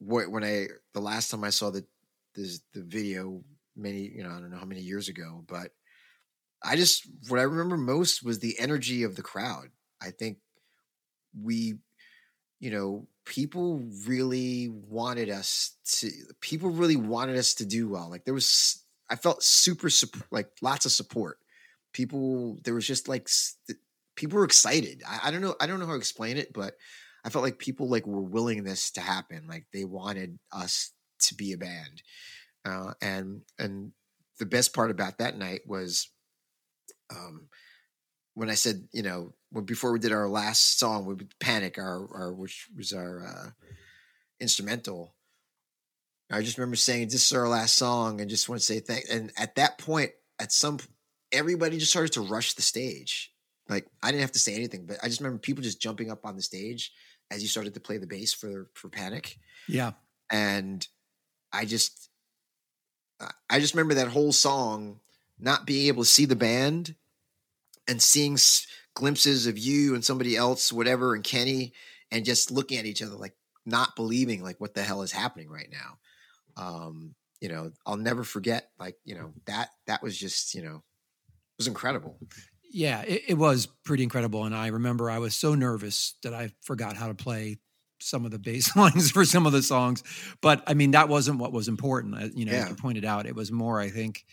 when 0.00 0.44
I 0.44 0.66
the 0.94 1.00
last 1.00 1.30
time 1.30 1.44
I 1.44 1.50
saw 1.50 1.70
the 1.70 1.84
this, 2.34 2.60
the 2.74 2.82
video 2.82 3.42
many 3.80 4.02
you 4.14 4.22
know 4.22 4.30
I 4.30 4.40
don't 4.40 4.50
know 4.50 4.58
how 4.58 4.64
many 4.64 4.82
years 4.82 5.08
ago, 5.08 5.44
but 5.48 5.72
I 6.62 6.76
just 6.76 7.08
what 7.28 7.40
I 7.40 7.44
remember 7.44 7.76
most 7.76 8.22
was 8.22 8.38
the 8.38 8.58
energy 8.58 9.02
of 9.02 9.16
the 9.16 9.22
crowd. 9.22 9.68
I 10.02 10.10
think 10.10 10.38
we, 11.38 11.74
you 12.58 12.70
know, 12.70 13.06
people 13.24 13.82
really 14.06 14.68
wanted 14.68 15.30
us 15.30 15.76
to. 15.98 16.10
People 16.40 16.70
really 16.70 16.96
wanted 16.96 17.36
us 17.36 17.54
to 17.54 17.66
do 17.66 17.88
well. 17.88 18.10
Like 18.10 18.24
there 18.24 18.34
was, 18.34 18.84
I 19.08 19.16
felt 19.16 19.42
super 19.42 19.90
sup- 19.90 20.26
like 20.30 20.48
lots 20.60 20.86
of 20.86 20.92
support. 20.92 21.38
People, 21.92 22.58
there 22.64 22.74
was 22.74 22.86
just 22.86 23.08
like 23.08 23.28
people 24.16 24.38
were 24.38 24.44
excited. 24.44 25.02
I, 25.08 25.28
I 25.28 25.30
don't 25.30 25.40
know. 25.40 25.54
I 25.60 25.66
don't 25.66 25.80
know 25.80 25.86
how 25.86 25.92
to 25.92 25.98
explain 25.98 26.36
it, 26.36 26.52
but 26.52 26.74
I 27.24 27.30
felt 27.30 27.44
like 27.44 27.58
people 27.58 27.88
like 27.88 28.06
were 28.06 28.22
willing 28.22 28.64
this 28.64 28.90
to 28.92 29.00
happen. 29.00 29.46
Like 29.48 29.66
they 29.72 29.84
wanted 29.84 30.38
us 30.52 30.92
to 31.20 31.34
be 31.34 31.52
a 31.52 31.58
band. 31.58 32.02
Uh, 32.64 32.92
and 33.00 33.42
and 33.58 33.92
the 34.38 34.46
best 34.46 34.74
part 34.74 34.90
about 34.90 35.18
that 35.18 35.36
night 35.38 35.60
was 35.66 36.10
um, 37.10 37.48
when 38.34 38.50
I 38.50 38.54
said, 38.54 38.88
you 38.92 39.02
know, 39.02 39.34
when 39.50 39.64
before 39.64 39.92
we 39.92 39.98
did 39.98 40.12
our 40.12 40.28
last 40.28 40.78
song, 40.78 41.06
we 41.06 41.14
would 41.14 41.38
panic, 41.40 41.78
our, 41.78 42.08
our 42.14 42.32
which 42.32 42.68
was 42.76 42.92
our 42.92 43.26
uh, 43.26 43.50
instrumental. 44.40 45.14
I 46.30 46.42
just 46.42 46.58
remember 46.58 46.76
saying, 46.76 47.08
"This 47.08 47.26
is 47.26 47.32
our 47.32 47.48
last 47.48 47.74
song," 47.74 48.20
and 48.20 48.30
just 48.30 48.48
want 48.48 48.60
to 48.60 48.64
say 48.64 48.80
thank. 48.80 49.04
And 49.10 49.32
at 49.36 49.56
that 49.56 49.78
point, 49.78 50.12
at 50.38 50.52
some, 50.52 50.78
everybody 51.32 51.78
just 51.78 51.90
started 51.90 52.12
to 52.12 52.20
rush 52.20 52.54
the 52.54 52.62
stage. 52.62 53.32
Like 53.68 53.86
I 54.02 54.10
didn't 54.10 54.22
have 54.22 54.32
to 54.32 54.38
say 54.38 54.54
anything, 54.54 54.86
but 54.86 54.98
I 55.02 55.08
just 55.08 55.20
remember 55.20 55.38
people 55.38 55.62
just 55.62 55.80
jumping 55.80 56.10
up 56.10 56.24
on 56.24 56.36
the 56.36 56.42
stage 56.42 56.92
as 57.30 57.42
you 57.42 57.48
started 57.48 57.74
to 57.74 57.80
play 57.80 57.98
the 57.98 58.06
bass 58.06 58.32
for 58.32 58.70
for 58.74 58.88
Panic 58.88 59.38
Yeah, 59.68 59.92
and 60.30 60.86
I 61.52 61.64
just 61.64 62.09
I- 63.48 63.60
just 63.60 63.74
remember 63.74 63.94
that 63.94 64.08
whole 64.08 64.32
song 64.32 65.00
not 65.38 65.66
being 65.66 65.86
able 65.88 66.02
to 66.02 66.08
see 66.08 66.24
the 66.24 66.36
band 66.36 66.94
and 67.88 68.02
seeing 68.02 68.34
s- 68.34 68.66
glimpses 68.94 69.46
of 69.46 69.58
you 69.58 69.94
and 69.94 70.04
somebody 70.04 70.36
else 70.36 70.72
whatever 70.72 71.14
and 71.14 71.24
Kenny 71.24 71.72
and 72.10 72.24
just 72.24 72.50
looking 72.50 72.78
at 72.78 72.86
each 72.86 73.02
other 73.02 73.14
like 73.14 73.34
not 73.66 73.94
believing 73.96 74.42
like 74.42 74.60
what 74.60 74.74
the 74.74 74.82
hell 74.82 75.02
is 75.02 75.12
happening 75.12 75.48
right 75.48 75.68
now 75.70 75.98
um 76.56 77.14
you 77.40 77.48
know 77.48 77.70
I'll 77.86 77.96
never 77.96 78.24
forget 78.24 78.70
like 78.78 78.96
you 79.04 79.14
know 79.14 79.32
that 79.46 79.70
that 79.86 80.02
was 80.02 80.16
just 80.18 80.54
you 80.54 80.62
know 80.62 80.76
it 81.26 81.58
was 81.58 81.68
incredible 81.68 82.18
yeah, 82.72 83.02
it, 83.02 83.22
it 83.28 83.34
was 83.34 83.66
pretty 83.66 84.04
incredible. 84.04 84.44
And 84.44 84.54
I 84.54 84.68
remember 84.68 85.10
I 85.10 85.18
was 85.18 85.34
so 85.34 85.54
nervous 85.54 86.14
that 86.22 86.32
I 86.32 86.52
forgot 86.62 86.96
how 86.96 87.08
to 87.08 87.14
play 87.14 87.58
some 88.00 88.24
of 88.24 88.30
the 88.30 88.38
bass 88.38 88.74
lines 88.76 89.10
for 89.10 89.24
some 89.24 89.46
of 89.46 89.52
the 89.52 89.62
songs. 89.62 90.02
But 90.40 90.62
I 90.66 90.74
mean, 90.74 90.92
that 90.92 91.08
wasn't 91.08 91.38
what 91.38 91.52
was 91.52 91.68
important. 91.68 92.14
Uh, 92.14 92.28
You 92.34 92.44
know, 92.46 92.52
Yeah. 92.52 92.68
you 92.68 92.74
pointed 92.74 93.04
out, 93.04 93.26
it 93.26 93.34
was 93.34 93.50
more. 93.52 93.80
I 93.80 93.90
think 93.90 94.24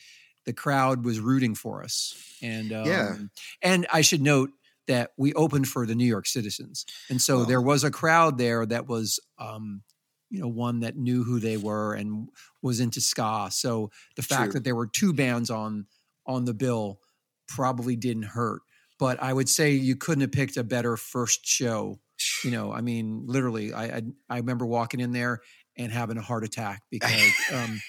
the 0.45 0.53
crowd 0.53 1.03
was 1.05 1.19
rooting 1.19 1.55
for 1.55 1.83
us, 1.83 2.15
and 2.41 2.71
um, 2.71 2.85
Yeah. 2.87 3.17
And 3.61 3.85
I 3.91 4.01
should 4.01 4.21
note 4.21 4.51
that 4.87 5.11
we 5.17 5.33
opened 5.33 5.67
for 5.67 5.85
the 5.85 5.95
New 5.95 6.05
York 6.07 6.25
Citizens, 6.27 6.85
and 7.09 7.21
so 7.21 7.39
Oh. 7.39 7.45
there 7.45 7.61
was 7.61 7.83
a 7.83 7.91
crowd 7.91 8.37
there 8.37 8.65
that 8.65 8.87
was. 8.87 9.19
Um, 9.37 9.83
you 10.29 10.41
know, 10.41 10.47
one 10.49 10.81
that 10.81 10.97
knew 10.97 11.23
who 11.23 11.39
they 11.39 11.55
were 11.55 11.93
and 11.93 12.27
was 12.61 12.81
into 12.81 12.99
ska. 12.99 13.47
So 13.49 13.91
the 14.17 14.21
fact 14.21 14.51
True. 14.51 14.53
that 14.55 14.65
there 14.65 14.75
were 14.75 14.85
two 14.85 15.13
bands 15.13 15.49
on 15.49 15.85
on 16.25 16.43
the 16.43 16.53
bill 16.53 16.99
probably 17.47 17.95
didn't 17.95 18.23
hurt. 18.23 18.61
But 18.99 19.23
I 19.23 19.31
would 19.31 19.47
say 19.47 19.71
you 19.71 19.95
couldn't 19.95 20.19
have 20.23 20.33
picked 20.33 20.57
a 20.57 20.65
better 20.65 20.97
first 20.97 21.45
show. 21.45 22.01
You 22.43 22.51
know, 22.51 22.71
I 22.71 22.81
mean, 22.81 23.23
literally, 23.25 23.73
I 23.73 23.85
I, 23.85 24.01
I 24.29 24.37
remember 24.37 24.65
walking 24.65 24.99
in 24.99 25.11
there 25.11 25.41
and 25.77 25.91
having 25.91 26.17
a 26.17 26.21
heart 26.21 26.43
attack 26.43 26.81
because 26.91 27.33
um, 27.53 27.81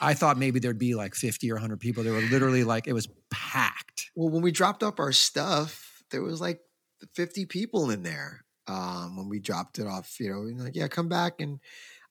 I 0.00 0.14
thought 0.14 0.38
maybe 0.38 0.60
there'd 0.60 0.78
be 0.78 0.94
like 0.94 1.14
fifty 1.14 1.50
or 1.50 1.56
hundred 1.56 1.80
people. 1.80 2.04
They 2.04 2.10
were 2.10 2.20
literally 2.20 2.64
like 2.64 2.86
it 2.86 2.92
was 2.92 3.08
packed. 3.30 4.10
Well, 4.14 4.28
when 4.28 4.42
we 4.42 4.50
dropped 4.50 4.82
off 4.82 4.98
our 4.98 5.12
stuff, 5.12 6.02
there 6.10 6.22
was 6.22 6.40
like 6.40 6.60
50 7.14 7.46
people 7.46 7.90
in 7.90 8.02
there 8.02 8.44
um, 8.66 9.16
when 9.16 9.28
we 9.28 9.38
dropped 9.38 9.78
it 9.78 9.86
off. 9.86 10.18
You 10.20 10.30
know, 10.30 10.40
and 10.42 10.64
like, 10.64 10.76
yeah, 10.76 10.88
come 10.88 11.08
back. 11.08 11.40
And 11.40 11.60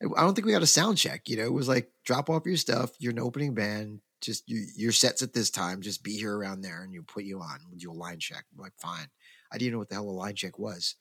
I 0.02 0.22
don't 0.22 0.35
think 0.35 0.45
we 0.45 0.53
had 0.53 0.64
a 0.64 0.68
sound 0.68 0.98
check. 0.98 1.27
You 1.27 1.38
know, 1.38 1.45
it 1.45 1.53
was 1.53 1.68
like 1.68 1.91
drop 2.06 2.30
off 2.30 2.45
your 2.45 2.57
stuff. 2.57 2.91
You're 2.99 3.14
an 3.14 3.19
opening 3.19 3.53
band. 3.53 4.02
Just 4.22 4.49
you, 4.49 4.65
your 4.76 4.91
sets 4.91 5.22
at 5.22 5.34
this 5.34 5.49
time. 5.49 5.81
Just 5.81 6.03
be 6.03 6.18
here 6.18 6.35
around 6.35 6.61
there, 6.61 6.84
and 6.84 6.94
you 6.94 7.03
put 7.03 7.23
you 7.23 7.39
on. 7.39 7.60
We'll 7.69 7.77
do 7.77 7.91
a 7.91 7.94
line 7.94 8.19
check. 8.19 8.45
I'm 8.52 8.61
like, 8.61 8.73
fine. 8.80 9.07
I 9.52 9.57
didn't 9.57 9.73
know 9.73 9.80
what 9.80 9.89
the 9.89 9.95
hell 9.95 10.10
a 10.10 10.11
line 10.11 10.35
check 10.35 10.57
was. 10.60 10.95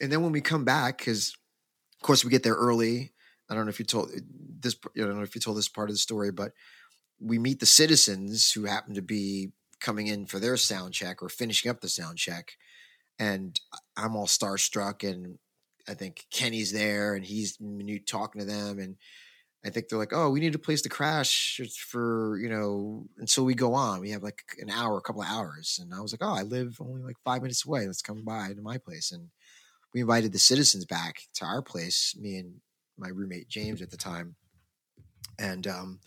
And 0.00 0.10
then 0.10 0.22
when 0.22 0.32
we 0.32 0.40
come 0.40 0.64
back, 0.64 0.98
because 0.98 1.34
of 2.02 2.06
course 2.06 2.24
we 2.24 2.30
get 2.30 2.42
there 2.42 2.54
early. 2.54 3.12
I 3.48 3.54
don't 3.54 3.66
know 3.66 3.70
if 3.70 3.78
you 3.78 3.84
told 3.84 4.10
this. 4.60 4.76
I 4.96 5.00
don't 5.00 5.16
know 5.16 5.22
if 5.22 5.34
you 5.34 5.40
told 5.40 5.56
this 5.56 5.68
part 5.68 5.90
of 5.90 5.94
the 5.94 5.98
story, 5.98 6.32
but 6.32 6.52
we 7.20 7.38
meet 7.38 7.60
the 7.60 7.66
citizens 7.66 8.50
who 8.50 8.64
happen 8.64 8.94
to 8.94 9.02
be 9.02 9.52
coming 9.80 10.06
in 10.06 10.26
for 10.26 10.38
their 10.38 10.56
sound 10.56 10.94
check 10.94 11.22
or 11.22 11.28
finishing 11.28 11.70
up 11.70 11.80
the 11.80 11.88
sound 11.88 12.18
check, 12.18 12.56
and 13.18 13.60
I'm 13.96 14.16
all 14.16 14.26
starstruck 14.26 15.08
and 15.08 15.38
I 15.86 15.94
think 15.94 16.26
Kenny's 16.32 16.72
there 16.72 17.14
and 17.14 17.24
he's 17.24 17.58
talking 18.06 18.40
to 18.40 18.46
them 18.46 18.78
and 18.78 18.96
I 19.64 19.70
think 19.70 19.88
they're 19.88 19.98
like, 19.98 20.12
oh, 20.12 20.28
we 20.30 20.40
need 20.40 20.56
a 20.56 20.58
place 20.58 20.82
to 20.82 20.88
crash 20.88 21.60
for, 21.76 22.36
you 22.38 22.48
know, 22.48 23.06
so 23.26 23.44
we 23.44 23.54
go 23.54 23.74
on. 23.74 24.00
We 24.00 24.10
have 24.10 24.22
like 24.22 24.42
an 24.58 24.70
hour, 24.70 24.98
a 24.98 25.00
couple 25.00 25.22
of 25.22 25.28
hours. 25.28 25.78
And 25.80 25.94
I 25.94 26.00
was 26.00 26.12
like, 26.12 26.22
oh, 26.22 26.34
I 26.34 26.42
live 26.42 26.78
only 26.80 27.02
like 27.02 27.16
five 27.24 27.42
minutes 27.42 27.64
away. 27.64 27.86
Let's 27.86 28.02
come 28.02 28.24
by 28.24 28.52
to 28.54 28.60
my 28.60 28.78
place. 28.78 29.12
And 29.12 29.28
we 29.94 30.00
invited 30.00 30.32
the 30.32 30.38
citizens 30.38 30.84
back 30.84 31.22
to 31.34 31.44
our 31.44 31.62
place, 31.62 32.14
me 32.18 32.36
and 32.36 32.54
my 32.98 33.08
roommate 33.08 33.48
James 33.48 33.82
at 33.82 33.90
the 33.90 33.96
time. 33.96 34.36
And 35.38 35.66
um, 35.66 36.00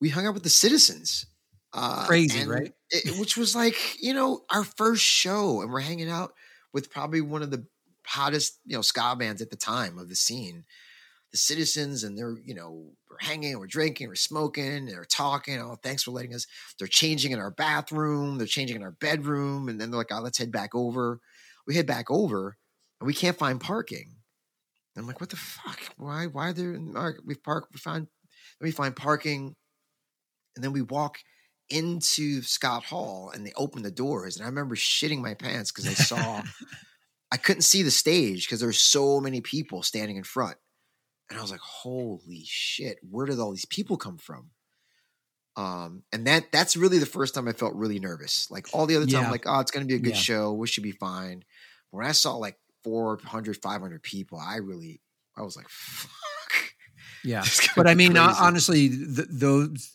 we 0.00 0.08
hung 0.08 0.26
out 0.26 0.34
with 0.34 0.42
the 0.42 0.50
citizens. 0.50 1.26
Uh, 1.72 2.04
Crazy, 2.06 2.46
right? 2.46 2.72
It, 2.90 3.18
which 3.18 3.36
was 3.36 3.56
like, 3.56 3.76
you 4.00 4.12
know, 4.12 4.44
our 4.50 4.64
first 4.64 5.02
show. 5.02 5.62
And 5.62 5.70
we're 5.70 5.80
hanging 5.80 6.10
out 6.10 6.34
with 6.72 6.90
probably 6.90 7.20
one 7.20 7.42
of 7.42 7.50
the 7.50 7.66
hottest, 8.06 8.58
you 8.66 8.76
know, 8.76 8.82
ska 8.82 9.16
bands 9.16 9.40
at 9.40 9.50
the 9.50 9.56
time 9.56 9.98
of 9.98 10.08
the 10.08 10.16
scene. 10.16 10.64
The 11.30 11.38
citizens 11.38 12.04
and 12.04 12.16
they're, 12.18 12.36
you 12.44 12.54
know, 12.54 12.90
we're 13.08 13.16
hanging, 13.20 13.58
we're 13.58 13.66
drinking, 13.66 14.08
we're 14.08 14.16
smoking, 14.16 14.84
they're 14.84 15.06
talking. 15.06 15.58
Oh, 15.60 15.76
thanks 15.82 16.02
for 16.02 16.10
letting 16.10 16.34
us. 16.34 16.46
They're 16.78 16.86
changing 16.88 17.32
in 17.32 17.38
our 17.38 17.50
bathroom, 17.50 18.36
they're 18.36 18.46
changing 18.46 18.76
in 18.76 18.82
our 18.82 18.90
bedroom, 18.90 19.68
and 19.68 19.80
then 19.80 19.90
they're 19.90 19.98
like, 19.98 20.12
oh, 20.12 20.20
let's 20.20 20.36
head 20.36 20.52
back 20.52 20.74
over. 20.74 21.20
We 21.66 21.74
head 21.74 21.86
back 21.86 22.10
over, 22.10 22.58
we 23.02 23.14
can't 23.14 23.38
find 23.38 23.60
parking. 23.60 24.16
And 24.94 25.02
I'm 25.02 25.06
like, 25.06 25.20
what 25.20 25.30
the 25.30 25.36
fuck? 25.36 25.80
Why? 25.96 26.26
Why 26.26 26.48
are 26.48 26.52
there? 26.52 26.78
We 27.24 27.34
park. 27.34 27.68
We 27.72 27.78
find. 27.78 28.06
Then 28.60 28.66
we 28.66 28.72
find 28.72 28.94
parking, 28.94 29.54
and 30.54 30.64
then 30.64 30.72
we 30.72 30.82
walk 30.82 31.18
into 31.70 32.42
Scott 32.42 32.84
Hall, 32.84 33.30
and 33.34 33.46
they 33.46 33.52
open 33.56 33.82
the 33.82 33.90
doors, 33.90 34.36
and 34.36 34.44
I 34.44 34.48
remember 34.48 34.76
shitting 34.76 35.22
my 35.22 35.34
pants 35.34 35.72
because 35.72 35.88
I 35.88 35.94
saw 35.94 36.42
I 37.32 37.38
couldn't 37.38 37.62
see 37.62 37.82
the 37.82 37.90
stage 37.90 38.46
because 38.46 38.60
there's 38.60 38.78
so 38.78 39.18
many 39.18 39.40
people 39.40 39.82
standing 39.82 40.18
in 40.18 40.22
front. 40.22 40.58
And 41.30 41.38
I 41.38 41.42
was 41.42 41.50
like, 41.50 41.60
holy 41.60 42.44
shit, 42.44 42.98
where 43.08 43.24
did 43.24 43.40
all 43.40 43.52
these 43.52 43.64
people 43.64 43.96
come 43.96 44.18
from? 44.18 44.50
Um, 45.56 46.02
and 46.12 46.26
that 46.26 46.52
that's 46.52 46.76
really 46.76 46.98
the 46.98 47.06
first 47.06 47.34
time 47.34 47.48
I 47.48 47.52
felt 47.52 47.74
really 47.74 47.98
nervous. 47.98 48.50
Like 48.50 48.66
all 48.74 48.84
the 48.84 48.96
other 48.96 49.06
time, 49.06 49.22
yeah. 49.24 49.30
like, 49.30 49.44
oh, 49.46 49.60
it's 49.60 49.70
gonna 49.70 49.86
be 49.86 49.94
a 49.94 49.98
good 49.98 50.14
yeah. 50.14 50.20
show, 50.20 50.52
we 50.52 50.66
should 50.66 50.82
be 50.82 50.92
fine. 50.92 51.42
When 51.90 52.06
I 52.06 52.12
saw 52.12 52.36
like 52.36 52.58
400, 52.84 53.56
500 53.62 54.02
people, 54.02 54.38
I 54.38 54.56
really 54.56 55.00
I 55.36 55.42
was 55.42 55.56
like, 55.56 55.68
fuck. 55.68 56.10
Yeah. 57.24 57.44
But 57.76 57.88
I 57.88 57.94
mean, 57.94 58.14
crazy. 58.14 58.34
honestly, 58.38 58.88
those 58.88 59.92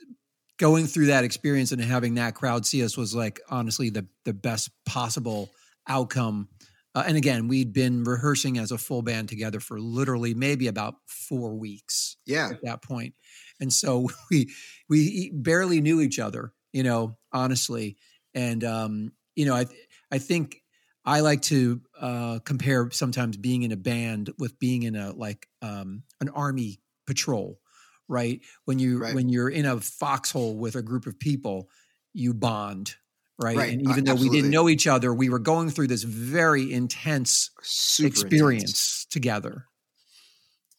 going 0.57 0.87
through 0.87 1.07
that 1.07 1.23
experience 1.23 1.71
and 1.71 1.81
having 1.81 2.15
that 2.15 2.33
crowd 2.33 2.65
see 2.65 2.83
us 2.83 2.97
was 2.97 3.13
like 3.13 3.39
honestly 3.49 3.91
the 3.91 4.07
the 4.25 4.33
best 4.33 4.71
possible 4.85 5.49
outcome 5.87 6.49
uh, 6.97 7.03
and 7.05 7.15
again, 7.15 7.47
we'd 7.47 7.73
been 7.73 8.03
rehearsing 8.03 8.57
as 8.57 8.71
a 8.71 8.77
full 8.77 9.03
band 9.03 9.29
together 9.29 9.59
for 9.59 9.79
literally 9.79 10.33
maybe 10.33 10.65
about 10.65 10.95
four 11.05 11.53
weeks. 11.53 12.17
Yeah. 12.25 12.49
At 12.49 12.63
that 12.63 12.81
point, 12.81 13.13
and 13.59 13.71
so 13.71 14.09
we 14.31 14.51
we 14.89 15.29
barely 15.31 15.79
knew 15.79 16.01
each 16.01 16.17
other, 16.17 16.53
you 16.73 16.81
know, 16.81 17.15
honestly. 17.31 17.97
And 18.33 18.63
um, 18.63 19.11
you 19.35 19.45
know, 19.45 19.53
I 19.53 19.67
I 20.11 20.17
think 20.17 20.63
I 21.07 21.21
like 21.21 21.41
to 21.43 21.81
uh, 21.99 22.39
compare 22.43 22.91
sometimes 22.91 23.37
being 23.37 23.63
in 23.63 23.71
a 23.71 23.77
band 23.77 24.31
with 24.37 24.59
being 24.59 24.83
in 24.83 24.95
a 24.95 25.13
like 25.13 25.47
um, 25.61 26.03
an 26.21 26.29
army 26.29 26.79
patrol, 27.07 27.59
right? 28.07 28.41
When 28.65 28.77
you 28.77 28.99
right. 28.99 29.15
when 29.15 29.29
you're 29.29 29.49
in 29.49 29.65
a 29.65 29.79
foxhole 29.79 30.57
with 30.57 30.75
a 30.75 30.83
group 30.83 31.07
of 31.07 31.17
people, 31.17 31.69
you 32.13 32.33
bond 32.33 32.97
right? 33.39 33.57
right. 33.57 33.73
And 33.73 33.81
even 33.81 33.91
uh, 33.91 33.95
though 33.95 34.11
absolutely. 34.13 34.29
we 34.29 34.35
didn't 34.35 34.51
know 34.51 34.69
each 34.69 34.87
other, 34.87 35.13
we 35.13 35.29
were 35.29 35.39
going 35.39 35.69
through 35.69 35.87
this 35.87 36.03
very 36.03 36.71
intense 36.71 37.51
Super 37.61 38.07
experience 38.07 38.63
intense. 38.63 39.07
together. 39.09 39.65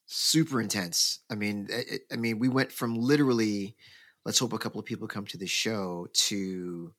Super 0.07 0.61
intense. 0.61 1.21
I 1.31 1.35
mean, 1.35 1.69
it, 1.71 2.03
I 2.13 2.17
mean, 2.17 2.39
we 2.39 2.49
went 2.49 2.73
from 2.73 2.97
literally, 2.97 3.77
let's 4.25 4.39
hope 4.39 4.53
a 4.53 4.59
couple 4.59 4.81
of 4.81 4.87
people 4.87 5.07
come 5.07 5.27
to 5.27 5.39
the 5.39 5.47
show 5.47 6.09
to, 6.13 6.93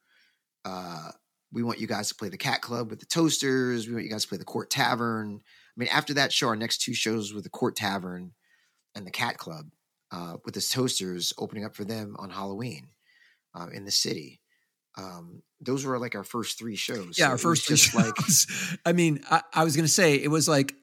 uh, 0.65 1.11
we 1.51 1.63
want 1.63 1.79
you 1.79 1.87
guys 1.87 2.09
to 2.09 2.15
play 2.15 2.29
the 2.29 2.37
Cat 2.37 2.61
Club 2.61 2.89
with 2.89 2.99
the 2.99 3.05
Toasters. 3.05 3.87
We 3.87 3.93
want 3.93 4.05
you 4.05 4.11
guys 4.11 4.23
to 4.23 4.29
play 4.29 4.37
the 4.37 4.45
Court 4.45 4.69
Tavern. 4.69 5.41
I 5.43 5.75
mean, 5.75 5.89
after 5.91 6.13
that 6.15 6.31
show, 6.31 6.47
our 6.47 6.55
next 6.55 6.81
two 6.81 6.93
shows 6.93 7.33
were 7.33 7.41
the 7.41 7.49
Court 7.49 7.75
Tavern 7.75 8.33
and 8.95 9.05
the 9.05 9.11
Cat 9.11 9.37
Club, 9.37 9.67
uh, 10.11 10.37
with 10.45 10.53
the 10.53 10.61
Toasters 10.61 11.33
opening 11.37 11.65
up 11.65 11.75
for 11.75 11.85
them 11.85 12.15
on 12.19 12.29
Halloween 12.29 12.89
uh, 13.55 13.67
in 13.73 13.85
the 13.85 13.91
city 13.91 14.41
um, 14.99 15.41
those 15.61 15.85
were 15.85 15.99
like 15.99 16.15
our 16.15 16.23
first 16.23 16.57
three 16.57 16.75
shows. 16.75 17.17
Yeah, 17.17 17.25
so 17.25 17.31
our 17.31 17.37
first 17.37 17.67
three 17.67 17.77
shows. 17.77 17.93
Like, 17.95 18.79
I 18.85 18.93
mean, 18.93 19.21
I, 19.29 19.41
I 19.53 19.63
was 19.63 19.75
going 19.75 19.85
to 19.85 19.91
say 19.91 20.15
it 20.15 20.29
was 20.29 20.47
like 20.47 20.73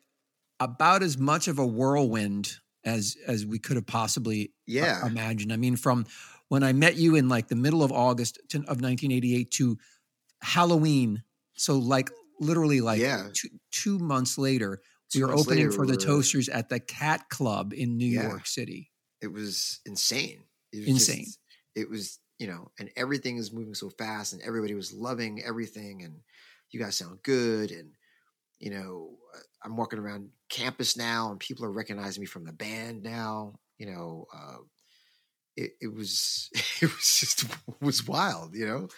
about 0.60 1.02
as 1.02 1.18
much 1.18 1.48
of 1.48 1.58
a 1.58 1.66
whirlwind 1.66 2.52
as 2.84 3.16
as 3.26 3.44
we 3.44 3.58
could 3.58 3.76
have 3.76 3.86
possibly 3.86 4.44
uh, 4.44 4.48
yeah 4.66 5.06
imagined. 5.06 5.52
I 5.52 5.56
mean, 5.56 5.76
from 5.76 6.06
when 6.48 6.62
I 6.62 6.72
met 6.72 6.96
you 6.96 7.16
in 7.16 7.28
like 7.28 7.48
the 7.48 7.56
middle 7.56 7.82
of 7.82 7.92
August 7.92 8.38
of 8.54 8.80
1988 8.80 9.50
to 9.52 9.78
Halloween, 10.42 11.22
so 11.54 11.78
like 11.78 12.10
literally 12.40 12.80
like 12.80 13.00
yeah. 13.00 13.28
two, 13.32 13.48
two 13.70 13.98
months 13.98 14.38
later, 14.38 14.80
two 15.10 15.20
we 15.20 15.24
were 15.24 15.32
opening 15.32 15.66
later, 15.66 15.72
for 15.72 15.86
the 15.86 15.96
Toasters 15.96 16.48
at 16.48 16.68
the 16.68 16.80
Cat 16.80 17.28
Club 17.28 17.72
in 17.72 17.96
New 17.96 18.06
yeah. 18.06 18.28
York 18.28 18.46
City. 18.46 18.90
It 19.22 19.32
was 19.32 19.80
insane. 19.86 20.42
It 20.72 20.80
was 20.80 20.88
insane. 20.88 21.24
Just, 21.24 21.38
it 21.74 21.90
was 21.90 22.18
you 22.38 22.46
know, 22.46 22.70
and 22.78 22.90
everything 22.96 23.38
is 23.38 23.52
moving 23.52 23.74
so 23.74 23.88
fast 23.88 24.34
and 24.34 24.42
everybody 24.42 24.74
was 24.74 24.92
loving 24.92 25.42
everything 25.42 26.02
and 26.02 26.20
you 26.70 26.78
guys 26.78 26.96
sound 26.96 27.22
good 27.22 27.70
and 27.70 27.92
you 28.58 28.70
know, 28.70 29.10
uh, 29.34 29.40
I'm 29.64 29.76
walking 29.76 29.98
around 29.98 30.30
campus 30.48 30.96
now 30.96 31.30
and 31.30 31.38
people 31.38 31.64
are 31.64 31.72
recognizing 31.72 32.20
me 32.20 32.26
from 32.26 32.44
the 32.44 32.52
band 32.52 33.02
now, 33.02 33.58
you 33.78 33.86
know, 33.86 34.26
uh, 34.34 34.58
it, 35.56 35.72
it 35.80 35.94
was 35.94 36.50
it 36.80 36.94
was 36.94 37.18
just 37.20 37.44
it 37.44 37.74
was 37.80 38.06
wild, 38.06 38.54
you 38.54 38.66
know. 38.66 38.88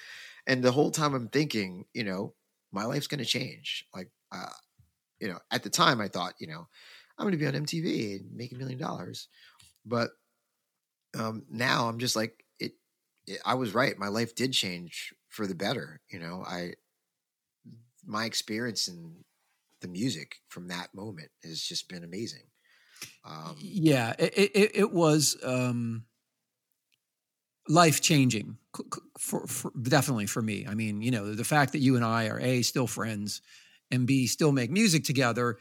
And 0.49 0.65
the 0.65 0.73
whole 0.73 0.91
time 0.91 1.15
I'm 1.15 1.29
thinking, 1.29 1.85
you 1.95 2.03
know, 2.03 2.35
my 2.73 2.85
life's 2.85 3.07
going 3.07 3.23
to 3.23 3.25
change. 3.25 3.85
Like 3.95 4.11
uh, 4.33 4.49
you 5.21 5.29
know, 5.29 5.39
at 5.51 5.63
the 5.63 5.71
time 5.71 6.01
I 6.01 6.09
thought, 6.09 6.35
you 6.41 6.49
know, 6.49 6.67
I'm 7.17 7.25
going 7.25 7.33
to 7.33 7.39
be 7.39 7.47
on 7.47 7.65
MTV 7.65 8.17
and 8.17 8.35
make 8.35 8.53
a 8.53 8.57
million 8.57 8.79
dollars. 8.79 9.29
But 9.85 10.11
um, 11.19 11.45
now 11.51 11.89
I'm 11.89 11.99
just 11.99 12.17
like 12.17 12.45
it, 12.59 12.73
I 13.45 13.55
was 13.55 13.75
right. 13.75 13.99
My 13.99 14.09
life 14.09 14.35
did 14.35 14.53
change 14.53 15.13
for 15.29 15.47
the 15.47 15.55
better. 15.55 16.01
You 16.11 16.19
know, 16.19 16.45
I 16.47 16.73
my 18.05 18.25
experience 18.25 18.89
in 18.89 19.25
the 19.81 19.89
music 19.89 20.37
from 20.49 20.69
that 20.69 20.95
moment 20.95 21.31
has 21.45 21.63
just 21.63 21.89
been 21.89 22.05
amazing. 22.05 22.45
Um, 23.25 23.57
yeah, 23.61 24.15
it, 24.19 24.35
it, 24.35 24.71
it 24.75 24.93
was 24.93 25.37
um, 25.45 26.05
life 27.69 28.01
changing 28.01 28.57
for, 29.19 29.47
for, 29.47 29.71
definitely 29.83 30.27
for 30.27 30.43
me. 30.43 30.67
I 30.69 30.75
mean, 30.75 31.03
you 31.03 31.11
know, 31.11 31.35
the 31.35 31.45
fact 31.45 31.73
that 31.73 31.81
you 31.81 31.97
and 31.97 32.05
I 32.05 32.29
are 32.29 32.41
a 32.41 32.63
still 32.63 32.87
friends 32.87 33.43
and 33.91 34.07
b 34.07 34.27
still 34.27 34.53
make 34.53 34.71
music 34.71 35.05
together, 35.05 35.59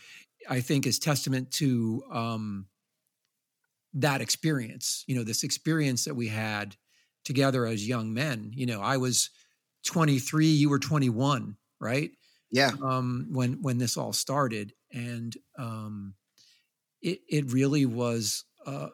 I 0.50 0.62
think 0.62 0.88
is 0.88 1.00
testament 1.00 1.52
to 1.54 2.04
um, 2.12 2.68
that 3.94 4.22
experience. 4.22 5.04
You 5.08 5.16
know, 5.16 5.24
this 5.24 5.44
experience 5.44 6.06
that 6.06 6.16
we 6.16 6.28
had 6.28 6.76
together 7.26 7.66
as 7.66 7.88
young 7.88 8.14
men. 8.14 8.52
You 8.54 8.66
know, 8.66 8.82
I 8.82 8.98
was 8.98 9.30
23, 9.86 10.48
you 10.48 10.70
were 10.70 10.80
21, 10.80 11.58
right? 11.80 12.12
Yeah. 12.52 12.72
Um, 12.82 13.28
when 13.32 13.62
when 13.62 13.78
this 13.78 13.98
all 13.98 14.14
started, 14.14 14.74
and 14.94 15.36
um, 15.58 16.14
it 17.02 17.20
it 17.28 17.52
really 17.52 17.86
was, 17.86 18.46
uh, 18.66 18.88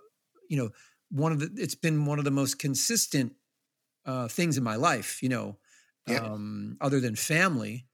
you 0.49 0.57
know, 0.57 0.71
one 1.13 1.31
of 1.31 1.39
the. 1.39 1.49
It's 1.55 1.75
been 1.75 2.05
one 2.05 2.19
of 2.19 2.25
the 2.25 2.31
most 2.31 2.59
consistent 2.59 3.33
uh, 4.05 4.27
things 4.27 4.57
in 4.57 4.63
my 4.63 4.75
life. 4.75 5.21
You 5.21 5.29
know, 5.29 5.57
yeah. 6.07 6.17
um, 6.17 6.77
other 6.81 6.99
than 6.99 7.15
family, 7.15 7.87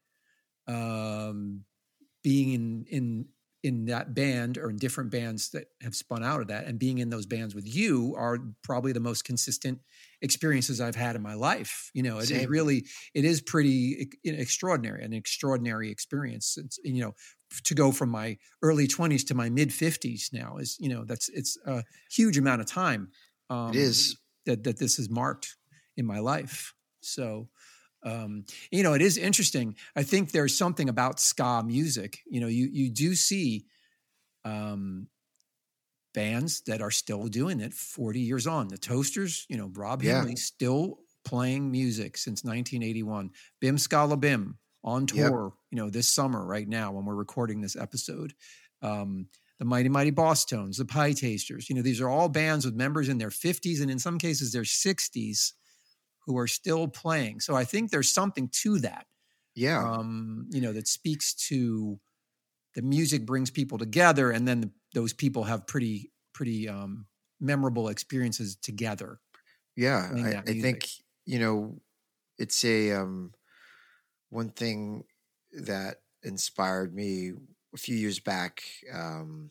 um, 0.68 1.66
being 2.24 2.54
in 2.54 2.86
in 2.90 3.26
in 3.64 3.86
that 3.86 4.14
band 4.14 4.58
or 4.58 4.70
in 4.70 4.78
different 4.78 5.12
bands 5.12 5.50
that 5.50 5.66
have 5.82 5.94
spun 5.94 6.24
out 6.24 6.40
of 6.40 6.48
that 6.48 6.66
and 6.66 6.80
being 6.80 7.00
in 7.00 7.10
those 7.10 7.26
bands 7.26 7.54
with 7.54 7.68
you 7.68 8.16
are 8.18 8.38
probably 8.64 8.94
the 8.94 9.00
most 9.02 9.26
consistent 9.26 9.80
experiences 10.22 10.80
I've 10.80 10.96
had 10.96 11.16
in 11.16 11.22
my 11.22 11.34
life. 11.34 11.92
You 11.94 12.04
know, 12.04 12.20
it, 12.20 12.32
it 12.32 12.50
really, 12.50 12.86
it 13.14 13.26
is 13.26 13.42
pretty 13.42 14.10
extraordinary, 14.24 15.04
an 15.04 15.12
extraordinary 15.12 15.92
experience. 15.92 16.58
It's, 16.58 16.80
you 16.86 17.02
know, 17.04 17.16
to 17.64 17.76
go 17.76 17.92
from 17.92 18.10
my 18.10 18.38
early 18.62 18.88
20s 18.88 19.24
to 19.26 19.36
my 19.36 19.50
mid 19.50 19.72
50s 19.72 20.32
now 20.34 20.58
is 20.58 20.78
you 20.80 20.90
know 20.90 21.04
that's 21.06 21.30
it's 21.30 21.58
a 21.66 21.84
huge 22.12 22.38
amount 22.38 22.62
of 22.62 22.68
time 22.68 23.12
um, 23.50 23.72
it 23.72 23.76
is. 23.76 24.18
that 24.46 24.64
that 24.64 24.78
this 24.78 24.98
has 24.98 25.10
marked 25.10 25.58
in 25.98 26.06
my 26.06 26.20
life. 26.20 26.74
So 27.02 27.50
um, 28.04 28.46
you 28.72 28.84
know 28.84 28.94
it 28.94 29.02
is 29.02 29.18
interesting. 29.18 29.76
I 29.96 30.04
think 30.04 30.32
there's 30.32 30.58
something 30.58 30.90
about 30.90 31.20
ska 31.20 31.64
music 31.66 32.20
you 32.30 32.40
know 32.42 32.48
you 32.48 32.68
you 32.72 32.90
do 32.90 33.16
see 33.16 33.66
um, 34.46 35.10
bands 36.14 36.62
that 36.62 36.82
are 36.82 36.92
still 36.92 37.28
doing 37.28 37.60
it 37.60 37.74
40 37.74 38.20
years 38.20 38.48
on. 38.48 38.68
The 38.68 38.78
toasters 38.78 39.46
you 39.50 39.58
know 39.58 39.72
rob 39.76 40.02
Yeah. 40.02 40.24
Hingley 40.24 40.38
still 40.38 41.00
playing 41.26 41.70
music 41.72 42.18
since 42.18 42.44
1981 42.44 43.32
Bim 43.60 43.78
Skala 43.78 44.20
Bim 44.20 44.58
on 44.84 45.06
Yep. 45.12 45.32
tour 45.32 45.54
you 45.72 45.78
know 45.78 45.90
this 45.90 46.08
summer 46.08 46.46
right 46.46 46.68
now 46.68 46.92
when 46.92 47.06
we're 47.06 47.16
recording 47.16 47.62
this 47.62 47.76
episode 47.76 48.34
um, 48.82 49.28
the 49.60 49.66
mighty 49.66 49.90
mighty 49.90 50.12
Bosstones 50.12 50.78
the 50.78 50.86
Pietasters 50.86 51.70
you 51.70 51.76
know 51.76 51.82
these 51.82 52.02
are 52.02 52.10
all 52.10 52.30
bands 52.30 52.66
with 52.66 52.76
members 52.76 53.10
in 53.10 53.18
their 53.18 53.32
50s 53.32 53.82
and 53.82 53.92
in 53.92 54.00
some 54.00 54.18
cases 54.18 54.52
their 54.52 54.64
60s 54.64 55.54
who 56.26 56.38
are 56.38 56.48
still 56.48 56.88
playing 56.88 57.40
so 57.40 57.56
i 57.56 57.64
think 57.64 57.92
there's 57.92 58.12
something 58.12 58.50
to 58.50 58.80
that 58.80 59.06
yeah 59.56 59.84
um, 59.84 60.48
you 60.52 60.62
know, 60.62 60.74
that 60.74 60.88
speaks 60.88 61.34
to 61.50 62.00
the 62.76 62.82
music 62.82 63.26
brings 63.26 63.50
people 63.50 63.78
together, 63.78 64.32
and 64.32 64.48
then 64.48 64.72
those 64.94 65.14
people 65.14 65.44
have 65.44 65.68
pretty 65.68 66.12
pretty 66.34 66.70
um, 66.70 67.08
memorable 67.40 67.90
experiences 67.90 68.56
together. 68.56 69.20
yeah 69.76 70.12
I, 70.16 70.38
I 70.52 70.54
think 70.54 70.88
you 71.26 71.40
know 71.40 71.82
it's 72.38 72.64
a 72.64 72.92
um 72.94 73.34
one 74.30 74.50
thing 74.50 75.04
that 75.52 75.98
inspired 76.24 76.94
me 76.94 77.32
a 77.74 77.78
few 77.78 77.96
years 77.96 78.20
back 78.20 78.62
um 78.94 79.50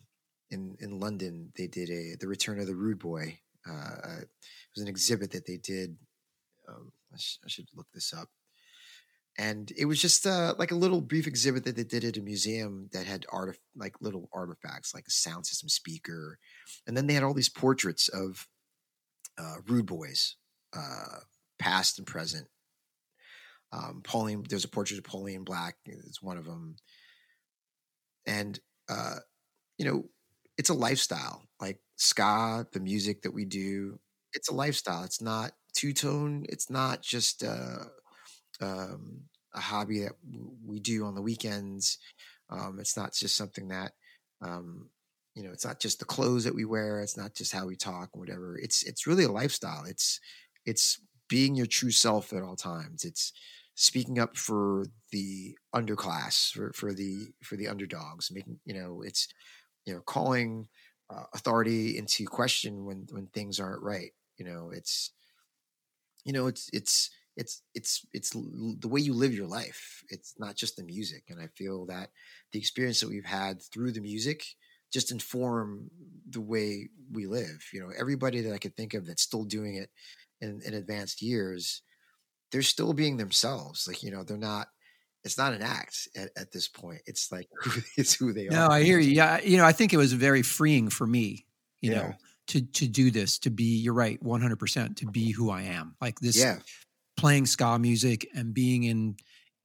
in 0.51 0.75
in 0.79 0.99
london 0.99 1.51
they 1.57 1.67
did 1.67 1.89
a 1.89 2.15
the 2.19 2.27
return 2.27 2.59
of 2.59 2.67
the 2.67 2.75
rude 2.75 2.99
boy 2.99 3.37
uh 3.69 4.19
it 4.19 4.27
was 4.75 4.81
an 4.81 4.87
exhibit 4.87 5.31
that 5.31 5.45
they 5.45 5.57
did 5.57 5.97
um 6.67 6.91
i, 7.13 7.17
sh- 7.17 7.39
I 7.45 7.49
should 7.49 7.67
look 7.75 7.87
this 7.93 8.13
up. 8.13 8.29
And 9.37 9.71
it 9.77 9.85
was 9.85 10.01
just 10.01 10.27
uh, 10.27 10.55
like 10.57 10.71
a 10.71 10.75
little 10.75 10.99
brief 10.99 11.25
exhibit 11.25 11.63
that 11.63 11.77
they 11.77 11.85
did 11.85 12.03
at 12.03 12.17
a 12.17 12.21
museum 12.21 12.89
that 12.91 13.05
had 13.05 13.25
art 13.31 13.57
like 13.73 13.95
little 14.01 14.27
artifacts 14.33 14.93
like 14.93 15.05
a 15.07 15.11
sound 15.11 15.45
system 15.45 15.69
speaker. 15.69 16.39
And 16.85 16.97
then 16.97 17.07
they 17.07 17.13
had 17.13 17.23
all 17.23 17.33
these 17.33 17.47
portraits 17.47 18.09
of 18.09 18.47
uh, 19.37 19.55
rude 19.65 19.85
boys 19.85 20.35
uh, 20.75 21.19
past 21.57 21.99
and 21.99 22.05
present 22.05 22.47
um, 23.71 24.01
Pauline, 24.03 24.43
there's 24.49 24.65
a 24.65 24.69
portrait 24.69 24.97
of 24.97 25.03
Pauline 25.03 25.43
Black. 25.43 25.75
It's 25.85 26.21
one 26.21 26.37
of 26.37 26.45
them, 26.45 26.75
and 28.25 28.59
uh, 28.89 29.17
you 29.77 29.85
know, 29.85 30.05
it's 30.57 30.69
a 30.69 30.73
lifestyle. 30.73 31.43
Like 31.61 31.79
ska, 31.95 32.67
the 32.71 32.79
music 32.79 33.21
that 33.21 33.33
we 33.33 33.45
do, 33.45 33.99
it's 34.33 34.49
a 34.49 34.53
lifestyle. 34.53 35.03
It's 35.03 35.21
not 35.21 35.51
two 35.73 35.93
tone. 35.93 36.45
It's 36.49 36.69
not 36.69 37.01
just 37.01 37.43
uh, 37.43 37.85
um, 38.61 39.21
a 39.53 39.59
hobby 39.59 40.01
that 40.01 40.13
we 40.65 40.79
do 40.79 41.05
on 41.05 41.15
the 41.15 41.21
weekends. 41.21 41.99
Um, 42.49 42.77
it's 42.79 42.97
not 42.97 43.13
just 43.13 43.37
something 43.37 43.67
that 43.67 43.91
um, 44.41 44.89
you 45.35 45.43
know. 45.43 45.51
It's 45.51 45.65
not 45.65 45.79
just 45.79 45.99
the 45.99 46.05
clothes 46.05 46.43
that 46.45 46.55
we 46.55 46.65
wear. 46.65 47.01
It's 47.01 47.17
not 47.17 47.35
just 47.35 47.53
how 47.53 47.67
we 47.67 47.75
talk, 47.75 48.09
whatever. 48.15 48.57
It's 48.57 48.81
it's 48.81 49.05
really 49.05 49.25
a 49.25 49.31
lifestyle. 49.31 49.85
It's 49.85 50.19
it's 50.65 50.99
being 51.27 51.53
your 51.53 51.67
true 51.67 51.91
self 51.91 52.33
at 52.33 52.41
all 52.41 52.55
times. 52.55 53.05
It's 53.05 53.31
speaking 53.79 54.19
up 54.19 54.35
for 54.35 54.85
the 55.13 55.57
underclass, 55.73 56.51
for, 56.51 56.73
for 56.73 56.93
the 56.93 57.27
for 57.41 57.55
the 57.55 57.67
underdogs, 57.67 58.29
making 58.29 58.59
you 58.65 58.73
know, 58.73 59.01
it's 59.01 59.29
you 59.85 59.93
know, 59.93 60.01
calling 60.01 60.67
uh, 61.09 61.23
authority 61.33 61.97
into 61.97 62.25
question 62.25 62.85
when 62.85 63.07
when 63.11 63.27
things 63.27 63.59
aren't 63.59 63.81
right. 63.81 64.11
You 64.37 64.45
know, 64.45 64.69
it's 64.73 65.11
you 66.25 66.33
know, 66.33 66.47
it's 66.47 66.69
it's 66.73 67.09
it's 67.37 67.61
it's 67.73 68.05
it's 68.11 68.31
the 68.31 68.87
way 68.89 68.99
you 68.99 69.13
live 69.13 69.33
your 69.33 69.47
life. 69.47 70.03
It's 70.09 70.35
not 70.37 70.57
just 70.57 70.75
the 70.75 70.83
music, 70.83 71.23
and 71.29 71.39
I 71.41 71.47
feel 71.55 71.85
that 71.85 72.09
the 72.51 72.59
experience 72.59 72.99
that 72.99 73.09
we've 73.09 73.23
had 73.23 73.61
through 73.61 73.93
the 73.93 74.01
music 74.01 74.43
just 74.91 75.11
inform 75.11 75.89
the 76.29 76.41
way 76.41 76.89
we 77.13 77.27
live. 77.27 77.63
You 77.71 77.79
know, 77.79 77.91
everybody 77.97 78.41
that 78.41 78.53
I 78.53 78.57
could 78.57 78.75
think 78.75 78.93
of 78.93 79.05
that's 79.05 79.21
still 79.21 79.45
doing 79.45 79.75
it 79.75 79.89
in, 80.41 80.59
in 80.65 80.73
advanced 80.73 81.21
years, 81.21 81.81
they're 82.51 82.61
still 82.61 82.93
being 82.93 83.17
themselves. 83.17 83.87
Like, 83.87 84.03
you 84.03 84.11
know, 84.11 84.23
they're 84.23 84.37
not, 84.37 84.67
it's 85.23 85.37
not 85.37 85.53
an 85.53 85.61
act 85.61 86.07
at, 86.15 86.31
at 86.37 86.51
this 86.51 86.67
point. 86.67 87.01
It's 87.05 87.31
like, 87.31 87.49
it's 87.97 88.13
who 88.15 88.33
they 88.33 88.49
No, 88.49 88.57
are. 88.57 88.69
No, 88.69 88.73
I 88.73 88.83
hear 88.83 88.99
you. 88.99 89.11
Yeah, 89.11 89.39
you 89.41 89.57
know, 89.57 89.65
I 89.65 89.71
think 89.71 89.93
it 89.93 89.97
was 89.97 90.13
very 90.13 90.41
freeing 90.41 90.89
for 90.89 91.05
me. 91.05 91.45
You 91.81 91.89
Yeah. 91.89 91.99
know, 91.99 92.17
to 92.47 92.61
to 92.61 92.87
do 92.87 93.11
this, 93.11 93.39
to 93.39 93.49
be. 93.49 93.77
You're 93.77 93.93
right, 93.93 94.21
100 94.21 94.57
percent 94.57 94.97
to 94.97 95.05
be 95.05 95.31
who 95.31 95.49
I 95.49 95.63
am. 95.63 95.95
Like 96.01 96.19
this, 96.19 96.45
Yeah. 96.45 96.59
playing 97.17 97.45
ska 97.47 97.79
music 97.79 98.27
and 98.35 98.53
being 98.53 98.83
in 98.83 99.17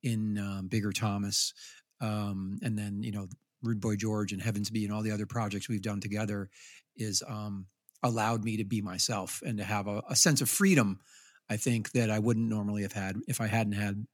in 0.03 0.39
um, 0.39 0.69
Bigger 0.69 0.93
Thomas, 0.93 1.55
um, 2.01 2.59
and 2.63 2.79
then 2.79 3.03
you 3.03 3.13
know 3.13 3.29
Rude 3.63 3.81
Boy 3.81 3.97
George 3.97 4.33
and 4.33 4.43
Heavens 4.43 4.71
Be 4.71 4.85
and 4.85 4.93
all 4.95 5.03
the 5.03 5.13
other 5.13 5.27
projects 5.27 5.69
we've 5.69 5.83
done 5.83 6.01
together 6.01 6.51
is 6.97 7.23
um, 7.27 7.67
allowed 8.03 8.45
me 8.45 8.59
to 8.59 8.65
be 8.65 8.83
myself 8.83 9.43
and 9.45 9.59
to 9.59 9.65
have 9.65 9.87
a, 9.89 10.03
a 10.09 10.17
sense 10.17 10.41
of 10.41 10.49
freedom. 10.51 11.01
I 11.51 11.57
think 11.57 11.93
that 11.93 12.11
I 12.11 12.19
wouldn't 12.19 12.49
normally 12.49 12.83
have 12.83 12.93
had 12.93 13.17
if 13.29 13.41
I 13.41 13.47
hadn't 13.47 13.75
had 13.75 14.07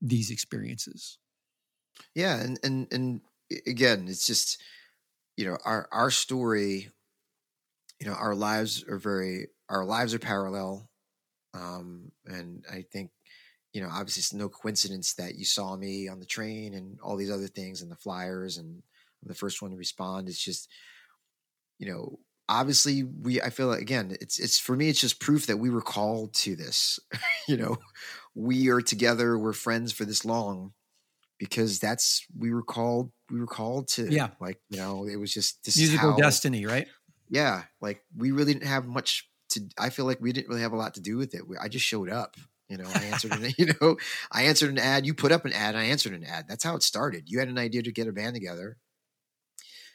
these 0.00 0.30
experiences. 0.30 1.18
Yeah. 2.14 2.36
And, 2.40 2.58
and, 2.62 2.86
and 2.92 3.20
again, 3.66 4.06
it's 4.08 4.26
just, 4.26 4.60
you 5.36 5.46
know, 5.46 5.56
our, 5.64 5.88
our 5.92 6.10
story, 6.10 6.90
you 8.00 8.06
know, 8.06 8.14
our 8.14 8.34
lives 8.34 8.84
are 8.88 8.98
very, 8.98 9.48
our 9.68 9.84
lives 9.84 10.14
are 10.14 10.18
parallel. 10.18 10.90
Um, 11.54 12.12
and 12.26 12.64
I 12.70 12.84
think, 12.92 13.10
you 13.72 13.80
know, 13.80 13.88
obviously 13.90 14.20
it's 14.20 14.34
no 14.34 14.48
coincidence 14.48 15.14
that 15.14 15.36
you 15.36 15.44
saw 15.44 15.76
me 15.76 16.08
on 16.08 16.20
the 16.20 16.26
train 16.26 16.74
and 16.74 16.98
all 17.00 17.16
these 17.16 17.30
other 17.30 17.48
things 17.48 17.82
and 17.82 17.90
the 17.90 17.96
flyers 17.96 18.58
and 18.58 18.82
I'm 19.22 19.28
the 19.28 19.34
first 19.34 19.62
one 19.62 19.70
to 19.70 19.76
respond. 19.76 20.28
It's 20.28 20.42
just, 20.42 20.68
you 21.78 21.90
know, 21.90 22.18
obviously 22.48 23.02
we, 23.02 23.40
I 23.40 23.50
feel 23.50 23.68
like, 23.68 23.80
again, 23.80 24.16
it's, 24.20 24.38
it's 24.38 24.58
for 24.58 24.76
me, 24.76 24.88
it's 24.88 25.00
just 25.00 25.20
proof 25.20 25.46
that 25.46 25.58
we 25.58 25.70
were 25.70 25.82
called 25.82 26.34
to 26.34 26.56
this, 26.56 26.98
you 27.48 27.56
know, 27.56 27.76
we 28.34 28.68
are 28.68 28.80
together, 28.80 29.38
we're 29.38 29.52
friends 29.52 29.92
for 29.92 30.04
this 30.04 30.24
long 30.24 30.72
because 31.38 31.78
that's, 31.78 32.24
we 32.38 32.52
were 32.52 32.62
called, 32.62 33.10
we 33.30 33.40
were 33.40 33.46
called 33.46 33.88
to, 33.88 34.10
Yeah. 34.12 34.28
like, 34.40 34.60
you 34.70 34.78
know, 34.78 35.06
it 35.06 35.16
was 35.16 35.32
just, 35.32 35.64
this 35.64 35.76
Musical 35.76 36.10
how, 36.12 36.16
destiny, 36.16 36.64
right? 36.66 36.88
yeah 37.28 37.64
like 37.80 38.04
we 38.16 38.30
really 38.30 38.52
didn't 38.52 38.68
have 38.68 38.86
much 38.86 39.28
to 39.48 39.60
i 39.80 39.90
feel 39.90 40.04
like 40.04 40.20
we 40.20 40.30
didn't 40.30 40.48
really 40.48 40.60
have 40.60 40.72
a 40.72 40.76
lot 40.76 40.94
to 40.94 41.00
do 41.00 41.16
with 41.16 41.34
it. 41.34 41.48
We, 41.48 41.56
i 41.58 41.66
just 41.66 41.84
showed 41.84 42.08
up 42.08 42.36
you 42.68 42.76
know? 42.76 42.88
I 42.94 43.02
answered 43.04 43.32
an 43.32 43.52
you 43.58 43.72
know? 43.80 43.96
I 44.32 44.42
answered 44.44 44.70
an 44.70 44.78
ad 44.78 45.04
you 45.06 45.12
put 45.12 45.32
up 45.32 45.44
an 45.44 45.52
ad 45.52 45.74
i 45.74 45.82
answered 45.84 46.12
an 46.12 46.22
ad. 46.24 46.46
That's 46.48 46.62
how 46.62 46.76
it 46.76 46.84
started. 46.84 47.24
You 47.26 47.40
had 47.40 47.48
an 47.48 47.58
idea 47.58 47.82
to 47.82 47.90
get 47.92 48.06
a 48.06 48.12
band 48.12 48.34
together 48.34 48.76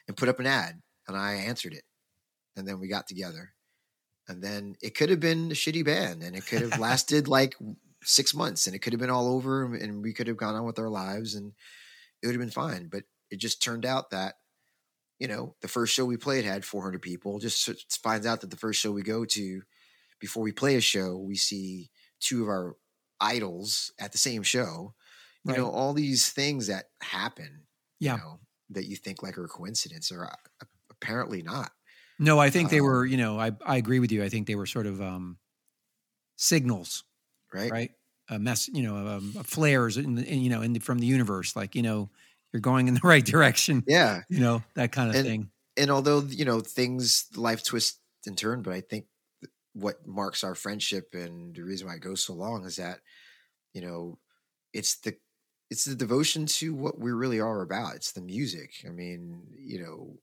and 0.10 0.18
put 0.18 0.28
up 0.28 0.40
an 0.42 0.46
ad 0.46 0.82
and 1.08 1.16
i 1.18 1.34
answered 1.36 1.74
it 1.74 1.84
and 2.56 2.68
then 2.68 2.80
we 2.80 2.88
got 2.88 3.08
together 3.08 3.54
and 4.28 4.44
then 4.44 4.76
it 4.82 4.96
could 4.96 5.10
have 5.10 5.20
been 5.20 5.52
a 5.52 5.56
shitty 5.56 5.84
band 5.86 6.22
and 6.24 6.36
it 6.36 6.46
could 6.46 6.62
have 6.62 6.80
lasted 6.80 7.28
like 7.28 7.56
six 8.04 8.34
months 8.34 8.68
and 8.68 8.76
it 8.76 8.80
could 8.80 8.94
have 8.94 9.00
been 9.00 9.10
all 9.10 9.28
over 9.28 9.74
and 9.76 10.04
we 10.04 10.14
could 10.14 10.28
have 10.28 10.38
gone 10.38 10.56
on 10.56 10.66
with 10.66 10.80
our 10.80 10.90
lives 10.90 11.36
and 11.36 11.54
it 12.22 12.28
would 12.28 12.36
have 12.36 12.42
been 12.42 12.50
fine 12.50 12.88
but 12.88 13.04
it 13.30 13.38
just 13.38 13.62
turned 13.62 13.86
out 13.86 14.10
that 14.12 14.36
you 15.20 15.28
know, 15.28 15.54
the 15.62 15.68
first 15.68 15.94
show 15.94 16.04
we 16.04 16.18
played 16.18 16.46
had 16.46 16.66
400 16.66 17.00
people. 17.00 17.38
Just 17.38 17.70
finds 18.02 18.26
out 18.26 18.42
that 18.42 18.50
the 18.50 18.58
first 18.58 18.80
show 18.82 18.92
we 18.92 19.04
go 19.04 19.24
to, 19.24 19.62
before 20.20 20.42
we 20.42 20.52
play 20.52 20.78
a 20.78 20.82
show, 20.82 21.16
we 21.16 21.36
see 21.36 21.92
two 22.20 22.42
of 22.42 22.50
our 22.50 22.76
idols 23.20 23.92
at 24.00 24.12
the 24.14 24.18
same 24.18 24.42
show. 24.42 24.96
You 25.46 25.52
Right. 25.52 25.58
know, 25.60 25.70
all 25.70 25.94
these 25.94 26.30
things 26.32 26.66
that 26.68 26.86
happen, 27.04 27.68
Yeah. 28.00 28.16
you 28.16 28.18
know, 28.24 28.40
that 28.72 28.88
you 28.88 28.96
think 28.96 29.22
like 29.22 29.38
are 29.38 29.46
a 29.46 29.48
coincidence 29.48 30.12
are 30.12 30.26
uh, 30.26 30.66
apparently 30.90 31.44
not. 31.44 31.72
No, 32.22 32.40
I 32.40 32.50
think 32.50 32.70
they 32.70 32.80
Um, 32.80 32.86
were, 32.86 33.06
you 33.06 33.18
know, 33.18 33.38
I, 33.40 33.52
I 33.66 33.78
agree 33.78 34.00
with 34.00 34.12
you. 34.12 34.24
I 34.24 34.30
think 34.30 34.48
they 34.48 34.56
were 34.56 34.66
sort 34.68 34.88
of 34.88 35.02
um, 35.02 35.38
signals, 36.38 37.04
Right. 37.54 37.72
right? 37.72 37.92
A 38.30 38.40
mess, 38.40 38.70
you 38.70 38.84
know, 38.84 38.96
um, 38.96 39.34
flares, 39.44 39.98
in, 39.98 40.16
the, 40.16 40.26
in, 40.26 40.40
you 40.42 40.50
know, 40.50 40.62
in 40.62 40.74
the, 40.74 40.80
from 40.80 41.00
the 41.00 41.06
universe, 41.06 41.56
like, 41.56 41.76
you 41.76 41.82
know, 41.82 42.10
you're 42.54 42.62
going 42.62 42.88
in 42.88 42.94
the 42.94 43.02
right 43.04 43.26
direction, 43.26 43.84
Yeah. 43.88 44.22
you 44.30 44.40
know, 44.40 44.64
that 44.76 44.92
kind 44.92 45.10
of 45.10 45.16
And- 45.16 45.26
thing. 45.26 45.52
And 45.78 45.90
although, 45.90 46.20
you 46.22 46.44
know, 46.46 46.60
things, 46.60 47.28
life 47.36 47.64
twists 47.64 48.00
and 48.28 48.38
turn, 48.38 48.62
but 48.62 48.74
I 48.74 48.82
think 48.82 49.08
what 49.74 50.06
marks 50.06 50.44
our 50.44 50.54
friendship 50.54 51.16
and 51.16 51.56
the 51.56 51.64
reason 51.64 51.88
why 51.88 51.96
it 51.96 52.02
goes 52.02 52.22
so 52.24 52.34
long 52.34 52.66
is 52.66 52.76
that, 52.76 53.00
you 53.74 53.82
know, 53.82 54.20
it's 54.74 54.98
the, 55.00 55.16
it's 55.70 55.86
the 55.86 55.96
devotion 55.96 56.46
to 56.46 56.76
what 56.76 57.00
we 57.00 57.12
really 57.12 57.40
are 57.40 57.62
about. 57.62 57.96
It's 57.96 58.12
the 58.12 58.22
music. 58.22 58.84
I 58.86 58.90
mean, 58.90 59.48
you 59.58 59.82
know, 59.82 60.20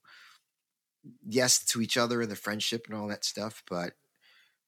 yes, 1.25 1.63
to 1.65 1.81
each 1.81 1.97
other 1.97 2.21
and 2.21 2.31
the 2.31 2.35
friendship 2.35 2.85
and 2.87 2.95
all 2.97 3.07
that 3.07 3.25
stuff, 3.25 3.63
but 3.69 3.93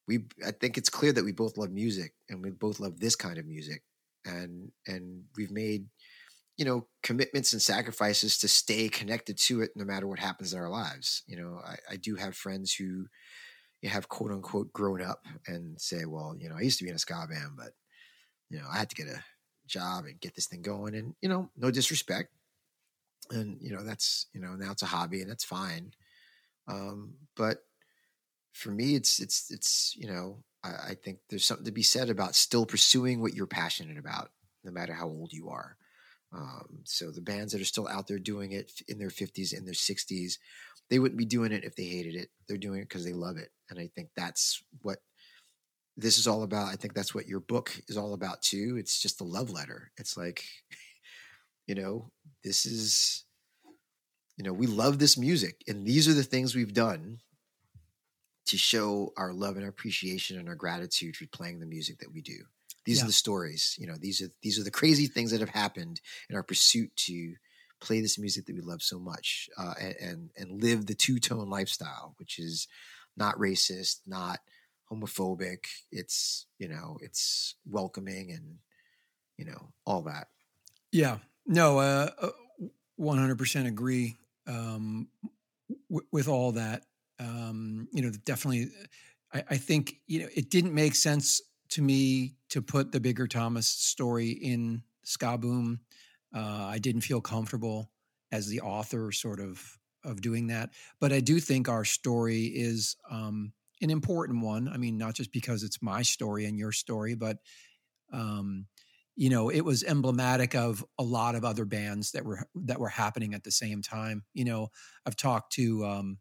we, 0.07 0.25
I 0.45 0.51
think 0.51 0.77
it's 0.77 0.89
clear 0.89 1.11
that 1.13 1.25
we 1.25 1.31
both 1.31 1.57
love 1.57 1.71
music 1.71 2.13
and 2.29 2.43
we 2.43 2.49
both 2.49 2.79
love 2.79 2.99
this 2.99 3.15
kind 3.15 3.37
of 3.37 3.45
music. 3.45 3.83
And, 4.25 4.71
and 4.87 5.23
we've 5.35 5.51
made, 5.51 5.87
you 6.57 6.65
know 6.65 6.85
commitments 7.01 7.53
and 7.53 7.61
sacrifices 7.61 8.37
to 8.37 8.47
stay 8.47 8.87
connected 8.87 9.35
to 9.35 9.61
it 9.61 9.71
no 9.75 9.83
matter 9.83 10.05
what 10.05 10.19
happens 10.19 10.53
in 10.53 10.59
our 10.59 10.69
lives 10.69 11.23
you 11.25 11.35
know 11.35 11.59
i, 11.65 11.93
I 11.93 11.95
do 11.95 12.15
have 12.15 12.35
friends 12.35 12.71
who 12.71 13.07
you 13.81 13.89
have 13.89 14.09
quote 14.09 14.31
unquote 14.31 14.71
grown 14.71 15.01
up 15.01 15.25
and 15.47 15.79
say 15.81 16.05
well 16.05 16.35
you 16.37 16.49
know 16.49 16.55
i 16.55 16.61
used 16.61 16.77
to 16.77 16.83
be 16.83 16.89
in 16.91 16.95
a 16.95 16.99
ska 16.99 17.25
band 17.27 17.53
but 17.57 17.71
you 18.51 18.59
know 18.59 18.65
i 18.71 18.77
had 18.77 18.89
to 18.89 18.95
get 18.95 19.07
a 19.07 19.23
job 19.65 20.05
and 20.05 20.19
get 20.19 20.35
this 20.35 20.47
thing 20.47 20.61
going 20.61 20.93
and 20.93 21.15
you 21.21 21.29
know 21.29 21.49
no 21.57 21.71
disrespect 21.71 22.29
and 23.31 23.57
you 23.61 23.71
know 23.71 23.83
that's 23.83 24.27
you 24.33 24.41
know 24.41 24.55
now 24.55 24.71
it's 24.71 24.83
a 24.83 24.87
hobby 24.87 25.21
and 25.21 25.31
that's 25.31 25.45
fine 25.45 25.91
um 26.67 27.13
but 27.35 27.59
for 28.53 28.71
me 28.71 28.95
it's 28.95 29.19
it's 29.19 29.51
it's 29.51 29.95
you 29.97 30.07
know 30.07 30.43
I, 30.63 30.69
I 30.89 30.95
think 31.01 31.19
there's 31.29 31.45
something 31.45 31.65
to 31.65 31.71
be 31.71 31.83
said 31.83 32.09
about 32.09 32.35
still 32.35 32.65
pursuing 32.65 33.21
what 33.21 33.33
you're 33.33 33.47
passionate 33.47 33.97
about 33.97 34.31
no 34.63 34.71
matter 34.71 34.93
how 34.93 35.07
old 35.07 35.33
you 35.33 35.49
are. 35.49 35.75
Um, 36.33 36.79
so 36.83 37.11
the 37.11 37.19
bands 37.21 37.51
that 37.51 37.61
are 37.61 37.65
still 37.65 37.87
out 37.87 38.07
there 38.07 38.19
doing 38.19 38.51
it 38.51 38.71
in 38.87 38.99
their 38.99 39.09
50s 39.09 39.57
in 39.57 39.65
their 39.65 39.73
60s 39.73 40.37
they 40.89 40.99
wouldn't 40.99 41.17
be 41.17 41.25
doing 41.25 41.53
it 41.53 41.63
if 41.63 41.75
they 41.75 41.85
hated 41.85 42.15
it. 42.15 42.29
They're 42.47 42.57
doing 42.57 42.81
it 42.81 42.89
because 42.89 43.05
they 43.05 43.13
love 43.13 43.37
it. 43.37 43.49
And 43.69 43.79
i 43.79 43.89
think 43.95 44.09
that's 44.15 44.61
what 44.81 44.99
this 45.97 46.17
is 46.17 46.27
all 46.27 46.43
about. 46.43 46.67
I 46.67 46.75
think 46.75 46.93
that's 46.93 47.15
what 47.15 47.27
your 47.27 47.39
book 47.39 47.71
is 47.87 47.97
all 47.97 48.13
about 48.13 48.41
too. 48.41 48.75
It's 48.77 49.01
just 49.01 49.21
a 49.21 49.25
love 49.25 49.49
letter. 49.49 49.91
It's 49.97 50.17
like 50.17 50.43
you 51.67 51.75
know 51.75 52.11
this 52.43 52.65
is 52.65 53.23
you 54.41 54.47
know 54.47 54.53
we 54.53 54.65
love 54.65 54.97
this 54.97 55.19
music 55.19 55.63
and 55.67 55.85
these 55.85 56.07
are 56.07 56.15
the 56.15 56.23
things 56.23 56.55
we've 56.55 56.73
done 56.73 57.19
to 58.47 58.57
show 58.57 59.13
our 59.15 59.31
love 59.33 59.55
and 59.55 59.63
our 59.63 59.69
appreciation 59.69 60.39
and 60.39 60.49
our 60.49 60.55
gratitude 60.55 61.15
for 61.15 61.27
playing 61.27 61.59
the 61.59 61.67
music 61.67 61.99
that 61.99 62.11
we 62.11 62.21
do. 62.23 62.39
These 62.85 62.97
Yeah. 62.97 63.03
are 63.03 63.07
the 63.07 63.13
stories 63.13 63.75
you 63.77 63.85
know 63.85 63.97
these 63.99 64.19
are 64.19 64.31
these 64.41 64.57
are 64.57 64.63
the 64.63 64.71
crazy 64.71 65.05
things 65.05 65.29
that 65.29 65.41
have 65.41 65.49
happened 65.49 66.01
in 66.27 66.35
our 66.35 66.41
pursuit 66.41 66.89
to 67.07 67.35
play 67.81 68.01
this 68.01 68.17
music 68.17 68.47
that 68.47 68.55
we 68.55 68.61
love 68.61 68.81
so 68.81 68.97
much 68.97 69.47
uh, 69.59 69.75
and, 69.79 69.95
and 70.07 70.29
and 70.35 70.63
live 70.63 70.87
the 70.87 70.95
two-tone 70.95 71.47
lifestyle 71.47 72.15
which 72.17 72.39
is 72.39 72.67
not 73.15 73.37
racist 73.37 73.99
not 74.07 74.39
homophobic. 74.91 75.65
It's 75.91 76.47
you 76.57 76.67
know 76.67 76.97
it's 77.03 77.53
welcoming 77.69 78.31
and 78.31 78.57
you 79.37 79.45
know 79.45 79.71
all 79.85 80.01
that. 80.01 80.29
Yeah, 80.91 81.19
no, 81.45 81.77
uh, 81.77 82.09
uh, 82.19 82.31
100% 82.99 83.67
agree 83.67 84.17
um, 84.47 85.07
w- 85.89 86.07
with 86.11 86.27
all 86.27 86.53
that. 86.53 86.83
Um, 87.19 87.87
you 87.93 88.01
know, 88.01 88.11
definitely, 88.25 88.69
I, 89.33 89.43
I 89.51 89.57
think, 89.57 89.95
you 90.07 90.21
know, 90.21 90.27
it 90.35 90.49
didn't 90.49 90.73
make 90.73 90.95
sense 90.95 91.41
to 91.69 91.81
me 91.81 92.35
to 92.49 92.61
put 92.61 92.91
the 92.91 92.99
Bigger 92.99 93.27
Thomas 93.27 93.67
story 93.67 94.29
in 94.29 94.83
Skaboom. 95.05 95.79
Uh, 96.35 96.67
I 96.69 96.79
didn't 96.79 97.01
feel 97.01 97.21
comfortable 97.21 97.91
as 98.31 98.47
the 98.47 98.61
author 98.61 99.11
sort 99.11 99.39
of 99.39 99.77
of 100.03 100.21
doing 100.21 100.47
that. 100.47 100.71
But 100.99 101.13
I 101.13 101.19
do 101.19 101.39
think 101.39 101.69
our 101.69 101.85
story 101.85 102.45
is 102.45 102.95
um, 103.09 103.53
an 103.81 103.89
important 103.89 104.41
one. 104.43 104.67
I 104.67 104.77
mean, 104.77 104.97
not 104.97 105.13
just 105.13 105.31
because 105.31 105.63
it's 105.63 105.81
my 105.81 106.01
story 106.01 106.45
and 106.45 106.57
your 106.57 106.71
story, 106.71 107.15
but 107.15 107.37
um, 108.11 108.65
you 109.15 109.29
know, 109.29 109.49
it 109.49 109.61
was 109.61 109.83
emblematic 109.83 110.55
of 110.55 110.83
a 110.97 111.03
lot 111.03 111.35
of 111.35 111.43
other 111.43 111.65
bands 111.65 112.11
that 112.11 112.25
were 112.25 112.45
that 112.55 112.79
were 112.79 112.89
happening 112.89 113.33
at 113.33 113.43
the 113.43 113.51
same 113.51 113.81
time. 113.81 114.23
You 114.33 114.45
know, 114.45 114.69
I've 115.05 115.15
talked 115.15 115.53
to 115.53 115.85
um, 115.85 116.17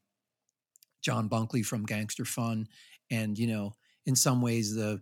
John 1.02 1.28
Bunkley 1.28 1.64
from 1.64 1.86
Gangster 1.86 2.24
Fun, 2.24 2.66
and 3.10 3.38
you 3.38 3.46
know, 3.46 3.76
in 4.06 4.16
some 4.16 4.42
ways, 4.42 4.74
the 4.74 5.00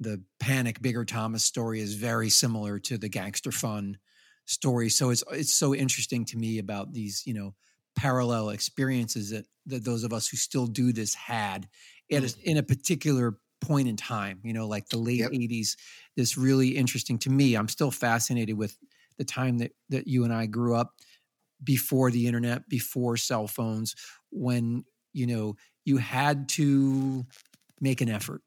the 0.00 0.22
Panic 0.40 0.80
Bigger 0.82 1.04
Thomas 1.04 1.44
story 1.44 1.80
is 1.80 1.94
very 1.94 2.30
similar 2.30 2.78
to 2.80 2.98
the 2.98 3.08
Gangster 3.08 3.52
Fun 3.52 3.98
story. 4.46 4.88
So 4.88 5.10
it's 5.10 5.24
it's 5.30 5.52
so 5.52 5.74
interesting 5.74 6.24
to 6.26 6.38
me 6.38 6.58
about 6.58 6.92
these, 6.92 7.22
you 7.26 7.34
know, 7.34 7.54
parallel 7.96 8.50
experiences 8.50 9.30
that 9.30 9.46
that 9.66 9.84
those 9.84 10.04
of 10.04 10.12
us 10.12 10.28
who 10.28 10.36
still 10.36 10.66
do 10.66 10.92
this 10.92 11.14
had 11.14 11.68
a, 12.10 12.28
in 12.44 12.56
a 12.56 12.62
particular 12.62 13.38
point 13.60 13.88
in 13.88 13.96
time. 13.96 14.40
You 14.44 14.52
know, 14.52 14.66
like 14.66 14.88
the 14.88 14.98
late 14.98 15.26
Yep. 15.26 15.32
'80s. 15.32 15.76
This 16.16 16.36
really 16.36 16.76
interesting 16.76 17.18
to 17.20 17.30
me. 17.30 17.54
I'm 17.56 17.68
still 17.68 17.90
fascinated 17.90 18.56
with 18.56 18.78
the 19.18 19.24
time 19.24 19.58
that 19.58 19.72
that 19.90 20.06
you 20.06 20.24
and 20.24 20.32
I 20.32 20.46
grew 20.46 20.74
up 20.76 20.94
before 21.64 22.10
the 22.10 22.26
internet, 22.26 22.68
before 22.68 23.16
cell 23.16 23.46
phones, 23.48 23.94
when 24.30 24.84
you 25.12 25.26
know 25.26 25.56
you 25.84 25.98
had 25.98 26.48
to 26.50 27.24
make 27.80 28.00
an 28.00 28.08
effort. 28.10 28.42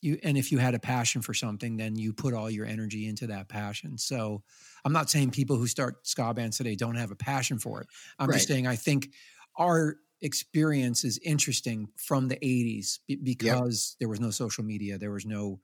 You 0.00 0.18
and 0.24 0.36
if 0.36 0.50
you 0.50 0.58
had 0.58 0.74
a 0.74 0.80
passion 0.80 1.22
for 1.22 1.32
something, 1.32 1.76
then 1.76 1.94
you 1.96 2.12
put 2.12 2.34
all 2.34 2.50
your 2.50 2.66
energy 2.66 3.06
into 3.06 3.28
that 3.28 3.48
passion. 3.48 3.98
So 3.98 4.42
I'm 4.84 4.92
not 4.92 5.08
saying 5.10 5.30
people 5.30 5.56
who 5.56 5.68
start 5.68 6.06
ska 6.06 6.34
bands 6.34 6.56
today 6.56 6.74
don't 6.74 6.96
have 6.96 7.12
a 7.12 7.16
passion 7.16 7.58
for 7.60 7.80
it. 7.82 7.86
I'm 8.18 8.32
just 8.32 8.48
saying 8.48 8.66
I 8.66 8.74
think 8.74 9.10
our 9.56 9.98
experience 10.22 11.04
is 11.04 11.18
interesting 11.24 11.88
from 11.96 12.28
the 12.28 12.36
80s 12.36 13.00
be- 13.06 13.16
because 13.16 13.96
there 13.98 14.08
was 14.08 14.20
no 14.20 14.30
social 14.30 14.64
media, 14.64 14.96
there 14.98 15.10
was 15.10 15.26
no 15.26 15.60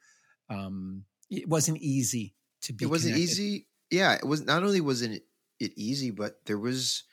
um 0.51 1.05
it 1.31 1.49
wasn't 1.49 1.79
easy 1.79 2.35
to 2.63 2.73
be 2.73 2.85
it 2.85 2.89
wasn't 2.89 3.15
connected. 3.15 3.31
easy 3.31 3.67
yeah 3.91 4.15
it 4.15 4.27
was 4.27 4.45
not 4.45 4.63
only 4.63 4.81
wasn't 4.81 5.23
it 5.61 5.73
easy 5.77 6.11
but 6.11 6.45
there 6.47 6.59
was 6.59 7.05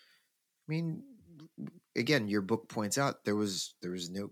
i 0.68 0.72
mean 0.72 1.04
again 1.96 2.28
your 2.28 2.42
book 2.42 2.70
points 2.70 2.98
out 2.98 3.26
there 3.26 3.36
was 3.36 3.76
there 3.82 3.92
was 3.92 4.10
no 4.10 4.30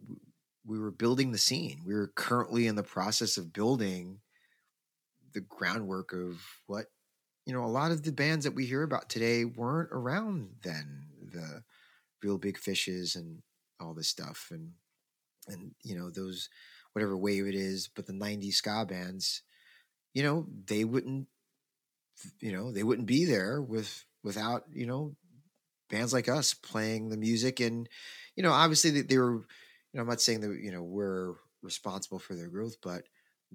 we 0.66 0.80
were 0.80 0.92
building 0.92 1.32
the 1.32 1.38
scene 1.38 1.82
we 1.86 1.94
were 1.94 2.12
currently 2.16 2.68
in 2.68 2.76
the 2.76 2.84
process 2.84 3.38
of 3.38 3.52
building 3.54 4.20
the 5.34 5.42
groundwork 5.42 6.14
of 6.14 6.42
what 6.68 6.86
you 7.46 7.54
know 7.54 7.66
a 7.66 7.68
lot 7.68 7.92
of 7.92 8.04
the 8.04 8.12
bands 8.12 8.46
that 8.46 8.56
we 8.56 8.66
hear 8.66 8.84
about 8.84 9.10
today 9.10 9.44
weren't 9.46 9.90
around 9.92 10.50
then 10.64 11.04
the 11.32 11.64
Reel 12.24 12.38
Big 12.38 12.58
Fishes 12.58 13.16
and 13.16 13.42
all 13.80 13.94
this 13.94 14.08
stuff 14.08 14.50
and 14.52 14.72
and 15.48 15.72
you 15.84 15.98
know 15.98 16.10
those 16.10 16.50
whatever 16.94 17.18
wave 17.18 17.48
it 17.48 17.56
is 17.56 17.90
but 17.94 18.06
the 18.06 18.14
90s 18.14 18.54
ska 18.54 18.86
bands 18.88 19.42
you 20.14 20.24
know 20.24 20.46
they 20.66 20.84
wouldn't 20.86 21.28
you 22.40 22.52
know 22.52 22.72
they 22.72 22.84
wouldn't 22.84 23.08
be 23.08 23.26
there 23.26 23.62
with 23.62 24.06
without 24.24 24.64
you 24.72 24.86
know 24.86 25.16
bands 25.90 26.14
like 26.14 26.30
us 26.30 26.54
playing 26.54 27.10
the 27.10 27.18
music 27.18 27.60
and 27.60 27.90
you 28.36 28.44
know 28.44 28.52
obviously 28.52 28.92
they, 28.92 29.02
they 29.02 29.18
were 29.18 29.34
you 29.34 29.96
know 29.96 30.02
i'm 30.02 30.08
not 30.08 30.22
saying 30.22 30.40
that 30.40 30.58
you 30.62 30.72
know 30.72 30.84
we're 30.84 31.34
responsible 31.62 32.20
for 32.20 32.36
their 32.36 32.48
growth 32.48 32.76
but 32.82 33.04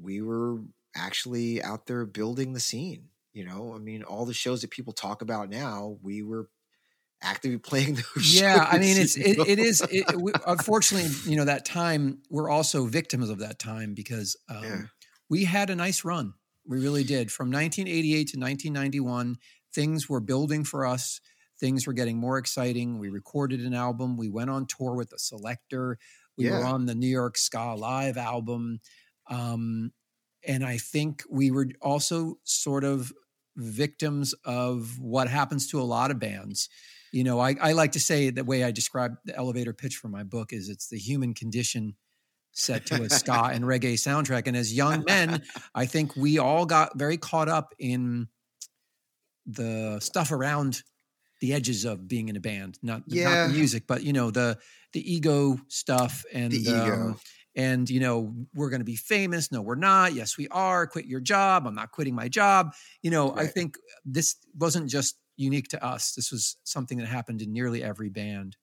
we 0.01 0.21
were 0.21 0.59
actually 0.95 1.63
out 1.63 1.87
there 1.87 2.05
building 2.05 2.53
the 2.53 2.61
scene 2.61 3.09
you 3.39 3.45
know? 3.45 3.73
I 3.75 3.79
mean 3.79 4.03
all 4.03 4.27
the 4.27 4.35
shows 4.35 4.63
that 4.63 4.71
people 4.71 4.93
talk 4.93 5.23
about 5.23 5.49
now 5.49 5.97
we 6.03 6.23
were 6.23 6.49
actively 7.23 7.59
playing 7.71 7.95
those 7.95 8.41
yeah 8.41 8.67
i 8.71 8.79
mean 8.79 8.97
it's 8.97 9.17
it, 9.17 9.39
it 9.47 9.59
is 9.59 9.83
it, 9.91 10.05
we, 10.17 10.33
unfortunately 10.47 11.11
you 11.31 11.37
know 11.37 11.45
that 11.45 11.65
time 11.65 12.19
we're 12.31 12.49
also 12.49 12.87
victims 12.87 13.29
of 13.29 13.39
that 13.41 13.59
time 13.59 13.95
because 13.95 14.37
um, 14.49 14.63
Yeah. 14.65 14.81
we 15.29 15.45
had 15.45 15.71
a 15.71 15.77
nice 15.77 16.05
run. 16.05 16.35
We 16.67 16.79
really 16.81 17.03
did. 17.05 17.33
From 17.33 17.49
1988 17.51 18.15
to 18.29 18.39
1991 18.39 19.39
things 19.75 20.09
were 20.09 20.21
building 20.21 20.65
for 20.65 20.87
us. 20.87 21.21
Things 21.61 21.87
were 21.87 21.93
getting 21.93 22.19
more 22.19 22.39
exciting. 22.39 22.99
We 22.99 23.09
recorded 23.09 23.61
an 23.61 23.75
album. 23.75 24.17
We 24.17 24.29
went 24.29 24.51
on 24.51 24.67
tour 24.67 24.95
with 24.95 25.11
the 25.11 25.17
Selecter. 25.17 25.97
We 26.37 26.49
were 26.51 26.65
on 26.65 26.87
the 26.87 26.95
new 26.95 27.09
york 27.09 27.37
ska 27.37 27.75
live 27.75 28.17
album. 28.17 28.81
Um, 29.29 29.93
and 30.47 30.65
i 30.65 30.79
think 30.79 31.25
we 31.29 31.51
were 31.51 31.67
also 31.83 32.39
sort 32.45 32.85
of 32.85 33.13
victims 33.57 34.35
of 34.45 34.99
what 35.01 35.27
happens 35.29 35.67
to 35.69 35.81
a 35.81 35.83
lot 35.83 36.11
of 36.13 36.21
bands 36.21 36.69
you 37.13 37.25
know 37.25 37.39
I, 37.41 37.55
I 37.61 37.73
like 37.73 37.93
to 37.93 38.01
say 38.01 38.31
the 38.31 38.45
way 38.45 38.65
i 38.65 38.71
describe 38.71 39.17
the 39.25 39.37
elevator 39.37 39.73
pitch 39.73 39.97
for 39.97 40.09
my 40.09 40.23
book 40.23 40.53
is 40.53 40.69
it's 40.69 40.89
the 40.89 40.99
human 40.99 41.35
condition 41.35 41.95
set 42.53 42.87
to 42.87 43.03
a 43.03 43.09
ska 43.11 43.51
and 43.53 43.65
reggae 43.65 43.95
soundtrack. 43.95 44.47
And 44.49 44.57
as 44.57 44.73
young 44.75 45.05
men 45.07 45.43
i 45.75 45.87
think 45.87 46.17
we 46.17 46.39
all 46.39 46.67
got 46.67 46.99
very 46.99 47.17
caught 47.17 47.49
up 47.49 47.75
in 47.79 48.29
the 49.47 49.99
stuff 50.01 50.33
around 50.33 50.83
the 51.41 51.55
edges 51.55 51.85
of 51.85 52.09
being 52.09 52.29
in 52.29 52.37
a 52.37 52.41
band 52.41 52.79
not, 52.83 53.03
not 53.07 53.17
Yeah. 53.17 53.47
the 53.47 53.53
music 53.53 53.85
but 53.87 54.03
you 54.03 54.13
know 54.13 54.31
the 54.31 54.59
the 54.93 55.15
ego 55.15 55.59
stuff 55.69 56.25
and 56.33 56.53
the 56.53 56.59
ego. 56.59 56.95
um, 56.95 57.21
and 57.55 57.89
you 57.89 58.01
know 58.01 58.35
we're 58.55 58.71
going 58.71 58.81
to 58.81 58.85
be 58.85 58.95
famous. 58.97 59.51
No 59.51 59.63
we're 59.63 59.75
not. 59.75 60.15
Yes 60.15 60.37
we 60.39 60.47
are. 60.49 60.87
Quit 60.87 61.07
your 61.07 61.21
job. 61.21 61.67
I'm 61.67 61.75
not 61.75 61.91
quitting 61.93 62.15
my 62.15 62.29
job. 62.29 62.73
You 63.03 63.11
know 63.11 63.35
i 63.37 63.47
think 63.47 63.77
this 64.05 64.37
wasn't 64.59 64.89
just 64.89 65.17
unique 65.39 65.69
to 65.69 65.83
us 65.85 66.13
this 66.13 66.31
was 66.31 66.57
something 66.65 66.99
that 66.99 67.07
happened 67.07 67.41
in 67.41 67.53
nearly 67.53 67.83
every 67.83 68.11
band 68.11 68.57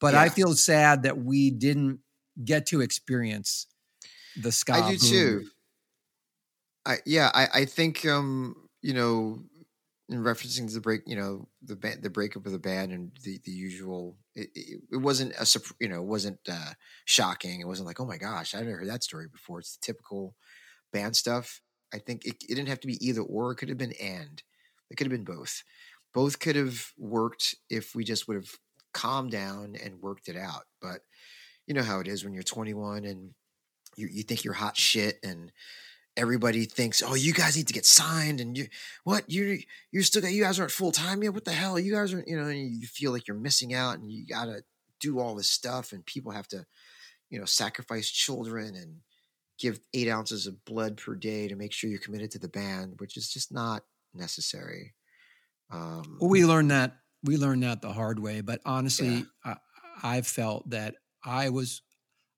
but 0.00 0.14
i 0.14 0.28
feel 0.28 0.54
sad 0.54 1.02
that 1.02 1.18
we 1.18 1.50
didn't 1.50 1.98
get 2.44 2.66
to 2.66 2.80
experience 2.80 3.66
the 4.36 4.52
ska 4.52 4.74
I 4.74 4.92
do 4.92 4.98
boom. 4.98 5.08
too. 5.08 5.44
I 6.86 6.98
yeah, 7.04 7.30
I 7.34 7.48
I 7.54 7.64
think 7.64 8.06
um 8.06 8.56
you 8.82 8.94
know 8.94 9.42
in 10.08 10.24
referencing 10.24 10.66
to 10.66 10.74
the 10.74 10.80
break, 10.80 11.02
you 11.06 11.16
know 11.16 11.48
the 11.62 11.76
band, 11.76 12.02
the 12.02 12.10
breakup 12.10 12.46
of 12.46 12.52
the 12.52 12.58
band 12.58 12.92
and 12.92 13.12
the 13.22 13.40
the 13.44 13.52
usual. 13.52 14.16
It, 14.34 14.48
it, 14.54 14.80
it 14.92 14.96
wasn't 14.96 15.34
a 15.38 15.46
you 15.80 15.88
know 15.88 16.02
it 16.02 16.06
wasn't 16.06 16.38
uh, 16.50 16.72
shocking. 17.04 17.60
It 17.60 17.66
wasn't 17.66 17.86
like 17.86 18.00
oh 18.00 18.06
my 18.06 18.18
gosh, 18.18 18.54
I 18.54 18.60
never 18.60 18.78
heard 18.78 18.88
that 18.88 19.04
story 19.04 19.26
before. 19.30 19.60
It's 19.60 19.76
the 19.76 19.84
typical 19.84 20.34
band 20.92 21.16
stuff. 21.16 21.60
I 21.92 21.98
think 21.98 22.24
it, 22.24 22.36
it 22.48 22.54
didn't 22.54 22.68
have 22.68 22.80
to 22.80 22.86
be 22.86 23.04
either 23.04 23.22
or. 23.22 23.52
It 23.52 23.56
could 23.56 23.68
have 23.68 23.78
been 23.78 23.94
and. 24.00 24.42
It 24.90 24.96
could 24.96 25.06
have 25.06 25.12
been 25.12 25.36
both. 25.36 25.62
Both 26.12 26.38
could 26.40 26.56
have 26.56 26.92
worked 26.98 27.54
if 27.68 27.94
we 27.94 28.04
just 28.04 28.26
would 28.26 28.36
have 28.36 28.50
calmed 28.92 29.30
down 29.30 29.76
and 29.82 30.02
worked 30.02 30.28
it 30.28 30.36
out. 30.36 30.64
But 30.80 31.00
you 31.66 31.74
know 31.74 31.82
how 31.82 32.00
it 32.00 32.08
is 32.08 32.24
when 32.24 32.34
you're 32.34 32.42
21 32.42 33.04
and 33.04 33.30
you, 33.96 34.08
you 34.10 34.22
think 34.22 34.44
you're 34.44 34.54
hot 34.54 34.76
shit 34.76 35.18
and 35.22 35.52
everybody 36.16 36.64
thinks, 36.64 37.02
oh, 37.02 37.14
you 37.14 37.32
guys 37.32 37.56
need 37.56 37.68
to 37.68 37.72
get 37.72 37.86
signed 37.86 38.40
and 38.40 38.56
you 38.56 38.66
what 39.04 39.30
you 39.30 39.60
you're 39.92 40.02
still 40.02 40.22
got 40.22 40.32
you 40.32 40.42
guys 40.42 40.58
aren't 40.58 40.72
full 40.72 40.92
time 40.92 41.22
yet. 41.22 41.34
What 41.34 41.44
the 41.44 41.52
hell? 41.52 41.78
You 41.78 41.92
guys 41.94 42.12
are 42.12 42.24
you 42.26 42.40
know 42.40 42.48
you 42.48 42.86
feel 42.86 43.12
like 43.12 43.28
you're 43.28 43.36
missing 43.36 43.74
out 43.74 43.98
and 43.98 44.10
you 44.10 44.26
gotta 44.26 44.64
do 44.98 45.18
all 45.18 45.34
this 45.34 45.48
stuff 45.48 45.92
and 45.92 46.04
people 46.04 46.32
have 46.32 46.48
to 46.48 46.66
you 47.30 47.38
know 47.38 47.44
sacrifice 47.44 48.10
children 48.10 48.74
and 48.74 48.96
give 49.58 49.80
eight 49.92 50.08
ounces 50.08 50.46
of 50.46 50.64
blood 50.64 50.96
per 50.96 51.14
day 51.14 51.46
to 51.46 51.54
make 51.54 51.72
sure 51.72 51.90
you're 51.90 51.98
committed 51.98 52.30
to 52.30 52.38
the 52.38 52.48
band, 52.48 52.94
which 52.98 53.16
is 53.16 53.30
just 53.30 53.52
not 53.52 53.82
necessary. 54.14 54.94
Um, 55.70 56.18
Well, 56.20 56.30
we 56.30 56.44
learned 56.44 56.70
that 56.70 56.96
we 57.22 57.36
learned 57.36 57.62
that 57.62 57.82
the 57.82 57.92
hard 57.92 58.18
way. 58.18 58.40
But 58.40 58.60
honestly, 58.64 59.24
I, 59.44 59.56
I 60.02 60.20
felt 60.22 60.70
that 60.70 60.96
I 61.24 61.50
was. 61.50 61.82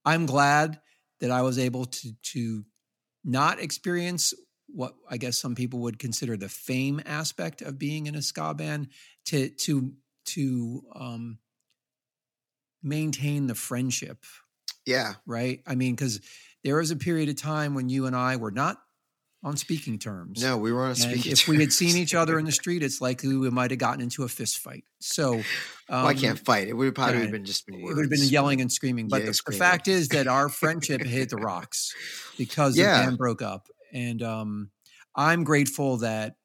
I'm 0.05 0.27
glad 0.27 0.81
that 1.21 1.31
I 1.31 1.43
was 1.43 1.59
able 1.59 1.85
to 1.87 2.13
to 2.33 2.65
not 3.25 3.61
experience 3.61 4.35
what 4.67 4.95
I 5.09 5.17
guess 5.19 5.39
some 5.39 5.55
people 5.55 5.81
would 5.81 5.99
consider 5.99 6.37
the 6.37 6.49
fame 6.49 7.01
aspect 7.07 7.63
of 7.63 7.79
being 7.79 8.07
in 8.07 8.15
a 8.15 8.23
ska 8.23 8.55
band. 8.55 8.89
To 9.27 9.49
to 9.49 9.93
to 10.25 10.83
um, 10.95 11.39
maintain 12.83 13.47
the 13.47 13.55
friendship, 13.55 14.25
yeah, 14.87 15.15
right? 15.27 15.63
I 15.67 15.75
mean, 15.75 15.95
because 15.95 16.21
there 16.65 16.77
was 16.77 16.91
a 16.91 16.97
period 16.97 17.29
of 17.29 17.37
time 17.37 17.75
when 17.75 17.89
you 17.89 18.07
and 18.07 18.17
I 18.17 18.37
were 18.37 18.51
not 18.51 18.79
on 19.43 19.57
speaking 19.57 19.99
terms. 19.99 20.43
no, 20.43 20.57
we 20.57 20.73
were 20.73 20.85
on 20.85 20.91
a 20.93 20.95
And 20.95 21.13
speaking. 21.13 21.33
if 21.33 21.49
we 21.49 21.59
had 21.59 21.73
seen 21.73 21.97
each 21.97 22.15
other 22.15 22.39
in 22.39 22.45
the 22.45 22.53
street, 22.53 22.83
it's 22.83 23.01
likely 23.01 23.37
we 23.37 23.51
might 23.51 23.71
have 23.71 23.79
gotten 23.81 24.01
into 24.01 24.23
a 24.25 24.29
fist 24.29 24.59
fight. 24.59 24.85
So, 25.01 25.35
um, 25.35 25.47
well, 25.89 26.07
I 26.07 26.15
can't 26.15 26.39
fight. 26.39 26.69
It 26.69 26.75
would 26.75 26.87
have 26.87 26.95
probably 26.95 27.27
yeah, 27.27 27.31
been 27.33 27.45
just 27.45 27.67
been 27.67 27.75
It 27.77 27.95
would 27.95 28.05
have 28.05 28.11
been 28.11 28.23
yelling 28.29 28.61
and 28.61 28.71
screaming. 28.71 29.09
But 29.09 29.21
Yeah, 29.21 29.27
the, 29.27 29.41
the 29.47 29.53
fact 29.53 29.89
is 29.89 30.09
that 30.11 30.27
our 30.29 30.49
friendship 30.51 31.03
hit 31.05 31.31
the 31.31 31.37
rocks 31.39 31.93
because 32.37 32.77
Yeah. 32.77 32.95
the 32.95 33.01
band 33.01 33.19
broke 33.19 33.43
up. 33.43 33.69
And 33.93 34.23
um, 34.23 34.71
I'm 35.17 35.45
grateful 35.45 35.99
that 35.99 36.37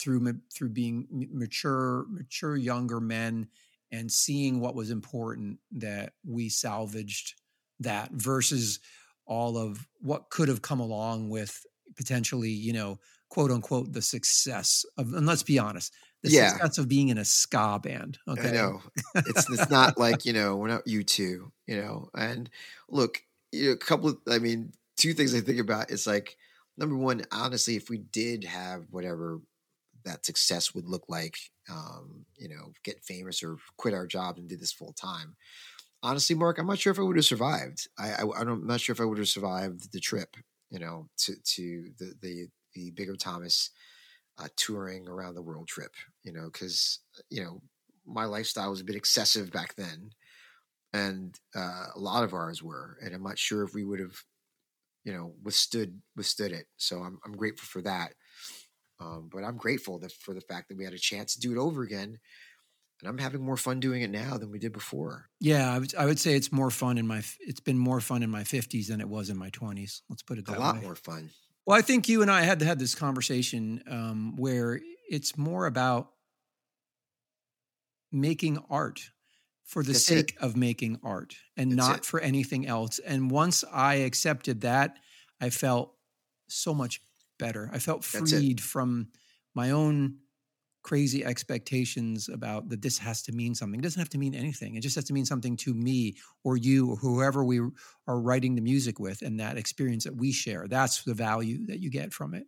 through 0.00 0.40
through 0.54 0.70
being 0.70 1.06
mature, 1.32 2.06
mature 2.08 2.56
younger 2.56 3.00
men 3.00 3.48
and 3.92 4.10
seeing 4.10 4.58
what 4.60 4.74
was 4.74 4.90
important, 4.90 5.60
that 5.70 6.14
we 6.26 6.48
salvaged 6.48 7.34
that 7.78 8.10
versus 8.12 8.80
all 9.26 9.56
of 9.56 9.86
what 10.00 10.30
could 10.30 10.48
have 10.48 10.62
come 10.62 10.80
along 10.80 11.28
with 11.30 11.64
potentially, 11.96 12.50
you 12.50 12.72
know, 12.72 12.98
quote 13.30 13.50
unquote, 13.50 13.92
the 13.92 14.02
success 14.02 14.84
of. 14.98 15.12
And 15.14 15.26
let's 15.26 15.42
be 15.42 15.58
honest, 15.58 15.92
the 16.22 16.30
Yeah. 16.30 16.58
success 16.58 16.78
of 16.78 16.88
being 16.88 17.08
in 17.08 17.18
a 17.18 17.24
ska 17.24 17.78
band. 17.82 18.18
Okay, 18.28 18.50
I 18.50 18.50
know. 18.50 18.82
It's 19.24 19.48
it's 19.48 19.68
not 19.70 19.98
like, 19.98 20.24
you 20.24 20.32
know, 20.32 20.56
we're 20.56 20.68
not 20.68 20.86
U2, 20.86 21.52
you 21.66 21.76
know. 21.76 22.10
And 22.16 22.50
look, 22.88 23.22
you 23.52 23.66
know, 23.66 23.72
a 23.72 23.76
couple 23.76 24.08
of 24.10 24.18
I 24.28 24.38
mean, 24.38 24.72
two 24.96 25.14
things 25.14 25.34
I 25.34 25.40
think 25.40 25.58
about 25.60 25.90
is 25.90 26.06
like 26.06 26.36
number 26.76 26.96
one, 26.96 27.24
honestly, 27.32 27.76
if 27.76 27.88
we 27.90 27.98
did 27.98 28.44
have 28.44 28.86
whatever 28.90 29.40
that 30.04 30.26
success 30.26 30.74
would 30.74 30.86
look 30.86 31.04
like, 31.08 31.36
um, 31.70 32.26
you 32.36 32.48
know, 32.48 32.72
get 32.84 33.04
famous 33.04 33.42
or 33.42 33.56
quit 33.78 33.94
our 33.94 34.06
job 34.06 34.38
and 34.38 34.48
did 34.48 34.60
this 34.60 34.72
full 34.72 34.92
time. 34.92 35.36
Honestly, 36.02 36.36
Marc, 36.36 36.58
I'm 36.58 36.66
not 36.66 36.78
sure 36.78 36.92
if 36.92 36.98
I 36.98 37.02
would 37.02 37.16
have 37.16 37.24
survived. 37.24 37.88
I, 37.98 38.12
I 38.12 38.20
I 38.22 38.44
don't- 38.44 38.62
I'm 38.62 38.66
not 38.66 38.80
sure 38.80 38.92
if 38.94 39.00
I 39.00 39.04
would 39.06 39.18
have 39.18 39.28
survived 39.28 39.92
the 39.92 40.00
trip, 40.00 40.36
you 40.74 40.80
know, 40.80 41.08
to 41.18 41.34
to 41.54 41.90
the 42.00 42.14
the 42.20 42.48
the 42.74 42.90
bigger 42.90 43.14
Thomas 43.14 43.70
uh, 44.38 44.48
touring 44.56 45.06
around 45.06 45.36
the 45.36 45.42
world 45.42 45.68
trip, 45.68 45.92
you 46.24 46.32
know, 46.32 46.50
because 46.52 46.98
you 47.30 47.44
know 47.44 47.62
my 48.04 48.24
lifestyle 48.24 48.70
was 48.70 48.80
a 48.80 48.84
bit 48.84 48.96
excessive 48.96 49.52
back 49.52 49.76
then, 49.76 50.10
and 50.92 51.38
uh, 51.54 51.86
a 51.94 51.98
lot 51.98 52.24
of 52.24 52.34
ours 52.34 52.60
were, 52.60 52.98
and 53.00 53.14
I'm 53.14 53.22
not 53.22 53.38
sure 53.38 53.62
if 53.62 53.72
we 53.72 53.84
would 53.84 54.00
have, 54.00 54.16
you 55.04 55.12
know, 55.12 55.34
withstood 55.44 56.00
withstood 56.16 56.50
it. 56.50 56.66
So 56.76 56.98
I'm 56.98 57.20
I'm 57.24 57.36
grateful 57.36 57.66
for 57.66 57.82
that, 57.82 58.14
um, 59.00 59.30
but 59.32 59.44
I'm 59.44 59.56
grateful 59.56 60.00
that 60.00 60.10
for 60.10 60.34
the 60.34 60.40
fact 60.40 60.68
that 60.68 60.76
we 60.76 60.84
had 60.84 60.92
a 60.92 60.98
chance 60.98 61.34
to 61.34 61.40
do 61.40 61.52
it 61.52 61.58
over 61.58 61.84
again, 61.84 62.18
and 63.00 63.08
I'm 63.08 63.18
having 63.18 63.42
more 63.42 63.56
fun 63.56 63.80
doing 63.80 64.02
it 64.02 64.10
now 64.10 64.38
than 64.38 64.50
we 64.50 64.58
did 64.58 64.72
before. 64.72 65.28
Yeah, 65.40 65.72
I 65.72 65.78
would, 65.78 65.94
I 65.94 66.06
would 66.06 66.18
say 66.18 66.34
it's 66.36 66.52
more 66.52 66.70
fun 66.70 66.96
in 66.98 67.06
my. 67.06 67.22
It's 67.40 67.60
been 67.60 67.78
more 67.78 68.00
fun 68.00 68.22
in 68.22 68.30
my 68.30 68.44
fifties 68.44 68.88
than 68.88 69.00
it 69.00 69.08
was 69.08 69.30
in 69.30 69.36
my 69.36 69.50
twenties. 69.50 70.02
Let's 70.08 70.22
put 70.22 70.38
it 70.38 70.48
A 70.48 70.52
that 70.52 70.60
lot 70.60 70.76
way. 70.76 70.82
more 70.82 70.94
fun. 70.96 71.30
Well, 71.66 71.76
I 71.78 71.82
think 71.82 72.08
you 72.08 72.22
and 72.22 72.30
I 72.30 72.42
had 72.42 72.58
to 72.60 72.64
had 72.66 72.78
this 72.78 72.94
conversation 72.94 73.82
um, 73.88 74.36
where 74.36 74.80
it's 75.10 75.36
more 75.36 75.66
about 75.66 76.10
making 78.12 78.58
art 78.70 79.10
for 79.64 79.82
the 79.82 79.92
That's 79.92 80.10
it. 80.10 80.28
sake 80.30 80.36
of 80.40 80.56
making 80.56 81.00
art 81.02 81.36
and 81.56 81.72
That's 81.72 81.88
not 81.88 81.98
it. 81.98 82.04
for 82.04 82.20
anything 82.20 82.66
else. 82.66 82.98
And 83.00 83.30
once 83.30 83.64
I 83.72 83.94
accepted 83.96 84.60
that, 84.60 84.98
I 85.40 85.50
felt 85.50 85.94
so 86.48 86.74
much 86.74 87.00
better. 87.38 87.70
I 87.72 87.78
felt 87.78 88.04
freed 88.04 88.60
from 88.60 89.08
my 89.54 89.70
own 89.70 90.18
crazy 90.84 91.24
expectations 91.24 92.28
about 92.28 92.68
that 92.68 92.82
this 92.82 92.98
has 92.98 93.22
to 93.22 93.32
mean 93.32 93.54
something. 93.54 93.80
It 93.80 93.82
doesn't 93.82 94.00
have 94.00 94.10
to 94.10 94.18
mean 94.18 94.34
anything. 94.34 94.76
It 94.76 94.82
just 94.82 94.94
has 94.94 95.04
to 95.06 95.12
mean 95.14 95.24
something 95.26 95.56
to 95.58 95.74
me 95.74 96.16
or 96.44 96.56
you 96.56 96.90
or 96.90 96.96
whoever 96.96 97.44
we 97.44 97.60
are 98.06 98.20
writing 98.20 98.54
the 98.54 98.62
music 98.62 99.00
with 99.00 99.22
and 99.22 99.40
that 99.40 99.58
experience 99.58 100.04
that 100.04 100.16
we 100.16 100.30
share. 100.32 100.68
That's 100.68 101.02
the 101.04 101.14
value 101.14 101.66
that 101.66 101.80
you 101.80 101.90
get 101.90 102.12
from 102.12 102.34
it. 102.34 102.46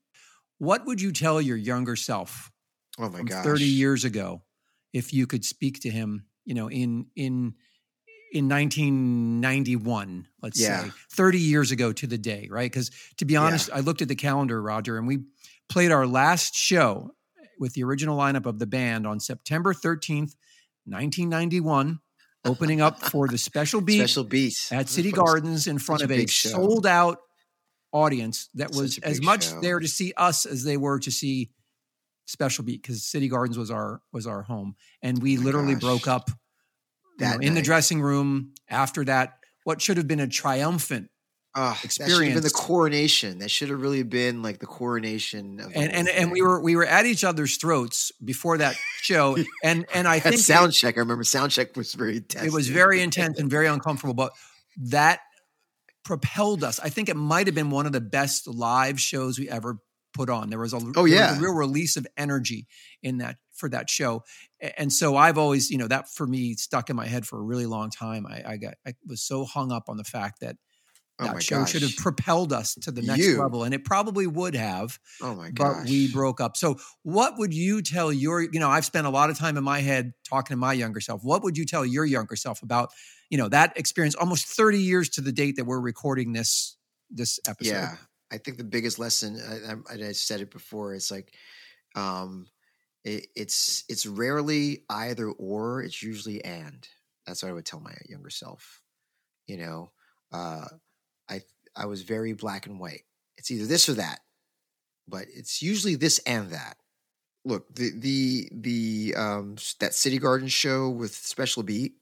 What 0.58 0.86
would 0.86 1.00
you 1.00 1.12
tell 1.12 1.40
your 1.40 1.56
younger 1.58 1.96
self 1.96 2.52
Oh 2.98 3.08
my 3.10 3.22
gosh, 3.22 3.42
30 3.42 3.66
years 3.66 4.04
ago 4.04 4.44
if 4.92 5.12
you 5.12 5.26
could 5.26 5.44
speak 5.44 5.80
to 5.80 5.90
him, 5.90 6.26
you 6.44 6.54
know, 6.54 6.70
in 6.70 7.06
in 7.16 7.54
in 8.32 8.48
1991, 8.48 10.28
let's 10.42 10.60
Yeah. 10.60 10.66
say, 10.66 10.94
30 11.12 11.38
years 11.38 11.70
ago 11.70 11.92
to 11.92 12.06
the 12.06 12.18
day, 12.18 12.48
right? 12.50 12.70
Because 12.70 12.90
to 13.18 13.24
be 13.24 13.36
Yeah. 13.38 13.46
honest, 13.46 13.70
I 13.72 13.80
looked 13.80 14.02
at 14.02 14.08
the 14.08 14.16
calendar, 14.16 14.60
Roger, 14.62 14.98
and 14.98 15.06
we 15.06 15.24
played 15.68 15.92
our 15.92 16.06
last 16.06 16.54
show 16.54 17.12
with 17.58 17.74
the 17.74 17.84
original 17.84 18.18
lineup 18.18 18.46
of 18.46 18.58
the 18.58 18.66
band 18.66 19.06
on 19.06 19.20
September 19.20 19.72
13th, 19.74 20.34
1991, 20.84 21.98
opening 22.44 22.80
up 22.80 23.00
for 23.02 23.28
the 23.28 23.38
special 23.38 23.80
beat 23.82 23.98
special 23.98 24.24
beats 24.24 24.70
at 24.72 24.88
City 24.88 25.12
Gardens 25.12 25.66
in 25.66 25.78
front 25.78 26.00
such 26.00 26.10
of 26.10 26.16
a 26.16 26.22
a 26.24 26.26
sold 26.26 26.86
out 26.86 27.18
audience 27.92 28.48
that 28.54 28.70
was 28.72 28.96
Such 28.96 29.04
as 29.04 29.22
much 29.22 29.48
show. 29.48 29.60
there 29.60 29.80
to 29.80 29.88
see 29.88 30.12
us 30.16 30.46
as 30.46 30.64
they 30.64 30.76
were 30.76 30.98
to 31.00 31.10
see 31.10 31.50
Special 32.26 32.64
Beat 32.64 32.82
because 32.82 33.04
City 33.04 33.28
Gardens 33.28 33.56
was 33.56 33.70
our 33.70 34.00
was 34.12 34.26
our 34.26 34.42
home, 34.42 34.74
and 35.02 35.22
we 35.22 35.38
Oh 35.38 35.42
literally 35.42 35.74
gosh. 35.74 35.80
broke 35.82 36.08
up 36.08 36.30
you 37.18 37.26
know, 37.26 37.38
in 37.40 37.54
the 37.54 37.62
dressing 37.62 38.00
room 38.00 38.52
after 38.68 39.04
that. 39.04 39.38
What 39.64 39.80
should 39.80 39.96
have 39.96 40.06
been 40.06 40.20
a 40.20 40.28
triumphant 40.28 41.08
That 41.82 42.08
should 42.10 42.10
have 42.10 42.34
been 42.34 42.42
the 42.42 42.50
coronation. 42.50 43.38
That 43.38 43.50
should 43.50 43.70
have 43.70 43.80
really 43.80 44.02
been 44.02 44.42
like 44.42 44.58
the 44.58 44.66
coronation 44.66 45.58
of 45.60 45.72
the 45.72 45.78
and 45.78 46.08
and 46.08 46.30
we 46.30 46.42
were 46.42 46.60
we 46.60 46.76
were 46.76 46.84
at 46.84 47.06
each 47.06 47.24
other's 47.24 47.56
throats 47.56 48.12
before 48.24 48.58
that 48.58 48.76
show, 49.00 49.36
and 49.64 49.86
and 49.94 50.06
I 50.06 50.18
think 50.20 50.38
sound 50.38 50.72
check. 50.74 50.96
I 50.96 51.00
remember 51.00 51.24
sound 51.24 51.52
check 51.52 51.76
was 51.76 51.94
very 51.94 52.18
intense. 52.18 52.46
it 52.46 52.52
was 52.52 52.68
very 52.68 53.00
intense 53.00 53.38
and 53.38 53.50
very 53.50 53.66
uncomfortable 53.66 54.14
but 54.14 54.32
that 54.76 55.20
propelled 56.04 56.62
us 56.62 56.78
i 56.80 56.88
think 56.88 57.08
it 57.08 57.16
might 57.16 57.46
have 57.48 57.54
been 57.54 57.70
one 57.70 57.84
of 57.86 57.92
the 57.92 58.00
best 58.00 58.46
live 58.46 59.00
shows 59.00 59.38
we 59.38 59.48
ever 59.48 59.78
put 60.14 60.30
on 60.30 60.50
there 60.50 60.58
was 60.58 60.72
a, 60.72 60.80
Oh, 60.94 61.04
yeah. 61.04 61.36
a 61.36 61.40
real 61.40 61.52
release 61.52 61.96
of 61.96 62.06
energy 62.16 62.68
in 63.02 63.18
that 63.18 63.36
for 63.54 63.68
that 63.70 63.90
show 63.90 64.22
and 64.78 64.92
so 64.92 65.16
i've 65.16 65.36
always 65.36 65.68
you 65.70 65.78
know 65.78 65.88
that 65.88 66.08
for 66.08 66.26
me 66.26 66.54
stuck 66.54 66.90
in 66.90 66.96
my 66.96 67.06
head 67.06 67.26
for 67.26 67.38
a 67.38 67.42
really 67.42 67.66
long 67.66 67.90
time 67.90 68.24
i, 68.26 68.42
I 68.52 68.56
got 68.56 68.74
i 68.86 68.94
was 69.06 69.20
so 69.20 69.44
hung 69.44 69.72
up 69.72 69.84
on 69.88 69.96
the 69.96 70.04
fact 70.04 70.40
that 70.40 70.56
Oh 71.18 71.24
that 71.24 71.42
show 71.42 71.64
should 71.64 71.80
have 71.82 71.96
propelled 71.96 72.52
us 72.52 72.74
to 72.74 72.90
the 72.90 73.00
next 73.00 73.24
You. 73.24 73.40
level 73.40 73.64
and 73.64 73.72
it 73.72 73.84
probably 73.84 74.26
would 74.26 74.54
have 74.54 74.98
Oh 75.22 75.34
my 75.34 75.50
God. 75.50 75.54
but 75.54 75.72
gosh. 75.80 75.88
we 75.88 76.12
broke 76.12 76.40
up. 76.42 76.56
So, 76.58 76.76
what 77.04 77.38
would 77.38 77.54
you 77.54 77.80
tell 77.80 78.12
your, 78.12 78.42
you 78.42 78.60
know, 78.60 78.68
I've 78.68 78.84
spent 78.84 79.06
a 79.06 79.10
lot 79.10 79.30
of 79.30 79.38
time 79.38 79.56
in 79.56 79.64
my 79.64 79.80
head 79.80 80.12
talking 80.28 80.54
to 80.54 80.58
my 80.58 80.74
younger 80.74 81.00
self. 81.00 81.22
What 81.24 81.42
would 81.42 81.56
you 81.56 81.64
tell 81.64 81.86
your 81.86 82.04
younger 82.04 82.36
self 82.36 82.62
about, 82.62 82.90
you 83.30 83.38
know, 83.38 83.48
that 83.48 83.78
experience 83.78 84.14
almost 84.14 84.46
30 84.46 84.78
years 84.78 85.08
to 85.10 85.22
the 85.22 85.32
date 85.32 85.56
that 85.56 85.64
we're 85.64 85.80
recording 85.80 86.34
this 86.34 86.76
this 87.10 87.40
episode? 87.48 87.70
Yeah, 87.70 87.96
I 88.30 88.36
think 88.36 88.58
the 88.58 88.64
biggest 88.64 88.98
lesson, 88.98 89.40
I, 89.40 89.72
I, 89.72 89.94
and 89.94 90.04
I 90.04 90.12
said 90.12 90.42
it 90.42 90.50
before, 90.50 90.94
it's 90.94 91.10
like, 91.10 91.32
um, 91.94 92.46
it, 93.04 93.28
it's 93.34 93.84
it's 93.88 94.04
rarely 94.04 94.84
either 94.90 95.30
or. 95.30 95.80
It's 95.82 96.02
usually 96.02 96.44
and. 96.44 96.86
That's 97.26 97.42
what 97.42 97.48
I 97.48 97.52
would 97.52 97.64
tell 97.64 97.80
my 97.80 97.94
younger 98.08 98.30
self. 98.30 98.82
You 99.46 99.56
know, 99.58 99.92
uh, 100.32 100.66
I 101.28 101.42
I 101.74 101.86
was 101.86 102.02
very 102.02 102.32
black 102.32 102.66
and 102.66 102.78
white. 102.80 103.02
It's 103.36 103.50
either 103.50 103.66
this 103.66 103.88
or 103.88 103.94
that, 103.94 104.20
but 105.06 105.26
it's 105.34 105.62
usually 105.62 105.94
this 105.94 106.18
and 106.20 106.50
that. 106.50 106.76
Look, 107.44 107.74
the 107.74 107.92
the 107.96 108.48
the 108.52 109.14
um 109.16 109.56
that 109.80 109.94
City 109.94 110.18
Garden 110.18 110.48
show 110.48 110.88
with 110.90 111.14
Special 111.14 111.62
Beat 111.62 111.94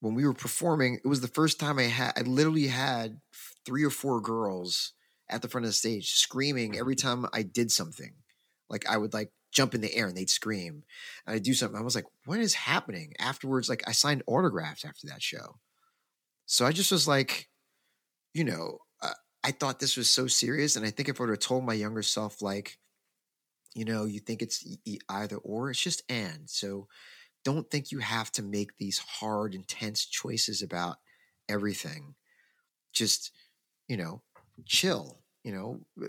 when 0.00 0.14
we 0.14 0.26
were 0.26 0.34
performing, 0.34 1.00
it 1.04 1.08
was 1.08 1.20
the 1.20 1.28
first 1.28 1.58
time 1.58 1.78
I 1.78 1.84
had 1.84 2.12
I 2.16 2.22
literally 2.22 2.68
had 2.68 3.20
three 3.64 3.84
or 3.84 3.90
four 3.90 4.20
girls 4.20 4.92
at 5.28 5.42
the 5.42 5.48
front 5.48 5.64
of 5.64 5.70
the 5.70 5.74
stage 5.74 6.12
screaming 6.12 6.78
every 6.78 6.96
time 6.96 7.26
I 7.32 7.42
did 7.42 7.72
something. 7.72 8.14
Like 8.68 8.88
I 8.88 8.96
would 8.96 9.14
like 9.14 9.32
jump 9.52 9.74
in 9.74 9.80
the 9.80 9.94
air 9.94 10.06
and 10.06 10.16
they'd 10.16 10.30
scream. 10.30 10.84
And 11.26 11.34
I'd 11.34 11.42
do 11.42 11.54
something. 11.54 11.78
I 11.78 11.82
was 11.82 11.94
like, 11.94 12.06
what 12.24 12.40
is 12.40 12.54
happening? 12.54 13.14
Afterwards, 13.18 13.68
like 13.68 13.82
I 13.86 13.92
signed 13.92 14.22
autographs 14.26 14.84
after 14.84 15.06
that 15.08 15.22
show. 15.22 15.56
So 16.44 16.66
I 16.66 16.72
just 16.72 16.92
was 16.92 17.08
like, 17.08 17.48
you 18.36 18.44
know, 18.44 18.80
uh, 19.02 19.14
I 19.42 19.50
thought 19.50 19.80
this 19.80 19.96
was 19.96 20.10
so 20.10 20.26
serious. 20.26 20.76
And 20.76 20.84
I 20.84 20.90
think 20.90 21.08
if 21.08 21.18
I 21.18 21.24
would 21.24 21.30
have 21.30 21.38
told 21.38 21.64
my 21.64 21.72
younger 21.72 22.02
self, 22.02 22.42
like, 22.42 22.78
you 23.74 23.86
know, 23.86 24.04
you 24.04 24.20
think 24.20 24.42
it's 24.42 24.62
either 25.10 25.36
or, 25.36 25.70
it's 25.70 25.80
just 25.80 26.02
and. 26.10 26.42
So 26.44 26.86
don't 27.46 27.70
think 27.70 27.90
you 27.90 28.00
have 28.00 28.30
to 28.32 28.42
make 28.42 28.76
these 28.76 28.98
hard, 28.98 29.54
intense 29.54 30.04
choices 30.04 30.60
about 30.60 30.96
everything. 31.48 32.14
Just, 32.92 33.32
you 33.88 33.96
know, 33.96 34.20
chill. 34.66 35.20
You 35.42 35.52
know, 35.52 35.80
uh, 36.02 36.08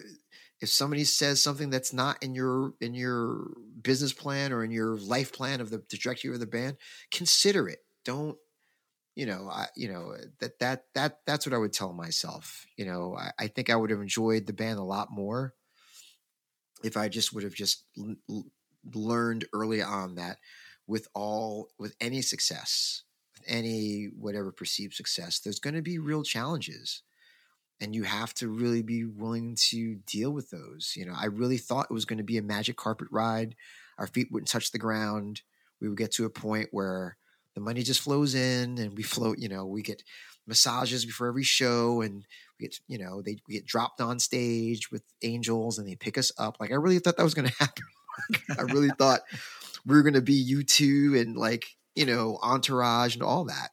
if 0.59 0.67
somebody 0.67 1.05
says 1.05 1.41
something 1.41 1.69
that's 1.69 1.93
not 1.93 2.21
in 2.21 2.33
your 2.33 2.73
in 2.81 2.93
your 2.93 3.51
business 3.83 4.11
plan 4.11 4.51
or 4.51 4.65
in 4.65 4.71
your 4.71 4.97
life 4.97 5.31
plan 5.31 5.61
of 5.61 5.69
the 5.69 5.77
trajectory 5.77 6.33
of 6.33 6.41
the 6.41 6.47
band, 6.47 6.75
consider 7.11 7.69
it. 7.69 7.79
Don't 8.03 8.37
you 9.17 9.25
know, 9.25 9.49
I, 9.51 9.65
you 9.75 9.91
know 9.91 10.11
eh, 10.11 10.25
that 10.39 10.59
that 10.59 10.83
that 10.93 11.19
that's 11.25 11.47
what 11.47 11.55
I 11.55 11.57
would 11.57 11.73
tell 11.73 11.91
myself. 11.91 12.67
You 12.77 12.85
know, 12.85 13.17
I, 13.17 13.31
I 13.39 13.47
think 13.47 13.71
I 13.71 13.75
would 13.75 13.89
have 13.89 13.99
enjoyed 13.99 14.45
the 14.45 14.53
band 14.53 14.77
a 14.77 14.83
lot 14.83 15.11
more 15.11 15.55
if 16.83 16.95
I 16.95 17.09
just 17.09 17.33
would 17.33 17.43
have 17.43 17.55
just 17.55 17.85
l- 17.97 18.45
learned 18.93 19.45
early 19.53 19.81
on 19.81 20.15
that 20.15 20.37
with 20.85 21.07
all 21.15 21.69
with 21.79 21.95
any 21.99 22.21
success, 22.21 23.05
with 23.33 23.43
any 23.47 24.11
whatever 24.15 24.51
perceived 24.51 24.93
success, 24.93 25.39
there's 25.39 25.59
going 25.59 25.73
to 25.75 25.81
be 25.81 25.97
real 25.97 26.21
challenges 26.21 27.01
and 27.81 27.95
you 27.95 28.03
have 28.03 28.35
to 28.35 28.47
really 28.47 28.83
be 28.83 29.03
willing 29.03 29.55
to 29.69 29.95
deal 30.05 30.31
with 30.31 30.51
those. 30.51 30.93
You 30.95 31.07
know, 31.07 31.15
I 31.17 31.25
really 31.25 31.57
thought 31.57 31.87
it 31.89 31.93
was 31.93 32.05
going 32.05 32.17
to 32.17 32.23
be 32.23 32.37
a 32.37 32.43
magic 32.43 32.77
carpet 32.77 33.07
ride. 33.11 33.55
Our 33.97 34.05
feet 34.05 34.27
wouldn't 34.31 34.49
touch 34.49 34.71
the 34.71 34.77
ground. 34.77 35.41
We 35.81 35.87
would 35.87 35.97
get 35.97 36.11
to 36.13 36.25
a 36.25 36.29
point 36.29 36.69
where 36.71 37.17
the 37.57 37.61
money 37.61 37.81
just 37.81 38.01
flows 38.01 38.35
in 38.35 38.77
and 38.77 38.95
we 38.95 39.01
float, 39.01 39.39
you 39.39 39.49
know, 39.49 39.65
we 39.65 39.81
get 39.81 40.03
massages 40.45 41.05
before 41.05 41.25
every 41.25 41.41
show 41.41 42.01
and 42.01 42.23
we 42.59 42.67
get, 42.67 42.79
you 42.87 42.99
know, 42.99 43.23
they 43.23 43.37
we 43.47 43.55
get 43.55 43.65
dropped 43.65 43.99
on 43.99 44.19
stage 44.19 44.91
with 44.91 45.01
angels 45.23 45.79
and 45.79 45.87
they 45.87 45.95
pick 45.95 46.19
us 46.19 46.31
up. 46.37 46.57
Like 46.59 46.69
I 46.71 46.75
really 46.75 46.99
thought 46.99 47.17
that 47.17 47.23
was 47.23 47.33
going 47.33 47.47
to 47.49 47.55
happen. 47.57 47.83
I 48.59 48.61
really 48.61 48.89
thought 48.99 49.21
we 49.87 49.95
were 49.95 50.03
going 50.03 50.13
to 50.13 50.21
be 50.21 50.53
U2 50.53 51.19
and 51.19 51.35
like, 51.35 51.65
you 51.95 52.05
know, 52.05 52.37
entourage 52.43 53.15
and 53.15 53.23
all 53.23 53.45
that. 53.45 53.69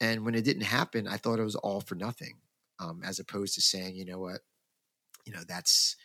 And 0.00 0.24
when 0.24 0.34
it 0.34 0.46
didn't 0.46 0.62
happen, 0.62 1.06
I 1.06 1.18
thought 1.18 1.38
it 1.38 1.44
was 1.44 1.56
all 1.56 1.82
for 1.82 1.96
nothing 1.96 2.38
um, 2.80 3.02
as 3.04 3.18
opposed 3.18 3.54
to 3.56 3.60
saying, 3.60 3.96
you 3.96 4.06
know 4.06 4.18
what, 4.18 4.40
you 5.26 5.32
know 5.34 5.42
that's, 5.46 5.96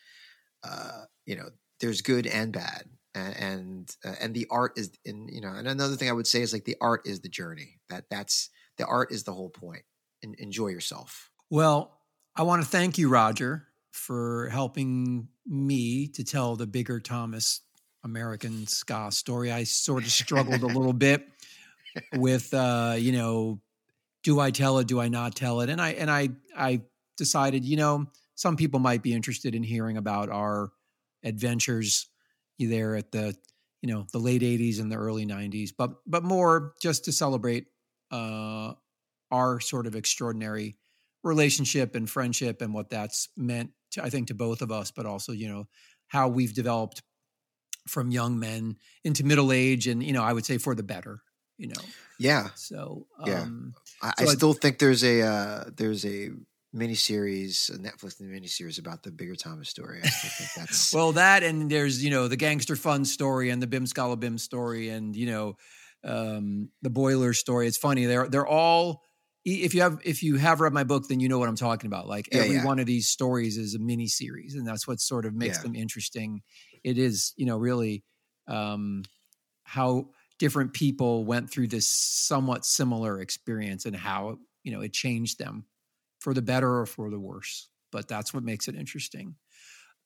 uh, 0.65 1.03
you 1.25 1.37
know, 1.37 1.47
there's 1.79 2.01
good 2.01 2.27
and 2.27 2.51
bad, 2.51 2.89
and 3.15 3.35
and, 3.37 3.95
uh, 4.05 4.15
and 4.21 4.33
the 4.33 4.47
art 4.49 4.73
is 4.77 4.91
in 5.05 5.27
you 5.29 5.41
know. 5.41 5.49
And 5.49 5.67
another 5.67 5.95
thing 5.95 6.09
I 6.09 6.13
would 6.13 6.27
say 6.27 6.41
is 6.41 6.53
like 6.53 6.65
the 6.65 6.77
art 6.81 7.01
is 7.05 7.21
the 7.21 7.29
journey. 7.29 7.79
That 7.89 8.05
that's 8.09 8.49
the 8.77 8.85
art 8.85 9.11
is 9.11 9.23
the 9.23 9.33
whole 9.33 9.49
point. 9.49 9.83
And 10.21 10.35
enjoy 10.35 10.67
yourself. 10.67 11.31
Well, 11.49 11.97
I 12.35 12.43
want 12.43 12.61
to 12.61 12.67
thank 12.67 12.97
you, 12.97 13.07
Roger, 13.07 13.67
for 13.91 14.49
helping 14.49 15.29
me 15.45 16.07
to 16.09 16.23
tell 16.23 16.57
the 16.57 16.67
bigger 16.67 16.99
Thomas 16.99 17.61
American 18.03 18.67
ska 18.67 19.11
story. 19.11 19.51
I 19.51 19.63
sort 19.63 20.03
of 20.03 20.11
struggled 20.11 20.61
a 20.61 20.67
little 20.77 20.93
bit 20.93 21.25
with, 22.15 22.53
uh, 22.53 22.95
you 22.97 23.13
know, 23.13 23.61
do 24.23 24.39
I 24.39 24.51
tell 24.51 24.79
it? 24.79 24.87
Do 24.87 24.99
I 24.99 25.07
not 25.07 25.35
tell 25.35 25.61
it? 25.61 25.69
And 25.69 25.81
I 25.81 25.91
and 25.91 26.11
I 26.11 26.29
I 26.55 26.81
decided, 27.17 27.65
you 27.65 27.77
know, 27.77 28.07
some 28.35 28.55
people 28.55 28.79
might 28.79 29.01
be 29.01 29.13
interested 29.13 29.55
in 29.55 29.63
hearing 29.63 29.97
about 29.97 30.29
our 30.29 30.71
adventures 31.23 32.07
there 32.67 32.95
at 32.95 33.11
the 33.11 33.35
you 33.81 33.89
know 33.91 34.05
the 34.11 34.19
late 34.19 34.43
80s 34.43 34.79
and 34.79 34.91
the 34.91 34.97
early 34.97 35.25
90s 35.25 35.71
but 35.71 35.91
but 36.05 36.23
more 36.23 36.73
just 36.81 37.05
to 37.05 37.11
celebrate 37.11 37.67
uh 38.11 38.73
our 39.31 39.59
sort 39.59 39.87
of 39.87 39.95
extraordinary 39.95 40.77
relationship 41.23 41.95
and 41.95 42.09
friendship 42.09 42.61
and 42.61 42.73
what 42.73 42.89
that's 42.89 43.29
meant 43.37 43.71
to, 43.91 44.03
i 44.03 44.09
think 44.09 44.27
to 44.27 44.33
both 44.33 44.61
of 44.61 44.71
us 44.71 44.91
but 44.91 45.05
also 45.05 45.31
you 45.31 45.47
know 45.47 45.67
how 46.07 46.27
we've 46.27 46.53
developed 46.53 47.03
from 47.87 48.11
young 48.11 48.39
men 48.39 48.77
into 49.03 49.23
middle 49.23 49.51
age 49.51 49.87
and 49.87 50.03
you 50.03 50.13
know 50.13 50.23
i 50.23 50.33
would 50.33 50.45
say 50.45 50.57
for 50.57 50.75
the 50.75 50.83
better 50.83 51.21
you 51.57 51.67
know 51.67 51.93
Yeah, 52.17 52.49
so 52.55 53.07
Yeah. 53.25 53.43
um 53.43 53.75
I, 54.01 54.13
So 54.13 54.23
I 54.23 54.25
I- 54.27 54.35
still 54.35 54.53
think 54.53 54.79
there's 54.79 55.03
a 55.03 55.21
uh, 55.21 55.63
there's 55.75 56.05
a 56.05 56.31
miniseries, 56.75 57.69
a 57.73 57.77
Netflix 57.77 58.21
miniseries 58.21 58.79
about 58.79 59.03
the 59.03 59.11
bigger 59.11 59.35
Thomas 59.35 59.69
story. 59.69 60.03
I 60.03 60.29
think 60.29 60.53
that's 60.53 60.91
Well, 60.93 61.13
that 61.13 61.43
and 61.43 61.69
there's 61.69 62.03
you 62.03 62.09
know 62.09 62.27
the 62.27 62.37
gangster 62.37 62.75
fun 62.75 63.05
story 63.05 63.49
and 63.49 63.61
the 63.61 63.67
Bim 63.67 63.85
Skala 63.85 64.19
Bim 64.19 64.37
story 64.37 64.89
and 64.89 65.15
you 65.15 65.25
know 65.25 65.57
um, 66.03 66.69
the 66.81 66.89
boiler 66.89 67.33
story. 67.33 67.67
It's 67.67 67.77
funny 67.77 68.05
they're 68.05 68.27
they're 68.27 68.47
all 68.47 69.03
if 69.45 69.73
you 69.73 69.81
have 69.81 69.99
if 70.03 70.21
you 70.21 70.35
have 70.37 70.59
read 70.59 70.73
my 70.73 70.83
book 70.83 71.07
then 71.07 71.19
you 71.19 71.29
know 71.29 71.39
what 71.39 71.49
I'm 71.49 71.55
talking 71.55 71.87
about. 71.87 72.07
Like 72.07 72.29
Yeah, 72.31 72.43
every 72.43 72.57
yeah. 72.57 72.65
one 72.65 72.79
of 72.79 72.85
these 72.85 73.07
stories 73.07 73.57
is 73.57 73.75
a 73.75 73.79
mini 73.79 74.07
series 74.07 74.55
and 74.55 74.67
that's 74.67 74.87
what 74.87 74.99
sort 74.99 75.25
of 75.25 75.33
makes 75.33 75.59
Yeah. 75.59 75.61
them 75.61 75.75
interesting. 75.75 76.41
It 76.83 76.97
is 76.97 77.33
you 77.37 77.45
know 77.45 77.57
really 77.57 78.03
um, 78.47 79.03
how 79.63 80.09
different 80.39 80.73
people 80.73 81.25
went 81.25 81.49
through 81.51 81.67
this 81.67 81.87
somewhat 81.87 82.65
similar 82.65 83.21
experience 83.21 83.85
and 83.85 83.95
how 83.95 84.39
you 84.63 84.71
know 84.71 84.81
it 84.81 84.93
changed 84.93 85.39
them 85.39 85.65
for 86.19 86.33
the 86.33 86.41
better 86.41 86.79
or 86.79 86.85
for 86.85 87.09
the 87.09 87.19
worse. 87.19 87.69
But 87.91 88.07
that's 88.07 88.33
what 88.33 88.43
makes 88.43 88.67
it 88.67 88.75
interesting. 88.75 89.35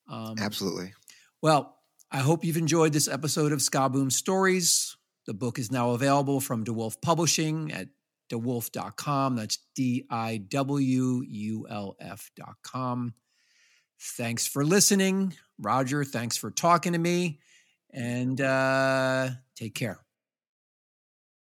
Um, 0.10 0.36
absolutely. 0.40 0.94
well, 1.42 1.78
I 2.12 2.20
hope 2.20 2.46
you've 2.46 2.58
enjoyed 2.58 2.94
this 2.94 3.08
episode 3.08 3.52
of 3.52 3.62
Ska 3.62 3.90
Boom 3.90 4.10
Stories. 4.10 4.96
The 5.26 5.34
book 5.34 5.58
is 5.58 5.72
now 5.72 5.92
available 5.92 6.40
from 6.40 6.66
DiWulf 6.66 7.02
Publishing 7.02 7.72
at 7.72 7.88
diwulf.com. 8.32 9.36
That's 9.36 9.60
D 9.76 10.06
I 10.10 10.38
W 10.50 11.24
U 11.26 11.68
L 11.70 11.96
F.com. 12.00 13.14
Thanks 14.00 14.46
for 14.48 14.66
listening. 14.66 15.34
Roger, 15.60 16.04
thanks 16.04 16.36
for 16.36 16.52
talking 16.52 16.94
to 16.94 17.00
me. 17.00 17.40
And 17.94 18.40
uh, 18.42 19.30
take 19.56 19.76
care. 19.76 20.03